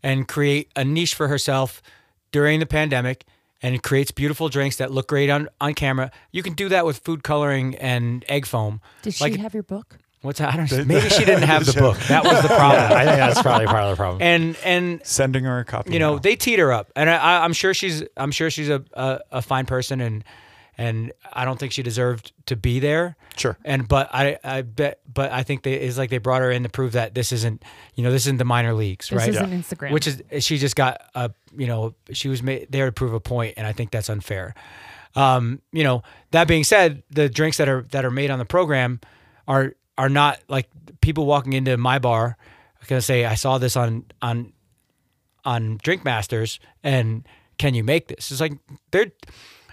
and 0.03 0.27
create 0.29 0.71
a 0.77 0.85
niche 0.85 1.15
for 1.15 1.29
herself 1.29 1.83
during 2.33 2.61
the 2.61 2.67
pandemic 2.67 3.25
and 3.63 3.83
creates 3.83 4.11
beautiful 4.11 4.49
drinks 4.49 4.77
that 4.77 4.91
look 4.91 5.09
great 5.09 5.29
on 5.31 5.49
on 5.61 5.75
camera. 5.75 6.11
You 6.33 6.43
can 6.43 6.55
do 6.55 6.69
that 6.71 6.87
with 6.87 6.99
food 6.99 7.23
coloring 7.23 7.75
and 7.77 8.25
egg 8.29 8.47
foam. 8.47 8.81
Did 9.03 9.15
she 9.15 9.25
Like- 9.25 9.37
have 9.37 9.55
your 9.55 9.63
book? 9.63 9.99
What's 10.23 10.39
that? 10.39 10.53
I 10.53 10.57
don't 10.67 10.87
maybe 10.87 11.09
she 11.09 11.25
didn't 11.25 11.45
have 11.45 11.65
the 11.65 11.73
book. 11.81 11.97
That 12.09 12.25
was 12.25 12.43
the 12.43 12.49
problem. 12.49 12.93
I 12.93 13.05
think 13.07 13.17
that's 13.17 13.41
probably 13.41 13.65
part 13.67 13.85
of 13.85 13.91
the 13.91 13.97
problem. 13.97 14.21
And 14.21 14.55
and 14.65 15.01
sending 15.03 15.45
her 15.45 15.61
a 15.61 15.65
copy 15.65 15.95
you 15.95 15.99
know 15.99 16.13
now. 16.15 16.19
they 16.19 16.37
teed 16.37 16.59
her 16.59 16.71
up, 16.73 16.93
and 16.95 17.09
I- 17.09 17.17
I, 17.17 17.45
I'm 17.45 17.55
sure 17.55 17.73
she's 17.73 18.03
I'm 18.19 18.31
sure 18.31 18.51
she's 18.51 18.69
a, 18.69 18.85
a 18.93 19.21
a 19.33 19.43
fine 19.43 19.65
person, 19.65 20.03
and 20.03 20.23
and 20.81 21.13
I 21.31 21.45
don't 21.45 21.59
think 21.61 21.73
she 21.73 21.83
deserved 21.83 22.33
to 22.47 22.57
be 22.57 22.81
there. 22.81 23.17
Sure. 23.37 23.59
And 23.67 23.87
but 23.87 24.09
I 24.15 24.39
I 24.43 24.63
bet 24.63 25.01
but 25.13 25.31
I 25.31 25.43
think 25.43 25.63
they 25.63 25.75
it's 25.75 25.99
like 25.99 26.09
they 26.09 26.17
brought 26.17 26.41
her 26.41 26.51
in 26.51 26.63
to 26.63 26.71
prove 26.71 26.93
that 26.93 27.15
this 27.15 27.33
isn't 27.33 27.63
you 27.95 28.03
know 28.03 28.11
this 28.11 28.23
isn't 28.23 28.39
the 28.39 28.47
minor 28.47 28.73
leagues, 28.73 29.11
This 29.11 29.19
right? 29.19 29.29
isn't 29.29 29.51
Instagram. 29.51 29.93
Which 29.93 30.07
is 30.07 30.23
she 30.43 30.57
just 30.57 30.77
got 30.77 31.03
a 31.15 31.31
you 31.57 31.67
know 31.67 31.95
she 32.13 32.29
was 32.29 32.43
made 32.43 32.69
there 32.71 32.87
to 32.87 32.93
prove 32.93 33.13
a 33.13 33.21
point, 33.21 33.55
and 33.59 33.67
I 33.67 33.73
think 33.73 33.91
that's 33.91 34.09
unfair. 34.09 34.55
Um, 35.15 35.61
you 35.71 35.85
know 35.85 36.03
that 36.31 36.49
being 36.49 36.65
said, 36.65 37.03
the 37.11 37.29
drinks 37.29 37.59
that 37.59 37.69
are 37.69 37.83
that 37.91 38.05
are 38.07 38.11
made 38.11 38.31
on 38.31 38.39
the 38.39 38.47
program 38.47 39.01
are 39.47 39.75
are 39.99 40.09
not 40.09 40.39
like 40.49 40.71
people 41.03 41.27
walking 41.27 41.53
into 41.53 41.77
my 41.77 41.99
bar 41.99 42.25
are 42.81 42.87
gonna 42.87 43.03
say 43.03 43.27
I 43.27 43.35
saw 43.35 43.59
this 43.59 43.77
on 43.77 44.07
on 44.23 44.55
on 45.45 45.79
Drink 45.83 46.05
Masters 46.07 46.59
and 46.83 47.27
can 47.59 47.75
you 47.75 47.85
make 47.85 48.09
this? 48.09 48.31
It's 48.31 48.41
like 48.41 48.55
they're 48.93 49.13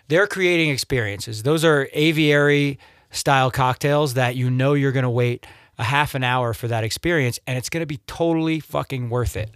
they're 0.07 0.27
creating 0.27 0.69
experiences. 0.69 1.43
Those 1.43 1.65
are 1.65 1.89
aviary 1.93 2.79
style 3.11 3.51
cocktails 3.51 4.13
that 4.15 4.35
you 4.35 4.49
know 4.49 4.73
you're 4.73 4.91
going 4.91 5.03
to 5.03 5.09
wait 5.09 5.45
a 5.77 5.83
half 5.83 6.15
an 6.15 6.23
hour 6.23 6.53
for 6.53 6.67
that 6.67 6.83
experience 6.83 7.39
and 7.45 7.57
it's 7.57 7.69
going 7.69 7.81
to 7.81 7.87
be 7.87 7.97
totally 8.07 8.59
fucking 8.59 9.09
worth 9.09 9.37
it. 9.37 9.51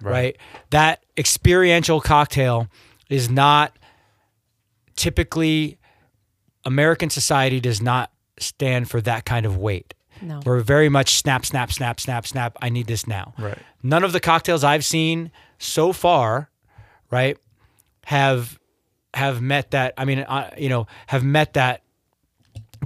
Right. 0.00 0.36
That 0.70 1.04
experiential 1.16 2.00
cocktail 2.00 2.68
is 3.08 3.30
not 3.30 3.78
typically 4.96 5.78
American 6.64 7.08
society 7.08 7.60
does 7.60 7.80
not 7.80 8.10
stand 8.38 8.90
for 8.90 9.00
that 9.02 9.24
kind 9.24 9.46
of 9.46 9.56
wait. 9.56 9.94
No. 10.20 10.40
We're 10.44 10.60
very 10.60 10.88
much 10.88 11.14
snap, 11.16 11.46
snap, 11.46 11.72
snap, 11.72 12.00
snap, 12.00 12.26
snap. 12.26 12.56
I 12.60 12.68
need 12.68 12.86
this 12.86 13.06
now. 13.06 13.34
Right. 13.38 13.58
None 13.82 14.04
of 14.04 14.12
the 14.12 14.20
cocktails 14.20 14.62
I've 14.64 14.84
seen 14.84 15.30
so 15.58 15.92
far, 15.92 16.50
right, 17.10 17.36
have 18.04 18.58
have 19.14 19.40
met 19.40 19.70
that. 19.72 19.94
I 19.98 20.04
mean, 20.04 20.20
uh, 20.20 20.50
you 20.56 20.68
know, 20.68 20.86
have 21.06 21.24
met 21.24 21.54
that 21.54 21.82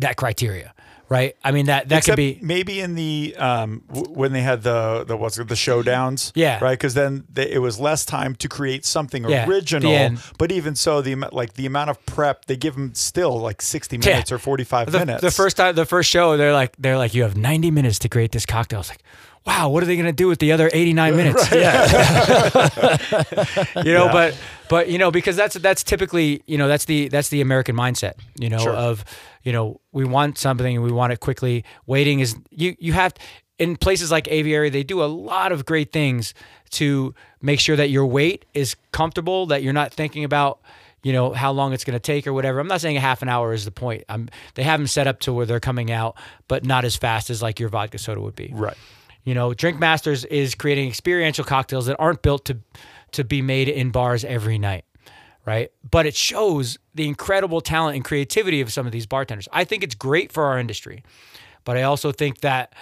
that 0.00 0.16
criteria, 0.16 0.74
right? 1.08 1.36
I 1.42 1.52
mean, 1.52 1.66
that 1.66 1.88
that 1.88 1.98
Except 1.98 2.16
could 2.16 2.16
be 2.16 2.38
maybe 2.42 2.80
in 2.80 2.94
the 2.96 3.34
um 3.38 3.82
w- 3.88 4.12
when 4.12 4.32
they 4.32 4.42
had 4.42 4.62
the 4.62 5.04
the 5.06 5.16
what's 5.16 5.38
it 5.38 5.48
the 5.48 5.54
showdowns 5.54 6.32
Yeah. 6.34 6.58
right 6.62 6.72
because 6.78 6.92
then 6.94 7.24
they, 7.32 7.50
it 7.50 7.58
was 7.60 7.80
less 7.80 8.04
time 8.04 8.34
to 8.36 8.48
create 8.48 8.84
something 8.84 9.24
Yeah, 9.28 9.46
original 9.48 10.12
but 10.38 10.52
even 10.52 10.74
so 10.74 11.00
the 11.00 11.14
like 11.32 11.54
the 11.54 11.64
amount 11.66 11.88
of 11.90 12.04
prep 12.04 12.44
they 12.44 12.56
give 12.56 12.74
them 12.74 12.92
still 12.94 13.38
like 13.40 13.62
60 13.62 13.96
Yeah. 13.96 14.10
minutes 14.10 14.30
or 14.32 14.38
45 14.38 14.92
minutes 14.92 15.22
the 15.22 15.30
first 15.30 15.56
time, 15.56 15.74
the 15.74 15.86
first 15.86 16.10
show. 16.10 16.36
They're 16.36 16.52
like, 16.52 16.74
they're 16.78 16.98
like, 16.98 17.14
you 17.14 17.22
have 17.22 17.36
ninety 17.36 17.70
minutes 17.70 17.98
to 18.00 18.08
create 18.08 18.32
this 18.32 18.44
cocktail. 18.44 18.80
It's 18.80 18.90
like, 18.90 19.02
wow, 19.46 19.68
what 19.68 19.82
are 19.82 19.86
they 19.86 19.96
gonna 19.96 20.12
do 20.12 20.26
with 20.28 20.38
the 20.40 20.52
other 20.52 20.68
eighty 20.72 20.92
nine 20.92 21.16
minutes? 21.20 21.50
yeah. 21.52 21.86
you 23.84 23.92
know 23.92 24.06
Yeah. 24.06 24.12
but 24.12 24.38
but 24.68 24.88
you 24.88 24.98
know 24.98 25.10
because 25.10 25.36
that's 25.36 25.54
that's 25.56 25.82
typically 25.82 26.42
you 26.46 26.58
know 26.58 26.68
that's 26.68 26.84
the 26.86 27.08
that's 27.08 27.28
the 27.28 27.40
american 27.40 27.76
mindset 27.76 28.14
you 28.38 28.48
know 28.48 28.58
Sure. 28.58 28.72
of 28.74 29.04
you 29.42 29.52
know 29.52 29.80
we 29.92 30.04
want 30.04 30.38
something 30.38 30.74
and 30.76 30.84
we 30.84 30.90
want 30.92 31.12
it 31.12 31.20
quickly 31.20 31.64
waiting 31.86 32.20
is 32.20 32.36
you 32.50 32.74
you 32.78 32.92
have 32.92 33.14
in 33.58 33.76
places 33.76 34.10
like 34.10 34.28
aviary 34.28 34.70
they 34.70 34.82
do 34.82 35.02
a 35.02 35.06
lot 35.06 35.52
of 35.52 35.64
great 35.64 35.92
things 35.92 36.34
to 36.70 37.14
make 37.40 37.60
sure 37.60 37.76
that 37.76 37.90
your 37.90 38.06
wait 38.06 38.44
is 38.54 38.74
comfortable 38.92 39.46
that 39.46 39.62
you're 39.62 39.72
not 39.72 39.92
thinking 39.92 40.24
about 40.24 40.58
you 41.02 41.12
know 41.12 41.32
how 41.32 41.52
long 41.52 41.72
it's 41.72 41.84
going 41.84 41.94
to 41.94 42.00
take 42.00 42.26
or 42.26 42.32
whatever 42.32 42.58
i'm 42.58 42.66
not 42.68 42.80
saying 42.80 42.96
a 42.96 43.00
half 43.00 43.22
an 43.22 43.28
hour 43.28 43.52
is 43.52 43.64
the 43.64 43.70
point 43.70 44.02
I'm, 44.08 44.28
they 44.54 44.64
have 44.64 44.80
them 44.80 44.88
set 44.88 45.06
up 45.06 45.20
to 45.20 45.32
where 45.32 45.46
they're 45.46 45.60
coming 45.60 45.90
out 45.92 46.16
but 46.48 46.64
not 46.64 46.84
as 46.84 46.96
fast 46.96 47.30
as 47.30 47.40
like 47.40 47.60
your 47.60 47.68
vodka 47.68 47.98
soda 47.98 48.20
would 48.20 48.34
be 48.36 48.50
right 48.52 48.76
you 49.26 49.34
know, 49.34 49.52
Drink 49.52 49.78
Masters 49.78 50.24
is 50.24 50.54
creating 50.54 50.88
experiential 50.88 51.44
cocktails 51.44 51.86
that 51.86 51.96
aren't 51.98 52.22
built 52.22 52.46
to 52.46 52.58
to 53.12 53.24
be 53.24 53.42
made 53.42 53.68
in 53.68 53.90
bars 53.90 54.24
every 54.24 54.56
night, 54.56 54.84
right? 55.44 55.70
But 55.88 56.06
it 56.06 56.14
shows 56.14 56.78
the 56.94 57.06
incredible 57.06 57.60
talent 57.60 57.96
and 57.96 58.04
creativity 58.04 58.60
of 58.60 58.72
some 58.72 58.86
of 58.86 58.92
these 58.92 59.06
bartenders. 59.06 59.48
I 59.52 59.64
think 59.64 59.82
it's 59.82 59.94
great 59.94 60.30
for 60.32 60.44
our 60.44 60.58
industry, 60.58 61.02
but 61.64 61.76
I 61.76 61.82
also 61.82 62.12
think 62.12 62.40
that 62.40 62.72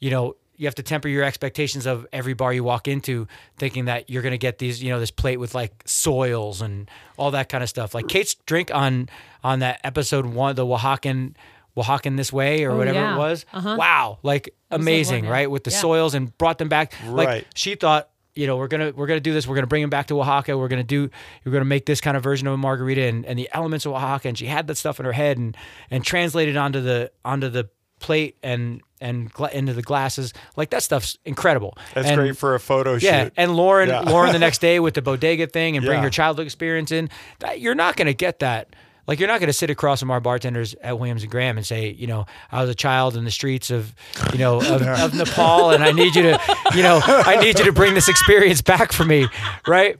you 0.00 0.10
know 0.10 0.34
you 0.56 0.66
have 0.66 0.74
to 0.74 0.82
temper 0.82 1.08
your 1.08 1.22
expectations 1.22 1.86
of 1.86 2.04
every 2.12 2.34
bar 2.34 2.52
you 2.52 2.64
walk 2.64 2.88
into, 2.88 3.28
thinking 3.56 3.84
that 3.84 4.10
you're 4.10 4.22
going 4.22 4.32
to 4.32 4.38
get 4.38 4.58
these, 4.58 4.82
you 4.82 4.90
know, 4.90 4.98
this 4.98 5.10
plate 5.10 5.38
with 5.38 5.54
like 5.54 5.82
soils 5.86 6.60
and 6.60 6.90
all 7.16 7.30
that 7.30 7.48
kind 7.48 7.62
of 7.62 7.70
stuff. 7.70 7.94
Like 7.94 8.08
Kate's 8.08 8.34
drink 8.34 8.74
on 8.74 9.08
on 9.44 9.60
that 9.60 9.80
episode 9.84 10.26
one, 10.26 10.56
the 10.56 10.66
Oaxacan. 10.66 11.34
Oaxacan 11.76 12.16
this 12.16 12.32
way 12.32 12.64
or 12.64 12.72
Oh, 12.72 12.76
whatever 12.78 12.98
yeah. 12.98 13.14
it 13.14 13.18
was. 13.18 13.46
Uh-huh. 13.52 13.76
Wow, 13.78 14.18
like 14.22 14.54
amazing, 14.70 15.24
yeah. 15.24 15.30
right? 15.30 15.50
With 15.50 15.64
the 15.64 15.70
Yeah. 15.70 15.78
soils 15.78 16.14
and 16.14 16.36
brought 16.38 16.58
them 16.58 16.68
back. 16.68 16.92
Like 17.06 17.46
she 17.54 17.74
thought, 17.74 18.08
you 18.34 18.46
know, 18.46 18.56
we're 18.56 18.68
gonna 18.68 18.92
we're 18.94 19.06
gonna 19.06 19.20
do 19.20 19.32
this. 19.32 19.46
We're 19.46 19.54
gonna 19.54 19.66
bring 19.66 19.82
them 19.82 19.90
back 19.90 20.06
to 20.08 20.18
Oaxaca. 20.20 20.56
We're 20.56 20.68
gonna 20.68 20.82
do 20.84 21.10
we're 21.44 21.52
gonna 21.52 21.64
make 21.64 21.86
this 21.86 22.00
kind 22.00 22.16
of 22.16 22.22
version 22.22 22.46
of 22.48 22.54
a 22.54 22.56
margarita 22.56 23.02
and, 23.02 23.24
and 23.26 23.38
the 23.38 23.48
elements 23.52 23.86
of 23.86 23.92
Oaxaca. 23.92 24.28
And 24.28 24.38
she 24.38 24.46
had 24.46 24.66
that 24.68 24.76
stuff 24.76 24.98
in 25.00 25.06
her 25.06 25.12
head 25.12 25.38
and 25.38 25.56
and 25.90 26.04
translated 26.04 26.56
onto 26.56 26.80
the 26.80 27.10
onto 27.24 27.48
the 27.48 27.68
plate 28.00 28.36
and 28.42 28.80
and 29.00 29.32
gla- 29.32 29.50
into 29.50 29.72
the 29.72 29.82
glasses. 29.82 30.32
Like 30.56 30.70
that 30.70 30.82
stuff's 30.82 31.18
incredible. 31.24 31.76
that's 31.94 32.06
And- 32.08 32.16
great 32.16 32.36
for 32.36 32.54
a 32.54 32.60
photo 32.60 32.98
shoot. 32.98 33.06
yeah, 33.06 33.24
shoot 33.24 33.32
and 33.36 33.56
Lauren, 33.56 33.88
Yeah. 33.88 34.00
Lauren 34.00 34.32
the 34.32 34.38
next 34.48 34.60
day 34.60 34.78
with 34.80 34.94
the 34.94 35.02
bodega 35.02 35.46
thing 35.46 35.76
and 35.76 35.84
bring 35.84 35.98
Yeah. 35.98 36.04
her 36.04 36.10
childhood 36.10 36.46
experience 36.46 36.90
in. 36.92 37.10
That, 37.40 37.60
you're 37.60 37.74
not 37.74 37.96
going 37.96 38.06
to 38.06 38.14
get 38.14 38.38
that 38.40 38.68
like 39.06 39.18
you're 39.18 39.28
not 39.28 39.40
going 39.40 39.48
to 39.48 39.52
sit 39.52 39.70
across 39.70 40.00
from 40.00 40.10
our 40.10 40.20
bartenders 40.20 40.74
at 40.82 40.98
Williams 40.98 41.22
and 41.22 41.30
Graham 41.30 41.56
and 41.56 41.66
say, 41.66 41.90
you 41.90 42.06
know, 42.06 42.26
I 42.50 42.60
was 42.60 42.70
a 42.70 42.74
child 42.74 43.16
in 43.16 43.24
the 43.24 43.30
streets 43.30 43.70
of, 43.70 43.94
you 44.32 44.38
know, 44.38 44.58
of, 44.58 44.82
of 44.82 45.14
Nepal, 45.14 45.70
and 45.70 45.82
I 45.82 45.92
need 45.92 46.14
you 46.14 46.22
to, 46.22 46.40
you 46.74 46.82
know, 46.82 47.00
I 47.04 47.36
need 47.36 47.58
you 47.58 47.64
to 47.64 47.72
bring 47.72 47.94
this 47.94 48.08
experience 48.08 48.62
back 48.62 48.92
for 48.92 49.04
me, 49.04 49.26
right? 49.66 49.98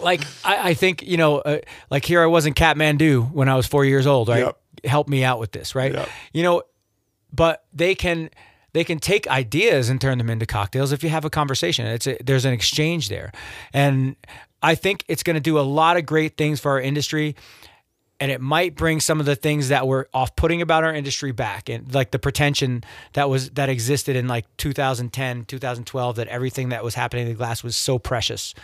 Like 0.00 0.22
I, 0.44 0.70
I 0.70 0.74
think 0.74 1.02
you 1.02 1.16
know, 1.16 1.38
uh, 1.38 1.58
like 1.90 2.04
here 2.04 2.22
I 2.22 2.26
was 2.26 2.46
in 2.46 2.54
Kathmandu 2.54 3.32
when 3.32 3.48
I 3.48 3.56
was 3.56 3.66
four 3.66 3.84
years 3.84 4.06
old, 4.06 4.28
right? 4.28 4.44
Yep. 4.44 4.58
Help 4.84 5.08
me 5.08 5.24
out 5.24 5.40
with 5.40 5.52
this, 5.52 5.74
right? 5.74 5.92
Yep. 5.92 6.08
You 6.32 6.42
know, 6.44 6.62
but 7.32 7.64
they 7.72 7.94
can 7.94 8.30
they 8.72 8.84
can 8.84 8.98
take 8.98 9.26
ideas 9.28 9.88
and 9.88 10.00
turn 10.00 10.18
them 10.18 10.30
into 10.30 10.46
cocktails 10.46 10.92
if 10.92 11.02
you 11.02 11.08
have 11.08 11.24
a 11.24 11.30
conversation. 11.30 11.86
It's 11.86 12.06
a, 12.06 12.16
there's 12.22 12.44
an 12.44 12.52
exchange 12.52 13.08
there, 13.08 13.32
and 13.72 14.16
I 14.62 14.74
think 14.74 15.04
it's 15.08 15.22
going 15.22 15.34
to 15.34 15.40
do 15.40 15.58
a 15.58 15.62
lot 15.62 15.96
of 15.96 16.06
great 16.06 16.36
things 16.36 16.60
for 16.60 16.72
our 16.72 16.80
industry. 16.80 17.34
And 18.20 18.32
it 18.32 18.40
might 18.40 18.74
bring 18.74 18.98
some 19.00 19.20
of 19.20 19.26
the 19.26 19.36
things 19.36 19.68
that 19.68 19.86
were 19.86 20.08
off-putting 20.12 20.60
about 20.60 20.82
our 20.82 20.92
industry 20.92 21.30
back, 21.30 21.68
and 21.68 21.94
like 21.94 22.10
the 22.10 22.18
pretension 22.18 22.82
that 23.12 23.30
was 23.30 23.50
that 23.50 23.68
existed 23.68 24.16
in 24.16 24.26
like 24.26 24.44
2010, 24.56 25.44
2012, 25.44 26.16
that 26.16 26.26
everything 26.26 26.70
that 26.70 26.82
was 26.82 26.94
happening 26.96 27.26
in 27.26 27.28
the 27.32 27.36
glass 27.36 27.62
was 27.62 27.76
so 27.76 27.96
precious 27.98 28.54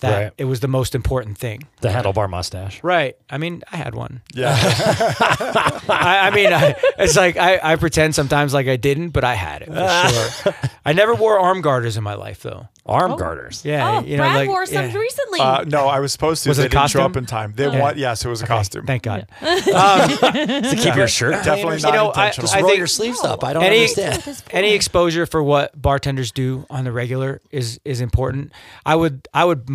that 0.00 0.22
Right. 0.24 0.32
it 0.36 0.44
was 0.46 0.58
the 0.58 0.66
most 0.68 0.96
important 0.96 1.38
thing. 1.38 1.62
The 1.80 1.88
handlebar 1.90 2.28
mustache. 2.28 2.82
Right. 2.82 3.16
I 3.30 3.38
mean, 3.38 3.62
I 3.70 3.76
had 3.76 3.94
one. 3.94 4.20
Yeah. 4.34 4.56
I, 4.58 6.18
I 6.22 6.30
mean, 6.34 6.52
I, 6.52 6.74
it's 6.98 7.16
like 7.16 7.36
I, 7.36 7.60
I 7.62 7.76
pretend 7.76 8.14
sometimes 8.16 8.52
like 8.52 8.66
I 8.66 8.76
didn't, 8.76 9.10
but 9.10 9.22
I 9.24 9.34
had 9.34 9.62
it 9.62 9.68
for 9.68 10.52
sure. 10.52 10.70
I 10.84 10.92
never 10.92 11.14
wore 11.14 11.38
arm 11.38 11.60
garters 11.60 11.96
in 11.96 12.02
my 12.02 12.14
life, 12.14 12.42
though. 12.42 12.68
Arm 12.86 13.16
garters. 13.16 13.64
Yeah, 13.64 14.00
Oh, 14.00 14.04
you 14.04 14.18
know, 14.18 14.24
Brad 14.24 14.34
like 14.36 14.48
wore 14.48 14.66
some 14.66 14.90
yeah. 14.90 14.94
recently. 14.98 15.40
Uh, 15.40 15.64
no, 15.64 15.86
I 15.88 16.00
was 16.00 16.12
supposed 16.12 16.42
to. 16.44 16.50
Was 16.50 16.58
they 16.58 16.64
it 16.64 16.66
a 16.66 16.68
didn't 16.68 16.90
show 16.90 16.98
costume? 16.98 17.12
up 17.12 17.16
in 17.16 17.24
time. 17.26 17.54
They 17.56 17.64
Yeah. 17.70 17.80
want. 17.80 17.96
Yes, 17.96 18.24
it 18.24 18.28
was 18.28 18.42
a 18.42 18.46
costume. 18.46 18.84
Thank 18.84 19.04
God. 19.04 19.26
To 19.40 20.76
keep 20.76 20.94
your 20.94 21.08
shirt 21.08 21.32
Definitely 21.44 21.78
not 21.80 21.88
You 21.88 21.92
know, 21.92 22.06
I- 22.10 22.26
intentional. 22.26 22.42
Just 22.44 22.56
I 22.56 22.60
roll 22.60 22.68
think- 22.68 22.78
your 22.78 22.86
sleeves 22.86 23.22
up. 23.24 23.42
I 23.42 23.52
don't 23.54 23.62
Any 23.64 23.80
understand. 23.80 24.42
any 24.50 24.72
exposure 24.74 25.24
for 25.26 25.42
what 25.42 25.80
bartenders 25.80 26.30
do 26.32 26.66
on 26.68 26.84
the 26.84 26.92
regular 26.92 27.40
is 27.50 27.80
is 27.84 28.00
important. 28.00 28.52
I 28.84 28.96
would 28.96 29.28
I 29.32 29.44
would 29.44 29.66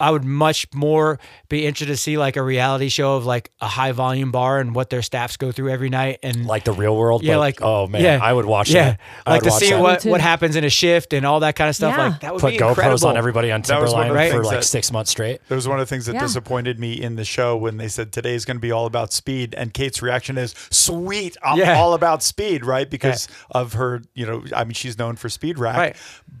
I 0.00 0.10
would 0.10 0.24
much 0.24 0.66
more 0.74 1.18
be 1.48 1.66
interested 1.66 1.92
to 1.92 1.96
see 1.96 2.18
like 2.18 2.36
a 2.36 2.42
reality 2.42 2.88
show 2.88 3.16
of 3.16 3.24
like 3.26 3.50
a 3.60 3.68
high 3.68 3.92
volume 3.92 4.30
bar 4.30 4.60
and 4.60 4.74
what 4.74 4.90
their 4.90 5.02
staffs 5.02 5.36
go 5.36 5.52
through 5.52 5.70
every 5.70 5.88
night 5.90 6.18
and 6.22 6.46
Like 6.46 6.64
the 6.64 6.72
real 6.72 6.96
world. 6.96 7.22
yeah, 7.22 7.34
but- 7.34 7.40
like 7.40 7.62
oh 7.62 7.86
man, 7.86 8.02
yeah, 8.02 8.18
I 8.22 8.32
would 8.32 8.46
watch 8.46 8.70
yeah, 8.70 8.84
that. 8.90 9.00
I 9.26 9.30
like 9.32 9.42
to 9.42 9.50
see 9.50 9.70
that. 9.70 9.80
what 9.80 10.04
what 10.04 10.20
happens 10.20 10.56
in 10.56 10.64
a 10.64 10.70
shift 10.70 11.12
and 11.12 11.24
all 11.26 11.40
that 11.40 11.56
kind 11.56 11.68
of 11.68 11.76
stuff. 11.76 11.96
Yeah. 11.96 12.08
Like 12.08 12.20
that 12.20 12.32
would 12.34 12.40
put 12.40 12.50
be 12.52 12.58
GoPros 12.58 12.68
incredible. 12.70 13.08
on 13.08 13.16
everybody 13.16 13.52
on 13.52 13.62
That 13.62 13.80
was 13.80 13.92
one 13.92 14.04
Timberline 14.04 14.26
of 14.26 14.32
the 14.32 14.38
for 14.38 14.44
like 14.44 14.56
that- 14.58 14.64
six 14.64 14.90
months 14.92 15.10
straight. 15.10 15.40
It 15.48 15.54
was 15.54 15.68
one 15.68 15.78
of 15.78 15.86
the 15.86 15.92
things 15.94 16.06
that 16.06 16.14
Yeah. 16.14 16.20
disappointed 16.20 16.78
me 16.78 16.92
in 17.00 17.16
the 17.16 17.24
show 17.24 17.56
when 17.56 17.76
they 17.76 17.88
said 17.88 18.12
today's 18.12 18.44
going 18.44 18.56
to 18.56 18.60
be 18.60 18.70
all 18.72 18.86
about 18.86 19.12
speed, 19.12 19.54
and 19.56 19.72
Kate's 19.74 20.02
reaction 20.02 20.38
is, 20.38 20.54
"Sweet, 20.70 21.36
I'm 21.42 21.58
Yeah. 21.58 21.78
all 21.78 21.94
about 21.94 22.22
speed," 22.22 22.64
right? 22.64 22.88
Because 22.88 23.28
of 23.50 23.74
her, 23.74 24.02
you 24.14 24.26
know, 24.26 24.44
I 24.54 24.64
mean, 24.64 24.74
she's 24.74 24.98
known 24.98 25.16
for 25.16 25.28
speed 25.28 25.58
rack. 25.58 25.76
Right. 25.76 25.96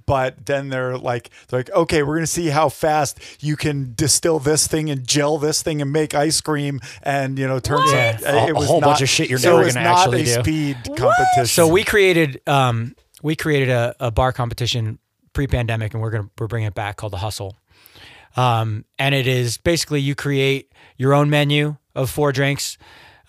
But 0.06 0.46
then 0.46 0.68
they're 0.68 0.98
like, 0.98 1.30
they're 1.48 1.60
like, 1.60 1.70
okay, 1.70 2.02
we're 2.02 2.14
going 2.16 2.24
to 2.26 2.26
see 2.26 2.48
how 2.48 2.68
fast 2.68 3.18
you 3.44 3.56
can 3.56 3.92
distill 3.94 4.38
this 4.38 4.66
thing 4.66 4.90
and 4.90 5.06
gel 5.06 5.38
this 5.38 5.62
thing 5.62 5.82
and 5.82 5.92
make 5.92 6.14
ice 6.14 6.40
cream, 6.40 6.80
and 7.02 7.38
you 7.38 7.46
know, 7.46 7.58
turns 7.60 7.90
What? 7.92 7.94
out 7.94 8.22
A- 8.22 8.44
it 8.46 8.50
a 8.50 8.54
was 8.54 8.66
whole 8.66 8.80
not, 8.80 8.86
bunch 8.88 9.02
of 9.02 9.08
shit 9.08 9.28
you're 9.30 9.38
so 9.38 9.50
never 9.50 9.62
it 9.62 9.64
was 9.66 9.74
gonna 9.74 9.88
not 9.88 9.98
actually 10.00 10.22
a 10.22 10.24
do. 10.24 10.40
speed 10.42 10.76
competition. 10.96 11.46
So 11.46 11.68
we 11.68 11.84
created 11.84 12.40
um, 12.48 12.94
we 13.22 13.36
created 13.36 13.68
a, 13.70 13.94
a 14.00 14.10
bar 14.10 14.32
competition 14.32 14.98
pre-pandemic, 15.32 15.92
and 15.94 16.02
we're 16.02 16.10
gonna 16.10 16.30
we're 16.38 16.46
bringing 16.46 16.68
it 16.68 16.74
back 16.74 16.96
called 16.96 17.12
the 17.12 17.18
Hustle. 17.18 17.56
Um, 18.36 18.84
and 18.98 19.14
it 19.14 19.26
is 19.26 19.58
basically 19.58 20.00
you 20.00 20.14
create 20.14 20.72
your 20.96 21.14
own 21.14 21.30
menu 21.30 21.76
of 21.94 22.10
four 22.10 22.32
drinks. 22.32 22.78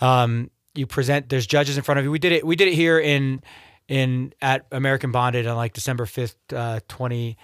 Um, 0.01 0.49
you 0.73 0.87
present. 0.87 1.29
There's 1.29 1.45
judges 1.47 1.77
in 1.77 1.83
front 1.83 1.99
of 1.99 2.05
you. 2.05 2.11
We 2.11 2.19
did 2.19 2.31
it. 2.31 2.45
We 2.45 2.55
did 2.55 2.67
it 2.69 2.73
here 2.73 2.99
in 2.99 3.41
in 3.87 4.33
at 4.41 4.65
American 4.71 5.11
Bonded 5.11 5.45
on 5.47 5.55
like 5.55 5.73
December 5.73 6.05
fifth, 6.07 6.35
uh, 6.51 6.79
20, 6.87 7.37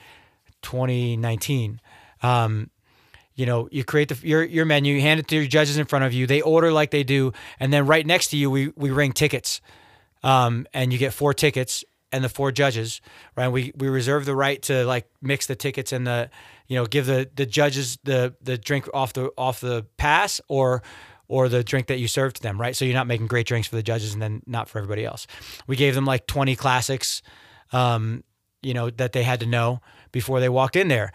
2019. 0.63 1.79
Um, 2.21 2.69
you 3.35 3.45
know, 3.45 3.69
you 3.71 3.83
create 3.83 4.09
the, 4.09 4.27
your 4.27 4.43
your 4.43 4.65
menu, 4.65 4.93
you 4.93 5.01
hand 5.01 5.19
it 5.19 5.27
to 5.29 5.35
your 5.35 5.47
judges 5.47 5.77
in 5.77 5.85
front 5.85 6.05
of 6.05 6.13
you. 6.13 6.27
They 6.27 6.41
order 6.41 6.71
like 6.71 6.91
they 6.91 7.03
do, 7.03 7.33
and 7.59 7.71
then 7.71 7.87
right 7.87 8.05
next 8.05 8.27
to 8.29 8.37
you, 8.37 8.51
we 8.51 8.71
we 8.75 8.91
ring 8.91 9.13
tickets, 9.13 9.61
um, 10.23 10.67
and 10.73 10.91
you 10.91 10.99
get 10.99 11.13
four 11.13 11.33
tickets 11.33 11.83
and 12.11 12.23
the 12.23 12.29
four 12.29 12.51
judges. 12.51 13.01
Right, 13.35 13.47
we 13.47 13.71
we 13.75 13.87
reserve 13.87 14.25
the 14.25 14.35
right 14.35 14.61
to 14.63 14.85
like 14.85 15.09
mix 15.21 15.47
the 15.47 15.55
tickets 15.55 15.91
and 15.91 16.05
the, 16.05 16.29
you 16.67 16.75
know, 16.75 16.85
give 16.85 17.05
the 17.05 17.29
the 17.33 17.45
judges 17.45 17.97
the 18.03 18.35
the 18.41 18.57
drink 18.57 18.87
off 18.93 19.13
the 19.13 19.31
off 19.37 19.61
the 19.61 19.85
pass 19.97 20.41
or 20.47 20.83
or 21.27 21.47
the 21.47 21.63
drink 21.63 21.87
that 21.87 21.99
you 21.99 22.09
serve 22.09 22.33
to 22.33 22.41
them. 22.41 22.59
Right, 22.59 22.75
so 22.75 22.83
you're 22.83 22.93
not 22.93 23.07
making 23.07 23.27
great 23.27 23.47
drinks 23.47 23.67
for 23.67 23.77
the 23.77 23.83
judges 23.83 24.13
and 24.13 24.21
then 24.21 24.41
not 24.45 24.67
for 24.67 24.77
everybody 24.79 25.05
else. 25.05 25.25
We 25.67 25.77
gave 25.77 25.95
them 25.95 26.05
like 26.05 26.27
20 26.27 26.55
classics, 26.57 27.21
um, 27.71 28.25
you 28.61 28.73
know, 28.73 28.89
that 28.89 29.13
they 29.13 29.23
had 29.23 29.39
to 29.39 29.45
know 29.45 29.79
before 30.11 30.41
they 30.41 30.49
walked 30.49 30.75
in 30.75 30.89
there 30.89 31.13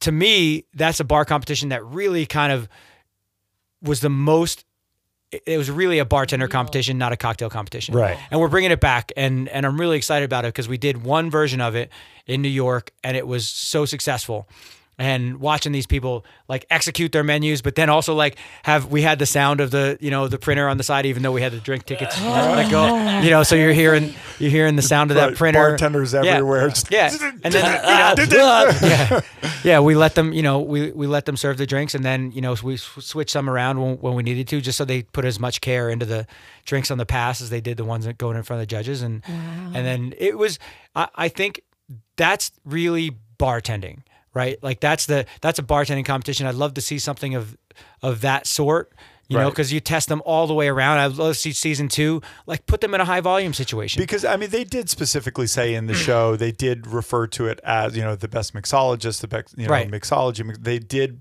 to 0.00 0.12
me, 0.12 0.64
that's 0.74 1.00
a 1.00 1.04
bar 1.04 1.24
competition 1.24 1.68
that 1.70 1.84
really 1.84 2.26
kind 2.26 2.52
of 2.52 2.68
was 3.82 4.00
the 4.00 4.10
most. 4.10 4.64
it- 5.32 5.42
It 5.46 5.58
was 5.58 5.70
really 5.70 5.98
a 5.98 6.04
bartender 6.04 6.48
competition, 6.48 6.98
not 6.98 7.12
a 7.12 7.16
cocktail 7.16 7.50
competition. 7.50 7.94
Right. 7.94 8.16
And 8.30 8.40
we're 8.40 8.48
bringing 8.48 8.70
it 8.70 8.80
back, 8.80 9.12
and 9.16 9.48
and 9.48 9.66
I'm 9.66 9.80
really 9.80 9.96
excited 9.96 10.24
about 10.24 10.44
it 10.44 10.48
because 10.54 10.68
we 10.68 10.78
did 10.78 11.02
one 11.02 11.30
version 11.30 11.60
of 11.60 11.74
it 11.74 11.90
in 12.26 12.42
New 12.42 12.48
York, 12.48 12.92
and 13.02 13.16
it 13.16 13.26
was 13.26 13.48
so 13.48 13.84
successful. 13.84 14.48
And 14.98 15.40
watching 15.40 15.72
these 15.72 15.86
people 15.86 16.24
like 16.48 16.64
execute 16.70 17.12
their 17.12 17.22
menus, 17.22 17.60
but 17.60 17.74
then 17.74 17.90
also 17.90 18.14
like 18.14 18.38
have 18.62 18.86
we 18.86 19.02
had 19.02 19.18
the 19.18 19.26
sound 19.26 19.60
of 19.60 19.70
the 19.70 19.98
you 20.00 20.10
know 20.10 20.26
the 20.26 20.38
printer 20.38 20.68
on 20.68 20.78
the 20.78 20.82
side, 20.84 21.04
even 21.04 21.22
though 21.22 21.32
we 21.32 21.42
had 21.42 21.52
the 21.52 21.60
drink 21.60 21.84
tickets 21.84 22.18
go, 22.70 23.20
you 23.20 23.28
know, 23.28 23.42
so 23.42 23.54
you're 23.56 23.74
hearing 23.74 24.14
you're 24.38 24.50
hearing 24.50 24.74
the 24.76 24.80
sound 24.82 25.10
of 25.10 25.16
that 25.16 25.34
printer. 25.34 25.58
bartenders 25.58 26.14
everywhere. 26.14 26.68
Just- 26.70 26.90
Yeah, 26.90 27.10
and 27.44 27.52
then 27.52 28.16
you 28.18 28.36
know, 28.38 28.70
yeah, 28.82 29.20
yeah. 29.64 29.80
We 29.80 29.94
let 29.94 30.14
them, 30.14 30.32
you 30.32 30.40
know, 30.42 30.60
we 30.60 30.92
we 30.92 31.06
let 31.06 31.26
them 31.26 31.36
serve 31.36 31.58
the 31.58 31.66
drinks, 31.66 31.94
and 31.94 32.02
then 32.02 32.32
you 32.32 32.40
know 32.40 32.56
we 32.64 32.78
sw- 32.78 33.00
switch 33.04 33.30
some 33.30 33.50
around 33.50 33.78
when, 33.80 33.96
when 33.98 34.14
we 34.14 34.22
needed 34.22 34.48
to, 34.48 34.62
just 34.62 34.78
so 34.78 34.86
they 34.86 35.02
put 35.02 35.26
as 35.26 35.38
much 35.38 35.60
care 35.60 35.90
into 35.90 36.06
the 36.06 36.26
drinks 36.64 36.90
on 36.90 36.96
the 36.96 37.04
pass 37.06 37.42
as 37.42 37.50
they 37.50 37.60
did 37.60 37.76
the 37.76 37.84
ones 37.84 38.06
that 38.06 38.16
going 38.16 38.36
in 38.38 38.42
front 38.42 38.62
of 38.62 38.68
the 38.68 38.70
judges, 38.74 39.02
and 39.02 39.22
and 39.28 39.84
then 39.86 40.14
it 40.16 40.38
was. 40.38 40.58
I, 40.94 41.08
I 41.14 41.28
think 41.28 41.60
that's 42.16 42.50
really 42.64 43.10
bartending, 43.38 43.98
right? 44.36 44.62
Like 44.62 44.80
that's 44.80 45.06
the 45.06 45.24
that's 45.40 45.58
a 45.58 45.62
bartending 45.62 46.04
competition. 46.04 46.46
I'd 46.46 46.54
love 46.54 46.74
to 46.74 46.80
see 46.80 46.98
something 46.98 47.34
of 47.34 47.56
of 48.02 48.20
that 48.20 48.46
sort. 48.46 48.92
You 49.28 49.38
know, 49.38 49.50
because 49.50 49.72
you 49.72 49.80
test 49.80 50.08
them 50.08 50.22
all 50.24 50.46
the 50.46 50.54
way 50.54 50.68
around. 50.68 50.98
I'd 50.98 51.14
love 51.14 51.34
to 51.34 51.40
see 51.40 51.50
season 51.50 51.88
two, 51.88 52.22
like 52.46 52.64
put 52.66 52.80
them 52.80 52.94
in 52.94 53.00
a 53.00 53.04
high 53.04 53.20
volume 53.20 53.52
situation. 53.54 54.00
Because 54.00 54.24
I 54.24 54.36
mean, 54.36 54.50
they 54.50 54.62
did 54.62 54.88
specifically 54.88 55.48
say 55.48 55.74
in 55.74 55.86
the 55.88 55.94
show 55.94 56.36
they 56.36 56.52
did 56.52 56.86
refer 56.86 57.26
to 57.28 57.46
it 57.48 57.58
as 57.64 57.96
you 57.96 58.04
know 58.04 58.14
the 58.14 58.28
best 58.28 58.54
mixologist, 58.54 59.22
the 59.22 59.26
best 59.26 59.58
you 59.58 59.66
know 59.66 59.72
Right. 59.72 59.90
mixology. 59.90 60.56
They 60.62 60.78
did 60.78 61.18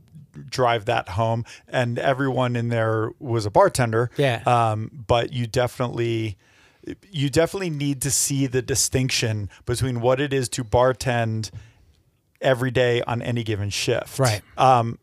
drive 0.49 0.85
that 0.85 1.09
home, 1.09 1.45
and 1.67 1.97
everyone 1.97 2.55
in 2.55 2.69
there 2.69 3.09
was 3.19 3.47
a 3.47 3.49
bartender. 3.49 4.11
Yeah. 4.17 4.43
Um, 4.45 4.91
but 5.07 5.33
you 5.33 5.47
definitely, 5.47 6.37
you 7.11 7.31
definitely 7.31 7.71
need 7.71 8.03
to 8.03 8.11
see 8.11 8.45
the 8.45 8.61
distinction 8.61 9.49
between 9.65 9.99
what 9.99 10.21
it 10.21 10.31
is 10.31 10.47
to 10.49 10.63
bartend 10.63 11.49
every 12.41 12.71
day 12.71 13.01
on 13.03 13.21
any 13.21 13.43
given 13.43 13.69
shift. 13.69 14.19
Right. 14.19 14.41
Um, 14.57 14.99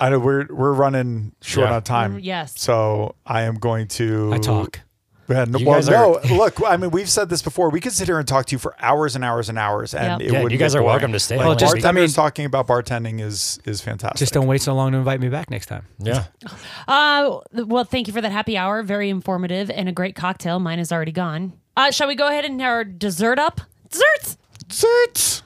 I 0.00 0.10
know 0.10 0.18
we're 0.18 0.46
we're 0.50 0.72
running 0.72 1.32
short 1.40 1.68
Yeah. 1.68 1.76
on 1.76 1.82
time. 1.82 2.18
Yes. 2.18 2.54
So 2.60 3.14
I 3.24 3.42
am 3.42 3.54
going 3.54 3.86
to 3.88 4.32
I 4.34 4.38
talk. 4.38 4.80
yeah, 5.28 5.44
no, 5.44 5.58
You 5.58 5.66
well, 5.66 5.76
guys 5.76 5.88
no. 5.88 6.20
Look, 6.36 6.60
I 6.66 6.76
mean, 6.76 6.90
we've 6.90 7.08
said 7.08 7.30
this 7.30 7.42
before. 7.42 7.70
We 7.70 7.80
could 7.80 7.92
sit 7.92 8.08
here 8.08 8.18
and 8.18 8.26
talk 8.26 8.46
to 8.46 8.52
you 8.54 8.58
for 8.58 8.74
hours 8.80 9.14
and 9.14 9.24
hours 9.24 9.48
and 9.48 9.56
hours, 9.56 9.94
and 9.94 10.20
Yep. 10.20 10.28
it 10.28 10.32
Yeah, 10.34 10.42
would. 10.42 10.52
you 10.52 10.58
guys 10.58 10.74
are 10.74 10.82
welcome 10.82 11.12
to 11.12 11.20
stay. 11.20 11.36
Like, 11.36 11.46
Well, 11.46 11.54
just- 11.56 11.84
I 11.84 11.92
mean- 11.92 12.08
talking 12.08 12.44
about 12.44 12.66
bartending 12.66 13.20
is 13.20 13.60
is 13.64 13.80
fantastic. 13.80 14.18
Just 14.18 14.34
don't 14.34 14.48
wait 14.48 14.60
so 14.60 14.74
long 14.74 14.92
to 14.92 14.98
invite 14.98 15.20
me 15.20 15.28
back 15.28 15.48
next 15.50 15.66
time. 15.66 15.86
Yeah. 15.98 16.24
Uh, 16.88 17.38
well, 17.52 17.84
thank 17.84 18.06
you 18.08 18.12
for 18.12 18.20
that 18.20 18.32
happy 18.32 18.58
hour. 18.58 18.82
Very 18.82 19.08
informative 19.08 19.70
and 19.70 19.88
a 19.88 19.92
great 19.92 20.14
cocktail. 20.16 20.58
Mine 20.58 20.78
is 20.80 20.92
already 20.92 21.12
gone. 21.12 21.54
Uh, 21.76 21.90
shall 21.92 22.08
we 22.08 22.14
go 22.14 22.28
ahead 22.28 22.44
and 22.44 22.60
our 22.60 22.84
dessert 22.84 23.38
up? 23.38 23.60
Desserts. 23.90 24.36
Desserts. 24.68 25.42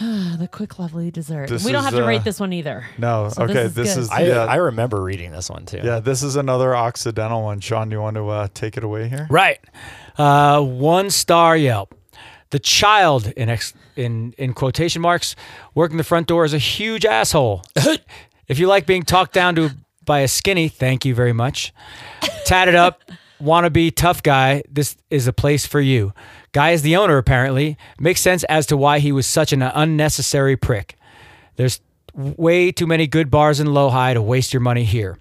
The 0.38 0.48
quick, 0.50 0.78
lovely 0.78 1.10
dessert. 1.10 1.48
This 1.48 1.64
we 1.64 1.72
don't 1.72 1.80
is, 1.80 1.86
have 1.86 1.94
to 1.94 2.04
uh, 2.04 2.08
rate 2.08 2.24
this 2.24 2.38
one 2.38 2.52
either. 2.52 2.84
No, 2.98 3.28
So 3.30 3.46
this 3.46 3.50
okay. 3.56 3.64
is 3.66 3.74
This 3.74 3.94
good. 3.94 4.00
is, 4.02 4.10
I, 4.10 4.20
yeah, 4.22 4.44
I 4.44 4.56
remember 4.56 5.02
reading 5.02 5.32
this 5.32 5.50
one 5.50 5.66
too. 5.66 5.80
yeah. 5.82 5.98
This 6.00 6.22
is 6.22 6.36
another 6.36 6.74
Occidental 6.76 7.42
one. 7.42 7.60
Sean, 7.60 7.88
do 7.88 7.96
you 7.96 8.00
want 8.00 8.16
to 8.16 8.28
uh, 8.28 8.48
take 8.54 8.76
it 8.76 8.84
away 8.84 9.08
here? 9.08 9.26
Right. 9.30 9.58
Uh, 10.16 10.60
one 10.62 11.10
star 11.10 11.56
Yelp. 11.56 11.94
The 12.50 12.58
child 12.58 13.26
in 13.36 13.48
ex, 13.50 13.74
in 13.94 14.32
in 14.38 14.54
quotation 14.54 15.02
marks 15.02 15.36
working 15.74 15.96
the 15.98 16.04
front 16.04 16.28
door 16.28 16.44
is 16.46 16.54
a 16.54 16.58
huge 16.58 17.04
asshole. 17.04 17.62
if 18.48 18.58
you 18.58 18.66
like 18.68 18.86
being 18.86 19.02
talked 19.02 19.34
down 19.34 19.54
to 19.56 19.70
by 20.06 20.20
a 20.20 20.28
skinny, 20.28 20.68
thank 20.68 21.04
you 21.04 21.14
very 21.14 21.34
much. 21.34 21.74
Tatted 22.46 22.74
up, 22.74 23.02
wannabe 23.40 23.94
tough 23.94 24.22
guy. 24.22 24.62
This 24.70 24.96
is 25.10 25.26
a 25.26 25.32
place 25.32 25.66
for 25.66 25.80
you. 25.80 26.12
Guy 26.52 26.70
is 26.70 26.82
the 26.82 26.96
owner 26.96 27.18
apparently. 27.18 27.76
Makes 27.98 28.20
sense 28.20 28.44
as 28.44 28.66
to 28.66 28.76
why 28.76 28.98
he 28.98 29.12
was 29.12 29.26
such 29.26 29.52
an 29.52 29.62
unnecessary 29.62 30.56
prick. 30.56 30.96
There's 31.56 31.80
way 32.14 32.72
too 32.72 32.86
many 32.86 33.06
good 33.06 33.30
bars 33.30 33.60
in 33.60 33.68
LoHi 33.68 34.14
to 34.14 34.22
waste 34.22 34.52
your 34.52 34.60
money 34.60 34.84
here. 34.84 35.18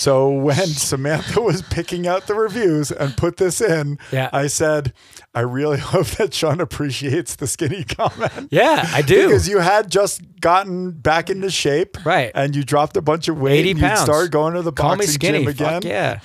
So 0.00 0.30
when 0.30 0.54
Samantha 0.66 1.42
was 1.42 1.60
picking 1.60 2.06
out 2.06 2.26
the 2.26 2.34
reviews 2.34 2.90
and 2.90 3.14
put 3.18 3.36
this 3.36 3.60
in, 3.60 3.98
Yeah. 4.10 4.30
I 4.32 4.46
said, 4.46 4.94
I 5.34 5.40
really 5.40 5.78
hope 5.92 6.06
that 6.12 6.32
Sean 6.32 6.58
appreciates 6.58 7.36
the 7.36 7.46
skinny 7.46 7.84
comment. 7.98 8.48
Yeah, 8.50 8.88
I 8.94 9.02
do. 9.02 9.26
Because 9.26 9.46
you 9.46 9.58
had 9.58 9.90
just 9.90 10.22
gotten 10.40 10.92
back 10.92 11.28
into 11.28 11.50
shape, 11.50 11.98
Right. 12.06 12.32
And 12.34 12.56
you 12.56 12.64
dropped 12.64 12.96
a 12.96 13.02
bunch 13.02 13.28
of 13.28 13.38
weight. 13.38 13.60
80 13.60 13.70
and 13.72 13.78
you 13.80 13.86
pounds. 13.86 14.00
started 14.00 14.32
going 14.32 14.54
to 14.54 14.62
the 14.62 14.72
Call 14.72 14.96
boxing 14.96 15.08
me 15.10 15.12
skinny. 15.12 15.38
gym 15.40 15.48
again. 15.48 15.82
Fuck 15.82 15.84
yeah. 15.84 16.20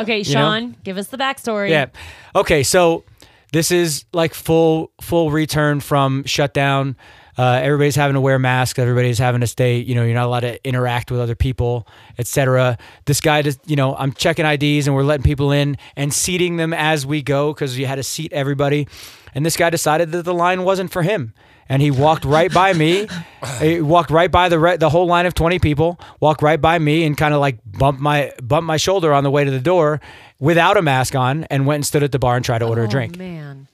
Okay, 0.00 0.18
know? 0.18 0.22
Sean, 0.24 0.76
give 0.82 0.98
us 0.98 1.06
the 1.06 1.16
backstory. 1.16 1.70
Yeah. 1.70 1.86
Okay, 2.34 2.64
so 2.64 3.04
this 3.52 3.70
is 3.70 4.04
like 4.12 4.34
full 4.34 4.90
full 5.00 5.30
return 5.30 5.78
from 5.78 6.24
shutdown. 6.24 6.96
Uh, 7.36 7.60
everybody's 7.62 7.96
having 7.96 8.14
to 8.14 8.20
wear 8.20 8.38
masks. 8.38 8.78
Everybody's 8.78 9.18
having 9.18 9.40
to 9.40 9.46
stay. 9.46 9.78
You 9.78 9.94
know, 9.94 10.04
you're 10.04 10.14
not 10.14 10.26
allowed 10.26 10.40
to 10.40 10.66
interact 10.66 11.10
with 11.10 11.20
other 11.20 11.34
people, 11.34 11.86
etc. 12.18 12.78
This 13.06 13.20
guy, 13.20 13.42
just 13.42 13.58
you 13.68 13.76
know, 13.76 13.94
I'm 13.96 14.12
checking 14.12 14.46
IDs 14.46 14.86
and 14.86 14.94
we're 14.94 15.02
letting 15.02 15.24
people 15.24 15.52
in 15.52 15.76
and 15.96 16.12
seating 16.12 16.56
them 16.56 16.72
as 16.72 17.06
we 17.06 17.22
go 17.22 17.52
because 17.52 17.78
you 17.78 17.86
had 17.86 17.96
to 17.96 18.02
seat 18.02 18.32
everybody. 18.32 18.86
And 19.34 19.44
this 19.44 19.56
guy 19.56 19.70
decided 19.70 20.12
that 20.12 20.24
the 20.24 20.34
line 20.34 20.64
wasn't 20.64 20.92
for 20.92 21.02
him. 21.02 21.34
And 21.68 21.80
he 21.80 21.90
walked 21.90 22.24
right 22.24 22.52
by 22.52 22.72
me. 22.72 23.08
He 23.60 23.82
walked 23.82 24.10
right 24.10 24.30
by 24.30 24.48
the 24.48 24.58
re- 24.58 24.76
the 24.78 24.88
whole 24.88 25.06
line 25.06 25.26
of 25.26 25.34
twenty 25.34 25.58
people. 25.58 26.00
Walked 26.18 26.40
right 26.40 26.58
by 26.58 26.78
me 26.78 27.04
and 27.04 27.14
kind 27.14 27.34
of 27.34 27.40
like 27.40 27.58
bumped 27.66 28.00
my 28.00 28.32
bumped 28.42 28.66
my 28.66 28.78
shoulder 28.78 29.12
on 29.12 29.22
the 29.22 29.30
way 29.30 29.44
to 29.44 29.50
the 29.50 29.60
door 29.60 30.00
without 30.40 30.78
a 30.78 30.82
mask 30.82 31.14
on, 31.14 31.44
and 31.44 31.66
went 31.66 31.76
and 31.76 31.86
stood 31.86 32.02
at 32.02 32.10
the 32.10 32.18
bar 32.18 32.36
and 32.36 32.44
tried 32.44 32.60
to 32.60 32.66
order 32.66 32.82
oh, 32.82 32.86
a 32.86 32.88
drink. 32.88 33.18
man. 33.18 33.68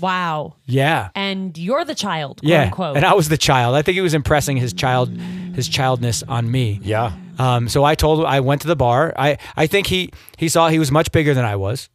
Wow. 0.00 0.54
Yeah, 0.66 1.08
And 1.14 1.56
you're 1.58 1.84
the 1.84 1.94
child, 1.94 2.40
quote 2.40 2.50
yeah. 2.50 2.62
unquote. 2.64 2.96
And 2.96 3.04
I 3.04 3.14
was 3.14 3.28
the 3.28 3.36
child. 3.36 3.74
I 3.74 3.82
think 3.82 3.94
he 3.96 4.00
was 4.00 4.14
impressing 4.14 4.56
his 4.56 4.72
child 4.72 5.10
his 5.58 5.68
childness 5.68 6.22
on 6.22 6.48
me. 6.48 6.80
Yeah. 6.84 7.12
Um, 7.38 7.68
so 7.68 7.82
I 7.82 7.96
told 7.96 8.20
him 8.20 8.26
I 8.26 8.38
went 8.40 8.60
to 8.62 8.68
the 8.68 8.76
bar. 8.76 9.12
I, 9.16 9.38
I 9.56 9.66
think 9.66 9.88
he 9.88 10.12
he 10.36 10.48
saw 10.48 10.68
he 10.68 10.78
was 10.78 10.92
much 10.92 11.10
bigger 11.10 11.34
than 11.34 11.44
I 11.44 11.56
was. 11.56 11.88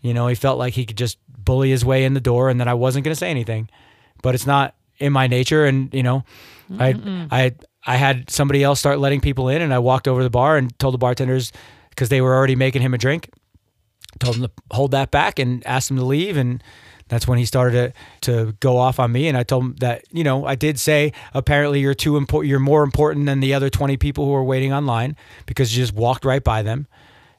You 0.00 0.14
know, 0.14 0.26
he 0.26 0.34
felt 0.34 0.58
like 0.58 0.72
he 0.74 0.86
could 0.86 0.96
just 0.96 1.18
bully 1.28 1.70
his 1.70 1.84
way 1.84 2.04
in 2.04 2.14
the 2.14 2.20
door 2.20 2.48
and 2.48 2.60
that 2.60 2.68
I 2.68 2.74
wasn't 2.74 3.04
going 3.04 3.12
to 3.14 3.18
say 3.18 3.30
anything. 3.30 3.68
But 4.22 4.34
it's 4.34 4.46
not 4.46 4.74
in 4.98 5.12
my 5.12 5.26
nature 5.26 5.66
and, 5.66 5.92
you 5.92 6.02
know, 6.02 6.24
I 6.78 6.94
I 7.30 7.52
I 7.86 7.96
had 7.96 8.30
somebody 8.30 8.62
else 8.62 8.80
start 8.80 8.98
letting 8.98 9.20
people 9.20 9.50
in 9.50 9.60
and 9.60 9.72
I 9.74 9.78
walked 9.80 10.08
over 10.08 10.20
to 10.20 10.24
the 10.24 10.30
bar 10.30 10.56
and 10.56 10.76
told 10.78 10.94
the 10.94 10.98
bartenders 10.98 11.52
cuz 11.96 12.08
they 12.08 12.22
were 12.22 12.34
already 12.34 12.56
making 12.56 12.80
him 12.80 12.94
a 12.94 12.98
drink. 12.98 13.28
Told 14.18 14.36
him 14.36 14.42
to 14.42 14.50
hold 14.70 14.92
that 14.92 15.10
back 15.10 15.38
and 15.38 15.66
asked 15.66 15.90
him 15.90 15.98
to 15.98 16.04
leave 16.04 16.38
and 16.38 16.62
that's 17.08 17.28
when 17.28 17.38
he 17.38 17.44
started 17.44 17.94
to, 18.22 18.44
to 18.44 18.52
go 18.60 18.78
off 18.78 18.98
on 18.98 19.12
me 19.12 19.28
and 19.28 19.36
I 19.36 19.42
told 19.42 19.64
him 19.64 19.76
that 19.76 20.04
you 20.10 20.24
know 20.24 20.46
I 20.46 20.54
did 20.54 20.78
say 20.78 21.12
apparently 21.32 21.80
you're 21.80 21.94
too 21.94 22.16
important 22.16 22.48
you're 22.48 22.60
more 22.60 22.82
important 22.82 23.26
than 23.26 23.40
the 23.40 23.54
other 23.54 23.70
20 23.70 23.96
people 23.96 24.24
who 24.26 24.34
are 24.34 24.44
waiting 24.44 24.72
online 24.72 25.16
because 25.46 25.76
you 25.76 25.82
just 25.82 25.94
walked 25.94 26.24
right 26.24 26.42
by 26.42 26.62
them 26.62 26.86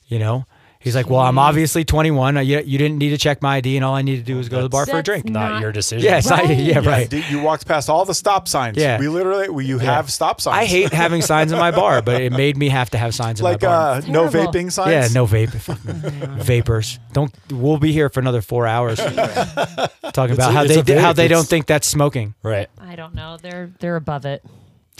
you 0.07 0.19
know 0.19 0.45
he's 0.85 0.95
like 0.95 1.09
well 1.09 1.19
I'm 1.19 1.37
obviously 1.37 1.83
21 1.83 2.37
you, 2.45 2.59
you 2.59 2.77
didn't 2.77 2.97
need 2.99 3.09
to 3.09 3.17
check 3.17 3.41
my 3.41 3.57
ID 3.57 3.75
and 3.75 3.83
all 3.83 3.93
I 3.95 4.01
need 4.03 4.15
to 4.15 4.21
do 4.23 4.39
is 4.39 4.47
go 4.47 4.57
to 4.57 4.63
the 4.63 4.69
bar 4.69 4.85
for 4.85 4.91
a 4.91 4.95
That's 4.95 5.05
drink 5.05 5.25
Not, 5.25 5.49
Not- 5.53 5.61
your 5.61 5.73
decision. 5.73 6.05
yeah, 6.09 6.19
it's 6.19 6.29
not- 6.29 6.43
Right. 6.45 6.57
yeah 6.57 6.79
Yeah, 6.79 6.89
right 6.89 7.09
dude, 7.09 7.29
you 7.29 7.41
walked 7.41 7.67
past 7.67 7.89
all 7.89 8.05
the 8.05 8.13
stop 8.13 8.47
signs. 8.47 8.77
Yeah. 8.77 8.97
We 8.99 9.09
literally, 9.09 9.49
we, 9.49 9.65
you 9.65 9.79
have 9.79 10.09
stop 10.09 10.39
signs. 10.39 10.55
I 10.55 10.63
hate 10.65 10.93
having 11.03 11.21
signs 11.21 11.51
in 11.51 11.59
my 11.59 11.71
bar 11.71 12.01
but 12.01 12.21
it 12.21 12.31
made 12.31 12.55
me 12.55 12.69
have 12.69 12.89
to 12.91 12.97
have 12.97 13.13
signs 13.13 13.41
in 13.41 13.43
like 13.43 13.61
my 13.61 13.67
bar 13.67 13.91
uh, 13.97 14.01
no 14.07 14.29
Terrible. 14.29 14.53
vaping 14.53 14.71
signs. 14.71 14.91
yeah, 14.91 15.07
no 15.13 15.25
vape. 15.27 15.53
Fucking 15.59 16.37
vapors. 16.43 16.99
Don't. 17.11 17.33
We'll 17.51 17.77
be 17.79 17.91
here 17.91 18.07
for 18.09 18.19
another 18.21 18.41
four 18.41 18.65
hours 18.67 18.97
talking 20.13 20.35
about 20.35 20.51
a- 20.51 20.53
how 20.53 20.63
it's 20.63 20.73
they 20.73 20.79
a 20.79 20.83
di- 20.83 20.95
how 20.95 21.11
vape. 21.13 21.15
they 21.15 21.27
don't 21.27 21.39
It's- 21.39 21.49
think 21.49 21.65
that's 21.65 21.87
smoking. 21.87 22.35
Right. 22.43 22.69
I 22.79 22.95
don't 22.95 23.15
know. 23.15 23.37
They're 23.41 23.71
they're 23.79 23.95
above 23.95 24.25
it. 24.25 24.43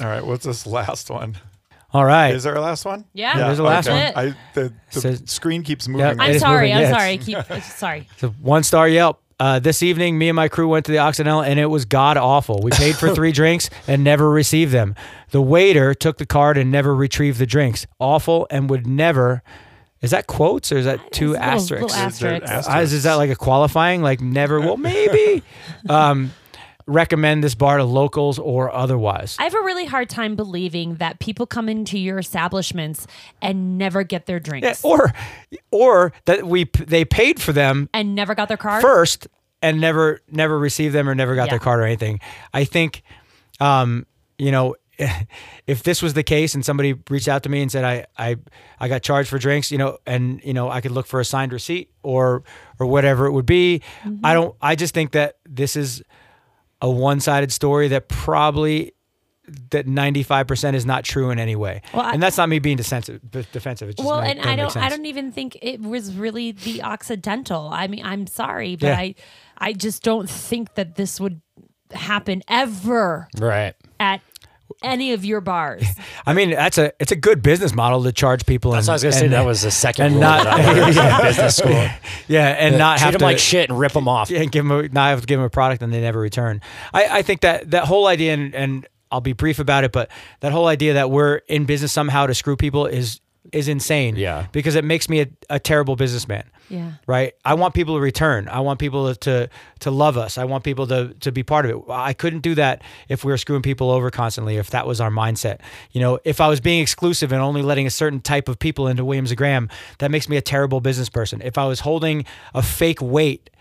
All 0.02 0.07
right. 0.07 0.26
What's 0.26 0.45
this 0.45 0.66
last 0.66 1.10
one? 1.10 1.38
All 1.96 2.06
right. 2.06 2.34
Is 2.36 2.44
there 2.44 2.56
a 2.56 2.62
last 2.62 2.84
one? 2.84 3.06
Yeah, 3.14 3.38
There's 3.38 3.60
a 3.60 3.64
last 3.64 3.88
okay. 3.88 4.12
one. 4.14 4.28
I, 4.30 4.36
the 4.54 4.74
the 4.92 5.02
Says- 5.02 5.24
screen 5.28 5.64
keeps 5.64 5.88
Yeah, 5.88 5.94
moving. 5.94 6.20
I'm 6.20 6.40
sorry. 6.40 6.70
moving, 6.70 6.74
I'm 6.76 6.82
yeah, 6.92 6.98
sorry. 6.98 7.18
Keep 7.18 7.64
sorry. 7.64 8.08
So 8.18 8.30
one 8.42 8.64
star 8.64 8.88
Yelp. 8.88 9.22
Uh, 9.38 9.60
this 9.60 9.84
evening, 9.84 10.18
me 10.18 10.30
and 10.30 10.36
my 10.36 10.48
crew 10.48 10.68
went 10.70 10.86
to 10.86 10.92
the 10.94 11.00
Occidental, 11.00 11.42
and 11.42 11.60
it 11.60 11.66
was 11.66 11.84
god 11.86 12.16
awful. 12.18 12.62
We 12.64 12.72
paid 12.72 12.96
for 12.96 13.14
three 13.16 13.32
drinks 13.34 13.70
and 13.88 14.02
never 14.04 14.30
received 14.30 14.72
them. 14.72 14.96
The 15.32 15.42
waiter 15.42 15.94
took 15.94 16.18
the 16.20 16.26
card 16.26 16.58
and 16.58 16.72
never 16.72 16.96
retrieved 16.96 17.38
the 17.40 17.46
drinks. 17.46 17.86
Awful, 18.00 18.48
and 18.50 18.70
would 18.70 18.88
never. 18.88 19.44
Is 20.02 20.12
that 20.12 20.28
quotes 20.28 20.72
or 20.72 20.78
is 20.78 20.86
that 20.86 21.00
two 21.12 21.34
It's 21.34 21.40
little- 21.40 21.44
asterisks? 21.44 21.82
little 21.94 21.96
asterisks. 21.98 22.50
They're 22.68 22.76
Uh, 22.78 22.82
is, 22.82 22.94
is 22.94 23.04
that 23.04 23.16
like 23.16 23.30
a 23.30 23.36
qualifying? 23.36 24.02
Like 24.02 24.22
never? 24.22 24.60
Well, 24.60 24.78
maybe. 24.92 25.44
um, 25.90 26.32
recommend 26.88 27.44
this 27.44 27.56
bar 27.56 27.78
to 27.78 27.84
locals 27.84 28.38
or 28.38 28.72
otherwise. 28.74 29.36
I 29.40 29.44
have 29.44 29.56
a 29.56 29.62
really 29.62 29.86
hard 29.86 30.10
time 30.10 30.36
believing 30.36 30.95
that 30.95 31.20
people 31.20 31.48
come 31.48 31.68
into 31.68 31.98
your 31.98 32.20
establishments 32.20 33.07
and 33.41 33.78
never 33.78 34.03
get 34.03 34.28
their 34.28 34.40
drinks 34.40 34.84
Yeah, 34.84 34.90
or, 34.91 35.14
or 35.72 36.14
that 36.26 36.45
we 36.45 36.66
they 36.86 37.03
paid 37.06 37.41
for 37.41 37.53
them 37.53 37.90
and 37.94 38.14
never 38.14 38.36
got 38.36 38.48
their 38.49 38.57
card. 38.57 38.82
first 38.84 39.28
and 39.62 39.82
never 39.82 40.22
never 40.30 40.60
received 40.60 40.94
them 40.94 41.10
or 41.10 41.16
never 41.16 41.34
got 41.36 41.45
Yeah. 41.48 41.52
their 41.52 41.60
card 41.60 41.80
or 41.80 41.84
anything. 41.86 42.20
I 42.53 42.66
think, 42.66 43.02
um, 43.60 44.06
you 44.38 44.52
know, 44.52 44.76
if 45.68 45.84
this 45.84 46.02
was 46.02 46.14
the 46.14 46.24
case 46.24 46.53
and 46.56 46.64
somebody 46.64 46.94
reached 47.10 47.28
out 47.28 47.44
to 47.44 47.49
me 47.49 47.62
and 47.62 47.72
said 47.72 47.84
I 47.84 48.06
I 48.18 48.38
I 48.80 48.88
got 48.88 49.02
charged 49.02 49.30
for 49.30 49.40
drinks, 49.40 49.72
you 49.72 49.78
know, 49.78 49.98
and 50.06 50.40
you 50.44 50.53
know 50.53 50.70
I 50.70 50.82
could 50.82 50.91
look 50.91 51.07
for 51.07 51.20
a 51.20 51.26
signed 51.26 51.52
receipt 51.52 51.90
or 52.03 52.44
or 52.80 52.86
whatever 52.86 53.26
it 53.26 53.32
would 53.32 53.45
be. 53.48 53.82
Mm-hmm. 54.03 54.26
I 54.26 54.34
don't. 54.34 54.56
I 54.62 54.76
just 54.76 54.94
think 54.94 55.12
that 55.14 55.38
this 55.49 55.76
is 55.76 56.02
a 56.81 56.89
one-sided 56.89 57.52
story 57.52 57.88
that 57.89 58.07
probably 58.07 58.93
that 59.69 59.85
95% 59.85 60.73
is 60.73 60.85
not 60.88 61.03
true 61.03 61.30
in 61.30 61.38
any 61.38 61.56
way. 61.56 61.81
Well, 61.93 62.02
I- 62.03 62.14
and 62.14 62.23
that's 62.23 62.35
not 62.38 62.49
me 62.49 62.57
being 62.60 62.77
defensive 62.77 63.22
defensive. 63.52 63.89
It's 63.89 63.97
just 63.97 64.07
well, 64.07 64.19
not- 64.22 64.30
and 64.30 64.41
I 64.41 64.56
don't. 64.56 64.76
I 64.76 64.89
don't 64.89 65.06
even 65.06 65.31
think 65.31 65.57
it 65.61 65.80
was 65.81 66.15
really 66.15 66.52
the 66.52 66.81
Occidental. 66.81 67.69
I 67.72 67.88
mean, 67.88 68.03
I'm 68.03 68.26
sorry, 68.27 68.76
but 68.76 68.88
Yeah. 68.88 68.97
I, 68.97 69.15
I 69.57 69.73
just 69.73 70.02
don't 70.03 70.27
think 70.30 70.73
that 70.76 70.95
this 70.95 71.19
would 71.19 71.41
happen 71.93 72.41
ever 72.47 73.27
Right. 73.38 73.76
at 73.99 74.22
any 74.84 75.14
of 75.14 75.24
your 75.26 75.42
bars. 75.42 75.84
I 76.26 76.34
mean, 76.34 76.52
that's 76.52 76.78
a 76.78 76.92
it's 77.00 77.12
a 77.12 77.16
good 77.16 77.42
business 77.42 77.74
model 77.74 78.04
to 78.04 78.12
charge 78.12 78.46
people. 78.46 78.72
That's 78.72 78.88
and, 78.88 78.94
what 78.94 79.04
I 79.04 79.08
was 79.08 79.16
gonna 79.16 79.26
say. 79.26 79.28
That 79.30 79.46
was 79.46 79.62
the 79.62 79.72
second 79.72 80.06
and 80.06 80.20
not- 80.20 80.44
that 80.44 80.60
I 80.60 81.22
business 81.28 81.58
school. 81.58 81.72
yeah, 82.28 82.48
and 82.50 82.78
not 82.78 82.98
Treat 82.98 83.06
have 83.06 83.14
them 83.14 83.20
to 83.20 83.26
like 83.26 83.40
shit 83.40 83.70
and 83.70 83.80
rip 83.80 83.94
them 83.94 84.08
off. 84.08 84.30
Yeah, 84.30 84.42
and 84.42 84.52
give 84.52 84.68
them 84.68 84.72
a, 84.72 84.88
not 84.90 85.10
have 85.10 85.22
to 85.22 85.28
give 85.28 85.40
them 85.40 85.46
a 85.46 85.50
product 85.50 85.82
and 85.82 85.94
they 85.94 86.02
never 86.02 86.20
return. 86.20 86.62
I, 86.94 87.20
I 87.20 87.22
think 87.22 87.42
that 87.42 87.72
that 87.72 87.86
whole 87.86 88.08
idea, 88.08 88.34
and, 88.34 88.56
and 88.56 88.88
I'll 89.12 89.22
be 89.22 89.34
brief 89.34 89.60
about 89.60 89.84
it, 89.84 89.92
but 89.92 90.10
that 90.42 90.52
whole 90.52 90.68
idea 90.68 90.94
that 90.96 91.12
we're 91.12 91.38
in 91.48 91.66
business 91.66 91.92
somehow 91.92 92.28
to 92.28 92.34
screw 92.34 92.58
people 92.58 92.86
is 92.86 93.22
is 93.52 93.68
insane. 93.68 94.16
Yeah. 94.16 94.48
because 94.52 94.76
it 94.76 94.84
makes 94.84 95.10
me 95.10 95.22
a, 95.22 95.28
a 95.50 95.60
terrible 95.60 95.96
businessman. 95.96 96.50
Yeah. 96.70 96.94
Right. 97.06 97.34
I 97.44 97.54
want 97.54 97.76
people 97.76 97.96
to 97.96 98.02
return. 98.02 98.48
I 98.48 98.62
want 98.62 98.80
people 98.80 99.14
to 99.14 99.50
to 99.82 99.92
love 99.92 100.18
us. 100.18 100.40
I 100.40 100.46
want 100.46 100.64
people 100.64 100.88
to 100.88 101.14
to 101.20 101.32
be 101.32 101.44
part 101.44 101.66
of 101.66 101.72
it. 101.72 101.84
I 101.90 102.14
couldn't 102.14 102.40
do 102.40 102.56
that 102.56 102.82
if 103.08 103.24
we 103.24 103.32
were 103.32 103.38
screwing 103.38 103.62
people 103.62 103.92
over 103.92 104.10
constantly. 104.10 104.58
If 104.58 104.72
that 104.72 104.88
was 104.88 105.00
our 105.00 105.12
mindset, 105.12 105.60
you 105.92 106.02
know, 106.02 106.18
if 106.24 106.42
I 106.42 106.48
was 106.48 106.60
being 106.62 106.82
exclusive 106.82 107.32
and 107.32 107.40
only 107.42 107.62
letting 107.62 107.86
a 107.86 107.92
certain 107.92 108.20
type 108.20 108.50
of 108.50 108.58
people 108.58 108.88
into 108.88 109.06
Williams 109.06 109.30
and 109.30 109.38
Graham, 109.38 109.70
that 110.00 110.10
makes 110.10 110.28
me 110.28 110.38
a 110.38 110.42
terrible 110.42 110.82
business 110.82 111.08
person. 111.08 111.40
If 111.44 111.58
I 111.60 111.66
was 111.68 111.82
holding 111.82 112.26
a 112.56 112.64
fake 112.64 113.00
wait 113.00 113.52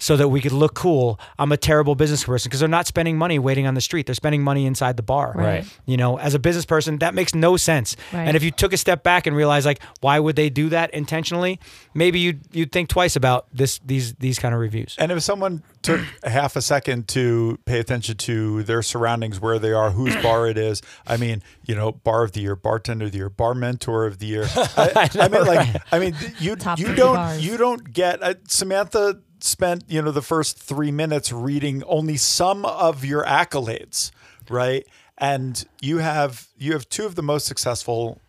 so 0.00 0.16
that 0.16 0.28
we 0.28 0.40
could 0.40 0.50
look 0.52 0.74
cool, 0.74 1.20
I'm 1.38 1.52
a 1.52 1.56
terrible 1.56 1.94
business 1.94 2.24
person 2.24 2.48
because 2.48 2.58
they're 2.58 2.68
not 2.68 2.88
spending 2.88 3.16
money 3.16 3.38
waiting 3.38 3.66
on 3.66 3.74
the 3.74 3.80
street. 3.80 4.06
They're 4.06 4.14
spending 4.14 4.42
money 4.42 4.66
inside 4.66 4.96
the 4.96 5.02
bar. 5.04 5.32
Right. 5.36 5.64
You 5.86 5.96
know, 5.96 6.18
as 6.18 6.34
a 6.34 6.38
business 6.38 6.64
person, 6.64 6.98
that 6.98 7.14
makes 7.14 7.34
no 7.34 7.56
sense. 7.56 7.96
Right. 8.12 8.26
And 8.26 8.36
if 8.36 8.42
you 8.42 8.50
took 8.50 8.72
a 8.72 8.76
step 8.76 9.04
back 9.04 9.26
and 9.28 9.36
realized 9.36 9.66
like 9.66 9.80
why 10.00 10.18
would 10.18 10.34
they 10.34 10.50
do 10.50 10.70
that 10.70 10.90
intentionally, 10.92 11.60
maybe 11.94 12.18
you'd 12.18 12.40
you'd 12.50 12.72
think 12.72 12.88
twice 12.88 13.14
about 13.14 13.46
this 13.52 13.78
these 13.84 14.14
these 14.14 14.38
kind 14.38 14.54
of 14.54 14.60
reviews. 14.60 14.96
And 14.98 15.12
if 15.12 15.22
someone 15.22 15.62
took 15.82 16.00
half 16.24 16.56
a 16.56 16.62
second 16.62 17.06
to 17.08 17.58
pay 17.66 17.78
attention 17.78 18.16
to 18.16 18.62
their 18.62 18.82
surroundings, 18.82 19.38
where 19.38 19.58
they 19.58 19.72
are, 19.72 19.90
whose 19.90 20.16
bar 20.22 20.48
it 20.48 20.56
is, 20.56 20.80
I 21.06 21.18
mean, 21.18 21.42
you 21.64 21.74
know, 21.74 21.92
bar 21.92 22.22
of 22.22 22.32
the 22.32 22.40
year, 22.40 22.56
bartender 22.56 23.04
of 23.04 23.12
the 23.12 23.18
year, 23.18 23.28
bar 23.30 23.54
mentor 23.54 24.06
of 24.06 24.18
the 24.18 24.26
year. 24.26 24.46
I, 24.56 25.10
I 25.14 25.28
mean, 25.28 25.44
like, 25.46 25.82
I 25.92 25.98
mean, 25.98 26.16
you 26.38 26.56
Top 26.56 26.78
you 26.78 26.94
don't 26.94 27.16
bars. 27.16 27.44
you 27.46 27.56
don't 27.58 27.92
get 27.92 28.22
uh, 28.22 28.34
Samantha 28.46 29.20
spent 29.44 29.84
you 29.88 30.02
know 30.02 30.10
the 30.10 30.22
first 30.22 30.58
three 30.58 30.90
minutes 30.90 31.32
reading 31.32 31.82
only 31.84 32.16
some 32.16 32.64
of 32.64 33.04
your 33.04 33.24
accolades, 33.24 34.10
right? 34.48 34.86
And 35.18 35.64
you 35.80 35.98
have 35.98 36.48
you 36.58 36.72
have 36.72 36.88
two 36.88 37.06
of 37.06 37.14
the 37.14 37.22
most 37.22 37.46
successful 37.46 38.20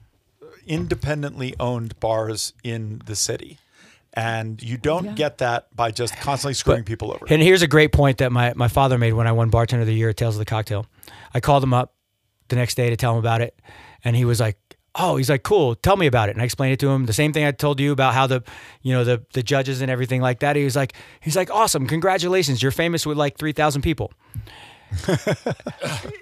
uh, 0.42 0.48
independently 0.66 1.56
owned 1.60 2.00
bars 2.00 2.54
in 2.64 3.02
the 3.06 3.16
city. 3.16 3.58
And 4.14 4.62
you 4.62 4.78
don't 4.78 5.16
get 5.16 5.38
that 5.38 5.74
by 5.74 5.92
just 5.92 6.18
constantly 6.18 6.54
screwing 6.54 6.84
people 6.84 7.12
over. 7.12 7.26
And 7.30 7.42
here's 7.42 7.62
a 7.62 7.68
great 7.68 7.94
point 7.94 8.18
that 8.18 8.30
my, 8.30 8.54
my 8.56 8.68
father 8.68 8.98
made 8.98 9.14
when 9.14 9.26
I 9.26 9.32
won 9.32 9.50
bartender 9.50 9.84
of 9.84 9.88
the 9.88 9.94
year 9.94 10.10
at 10.10 10.18
Tales 10.18 10.36
of 10.36 10.40
the 10.40 10.46
Cocktail. 10.46 10.86
I 11.34 11.40
called 11.40 11.64
him 11.64 11.74
up 11.74 11.94
the 12.50 12.58
next 12.58 12.76
day 12.76 12.90
to 12.90 12.98
tell 12.98 13.14
him 13.14 13.20
about 13.20 13.40
it, 13.40 13.58
and 14.04 14.14
he 14.14 14.26
was 14.26 14.42
like, 14.42 14.58
"Oh, 14.96 15.16
he's 15.18 15.30
like, 15.30 15.44
cool. 15.44 15.76
Tell 15.76 15.96
me 15.98 16.06
about 16.08 16.30
it." 16.30 16.34
And 16.34 16.42
I 16.42 16.46
explained 16.46 16.74
it 16.74 16.80
to 16.82 16.90
him. 16.90 17.06
The 17.06 17.14
same 17.14 17.34
thing 17.34 17.44
I 17.46 17.52
told 17.52 17.80
you 17.80 17.92
about 17.92 18.14
how 18.14 18.28
the, 18.28 18.44
you 18.82 18.94
know, 18.94 19.04
the 19.04 19.24
the 19.34 19.44
judges 19.44 19.82
and 19.82 19.90
everything 19.92 20.22
like 20.22 20.40
that. 20.40 20.56
He 20.56 20.64
was 20.64 20.76
like, 20.76 20.94
he's 21.22 21.36
like, 21.36 21.50
"Awesome, 21.50 21.88
congratulations. 21.88 22.62
You're 22.62 22.72
famous 22.72 23.06
with 23.06 23.18
like 23.18 23.38
three 23.38 23.54
thousand 23.54 23.82
people." 23.84 24.12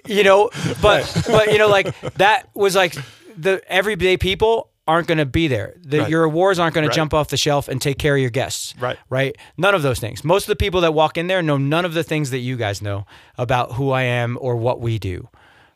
you 0.07 0.23
know, 0.23 0.49
but 0.81 1.23
but 1.27 1.51
you 1.51 1.57
know, 1.57 1.67
like 1.69 1.99
that 2.15 2.49
was 2.53 2.75
like 2.75 2.95
the 3.37 3.61
everyday 3.67 4.17
people 4.17 4.69
aren't 4.87 5.07
going 5.07 5.17
to 5.19 5.25
be 5.25 5.47
there. 5.47 5.75
The, 5.81 5.99
Right. 5.99 6.09
Your 6.09 6.23
awards 6.23 6.57
aren't 6.57 6.73
going 6.73 6.85
Right. 6.87 6.91
to 6.91 6.95
jump 6.95 7.13
off 7.13 7.29
the 7.29 7.37
shelf 7.37 7.67
and 7.67 7.79
take 7.81 7.99
care 7.99 8.15
of 8.15 8.21
your 8.21 8.31
guests. 8.31 8.73
Right. 8.79 8.97
Right. 9.09 9.37
None 9.57 9.75
of 9.75 9.83
those 9.83 9.99
things. 9.99 10.23
Most 10.23 10.43
of 10.43 10.47
the 10.47 10.55
people 10.55 10.81
that 10.81 10.93
walk 10.95 11.15
in 11.17 11.27
there 11.27 11.41
know 11.43 11.57
none 11.57 11.85
of 11.85 11.93
the 11.93 12.03
things 12.03 12.31
that 12.31 12.39
you 12.39 12.57
guys 12.57 12.81
know 12.81 13.05
about 13.37 13.73
who 13.73 13.91
I 13.91 14.01
am 14.03 14.37
or 14.41 14.55
what 14.55 14.81
we 14.81 14.97
do. 14.97 15.29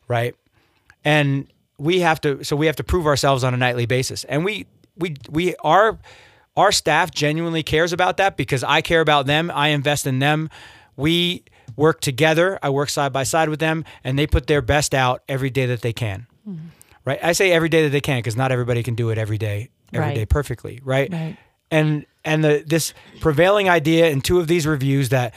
Right. 0.08 0.34
And 1.04 1.46
we 1.78 2.00
have 2.00 2.20
to. 2.22 2.44
So 2.44 2.56
we 2.56 2.66
have 2.66 2.76
to 2.76 2.84
prove 2.84 3.06
ourselves 3.06 3.44
on 3.44 3.54
a 3.54 3.56
nightly 3.56 3.86
basis. 3.86 4.24
And 4.24 4.44
we 4.44 4.66
we 4.96 5.16
we 5.30 5.56
our 5.56 5.98
our 6.56 6.70
staff 6.72 7.10
genuinely 7.10 7.62
cares 7.62 7.92
about 7.92 8.16
that 8.18 8.36
because 8.36 8.62
I 8.62 8.80
care 8.80 9.00
about 9.00 9.26
them. 9.26 9.50
I 9.52 9.68
invest 9.68 10.06
in 10.06 10.18
them. 10.20 10.50
We 10.96 11.44
work 11.76 12.00
together. 12.00 12.58
I 12.62 12.70
work 12.70 12.88
side 12.88 13.12
by 13.12 13.24
side 13.24 13.48
with 13.48 13.58
them, 13.58 13.84
and 14.04 14.18
they 14.18 14.26
put 14.26 14.46
their 14.46 14.62
best 14.62 14.94
out 14.94 15.22
every 15.28 15.50
day 15.50 15.66
that 15.66 15.80
they 15.82 15.92
can. 15.92 16.26
Mm-hmm. 16.48 16.66
Right. 17.04 17.18
I 17.22 17.32
say 17.32 17.52
every 17.52 17.68
day 17.68 17.82
that 17.84 17.90
they 17.90 18.00
can 18.00 18.18
because 18.18 18.36
not 18.36 18.52
everybody 18.52 18.82
can 18.82 18.94
do 18.94 19.10
it 19.10 19.18
every 19.18 19.36
day, 19.38 19.70
every 19.92 20.14
day 20.14 20.20
Right. 20.20 20.28
perfectly. 20.28 20.80
Right. 20.82 21.12
Right. 21.12 21.36
And 21.70 22.06
and 22.24 22.44
the 22.44 22.62
this 22.66 22.94
prevailing 23.20 23.68
idea 23.68 24.08
in 24.08 24.20
two 24.20 24.38
of 24.38 24.46
these 24.46 24.66
reviews 24.66 25.08
that 25.10 25.34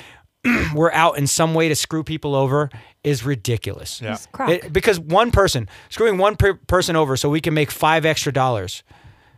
we're 0.75 0.91
out 0.91 1.17
in 1.17 1.27
some 1.27 1.53
way 1.53 1.69
to 1.69 1.75
screw 1.75 2.03
people 2.03 2.35
over 2.35 2.69
is 3.03 3.23
ridiculous. 3.25 4.01
Yeah. 4.01 4.13
It's 4.13 4.25
crock. 4.27 4.49
It- 4.49 4.73
because 4.73 4.99
one 4.99 5.31
person 5.31 5.69
screwing 5.89 6.17
one 6.17 6.35
per- 6.35 6.55
person 6.55 6.95
over 6.95 7.15
so 7.17 7.29
we 7.29 7.41
can 7.41 7.53
make 7.53 7.71
five 7.71 8.05
extra 8.05 8.31
dollars. 8.33 8.83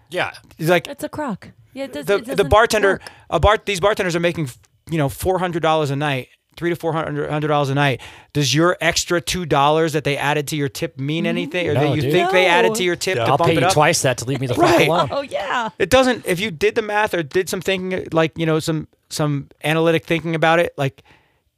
Yeah. 0.10 0.31
It's 0.57 0.69
like 0.69 0.88
it's 0.88 1.03
a 1.03 1.10
crock. 1.10 1.49
Yeah, 1.73 1.84
it 1.86 1.94
does, 1.94 2.06
the 2.06 2.15
it 2.15 2.36
the 2.38 2.44
bartender 2.44 2.94
work. 2.94 3.02
a 3.30 3.40
bar 3.40 3.57
these 3.64 3.80
bartenders 3.80 4.15
are 4.15 4.19
making 4.19 4.49
you 4.90 4.98
know 4.98 5.07
four 5.10 5.38
hundred 5.40 5.61
dollars 5.61 5.91
a 5.91 5.95
night 5.95 6.30
three 6.60 6.69
to 6.69 6.76
four 6.76 6.94
hundred 6.94 7.30
hundred 7.31 7.48
dollars 7.48 7.69
a 7.69 7.73
night 7.76 8.02
does 8.34 8.53
your 8.53 8.77
extra 8.81 9.19
two 9.22 9.45
dollars 9.45 9.94
that 9.94 10.03
they 10.03 10.18
added 10.18 10.48
to 10.49 10.56
your 10.56 10.68
tip 10.69 10.99
mean 10.99 11.26
anything 11.26 11.68
or 11.69 11.73
No, 11.73 11.80
that 11.90 11.95
you 11.95 12.02
dude. 12.03 12.11
think 12.11 12.31
they 12.31 12.45
added 12.45 12.76
to 12.76 12.84
your 12.84 12.95
tip 12.98 13.15
Yeah. 13.15 13.23
to 13.26 13.31
I'll 13.31 13.38
bump 13.38 13.49
pay 13.52 13.56
it 13.57 13.61
you 13.61 13.65
up 13.68 13.73
twice 13.73 14.02
that 14.03 14.18
to 14.19 14.26
leave 14.26 14.41
me 14.41 14.48
the 14.48 14.53
fuck 14.56 14.64
Right. 14.65 14.88
alone. 14.88 15.07
Oh 15.11 15.22
yeah. 15.22 15.69
it 15.80 15.90
doesn't 15.90 16.26
if 16.27 16.40
you 16.40 16.52
did 16.52 16.76
the 16.76 16.81
math 16.81 17.14
or 17.14 17.23
did 17.23 17.48
some 17.49 17.61
thinking 17.61 18.07
like 18.11 18.38
you 18.38 18.45
know 18.45 18.60
some 18.60 18.88
some 19.10 19.48
analytic 19.64 20.06
thinking 20.06 20.36
about 20.36 20.60
it 20.60 20.73
like 20.77 21.02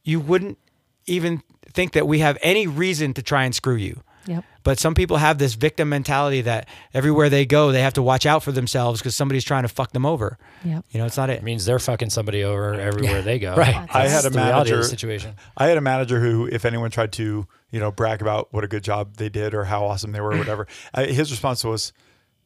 you 0.04 0.20
wouldn't 0.20 0.58
even 1.08 1.42
think 1.74 1.94
that 1.94 2.08
we 2.08 2.20
have 2.20 2.38
any 2.44 2.68
reason 2.68 3.14
to 3.16 3.22
try 3.24 3.44
and 3.44 3.54
screw 3.56 3.76
you 3.76 4.02
Yep. 4.28 4.46
But 4.64 4.80
some 4.80 4.94
people 4.94 5.18
have 5.18 5.38
this 5.38 5.54
victim 5.56 5.90
mentality 5.90 6.42
that 6.42 6.68
everywhere 6.94 7.30
they 7.30 7.46
go 7.46 7.72
they 7.72 7.82
have 7.82 7.94
to 7.94 8.02
watch 8.02 8.26
out 8.26 8.44
for 8.44 8.52
themselves 8.52 9.00
because 9.00 9.16
somebody's 9.16 9.44
trying 9.44 9.64
to 9.64 9.68
fuck 9.70 9.92
them 9.92 10.06
over 10.06 10.38
Yep. 10.64 10.86
you 10.90 11.00
know 11.00 11.06
it's 11.06 11.18
not 11.18 11.30
it 11.30 11.38
It 11.38 11.44
means 11.44 11.66
they're 11.66 11.80
fucking 11.80 12.10
somebody 12.12 12.44
over 12.44 12.74
everywhere 12.76 13.22
they 13.22 13.40
go. 13.40 13.56
Right. 13.62 13.76
I 13.94 14.08
had 14.08 14.26
a 14.26 14.30
the 14.30 14.38
reality 14.40 14.72
of 14.72 14.78
manager 14.78 14.84
situation. 14.84 15.36
I 15.58 15.68
had 15.68 15.78
a 15.78 15.82
manager 15.82 16.20
who, 16.20 16.48
if 16.48 16.66
anyone 16.66 16.90
tried 16.92 17.12
to, 17.14 17.48
you 17.72 17.80
know, 17.80 17.92
brag 17.92 18.22
about 18.22 18.48
what 18.52 18.64
a 18.64 18.68
good 18.68 18.84
job 18.84 19.18
they 19.18 19.30
did 19.30 19.54
or 19.54 19.64
how 19.64 19.86
awesome 19.86 20.12
they 20.12 20.22
were, 20.22 20.32
or 20.34 20.38
whatever, 20.38 20.68
uh, 20.94 21.06
his 21.06 21.32
response 21.32 21.64
was, 21.64 21.94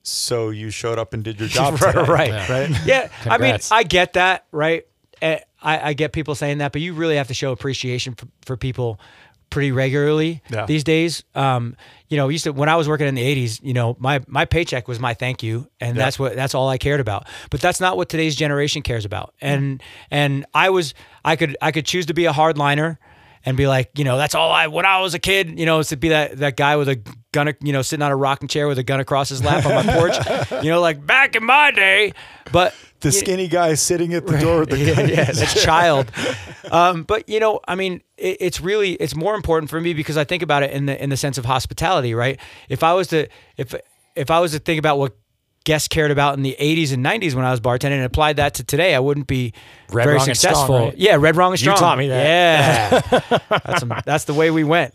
"So 0.04 0.50
you 0.50 0.70
showed 0.70 1.00
up 1.00 1.14
and 1.14 1.24
did 1.24 1.40
your 1.40 1.50
job, 1.50 1.82
right, 1.82 1.94
today." 1.94 2.12
right, 2.12 2.30
Yeah. 2.30 2.48
right? 2.50 2.86
Yeah, 2.86 3.10
I 3.26 3.38
mean, 3.38 3.58
I 3.72 3.84
get 3.84 4.14
that, 4.14 4.46
right? 4.52 4.86
Eh, 5.22 5.40
I, 5.62 5.90
I 5.90 5.94
get 5.94 6.12
people 6.14 6.36
saying 6.36 6.60
that, 6.60 6.72
but 6.72 6.82
you 6.82 6.94
really 6.94 7.16
have 7.16 7.28
to 7.30 7.34
show 7.34 7.52
appreciation 7.52 8.14
for, 8.16 8.28
for 8.46 8.58
people 8.58 9.00
pretty 9.56 9.72
regularly 9.72 10.42
Yeah. 10.50 10.66
these 10.66 10.84
days. 10.84 11.24
Um, 11.34 11.78
you 12.10 12.18
know, 12.18 12.28
used 12.28 12.44
to 12.44 12.52
when 12.52 12.68
I 12.68 12.76
was 12.76 12.90
working 12.90 13.08
in 13.08 13.16
the 13.16 13.24
'80s, 13.24 13.62
you 13.64 13.74
know, 13.74 13.96
my 14.00 14.20
my 14.28 14.44
paycheck 14.44 14.88
was 14.88 15.00
my 15.00 15.14
thank 15.14 15.42
you, 15.42 15.70
and 15.80 15.98
that's 15.98 16.20
what 16.20 16.36
that's 16.36 16.54
all 16.54 16.68
I 16.70 16.78
cared 16.78 17.00
about. 17.00 17.26
But 17.50 17.62
that's 17.62 17.80
not 17.80 17.96
what 17.96 18.10
today's 18.10 18.36
generation 18.36 18.82
cares 18.82 19.06
about. 19.06 19.34
And 19.42 19.82
and 20.12 20.46
I 20.54 20.70
was 20.70 20.94
I 21.24 21.38
could 21.38 21.56
I 21.62 21.72
could 21.72 21.86
choose 21.86 22.06
to 22.08 22.14
be 22.14 22.26
a 22.26 22.34
hardliner 22.34 22.98
and 23.46 23.56
be 23.56 23.66
like, 23.68 23.92
you 23.98 24.04
know, 24.04 24.18
that's 24.18 24.36
all 24.36 24.52
I 24.52 24.68
when 24.68 24.86
I 24.86 25.00
was 25.00 25.14
a 25.14 25.20
kid, 25.20 25.58
you 25.58 25.66
know, 25.66 25.82
to 25.82 25.96
be 25.96 26.10
that 26.10 26.38
that 26.40 26.58
guy 26.58 26.76
with 26.76 26.90
a 26.90 27.02
gun, 27.32 27.54
you 27.62 27.72
know, 27.74 27.82
sitting 27.82 28.04
on 28.04 28.12
a 28.12 28.16
rocking 28.16 28.50
chair 28.50 28.68
with 28.68 28.78
a 28.78 28.84
gun 28.84 29.00
across 29.00 29.30
his 29.30 29.42
lap 29.44 29.66
on 29.66 29.74
my 29.86 29.94
porch, 29.98 30.18
you 30.64 30.70
know, 30.70 30.82
like 30.82 31.04
back 31.06 31.36
in 31.36 31.46
my 31.46 31.72
day. 31.72 32.12
But 32.52 32.74
The 33.02 33.12
skinny 33.12 33.48
guy 33.48 33.74
sitting 33.76 34.14
at 34.14 34.26
the 34.26 34.38
door 34.38 34.62
with 34.62 34.70
the 34.70 34.78
yeah, 34.80 34.96
gun. 34.96 35.10
yeah, 35.10 35.32
child. 35.46 36.12
Um, 36.72 37.04
but 37.04 37.28
you 37.30 37.40
know, 37.40 37.60
I 37.68 37.76
mean, 37.76 38.02
it, 38.18 38.38
it's 38.40 38.62
really 38.62 38.94
it's 38.94 39.16
more 39.16 39.36
important 39.36 39.70
for 39.70 39.80
me 39.80 39.94
because 39.94 40.18
I 40.18 40.24
think 40.24 40.42
about 40.42 40.64
it 40.64 40.72
in 40.72 40.86
the 40.86 41.02
in 41.02 41.10
the 41.10 41.18
sense 41.18 41.38
of 41.38 41.46
hospitality, 41.46 42.14
right? 42.14 42.40
If 42.70 42.84
I 42.84 42.94
was 42.94 43.08
to 43.10 43.28
if 43.58 43.76
if 44.16 44.32
I 44.32 44.40
was 44.40 44.54
to 44.54 44.60
think 44.60 44.80
about 44.80 44.98
what 44.98 45.16
guests 45.66 45.90
cared 45.90 46.12
about 46.12 46.38
in 46.38 46.44
the 46.44 46.56
80s 46.58 46.94
and 46.94 47.06
90s 47.06 47.34
when 47.34 47.44
I 47.44 47.52
was 47.52 47.60
bartending 47.60 47.94
and 47.98 48.06
applied 48.06 48.38
that 48.38 48.54
to 48.56 48.64
today, 48.64 48.96
I 48.96 49.00
wouldn't 49.00 49.28
be 49.28 49.52
Red, 49.92 50.06
very 50.06 50.16
and 50.16 50.22
strong, 50.24 50.36
successful. 50.36 50.80
right? 50.86 50.98
Yeah, 50.98 51.18
red, 51.20 51.36
wrong, 51.36 51.52
and 51.52 51.62
You 51.62 51.74
taught 51.74 51.98
me 51.98 52.08
that. 52.08 53.04
Yeah, 53.12 53.40
that's, 53.66 53.84
that's 54.06 54.24
the 54.24 54.34
way 54.34 54.52
we 54.52 54.64
went, 54.64 54.94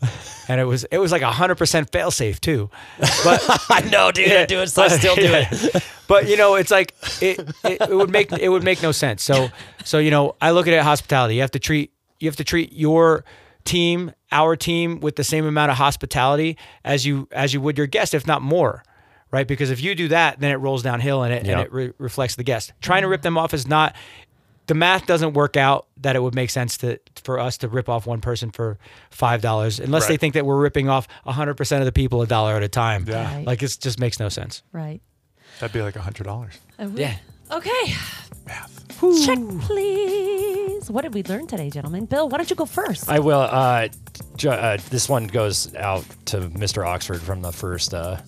and 0.48 0.60
it 0.60 0.64
was 0.64 0.84
it 0.84 0.98
was 0.98 1.12
like 1.12 1.22
hundred 1.22 1.56
percent 1.56 1.92
fail 1.92 2.10
safe 2.10 2.40
too. 2.40 2.70
But 2.98 3.44
I 3.68 3.80
know, 3.90 4.10
dude. 4.10 4.32
I 4.32 4.46
do 4.46 4.60
it. 4.60 4.68
So 4.68 4.82
I 4.82 4.88
still 4.88 5.14
do 5.16 5.22
it. 5.26 5.84
but 6.08 6.28
you 6.28 6.36
know, 6.36 6.54
it's 6.54 6.70
like 6.70 6.94
it, 7.20 7.38
it, 7.64 7.80
it 7.82 7.94
would 7.94 8.10
make 8.10 8.32
it 8.32 8.48
would 8.48 8.64
make 8.64 8.82
no 8.82 8.92
sense. 8.92 9.22
So 9.22 9.48
so 9.84 9.98
you 9.98 10.10
know, 10.10 10.36
I 10.40 10.52
look 10.52 10.66
at 10.66 10.72
it 10.72 10.82
hospitality. 10.82 11.34
You 11.34 11.42
have 11.42 11.50
to 11.52 11.58
treat 11.58 11.92
you 12.20 12.28
have 12.28 12.36
to 12.36 12.44
treat 12.44 12.72
your 12.72 13.24
team, 13.64 14.12
our 14.32 14.56
team, 14.56 15.00
with 15.00 15.16
the 15.16 15.24
same 15.24 15.46
amount 15.46 15.70
of 15.70 15.76
hospitality 15.76 16.56
as 16.84 17.04
you 17.04 17.28
as 17.32 17.52
you 17.52 17.60
would 17.60 17.76
your 17.76 17.86
guest, 17.86 18.14
if 18.14 18.26
not 18.26 18.40
more. 18.40 18.82
Right, 19.32 19.46
because 19.46 19.70
if 19.70 19.80
you 19.80 19.94
do 19.94 20.08
that, 20.08 20.40
then 20.40 20.50
it 20.50 20.56
rolls 20.56 20.82
downhill 20.82 21.22
and 21.22 21.32
it 21.32 21.46
Yeah. 21.46 21.52
and 21.52 21.60
it 21.62 21.72
re- 21.72 21.92
reflects 21.98 22.34
the 22.34 22.42
guest. 22.42 22.72
Trying 22.80 23.02
to 23.02 23.08
rip 23.08 23.22
them 23.22 23.38
off 23.38 23.54
is 23.54 23.68
not 23.68 23.94
the 24.66 24.74
math 24.74 25.06
doesn't 25.06 25.34
work 25.34 25.56
out 25.56 25.86
that 25.98 26.14
it 26.16 26.22
would 26.22 26.34
make 26.34 26.50
sense 26.50 26.76
to 26.78 26.98
for 27.24 27.38
us 27.38 27.56
to 27.58 27.68
rip 27.68 27.88
off 27.88 28.06
one 28.06 28.20
person 28.20 28.50
for 28.50 28.78
five 29.10 29.40
dollars 29.40 29.78
unless 29.80 30.06
they 30.06 30.16
think 30.16 30.34
that 30.34 30.44
we're 30.46 30.58
ripping 30.60 30.88
off 30.88 31.06
hundred 31.26 31.54
percent 31.54 31.80
of 31.80 31.86
the 31.86 31.92
people 31.92 32.22
a 32.22 32.26
dollar 32.26 32.54
at 32.56 32.62
a 32.62 32.68
time. 32.68 33.04
Yeah. 33.06 33.34
Right. 33.36 33.46
like 33.46 33.62
it 33.62 33.76
just 33.80 33.98
makes 34.00 34.18
no 34.20 34.28
sense. 34.28 34.62
Right. 34.72 35.00
That'd 35.60 35.72
be 35.74 35.82
like 35.82 35.96
a 35.96 36.00
hundred 36.02 36.24
dollars. 36.24 36.58
Yeah. 36.94 37.16
Okay. 37.52 37.94
Math. 38.46 38.78
Check, 39.24 39.38
please. 39.62 40.90
What 40.90 41.02
did 41.02 41.14
we 41.14 41.22
learn 41.24 41.46
today, 41.46 41.70
gentlemen? 41.70 42.04
Bill, 42.06 42.28
why 42.28 42.38
don't 42.38 42.50
you 42.50 42.56
go 42.56 42.64
first? 42.66 43.08
I 43.08 43.18
will. 43.18 43.40
Uh, 43.40 43.88
ju- 44.36 44.50
uh, 44.50 44.78
this 44.90 45.08
one 45.08 45.26
goes 45.26 45.74
out 45.74 46.04
to 46.26 46.40
Mr. 46.42 46.86
Oxford 46.86 47.20
from 47.20 47.42
the 47.42 47.52
first, 47.52 47.92
uh, 47.94 48.18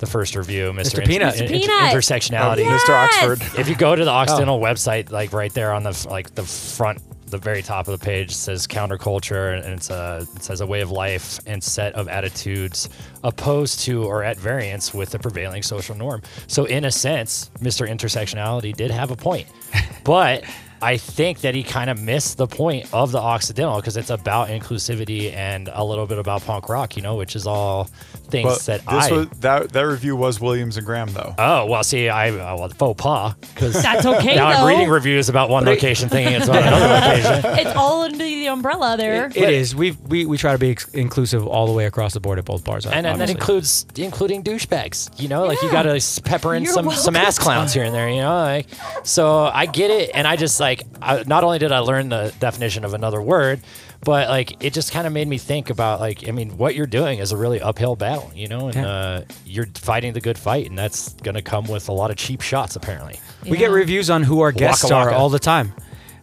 the 0.00 0.06
first 0.06 0.34
review, 0.34 0.72
Mr. 0.72 1.00
Mr. 1.00 1.06
Peanut. 1.06 1.40
In- 1.40 1.46
Mr. 1.46 1.50
in- 1.50 1.60
Peanut. 1.60 1.94
intersectionality. 1.94 2.64
Yes! 2.64 2.82
Mr. 2.82 3.04
Oxford. 3.04 3.60
If 3.60 3.68
you 3.68 3.76
go 3.76 3.94
to 3.94 4.04
the 4.04 4.10
Occidental 4.10 4.56
oh. 4.56 4.60
website, 4.60 5.10
like 5.12 5.32
right 5.32 5.52
there 5.52 5.72
on 5.72 5.84
the 5.84 6.06
like 6.10 6.34
the 6.34 6.42
front, 6.42 7.00
the 7.30 7.38
very 7.38 7.62
top 7.62 7.86
of 7.86 7.98
the 7.98 8.04
page 8.04 8.34
says 8.34 8.66
counterculture, 8.66 9.62
and 9.62 9.74
it's 9.74 9.90
a 9.90 10.26
it 10.34 10.42
says 10.42 10.60
a 10.60 10.66
way 10.66 10.80
of 10.80 10.90
life 10.90 11.38
and 11.46 11.62
set 11.62 11.94
of 11.94 12.08
attitudes 12.08 12.88
opposed 13.22 13.80
to 13.80 14.04
or 14.04 14.24
at 14.24 14.38
variance 14.38 14.92
with 14.92 15.10
the 15.10 15.18
prevailing 15.18 15.62
social 15.62 15.94
norm. 15.94 16.22
So 16.46 16.64
in 16.64 16.84
a 16.84 16.90
sense, 16.90 17.50
Mr. 17.60 17.88
Intersectionality 17.88 18.74
did 18.74 18.90
have 18.90 19.10
a 19.10 19.16
point, 19.16 19.46
but. 20.04 20.44
I 20.82 20.96
think 20.96 21.42
that 21.42 21.54
he 21.54 21.62
kind 21.62 21.90
of 21.90 22.00
missed 22.00 22.38
the 22.38 22.46
point 22.46 22.88
of 22.94 23.12
the 23.12 23.18
Occidental 23.18 23.76
because 23.76 23.98
it's 23.98 24.08
about 24.08 24.48
inclusivity 24.48 25.30
and 25.34 25.68
a 25.70 25.84
little 25.84 26.06
bit 26.06 26.18
about 26.18 26.40
punk 26.40 26.70
rock, 26.70 26.96
you 26.96 27.02
know, 27.02 27.16
which 27.16 27.36
is 27.36 27.46
all 27.46 27.90
things 28.30 28.46
But 28.48 28.60
that 28.66 28.80
this 28.86 29.10
I. 29.10 29.12
was 29.12 29.28
that 29.40 29.72
that 29.72 29.82
review 29.82 30.16
was 30.16 30.40
Williams 30.40 30.76
and 30.76 30.86
Graham 30.86 31.12
though. 31.12 31.34
oh 31.38 31.66
well, 31.66 31.84
see, 31.84 32.08
I 32.08 32.30
uh, 32.30 32.56
well, 32.56 32.68
faux 32.70 33.00
pas 33.02 33.34
because 33.54 33.82
That's 33.82 34.06
okay, 34.06 34.34
now 34.36 34.46
I'm 34.46 34.66
reading 34.66 34.88
reviews 34.88 35.28
about 35.28 35.50
one 35.50 35.64
location, 35.64 36.08
thinking 36.08 36.34
it's 36.34 36.46
about 36.48 36.62
another 36.62 37.06
location. 37.32 37.66
it's 37.66 37.76
all 37.76 38.02
under 38.02 38.16
the 38.18 38.46
umbrella 38.46 38.96
there. 38.96 39.26
It- 39.26 39.36
it 39.36 39.50
is. 39.50 39.74
We 39.74 39.92
we 40.06 40.26
we 40.26 40.36
try 40.38 40.52
to 40.52 40.58
be 40.58 40.70
ex- 40.70 40.88
inclusive 40.94 41.46
all 41.46 41.66
the 41.66 41.72
way 41.72 41.86
across 41.86 42.14
the 42.14 42.20
board 42.20 42.38
at 42.38 42.44
both 42.44 42.64
bars. 42.64 42.86
And, 42.86 43.06
and 43.06 43.20
that 43.20 43.30
includes 43.30 43.86
including 43.96 44.42
douchebags. 44.44 45.10
You 45.20 45.28
know, 45.28 45.44
like 45.44 45.60
you 45.62 45.70
got 45.70 45.82
to 45.82 46.22
pepper 46.22 46.54
in 46.54 46.64
You're 46.64 46.72
some 46.72 46.90
some 46.92 47.16
ass 47.16 47.38
clowns 47.38 47.72
here 47.72 47.84
and 47.84 47.94
there. 47.94 48.08
You 48.08 48.20
know, 48.22 48.34
like 48.40 48.66
so 49.02 49.44
I 49.44 49.66
get 49.66 49.90
it, 49.90 50.10
and 50.14 50.26
I 50.26 50.36
just 50.36 50.60
like 50.60 50.82
I, 51.02 51.24
not 51.26 51.42
only 51.44 51.58
did 51.58 51.72
I 51.72 51.80
learn 51.80 52.08
the 52.10 52.32
definition 52.38 52.84
of 52.84 52.94
another 52.94 53.20
word, 53.20 53.60
but 54.02 54.28
like 54.28 54.62
it 54.64 54.72
just 54.72 54.92
kind 54.92 55.06
of 55.06 55.12
made 55.12 55.28
me 55.28 55.38
think 55.38 55.70
about 55.70 56.00
like 56.00 56.26
I 56.28 56.32
mean, 56.32 56.56
what 56.56 56.74
you're 56.74 56.86
doing 56.86 57.18
is 57.18 57.32
a 57.32 57.36
really 57.36 57.60
uphill 57.60 57.96
battle. 57.96 58.30
You 58.34 58.48
know, 58.48 58.66
and 58.66 58.74
Yeah. 58.74 58.86
uh, 58.88 59.24
you're 59.44 59.66
fighting 59.74 60.12
the 60.12 60.20
good 60.20 60.38
fight, 60.38 60.68
and 60.68 60.78
that's 60.78 61.12
gonna 61.14 61.42
come 61.42 61.66
with 61.66 61.88
a 61.88 61.92
lot 61.92 62.10
of 62.10 62.16
cheap 62.16 62.40
shots 62.40 62.76
apparently. 62.76 63.18
we 63.48 63.56
get 63.56 63.70
reviews 63.70 64.10
on 64.10 64.22
who 64.22 64.40
our 64.40 64.52
guests 64.52 64.84
Waka 64.84 64.94
are 64.96 65.10
all 65.10 65.28
the 65.28 65.38
time. 65.38 65.72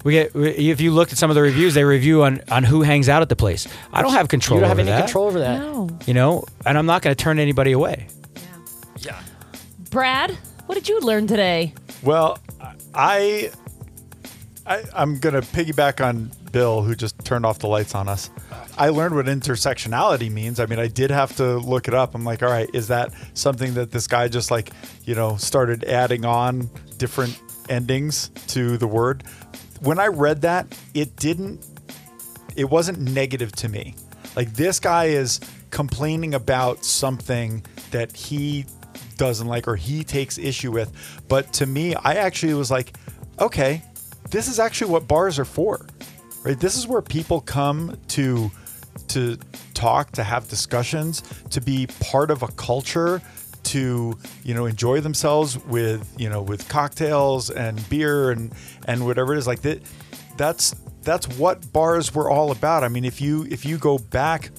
We 0.04 0.14
get 0.14 0.32
if 0.36 0.80
you 0.80 0.92
looked 0.92 1.12
at 1.12 1.18
some 1.18 1.30
of 1.30 1.36
the 1.36 1.42
reviews, 1.42 1.74
they 1.74 1.84
review 1.84 2.24
on 2.24 2.42
on 2.50 2.64
who 2.64 2.82
hangs 2.82 3.10
out 3.10 3.22
at 3.22 3.30
the 3.30 3.36
place. 3.36 3.68
I 3.92 4.02
don't 4.02 4.14
have 4.14 4.28
control. 4.28 4.58
You 4.58 4.62
don't 4.62 4.70
have 4.70 4.80
any 4.80 4.90
that, 4.90 5.06
control 5.06 5.28
over 5.28 5.40
that. 5.40 5.60
No. 5.60 5.90
You 6.06 6.14
know, 6.14 6.46
and 6.66 6.78
I'm 6.78 6.86
not 6.86 7.02
going 7.02 7.16
to 7.16 7.22
turn 7.22 7.40
anybody 7.40 7.74
away. 7.74 8.08
Yeah. 9.00 9.20
Brad, 9.90 10.32
what 10.68 10.76
did 10.76 10.88
you 10.88 11.00
learn 11.02 11.28
today? 11.28 11.74
Well, 12.04 12.40
I, 12.94 13.52
I 14.66 14.84
I'm 14.96 15.20
gonna 15.20 15.42
piggyback 15.42 16.06
on 16.06 16.32
Bill, 16.52 16.82
who 16.82 16.96
just 16.96 17.18
turned 17.26 17.46
off 17.46 17.60
the 17.60 17.68
lights 17.68 17.96
on 17.96 18.08
us. 18.08 18.30
I 18.78 18.90
learned 18.90 19.16
what 19.16 19.26
intersectionality 19.26 20.32
means. 20.32 20.60
I 20.60 20.66
mean, 20.66 20.80
I 20.80 20.88
did 20.88 21.12
have 21.12 21.36
to 21.38 21.58
look 21.58 21.88
it 21.88 21.94
up. 21.94 22.16
I'm 22.16 22.24
like, 22.24 22.44
all 22.44 22.50
right, 22.50 22.70
is 22.74 22.88
that 22.90 23.12
something 23.34 23.74
that 23.76 23.92
this 23.92 24.08
guy 24.08 24.28
just 24.28 24.52
like, 24.52 24.72
you 25.06 25.16
know, 25.16 25.38
started 25.38 25.84
adding 25.86 26.26
on 26.26 26.70
different 26.98 27.40
endings 27.70 28.30
to 28.48 28.78
the 28.78 28.88
word? 28.88 29.24
When 29.82 30.00
I 30.00 30.08
read 30.08 30.42
that, 30.42 30.68
it 30.94 31.16
didn't 31.16 31.66
it 32.58 32.70
wasn't 32.70 33.00
negative 33.00 33.52
to 33.54 33.70
me. 33.70 33.96
Like 34.36 34.54
this 34.54 34.80
guy 34.80 35.06
is 35.06 35.40
complaining 35.70 36.34
about 36.34 36.84
something 36.84 37.64
that 37.92 38.14
he 38.16 38.66
doesn't 39.18 39.48
like 39.48 39.68
or 39.68 39.76
he 39.76 40.04
takes 40.04 40.38
issue 40.38 40.72
with. 40.72 40.92
But 41.28 41.54
to 41.54 41.66
me, 41.66 41.96
I 41.96 42.16
actually 42.16 42.56
was 42.56 42.70
like, 42.70 42.98
okay, 43.40 43.84
this 44.32 44.48
is 44.48 44.60
actually 44.60 44.92
what 44.92 45.08
bars 45.08 45.40
are 45.40 45.46
for. 45.46 45.86
Right? 46.48 46.58
This 46.58 46.78
is 46.78 46.88
where 46.88 47.02
people 47.02 47.42
come 47.42 47.98
to 48.08 48.50
to 49.10 49.38
talk, 49.74 50.14
to 50.14 50.24
have 50.24 50.48
discussions, 50.48 51.22
to 51.50 51.60
be 51.60 51.88
part 52.00 52.32
of 52.32 52.42
a 52.42 52.48
culture, 52.48 53.22
to 53.64 54.18
you 54.46 54.54
know 54.54 54.66
enjoy 54.66 55.02
themselves 55.02 55.62
with 55.66 56.10
you 56.18 56.30
know 56.30 56.42
with 56.42 56.70
cocktails 56.70 57.50
and 57.50 57.78
beer 57.90 58.32
and 58.32 58.54
and 58.86 59.06
whatever 59.06 59.34
it 59.34 59.40
is. 59.40 59.46
Like 59.46 59.62
that 59.64 59.82
that's 60.38 60.74
that's 61.02 61.28
what 61.38 61.74
bars 61.74 62.16
were 62.16 62.30
all 62.30 62.52
about. 62.52 62.86
I 62.86 62.88
mean 62.88 63.04
if 63.04 63.20
you 63.20 63.46
if 63.52 63.66
you 63.66 63.78
go 63.78 63.98
back 63.98 64.52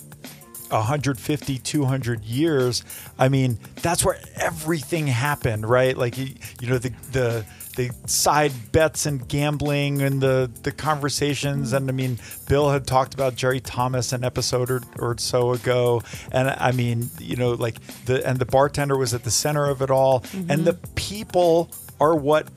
150 0.68 1.58
200 1.60 2.24
years 2.24 2.84
i 3.18 3.26
mean 3.26 3.58
that's 3.76 4.04
where 4.04 4.20
everything 4.36 5.06
happened 5.06 5.66
right? 5.66 5.96
Like 5.96 6.18
you, 6.18 6.34
you 6.60 6.68
know 6.68 6.76
the 6.76 6.90
the 7.12 7.46
the 7.78 7.94
side 8.06 8.52
bets 8.72 9.06
and 9.06 9.26
gambling 9.28 10.02
and 10.02 10.20
the 10.20 10.50
the 10.64 10.72
conversations. 10.72 11.72
And 11.72 11.88
I 11.88 11.92
mean 11.92 12.18
Bill 12.48 12.70
had 12.70 12.88
talked 12.88 13.14
about 13.14 13.36
Jerry 13.36 13.60
Thomas 13.60 14.12
an 14.12 14.24
episode 14.24 14.68
or, 14.68 14.82
or 14.98 15.16
so 15.16 15.52
ago. 15.52 16.02
And 16.32 16.50
I 16.50 16.72
mean 16.72 17.08
you 17.20 17.36
know 17.36 17.52
like 17.52 17.80
the 18.06 18.26
and 18.26 18.40
the 18.40 18.46
bartender 18.46 18.98
was 18.98 19.14
at 19.14 19.22
the 19.22 19.30
center 19.30 19.64
of 19.66 19.80
it 19.80 19.90
all. 19.90 20.20
Mm-hmm. 20.20 20.50
And 20.50 20.64
the 20.64 20.74
people 20.96 21.70
are 22.00 22.16
what 22.16 22.48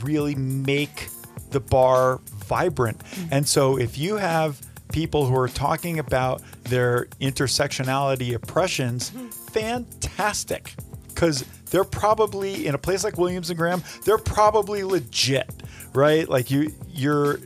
really 0.00 0.36
make 0.36 1.08
the 1.50 1.58
bar 1.58 2.20
vibrant. 2.46 3.00
Mm-hmm. 3.00 3.28
And 3.32 3.48
so 3.48 3.78
if 3.78 3.98
you 3.98 4.16
have 4.16 4.60
people 4.92 5.26
who 5.26 5.36
are 5.36 5.48
talking 5.48 5.98
about 5.98 6.40
their 6.64 7.06
intersectionality 7.20 8.32
oppressions 8.32 9.10
mm-hmm. 9.10 9.26
fantastic. 9.28 10.72
Because 11.08 11.44
they're 11.70 11.84
probably 11.84 12.66
in 12.66 12.74
a 12.74 12.78
place 12.78 13.04
like 13.04 13.18
Williams 13.18 13.50
and 13.50 13.58
Graham, 13.58 13.82
they're 14.04 14.18
probably 14.18 14.84
legit, 14.84 15.50
right? 15.94 16.28
Like 16.28 16.50
you, 16.50 16.72
you're 16.88 17.40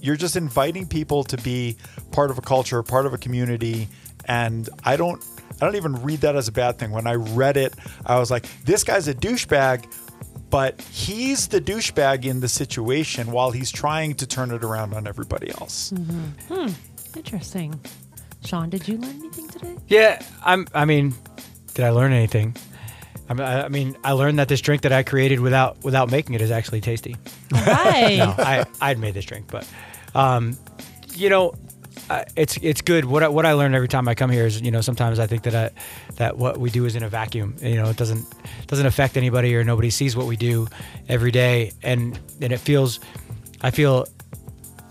you're 0.00 0.16
just 0.16 0.36
inviting 0.36 0.86
people 0.86 1.24
to 1.24 1.36
be 1.38 1.76
part 2.12 2.30
of 2.30 2.38
a 2.38 2.42
culture, 2.42 2.82
part 2.82 3.06
of 3.06 3.14
a 3.14 3.18
community, 3.18 3.88
and 4.26 4.68
I 4.84 4.96
don't 4.96 5.24
I 5.60 5.64
don't 5.64 5.76
even 5.76 6.02
read 6.02 6.20
that 6.20 6.36
as 6.36 6.48
a 6.48 6.52
bad 6.52 6.78
thing. 6.78 6.90
When 6.90 7.06
I 7.06 7.14
read 7.14 7.56
it, 7.56 7.74
I 8.04 8.18
was 8.18 8.30
like, 8.30 8.46
this 8.64 8.84
guy's 8.84 9.08
a 9.08 9.14
douchebag, 9.14 9.86
but 10.50 10.80
he's 10.82 11.48
the 11.48 11.60
douchebag 11.60 12.24
in 12.24 12.40
the 12.40 12.48
situation 12.48 13.32
while 13.32 13.50
he's 13.50 13.72
trying 13.72 14.14
to 14.16 14.26
turn 14.26 14.50
it 14.50 14.62
around 14.62 14.92
on 14.94 15.06
everybody 15.06 15.50
else. 15.50 15.90
hmm 15.90 16.68
Interesting. 17.16 17.80
Sean, 18.44 18.68
did 18.68 18.86
you 18.86 18.98
learn 18.98 19.16
anything 19.18 19.48
today? 19.48 19.74
Yeah, 19.88 20.22
I'm. 20.44 20.66
I 20.74 20.84
mean, 20.84 21.14
did 21.74 21.84
I 21.84 21.90
learn 21.90 22.12
anything? 22.12 22.54
I 23.28 23.34
mean, 23.34 23.46
I, 23.46 23.64
I 23.64 23.68
mean, 23.68 23.96
I 24.04 24.12
learned 24.12 24.38
that 24.38 24.48
this 24.48 24.60
drink 24.60 24.82
that 24.82 24.92
I 24.92 25.02
created 25.02 25.40
without 25.40 25.82
without 25.82 26.10
making 26.10 26.34
it 26.34 26.40
is 26.40 26.50
actually 26.50 26.80
tasty. 26.80 27.16
Right. 27.52 28.16
No, 28.18 28.34
I 28.38 28.64
I'd 28.80 28.98
made 28.98 29.14
this 29.14 29.24
drink, 29.24 29.46
but 29.50 29.66
um, 30.14 30.56
you 31.14 31.28
know, 31.28 31.54
uh, 32.08 32.24
it's 32.36 32.56
it's 32.58 32.80
good. 32.82 33.04
What 33.04 33.22
I, 33.22 33.28
what 33.28 33.44
I 33.44 33.52
learn 33.54 33.74
every 33.74 33.88
time 33.88 34.08
I 34.08 34.14
come 34.14 34.30
here 34.30 34.46
is 34.46 34.60
you 34.60 34.70
know 34.70 34.80
sometimes 34.80 35.18
I 35.18 35.26
think 35.26 35.42
that 35.42 35.54
I, 35.54 35.70
that 36.16 36.38
what 36.38 36.58
we 36.58 36.70
do 36.70 36.84
is 36.84 36.94
in 36.94 37.02
a 37.02 37.08
vacuum. 37.08 37.56
You 37.60 37.76
know, 37.76 37.88
it 37.88 37.96
doesn't 37.96 38.24
doesn't 38.68 38.86
affect 38.86 39.16
anybody 39.16 39.54
or 39.56 39.64
nobody 39.64 39.90
sees 39.90 40.16
what 40.16 40.26
we 40.26 40.36
do 40.36 40.68
every 41.08 41.30
day, 41.30 41.72
and 41.82 42.18
and 42.40 42.52
it 42.52 42.58
feels 42.58 43.00
I 43.62 43.70
feel 43.70 44.06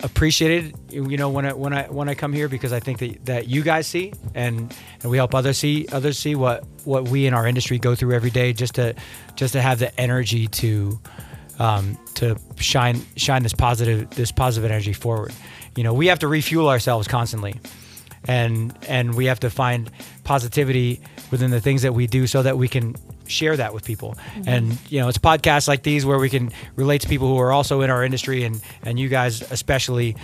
appreciated 0.05 0.75
you 0.89 1.17
know 1.17 1.29
when 1.29 1.45
I 1.45 1.53
when 1.53 1.73
I 1.73 1.87
when 1.87 2.07
I 2.07 2.13
come 2.13 2.31
here 2.31 2.47
because 2.47 2.71
I 2.71 2.79
think 2.79 2.99
that, 2.99 3.25
that 3.25 3.47
you 3.47 3.63
guys 3.63 3.87
see 3.87 4.13
and 4.35 4.73
and 5.01 5.11
we 5.11 5.17
help 5.17 5.33
others 5.33 5.57
see 5.57 5.87
others 5.91 6.19
see 6.19 6.35
what 6.35 6.63
what 6.83 7.09
we 7.09 7.25
in 7.25 7.33
our 7.33 7.47
industry 7.47 7.79
go 7.79 7.95
through 7.95 8.13
every 8.13 8.29
day 8.29 8.53
just 8.53 8.75
to 8.75 8.93
just 9.35 9.53
to 9.53 9.61
have 9.61 9.79
the 9.79 9.99
energy 9.99 10.47
to 10.47 10.99
um, 11.57 11.97
to 12.15 12.37
shine 12.57 13.01
shine 13.15 13.41
this 13.41 13.53
positive 13.53 14.09
this 14.11 14.31
positive 14.31 14.69
energy 14.69 14.93
forward. 14.93 15.33
You 15.75 15.83
know 15.83 15.93
we 15.93 16.07
have 16.07 16.19
to 16.19 16.27
refuel 16.27 16.69
ourselves 16.69 17.07
constantly 17.07 17.59
and 18.27 18.77
and 18.87 19.15
we 19.15 19.25
have 19.25 19.39
to 19.39 19.49
find 19.49 19.89
positivity 20.23 21.01
within 21.31 21.49
the 21.49 21.61
things 21.61 21.81
that 21.81 21.93
we 21.93 22.05
do 22.05 22.27
so 22.27 22.43
that 22.43 22.57
we 22.57 22.67
can 22.67 22.95
share 23.27 23.57
that 23.57 23.73
with 23.73 23.83
people 23.83 24.15
mm-hmm. 24.15 24.49
and 24.49 24.77
you 24.89 24.99
know 24.99 25.07
it's 25.07 25.17
podcasts 25.17 25.67
like 25.67 25.83
these 25.83 26.05
where 26.05 26.19
we 26.19 26.29
can 26.29 26.51
relate 26.75 27.01
to 27.01 27.07
people 27.07 27.27
who 27.27 27.39
are 27.39 27.51
also 27.51 27.81
in 27.81 27.89
our 27.89 28.03
industry 28.03 28.43
and 28.43 28.61
and 28.83 28.99
you 28.99 29.09
guys 29.09 29.41
especially 29.51 30.15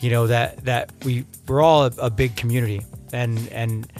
you 0.00 0.10
know 0.10 0.26
that 0.26 0.64
that 0.64 0.92
we 1.04 1.24
we're 1.46 1.62
all 1.62 1.84
a, 1.84 1.92
a 1.98 2.10
big 2.10 2.36
community 2.36 2.80
and 3.12 3.48
and 3.48 3.92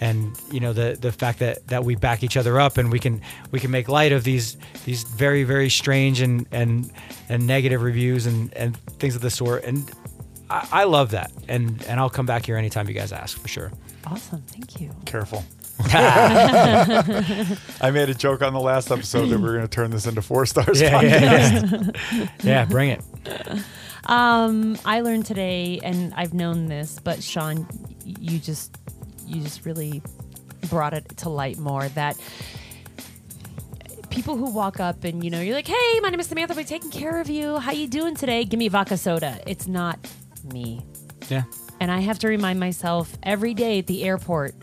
and 0.00 0.40
you 0.50 0.60
know 0.60 0.72
the 0.72 0.96
the 1.00 1.12
fact 1.12 1.38
that 1.38 1.66
that 1.66 1.84
we 1.84 1.94
back 1.94 2.22
each 2.22 2.36
other 2.36 2.58
up 2.58 2.78
and 2.78 2.90
we 2.90 2.98
can 2.98 3.20
we 3.50 3.60
can 3.60 3.70
make 3.70 3.88
light 3.88 4.12
of 4.12 4.24
these 4.24 4.56
these 4.84 5.02
very 5.04 5.44
very 5.44 5.68
strange 5.68 6.20
and 6.20 6.46
and 6.52 6.90
and 7.28 7.46
negative 7.46 7.82
reviews 7.82 8.26
and 8.26 8.52
and 8.54 8.76
things 8.98 9.14
of 9.14 9.22
the 9.22 9.30
sort 9.30 9.64
and 9.64 9.90
I, 10.48 10.68
I 10.72 10.84
love 10.84 11.10
that 11.10 11.30
and 11.48 11.82
and 11.84 12.00
I'll 12.00 12.10
come 12.10 12.26
back 12.26 12.46
here 12.46 12.56
anytime 12.56 12.88
you 12.88 12.94
guys 12.94 13.12
ask 13.12 13.38
for 13.38 13.48
sure 13.48 13.72
Awesome. 14.06 14.42
Thank 14.42 14.80
you. 14.80 14.90
Careful. 15.04 15.44
I 17.80 17.90
made 17.92 18.10
a 18.10 18.14
joke 18.14 18.42
on 18.42 18.52
the 18.52 18.60
last 18.60 18.90
episode 18.90 19.26
that 19.26 19.38
we 19.38 19.48
are 19.48 19.52
going 19.52 19.62
to 19.62 19.68
turn 19.68 19.90
this 19.90 20.06
into 20.06 20.22
four 20.22 20.46
stars. 20.46 20.80
yeah, 20.80 21.00
podcast. 21.02 21.92
yeah, 22.12 22.18
yeah. 22.18 22.28
yeah 22.42 22.64
bring 22.64 22.90
it 22.90 23.02
Um, 24.06 24.78
I 24.84 25.00
learned 25.02 25.26
today, 25.26 25.80
and 25.82 26.12
I've 26.14 26.34
known 26.34 26.66
this, 26.66 26.98
but 27.02 27.22
Sean, 27.22 27.66
you 28.04 28.38
just 28.38 28.76
you 29.26 29.42
just 29.42 29.64
really 29.64 30.02
brought 30.68 30.94
it 30.94 31.08
to 31.18 31.28
light 31.28 31.58
more 31.58 31.88
that 31.90 32.16
people 34.10 34.36
who 34.36 34.52
walk 34.52 34.80
up 34.80 35.04
and 35.04 35.22
you 35.22 35.30
know 35.30 35.40
you're 35.40 35.54
like, 35.54 35.68
"Hey, 35.68 36.00
my 36.00 36.10
name 36.10 36.18
is 36.20 36.26
Samantha. 36.26 36.54
We're 36.54 36.64
taking 36.64 36.90
care 36.90 37.20
of 37.20 37.30
you. 37.30 37.58
How 37.58 37.72
you 37.72 37.86
doing 37.86 38.14
today? 38.14 38.44
Give 38.44 38.58
me 38.58 38.66
a 38.66 38.70
vodka 38.70 38.96
soda." 38.96 39.38
It's 39.46 39.66
not 39.68 39.98
me, 40.52 40.82
yeah 41.28 41.44
and 41.80 41.90
I 41.90 42.00
have 42.00 42.18
to 42.20 42.28
remind 42.28 42.60
myself 42.60 43.16
every 43.22 43.54
day 43.54 43.78
at 43.78 43.86
the 43.86 44.04
airport, 44.04 44.54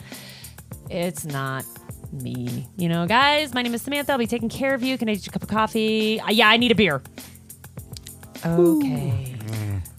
it's 0.89 1.25
not 1.25 1.65
me. 2.11 2.67
You 2.77 2.89
know, 2.89 3.05
guys, 3.07 3.53
my 3.53 3.61
name 3.61 3.73
is 3.73 3.81
Samantha. 3.81 4.11
I'll 4.11 4.17
be 4.17 4.27
taking 4.27 4.49
care 4.49 4.73
of 4.73 4.83
you. 4.83 4.97
Can 4.97 5.09
I 5.09 5.13
get 5.13 5.25
you 5.25 5.29
a 5.29 5.33
cup 5.33 5.43
of 5.43 5.49
coffee? 5.49 6.19
Uh, 6.19 6.31
yeah, 6.31 6.49
I 6.49 6.57
need 6.57 6.71
a 6.71 6.75
beer. 6.75 7.01
Okay. 8.45 9.33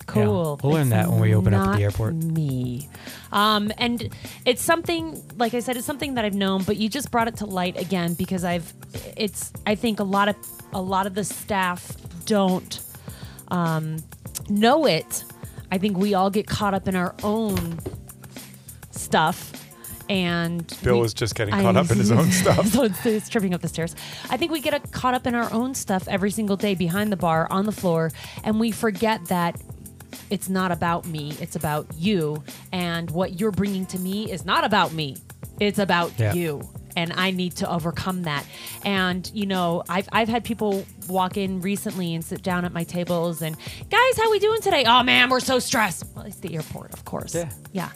Cool. 0.06 0.58
we'll 0.62 0.72
learn 0.72 0.82
It's 0.82 0.90
that 0.90 1.10
when 1.10 1.20
we 1.20 1.34
open 1.34 1.52
up 1.52 1.68
at 1.68 1.76
the 1.76 1.82
airport. 1.82 2.14
Me. 2.14 2.88
Um, 3.30 3.70
and 3.76 4.08
it's 4.46 4.62
something, 4.62 5.22
like 5.36 5.52
I 5.52 5.60
said, 5.60 5.76
it's 5.76 5.84
something 5.84 6.14
that 6.14 6.24
I've 6.24 6.34
known, 6.34 6.62
but 6.62 6.78
you 6.78 6.88
just 6.88 7.10
brought 7.10 7.28
it 7.28 7.36
to 7.36 7.46
light 7.46 7.78
again 7.78 8.14
because 8.14 8.42
I've, 8.42 8.72
it's, 9.16 9.52
I 9.66 9.74
think 9.74 10.00
a 10.00 10.04
lot 10.04 10.28
of, 10.28 10.36
a 10.72 10.80
lot 10.80 11.06
of 11.06 11.14
the 11.14 11.24
staff 11.24 11.94
don't 12.24 12.80
um, 13.48 13.98
know 14.48 14.86
it. 14.86 15.24
I 15.70 15.76
think 15.76 15.98
we 15.98 16.14
all 16.14 16.30
get 16.30 16.46
caught 16.46 16.72
up 16.72 16.88
in 16.88 16.96
our 16.96 17.14
own 17.22 17.78
stuff. 18.90 19.52
And 20.08 20.66
Bill 20.82 20.94
we- 20.96 21.00
was 21.02 21.14
just 21.14 21.34
getting 21.34 21.54
I- 21.54 21.62
caught 21.62 21.76
up 21.76 21.90
in 21.90 21.98
his 21.98 22.10
own 22.10 22.30
stuff. 22.42 22.66
so 22.68 22.84
it's, 22.84 23.04
it's 23.04 23.28
tripping 23.28 23.54
up 23.54 23.60
the 23.60 23.68
stairs. 23.68 23.94
I 24.30 24.36
think 24.36 24.52
we 24.52 24.60
get 24.60 24.74
uh 24.74 24.78
caught 24.90 25.14
up 25.14 25.26
in 25.26 25.34
our 25.34 25.52
own 25.52 25.74
stuff 25.74 26.08
every 26.08 26.30
single 26.30 26.56
day 26.56 26.74
behind 26.74 27.12
the 27.12 27.16
bar 27.16 27.46
on 27.50 27.66
the 27.66 27.72
floor, 27.72 28.10
and 28.44 28.58
we 28.58 28.70
forget 28.70 29.24
that 29.26 29.60
it's 30.30 30.48
not 30.48 30.72
about 30.72 31.06
me. 31.06 31.34
It's 31.40 31.56
about 31.56 31.86
you, 31.96 32.42
and 32.72 33.10
what 33.10 33.38
you're 33.40 33.50
bringing 33.50 33.86
to 33.86 33.98
me 33.98 34.30
is 34.30 34.44
not 34.44 34.64
about 34.64 34.92
me. 34.92 35.16
It's 35.60 35.78
about 35.78 36.12
Yeah. 36.18 36.32
you. 36.34 36.68
And 36.96 37.12
I 37.12 37.30
need 37.30 37.54
to 37.56 37.70
overcome 37.70 38.22
that. 38.22 38.44
And 38.84 39.30
you 39.32 39.46
know, 39.46 39.84
I've 39.88 40.08
I've 40.10 40.28
had 40.28 40.42
people 40.42 40.84
walk 41.08 41.36
in 41.36 41.60
recently 41.60 42.12
and 42.14 42.24
sit 42.24 42.42
down 42.42 42.64
at 42.64 42.72
my 42.72 42.82
tables 42.82 43.40
and 43.40 43.56
guys, 43.88 44.16
how 44.16 44.28
we 44.32 44.40
doing 44.40 44.60
today? 44.62 44.84
Oh 44.84 45.04
man, 45.04 45.30
we're 45.30 45.38
so 45.38 45.60
stressed. 45.60 46.04
Well, 46.16 46.24
it's 46.24 46.38
the 46.38 46.56
airport, 46.56 46.92
of 46.94 47.04
course. 47.04 47.34
Yeah. 47.36 47.50
Yeah. 47.72 47.90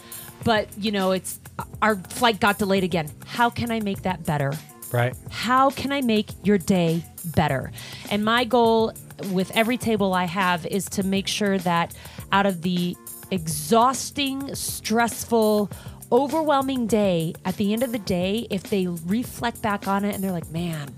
But 0.44 0.68
you 0.78 0.92
know, 0.92 1.10
it's 1.12 1.40
our 1.80 1.96
flight 1.96 2.40
got 2.40 2.58
delayed 2.58 2.84
again. 2.84 3.10
How 3.26 3.50
can 3.50 3.70
I 3.70 3.80
make 3.80 4.02
that 4.02 4.24
better? 4.24 4.52
right 4.92 5.16
how 5.30 5.70
can 5.70 5.90
I 5.90 6.00
make 6.00 6.28
your 6.44 6.58
day 6.58 7.02
better? 7.34 7.72
And 8.10 8.24
my 8.24 8.44
goal 8.44 8.92
with 9.32 9.50
every 9.56 9.78
table 9.78 10.12
I 10.12 10.24
have 10.24 10.66
is 10.66 10.84
to 10.90 11.02
make 11.02 11.26
sure 11.26 11.58
that 11.58 11.94
out 12.30 12.46
of 12.46 12.62
the 12.62 12.96
exhausting, 13.30 14.54
stressful, 14.54 15.70
overwhelming 16.10 16.86
day, 16.86 17.34
at 17.44 17.56
the 17.56 17.72
end 17.72 17.82
of 17.82 17.92
the 17.92 17.98
day, 17.98 18.46
if 18.50 18.64
they 18.64 18.86
reflect 18.86 19.62
back 19.62 19.88
on 19.88 20.04
it 20.04 20.14
and 20.14 20.22
they're 20.22 20.32
like, 20.32 20.50
man, 20.50 20.94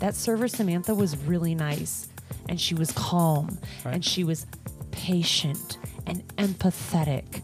that 0.00 0.14
server 0.14 0.48
Samantha 0.48 0.94
was 0.94 1.16
really 1.24 1.54
nice 1.54 2.08
and 2.48 2.60
she 2.60 2.74
was 2.74 2.92
calm 2.92 3.58
and 3.84 4.04
she 4.04 4.24
was 4.24 4.46
patient 4.90 5.78
and 6.06 6.26
empathetic 6.36 7.42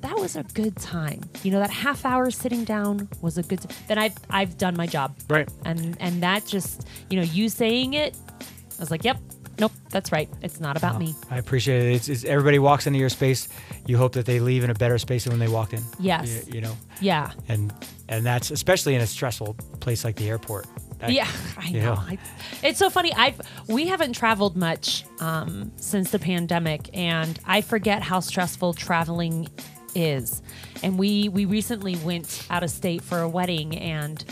that 0.00 0.16
was 0.16 0.36
a 0.36 0.42
good 0.54 0.76
time. 0.76 1.20
You 1.42 1.50
know, 1.52 1.58
that 1.60 1.70
half 1.70 2.04
hour 2.04 2.30
sitting 2.30 2.64
down 2.64 3.08
was 3.20 3.38
a 3.38 3.42
good. 3.42 3.60
then 3.88 3.98
I've 3.98 4.14
I've 4.30 4.56
done 4.58 4.76
my 4.76 4.86
job. 4.86 5.16
Right. 5.28 5.48
And 5.64 5.96
and 6.00 6.22
that 6.22 6.46
just 6.46 6.86
you 7.10 7.16
know 7.16 7.24
you 7.24 7.48
saying 7.48 7.94
it, 7.94 8.16
I 8.40 8.80
was 8.80 8.90
like, 8.90 9.04
yep, 9.04 9.18
Nope, 9.60 9.72
that's 9.90 10.12
right. 10.12 10.28
It's 10.40 10.60
not 10.60 10.76
about 10.76 11.00
me. 11.00 11.16
I 11.32 11.38
appreciate 11.38 11.82
it. 11.86 11.94
It's, 11.96 12.08
it's 12.08 12.24
everybody 12.24 12.60
walks 12.60 12.86
into 12.86 13.00
your 13.00 13.08
space. 13.08 13.48
You 13.88 13.96
hope 13.96 14.12
that 14.12 14.24
they 14.24 14.38
leave 14.38 14.62
in 14.62 14.70
a 14.70 14.74
better 14.74 14.98
space 14.98 15.24
than 15.24 15.32
when 15.32 15.40
they 15.40 15.48
walked 15.52 15.72
in. 15.72 15.82
Yes. 15.98 16.46
You, 16.46 16.54
you 16.54 16.60
know, 16.60 16.76
Yeah. 17.00 17.32
and 17.48 17.72
and 18.08 18.24
that's 18.24 18.52
especially 18.52 18.94
in 18.94 19.00
a 19.00 19.06
stressful 19.06 19.54
place 19.80 20.04
like 20.04 20.14
the 20.14 20.28
airport. 20.28 20.68
That- 21.00 21.10
Yeah, 21.10 21.26
I 21.58 21.70
know. 21.72 21.80
know. 21.80 22.00
I, 22.00 22.18
it's 22.62 22.78
so 22.78 22.88
funny. 22.88 23.12
I've 23.14 23.40
we 23.66 23.88
haven't 23.88 24.12
traveled 24.12 24.56
much 24.56 25.04
um, 25.18 25.72
since 25.74 26.12
the 26.12 26.20
pandemic, 26.20 26.88
and 26.96 27.36
I 27.44 27.60
forget 27.62 28.00
how 28.00 28.20
stressful 28.20 28.74
traveling 28.74 29.48
is. 29.94 30.42
And 30.82 30.98
we 30.98 31.28
we 31.28 31.44
recently 31.44 31.96
went 31.96 32.46
out 32.50 32.62
of 32.62 32.70
state 32.70 33.02
for 33.02 33.18
a 33.20 33.28
wedding, 33.28 33.76
and 33.76 34.24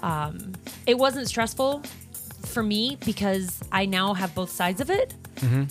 um, 0.00 0.52
it 0.86 0.96
wasn't 0.98 1.26
stressful 1.28 1.82
for 2.46 2.62
me 2.62 2.96
because 3.04 3.60
I 3.72 3.84
now 3.86 4.14
have 4.14 4.34
both 4.34 4.50
sides 4.50 4.80
of 4.80 4.90
it. 4.90 5.14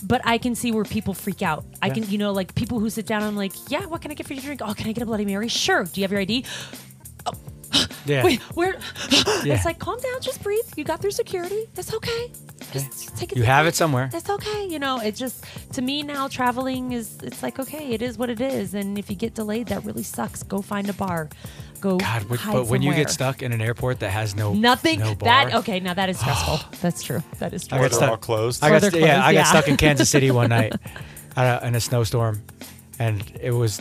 But 0.06 0.22
I 0.24 0.38
can 0.38 0.54
see 0.54 0.72
where 0.72 0.84
people 0.84 1.12
freak 1.12 1.42
out. 1.42 1.64
I 1.82 1.90
can, 1.90 2.08
you 2.10 2.16
know, 2.16 2.32
like 2.32 2.54
people 2.54 2.78
who 2.80 2.88
sit 2.88 3.06
down. 3.06 3.22
I'm 3.22 3.36
like, 3.36 3.52
yeah, 3.70 3.84
what 3.84 4.00
can 4.00 4.10
I 4.10 4.14
get 4.14 4.26
for 4.26 4.32
your 4.32 4.42
drink? 4.42 4.62
Oh, 4.64 4.72
can 4.72 4.88
I 4.88 4.92
get 4.92 5.02
a 5.02 5.06
Bloody 5.06 5.26
Mary? 5.26 5.48
Sure. 5.48 5.84
Do 5.84 6.00
you 6.00 6.04
have 6.04 6.10
your 6.12 6.20
ID? 6.22 6.44
Yeah. 8.06 8.24
Wait, 8.24 8.40
where? 8.56 8.78
Yeah. 9.44 9.54
It's 9.54 9.64
like, 9.64 9.78
calm 9.78 10.00
down, 10.00 10.20
just 10.20 10.42
breathe. 10.42 10.64
You 10.76 10.84
got 10.84 11.00
through 11.00 11.12
security. 11.12 11.68
It's 11.76 11.94
okay. 11.94 12.32
Just, 12.72 12.90
just 12.92 13.16
take 13.16 13.32
it. 13.32 13.38
You 13.38 13.44
have 13.44 13.66
it 13.66 13.74
somewhere. 13.74 14.10
It's 14.12 14.28
okay. 14.28 14.66
You 14.66 14.78
know, 14.78 15.00
it 15.00 15.14
just 15.16 15.44
to 15.72 15.82
me 15.82 16.02
now 16.02 16.28
traveling 16.28 16.92
is 16.92 17.18
it's 17.22 17.42
like 17.42 17.58
okay, 17.58 17.92
it 17.92 18.02
is 18.02 18.18
what 18.18 18.30
it 18.30 18.40
is. 18.40 18.74
And 18.74 18.98
if 18.98 19.08
you 19.10 19.16
get 19.16 19.34
delayed, 19.34 19.68
that 19.68 19.84
really 19.84 20.02
sucks. 20.02 20.42
Go 20.42 20.60
find 20.62 20.88
a 20.88 20.92
bar. 20.92 21.28
Go. 21.80 21.96
God, 21.98 22.26
but, 22.28 22.40
but 22.44 22.66
when 22.66 22.82
you 22.82 22.92
get 22.92 23.08
stuck 23.08 23.40
in 23.42 23.52
an 23.52 23.60
airport 23.60 24.00
that 24.00 24.10
has 24.10 24.34
no 24.34 24.52
nothing. 24.52 24.98
no 25.00 25.14
that 25.14 25.18
bar, 25.50 25.60
okay. 25.60 25.78
Now 25.80 25.94
that 25.94 26.08
is 26.08 26.18
stressful. 26.18 26.58
That's 26.80 27.02
true. 27.02 27.22
That 27.38 27.52
is 27.54 27.66
true. 27.66 27.78
I 27.78 27.80
Or 27.80 27.84
got 27.84 27.90
they're 27.90 27.96
stuck. 27.98 28.10
all 28.10 28.16
closed. 28.16 28.64
I 28.64 28.68
got 28.70 28.76
Or 28.76 28.80
st- 28.80 28.92
they're 28.94 29.02
yeah, 29.06 29.20
I 29.24 29.32
got 29.32 29.38
yeah. 29.38 29.44
stuck 29.44 29.68
in 29.68 29.76
Kansas 29.76 30.10
City 30.10 30.30
one 30.30 30.48
night 30.58 30.74
uh, 31.36 31.60
in 31.62 31.74
a 31.76 31.80
snowstorm, 31.80 32.42
and 32.98 33.22
it 33.40 33.52
was 33.52 33.80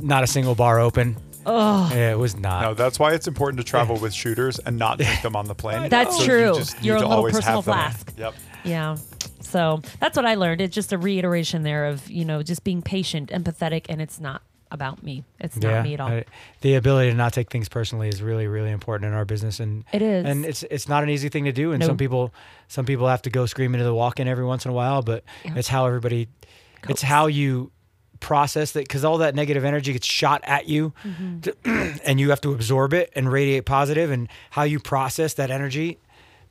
not 0.00 0.22
a 0.22 0.26
single 0.26 0.54
bar 0.54 0.78
open. 0.80 1.16
Oh, 1.46 1.90
yeah, 1.92 2.12
it 2.12 2.18
was 2.18 2.36
not. 2.36 2.62
No, 2.62 2.74
that's 2.74 2.98
why 2.98 3.12
it's 3.14 3.26
important 3.28 3.58
to 3.58 3.64
travel 3.64 3.96
with 3.98 4.12
shooters 4.12 4.58
and 4.58 4.78
not 4.78 4.98
take 4.98 5.22
them 5.22 5.36
on 5.36 5.46
the 5.46 5.54
plane. 5.54 5.88
That's 5.88 6.18
So 6.18 6.24
true. 6.24 6.48
You 6.52 6.54
just 6.56 6.76
need 6.76 6.84
Your 6.86 6.96
to 6.96 7.00
little 7.02 7.16
always 7.16 7.34
personal 7.34 7.62
have 7.62 7.64
them. 7.64 7.74
flask. 7.74 8.12
Yep. 8.18 8.34
Yeah. 8.64 8.96
So 9.40 9.82
that's 10.00 10.16
what 10.16 10.26
I 10.26 10.34
learned. 10.36 10.60
It's 10.60 10.74
just 10.74 10.92
a 10.92 10.98
reiteration 10.98 11.62
there 11.62 11.86
of 11.86 12.10
you 12.10 12.24
know 12.24 12.42
just 12.42 12.64
being 12.64 12.82
patient, 12.82 13.30
empathetic, 13.30 13.86
and 13.88 14.00
it's 14.00 14.18
not 14.20 14.42
about 14.70 15.02
me. 15.04 15.22
It's 15.38 15.56
not 15.56 15.84
me 15.84 15.94
at 15.94 16.00
all. 16.00 16.08
I- 16.08 16.24
the 16.62 16.74
ability 16.74 17.10
to 17.10 17.16
not 17.16 17.32
take 17.32 17.48
things 17.50 17.68
personally 17.68 18.08
is 18.08 18.20
really, 18.22 18.48
really 18.48 18.70
important 18.72 19.06
in 19.08 19.14
our 19.14 19.24
business, 19.24 19.60
and 19.60 19.84
It 19.92 20.02
is. 20.02 20.24
and 20.26 20.44
it's 20.44 20.62
it's 20.64 20.88
not 20.88 21.02
an 21.04 21.10
easy 21.10 21.28
thing 21.28 21.44
to 21.44 21.52
do. 21.52 21.70
And 21.72 21.80
No. 21.80 21.86
some 21.86 21.96
people, 21.96 22.34
some 22.66 22.84
people 22.84 23.06
have 23.06 23.22
to 23.22 23.30
go 23.30 23.46
scream 23.46 23.74
into 23.74 23.84
the 23.84 23.94
walk-in 23.94 24.26
every 24.26 24.44
once 24.44 24.64
in 24.64 24.70
a 24.72 24.74
while, 24.74 25.02
but 25.02 25.22
Yeah. 25.44 25.52
it's 25.56 25.68
how 25.68 25.86
everybody, 25.86 26.26
Copes. 26.82 26.90
it's 26.90 27.02
how 27.02 27.26
you 27.26 27.70
process 28.20 28.72
that 28.72 28.80
because 28.86 29.04
all 29.04 29.18
that 29.18 29.34
negative 29.34 29.64
energy 29.64 29.92
gets 29.92 30.06
shot 30.06 30.40
at 30.44 30.68
you, 30.68 30.92
Mm-hmm. 31.04 31.40
to- 31.40 31.56
and 32.04 32.18
you 32.20 32.30
have 32.30 32.40
to 32.42 32.52
absorb 32.52 32.92
it 32.94 33.12
and 33.14 33.30
radiate 33.30 33.64
positive, 33.66 34.10
and 34.10 34.28
how 34.50 34.62
you 34.62 34.78
process 34.80 35.34
that 35.34 35.50
energy. 35.50 35.98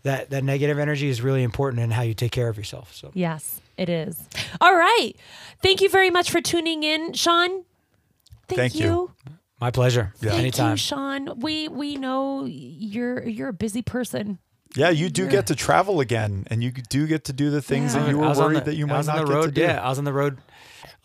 That, 0.04 0.32
that 0.32 0.44
negative 0.44 0.80
energy 0.80 1.08
is 1.08 1.22
really 1.22 1.44
important 1.44 1.82
in 1.82 1.90
how 1.92 2.02
you 2.02 2.14
take 2.14 2.34
care 2.34 2.50
of 2.50 2.58
yourself. 2.58 2.94
So 2.94 3.12
Yes, 3.14 3.62
it 3.78 3.88
is. 3.88 4.22
All 4.60 4.76
right. 4.76 5.14
Thank 5.62 5.80
you 5.80 5.88
very 5.88 6.10
much 6.10 6.30
for 6.30 6.42
tuning 6.42 6.84
in, 6.84 7.14
Sean. 7.14 7.64
Thank, 8.50 8.60
Thank 8.60 8.76
you. 8.76 8.86
you. 8.86 9.12
my 9.62 9.72
pleasure. 9.72 10.12
Yeah. 10.20 10.32
Thank 10.32 10.42
Anytime. 10.42 10.72
you, 10.72 10.76
Sean. 10.78 11.40
We 11.40 11.70
we 11.70 11.96
know 11.96 12.44
you're 12.44 13.24
you're 13.26 13.48
a 13.48 13.54
busy 13.54 13.82
person. 13.82 14.40
Yeah, 14.76 14.90
you 14.90 15.10
do 15.10 15.26
get 15.30 15.48
to 15.48 15.56
travel 15.56 16.02
again, 16.02 16.48
and 16.50 16.62
you 16.62 16.72
do 16.74 17.08
get 17.08 17.24
to 17.26 17.34
do 17.34 17.50
the 17.50 17.62
things 17.62 17.96
Yeah. 17.96 18.02
that 18.04 18.10
you 18.10 18.18
were 18.18 18.34
worried 18.34 18.58
the- 18.58 18.72
that 18.72 18.76
you 18.76 18.86
might 18.88 19.06
not 19.06 19.20
on 19.20 19.22
the 19.26 19.32
get 19.32 19.34
road. 19.36 19.46
to 19.46 19.52
do. 19.52 19.62
Yeah, 19.62 19.82
I 19.82 19.88
was 19.88 20.00
on 20.00 20.04
the 20.04 20.12
road 20.12 20.40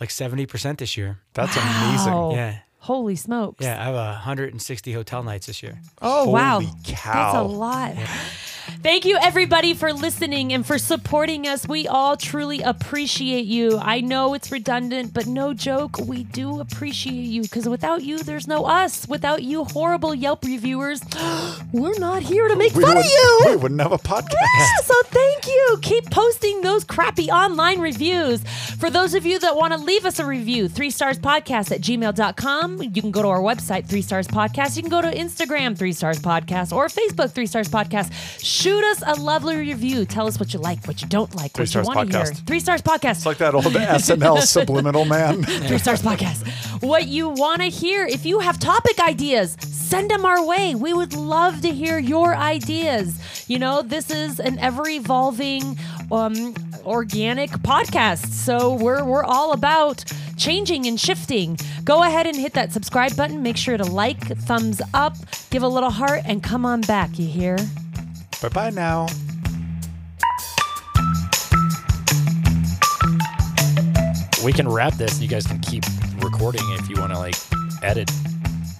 like 0.00 0.10
seventy 0.10 0.46
percent 0.46 0.78
this 0.78 0.96
year. 0.96 1.18
That's 1.34 1.56
Wow. 1.56 1.62
amazing. 1.90 2.38
Yeah. 2.38 2.58
Holy 2.80 3.16
smokes. 3.16 3.64
Yeah, 3.64 3.80
I 3.80 3.84
have 3.86 3.94
160 3.94 4.92
hotel 4.92 5.22
nights 5.24 5.46
this 5.46 5.62
year. 5.62 5.78
Oh 6.00 6.30
wow. 6.30 6.60
Holy 6.60 6.66
That's 6.86 6.90
a 6.90 6.94
cow. 6.94 7.42
lot. 7.44 7.94
Thank 8.80 9.04
you 9.04 9.18
everybody 9.20 9.74
for 9.74 9.92
listening 9.92 10.52
and 10.52 10.64
for 10.64 10.78
supporting 10.78 11.48
us. 11.48 11.66
We 11.66 11.88
all 11.88 12.16
truly 12.16 12.62
appreciate 12.62 13.44
you. 13.44 13.76
I 13.76 14.00
know 14.00 14.34
it's 14.34 14.52
redundant, 14.52 15.12
but 15.12 15.26
no 15.26 15.52
joke, 15.52 15.98
we 15.98 16.22
do 16.22 16.60
appreciate 16.60 17.12
you 17.12 17.42
because 17.42 17.68
without 17.68 18.02
you 18.02 18.18
there's 18.22 18.46
no 18.46 18.66
us. 18.66 19.06
Without 19.08 19.42
you 19.42 19.64
horrible 19.64 20.14
Yelp 20.14 20.44
reviewers, 20.44 21.00
we're 21.72 21.98
not 21.98 22.22
here 22.22 22.46
to 22.46 22.54
make 22.56 22.72
We, 22.74 22.84
fun 22.84 22.96
of 22.98 23.04
you. 23.04 23.40
we 23.46 23.56
wouldn't 23.56 23.80
have 23.80 23.90
a 23.92 23.98
podcast. 23.98 24.46
Yeah, 24.58 24.76
so 24.84 24.94
thank 25.06 25.46
you. 25.48 25.78
Keep 25.82 26.10
posting 26.10 26.60
those 26.60 26.84
crappy 26.84 27.30
online 27.30 27.80
reviews. 27.80 28.42
For 28.78 28.90
those 28.90 29.12
of 29.14 29.26
you 29.26 29.40
that 29.40 29.56
want 29.56 29.72
to 29.72 29.78
leave 29.80 30.06
us 30.06 30.20
a 30.20 30.24
review, 30.24 30.68
three 30.68 30.90
stars 30.90 31.18
podcast 31.18 31.72
at 31.72 31.80
gmail.com. 31.80 32.80
You 32.82 33.02
can 33.02 33.10
go 33.10 33.22
to 33.22 33.28
our 33.28 33.40
website, 33.40 33.86
three 33.86 34.02
stars 34.02 34.28
podcast. 34.28 34.76
You 34.76 34.82
can 34.82 34.90
go 34.90 35.02
to 35.02 35.10
Instagram, 35.10 35.76
three 35.76 35.92
stars 35.92 36.20
podcast, 36.20 36.72
or 36.72 36.86
Facebook, 36.86 37.32
three 37.32 37.46
stars 37.46 37.68
podcast. 37.68 38.12
Shoot 38.68 38.84
us 38.84 39.02
a 39.06 39.14
lovely 39.14 39.56
review. 39.56 40.04
Tell 40.04 40.26
us 40.26 40.38
what 40.38 40.52
you 40.52 40.60
like, 40.60 40.84
what 40.86 41.00
you 41.00 41.08
don't 41.08 41.34
like, 41.34 41.54
Three 41.54 41.62
what 41.62 41.74
you 41.74 41.82
want 41.84 42.12
to 42.12 42.18
hear. 42.18 42.26
Three 42.26 42.60
stars 42.60 42.82
podcast. 42.82 43.12
It's 43.12 43.24
like 43.24 43.38
that 43.38 43.54
old 43.54 43.64
SNL 43.64 44.42
subliminal 44.42 45.06
man. 45.06 45.42
Three 45.42 45.78
Stars 45.78 46.02
Podcast. 46.02 46.82
What 46.82 47.08
you 47.08 47.30
want 47.30 47.62
to 47.62 47.68
hear. 47.68 48.04
If 48.04 48.26
you 48.26 48.40
have 48.40 48.58
topic 48.58 49.00
ideas, 49.00 49.56
send 49.62 50.10
them 50.10 50.26
our 50.26 50.44
way. 50.44 50.74
We 50.74 50.92
would 50.92 51.14
love 51.14 51.62
to 51.62 51.72
hear 51.72 51.98
your 51.98 52.36
ideas. 52.36 53.48
You 53.48 53.58
know, 53.58 53.80
this 53.80 54.10
is 54.10 54.38
an 54.38 54.58
ever 54.58 54.86
evolving, 54.86 55.78
um, 56.12 56.54
organic 56.84 57.48
podcast. 57.50 58.26
So 58.32 58.74
we're, 58.74 59.02
we're 59.02 59.24
all 59.24 59.52
about 59.52 60.04
changing 60.36 60.86
and 60.86 61.00
shifting. 61.00 61.56
Go 61.84 62.02
ahead 62.02 62.26
and 62.26 62.36
hit 62.36 62.52
that 62.52 62.74
subscribe 62.74 63.16
button. 63.16 63.42
Make 63.42 63.56
sure 63.56 63.78
to 63.78 63.84
like, 63.84 64.20
thumbs 64.40 64.82
up, 64.92 65.16
give 65.48 65.62
a 65.62 65.68
little 65.68 65.90
heart, 65.90 66.20
and 66.26 66.42
come 66.42 66.66
on 66.66 66.82
back. 66.82 67.18
You 67.18 67.26
hear? 67.26 67.56
Bye 68.42 68.48
bye 68.48 68.70
now. 68.70 69.06
We 74.44 74.52
can 74.52 74.68
wrap 74.68 74.94
this. 74.94 75.20
You 75.20 75.28
guys 75.28 75.46
can 75.46 75.58
keep 75.60 75.84
recording 76.20 76.62
if 76.78 76.88
you 76.88 77.00
want 77.00 77.12
to 77.12 77.18
like 77.18 77.34
edit, 77.82 78.10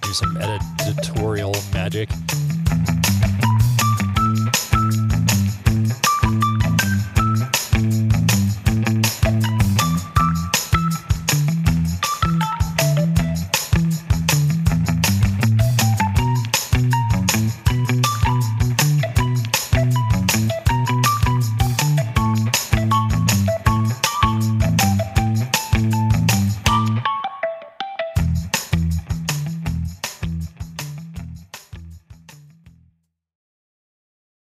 do 0.01 0.13
some 0.13 0.37
editorial 0.37 1.55
magic. 1.73 2.09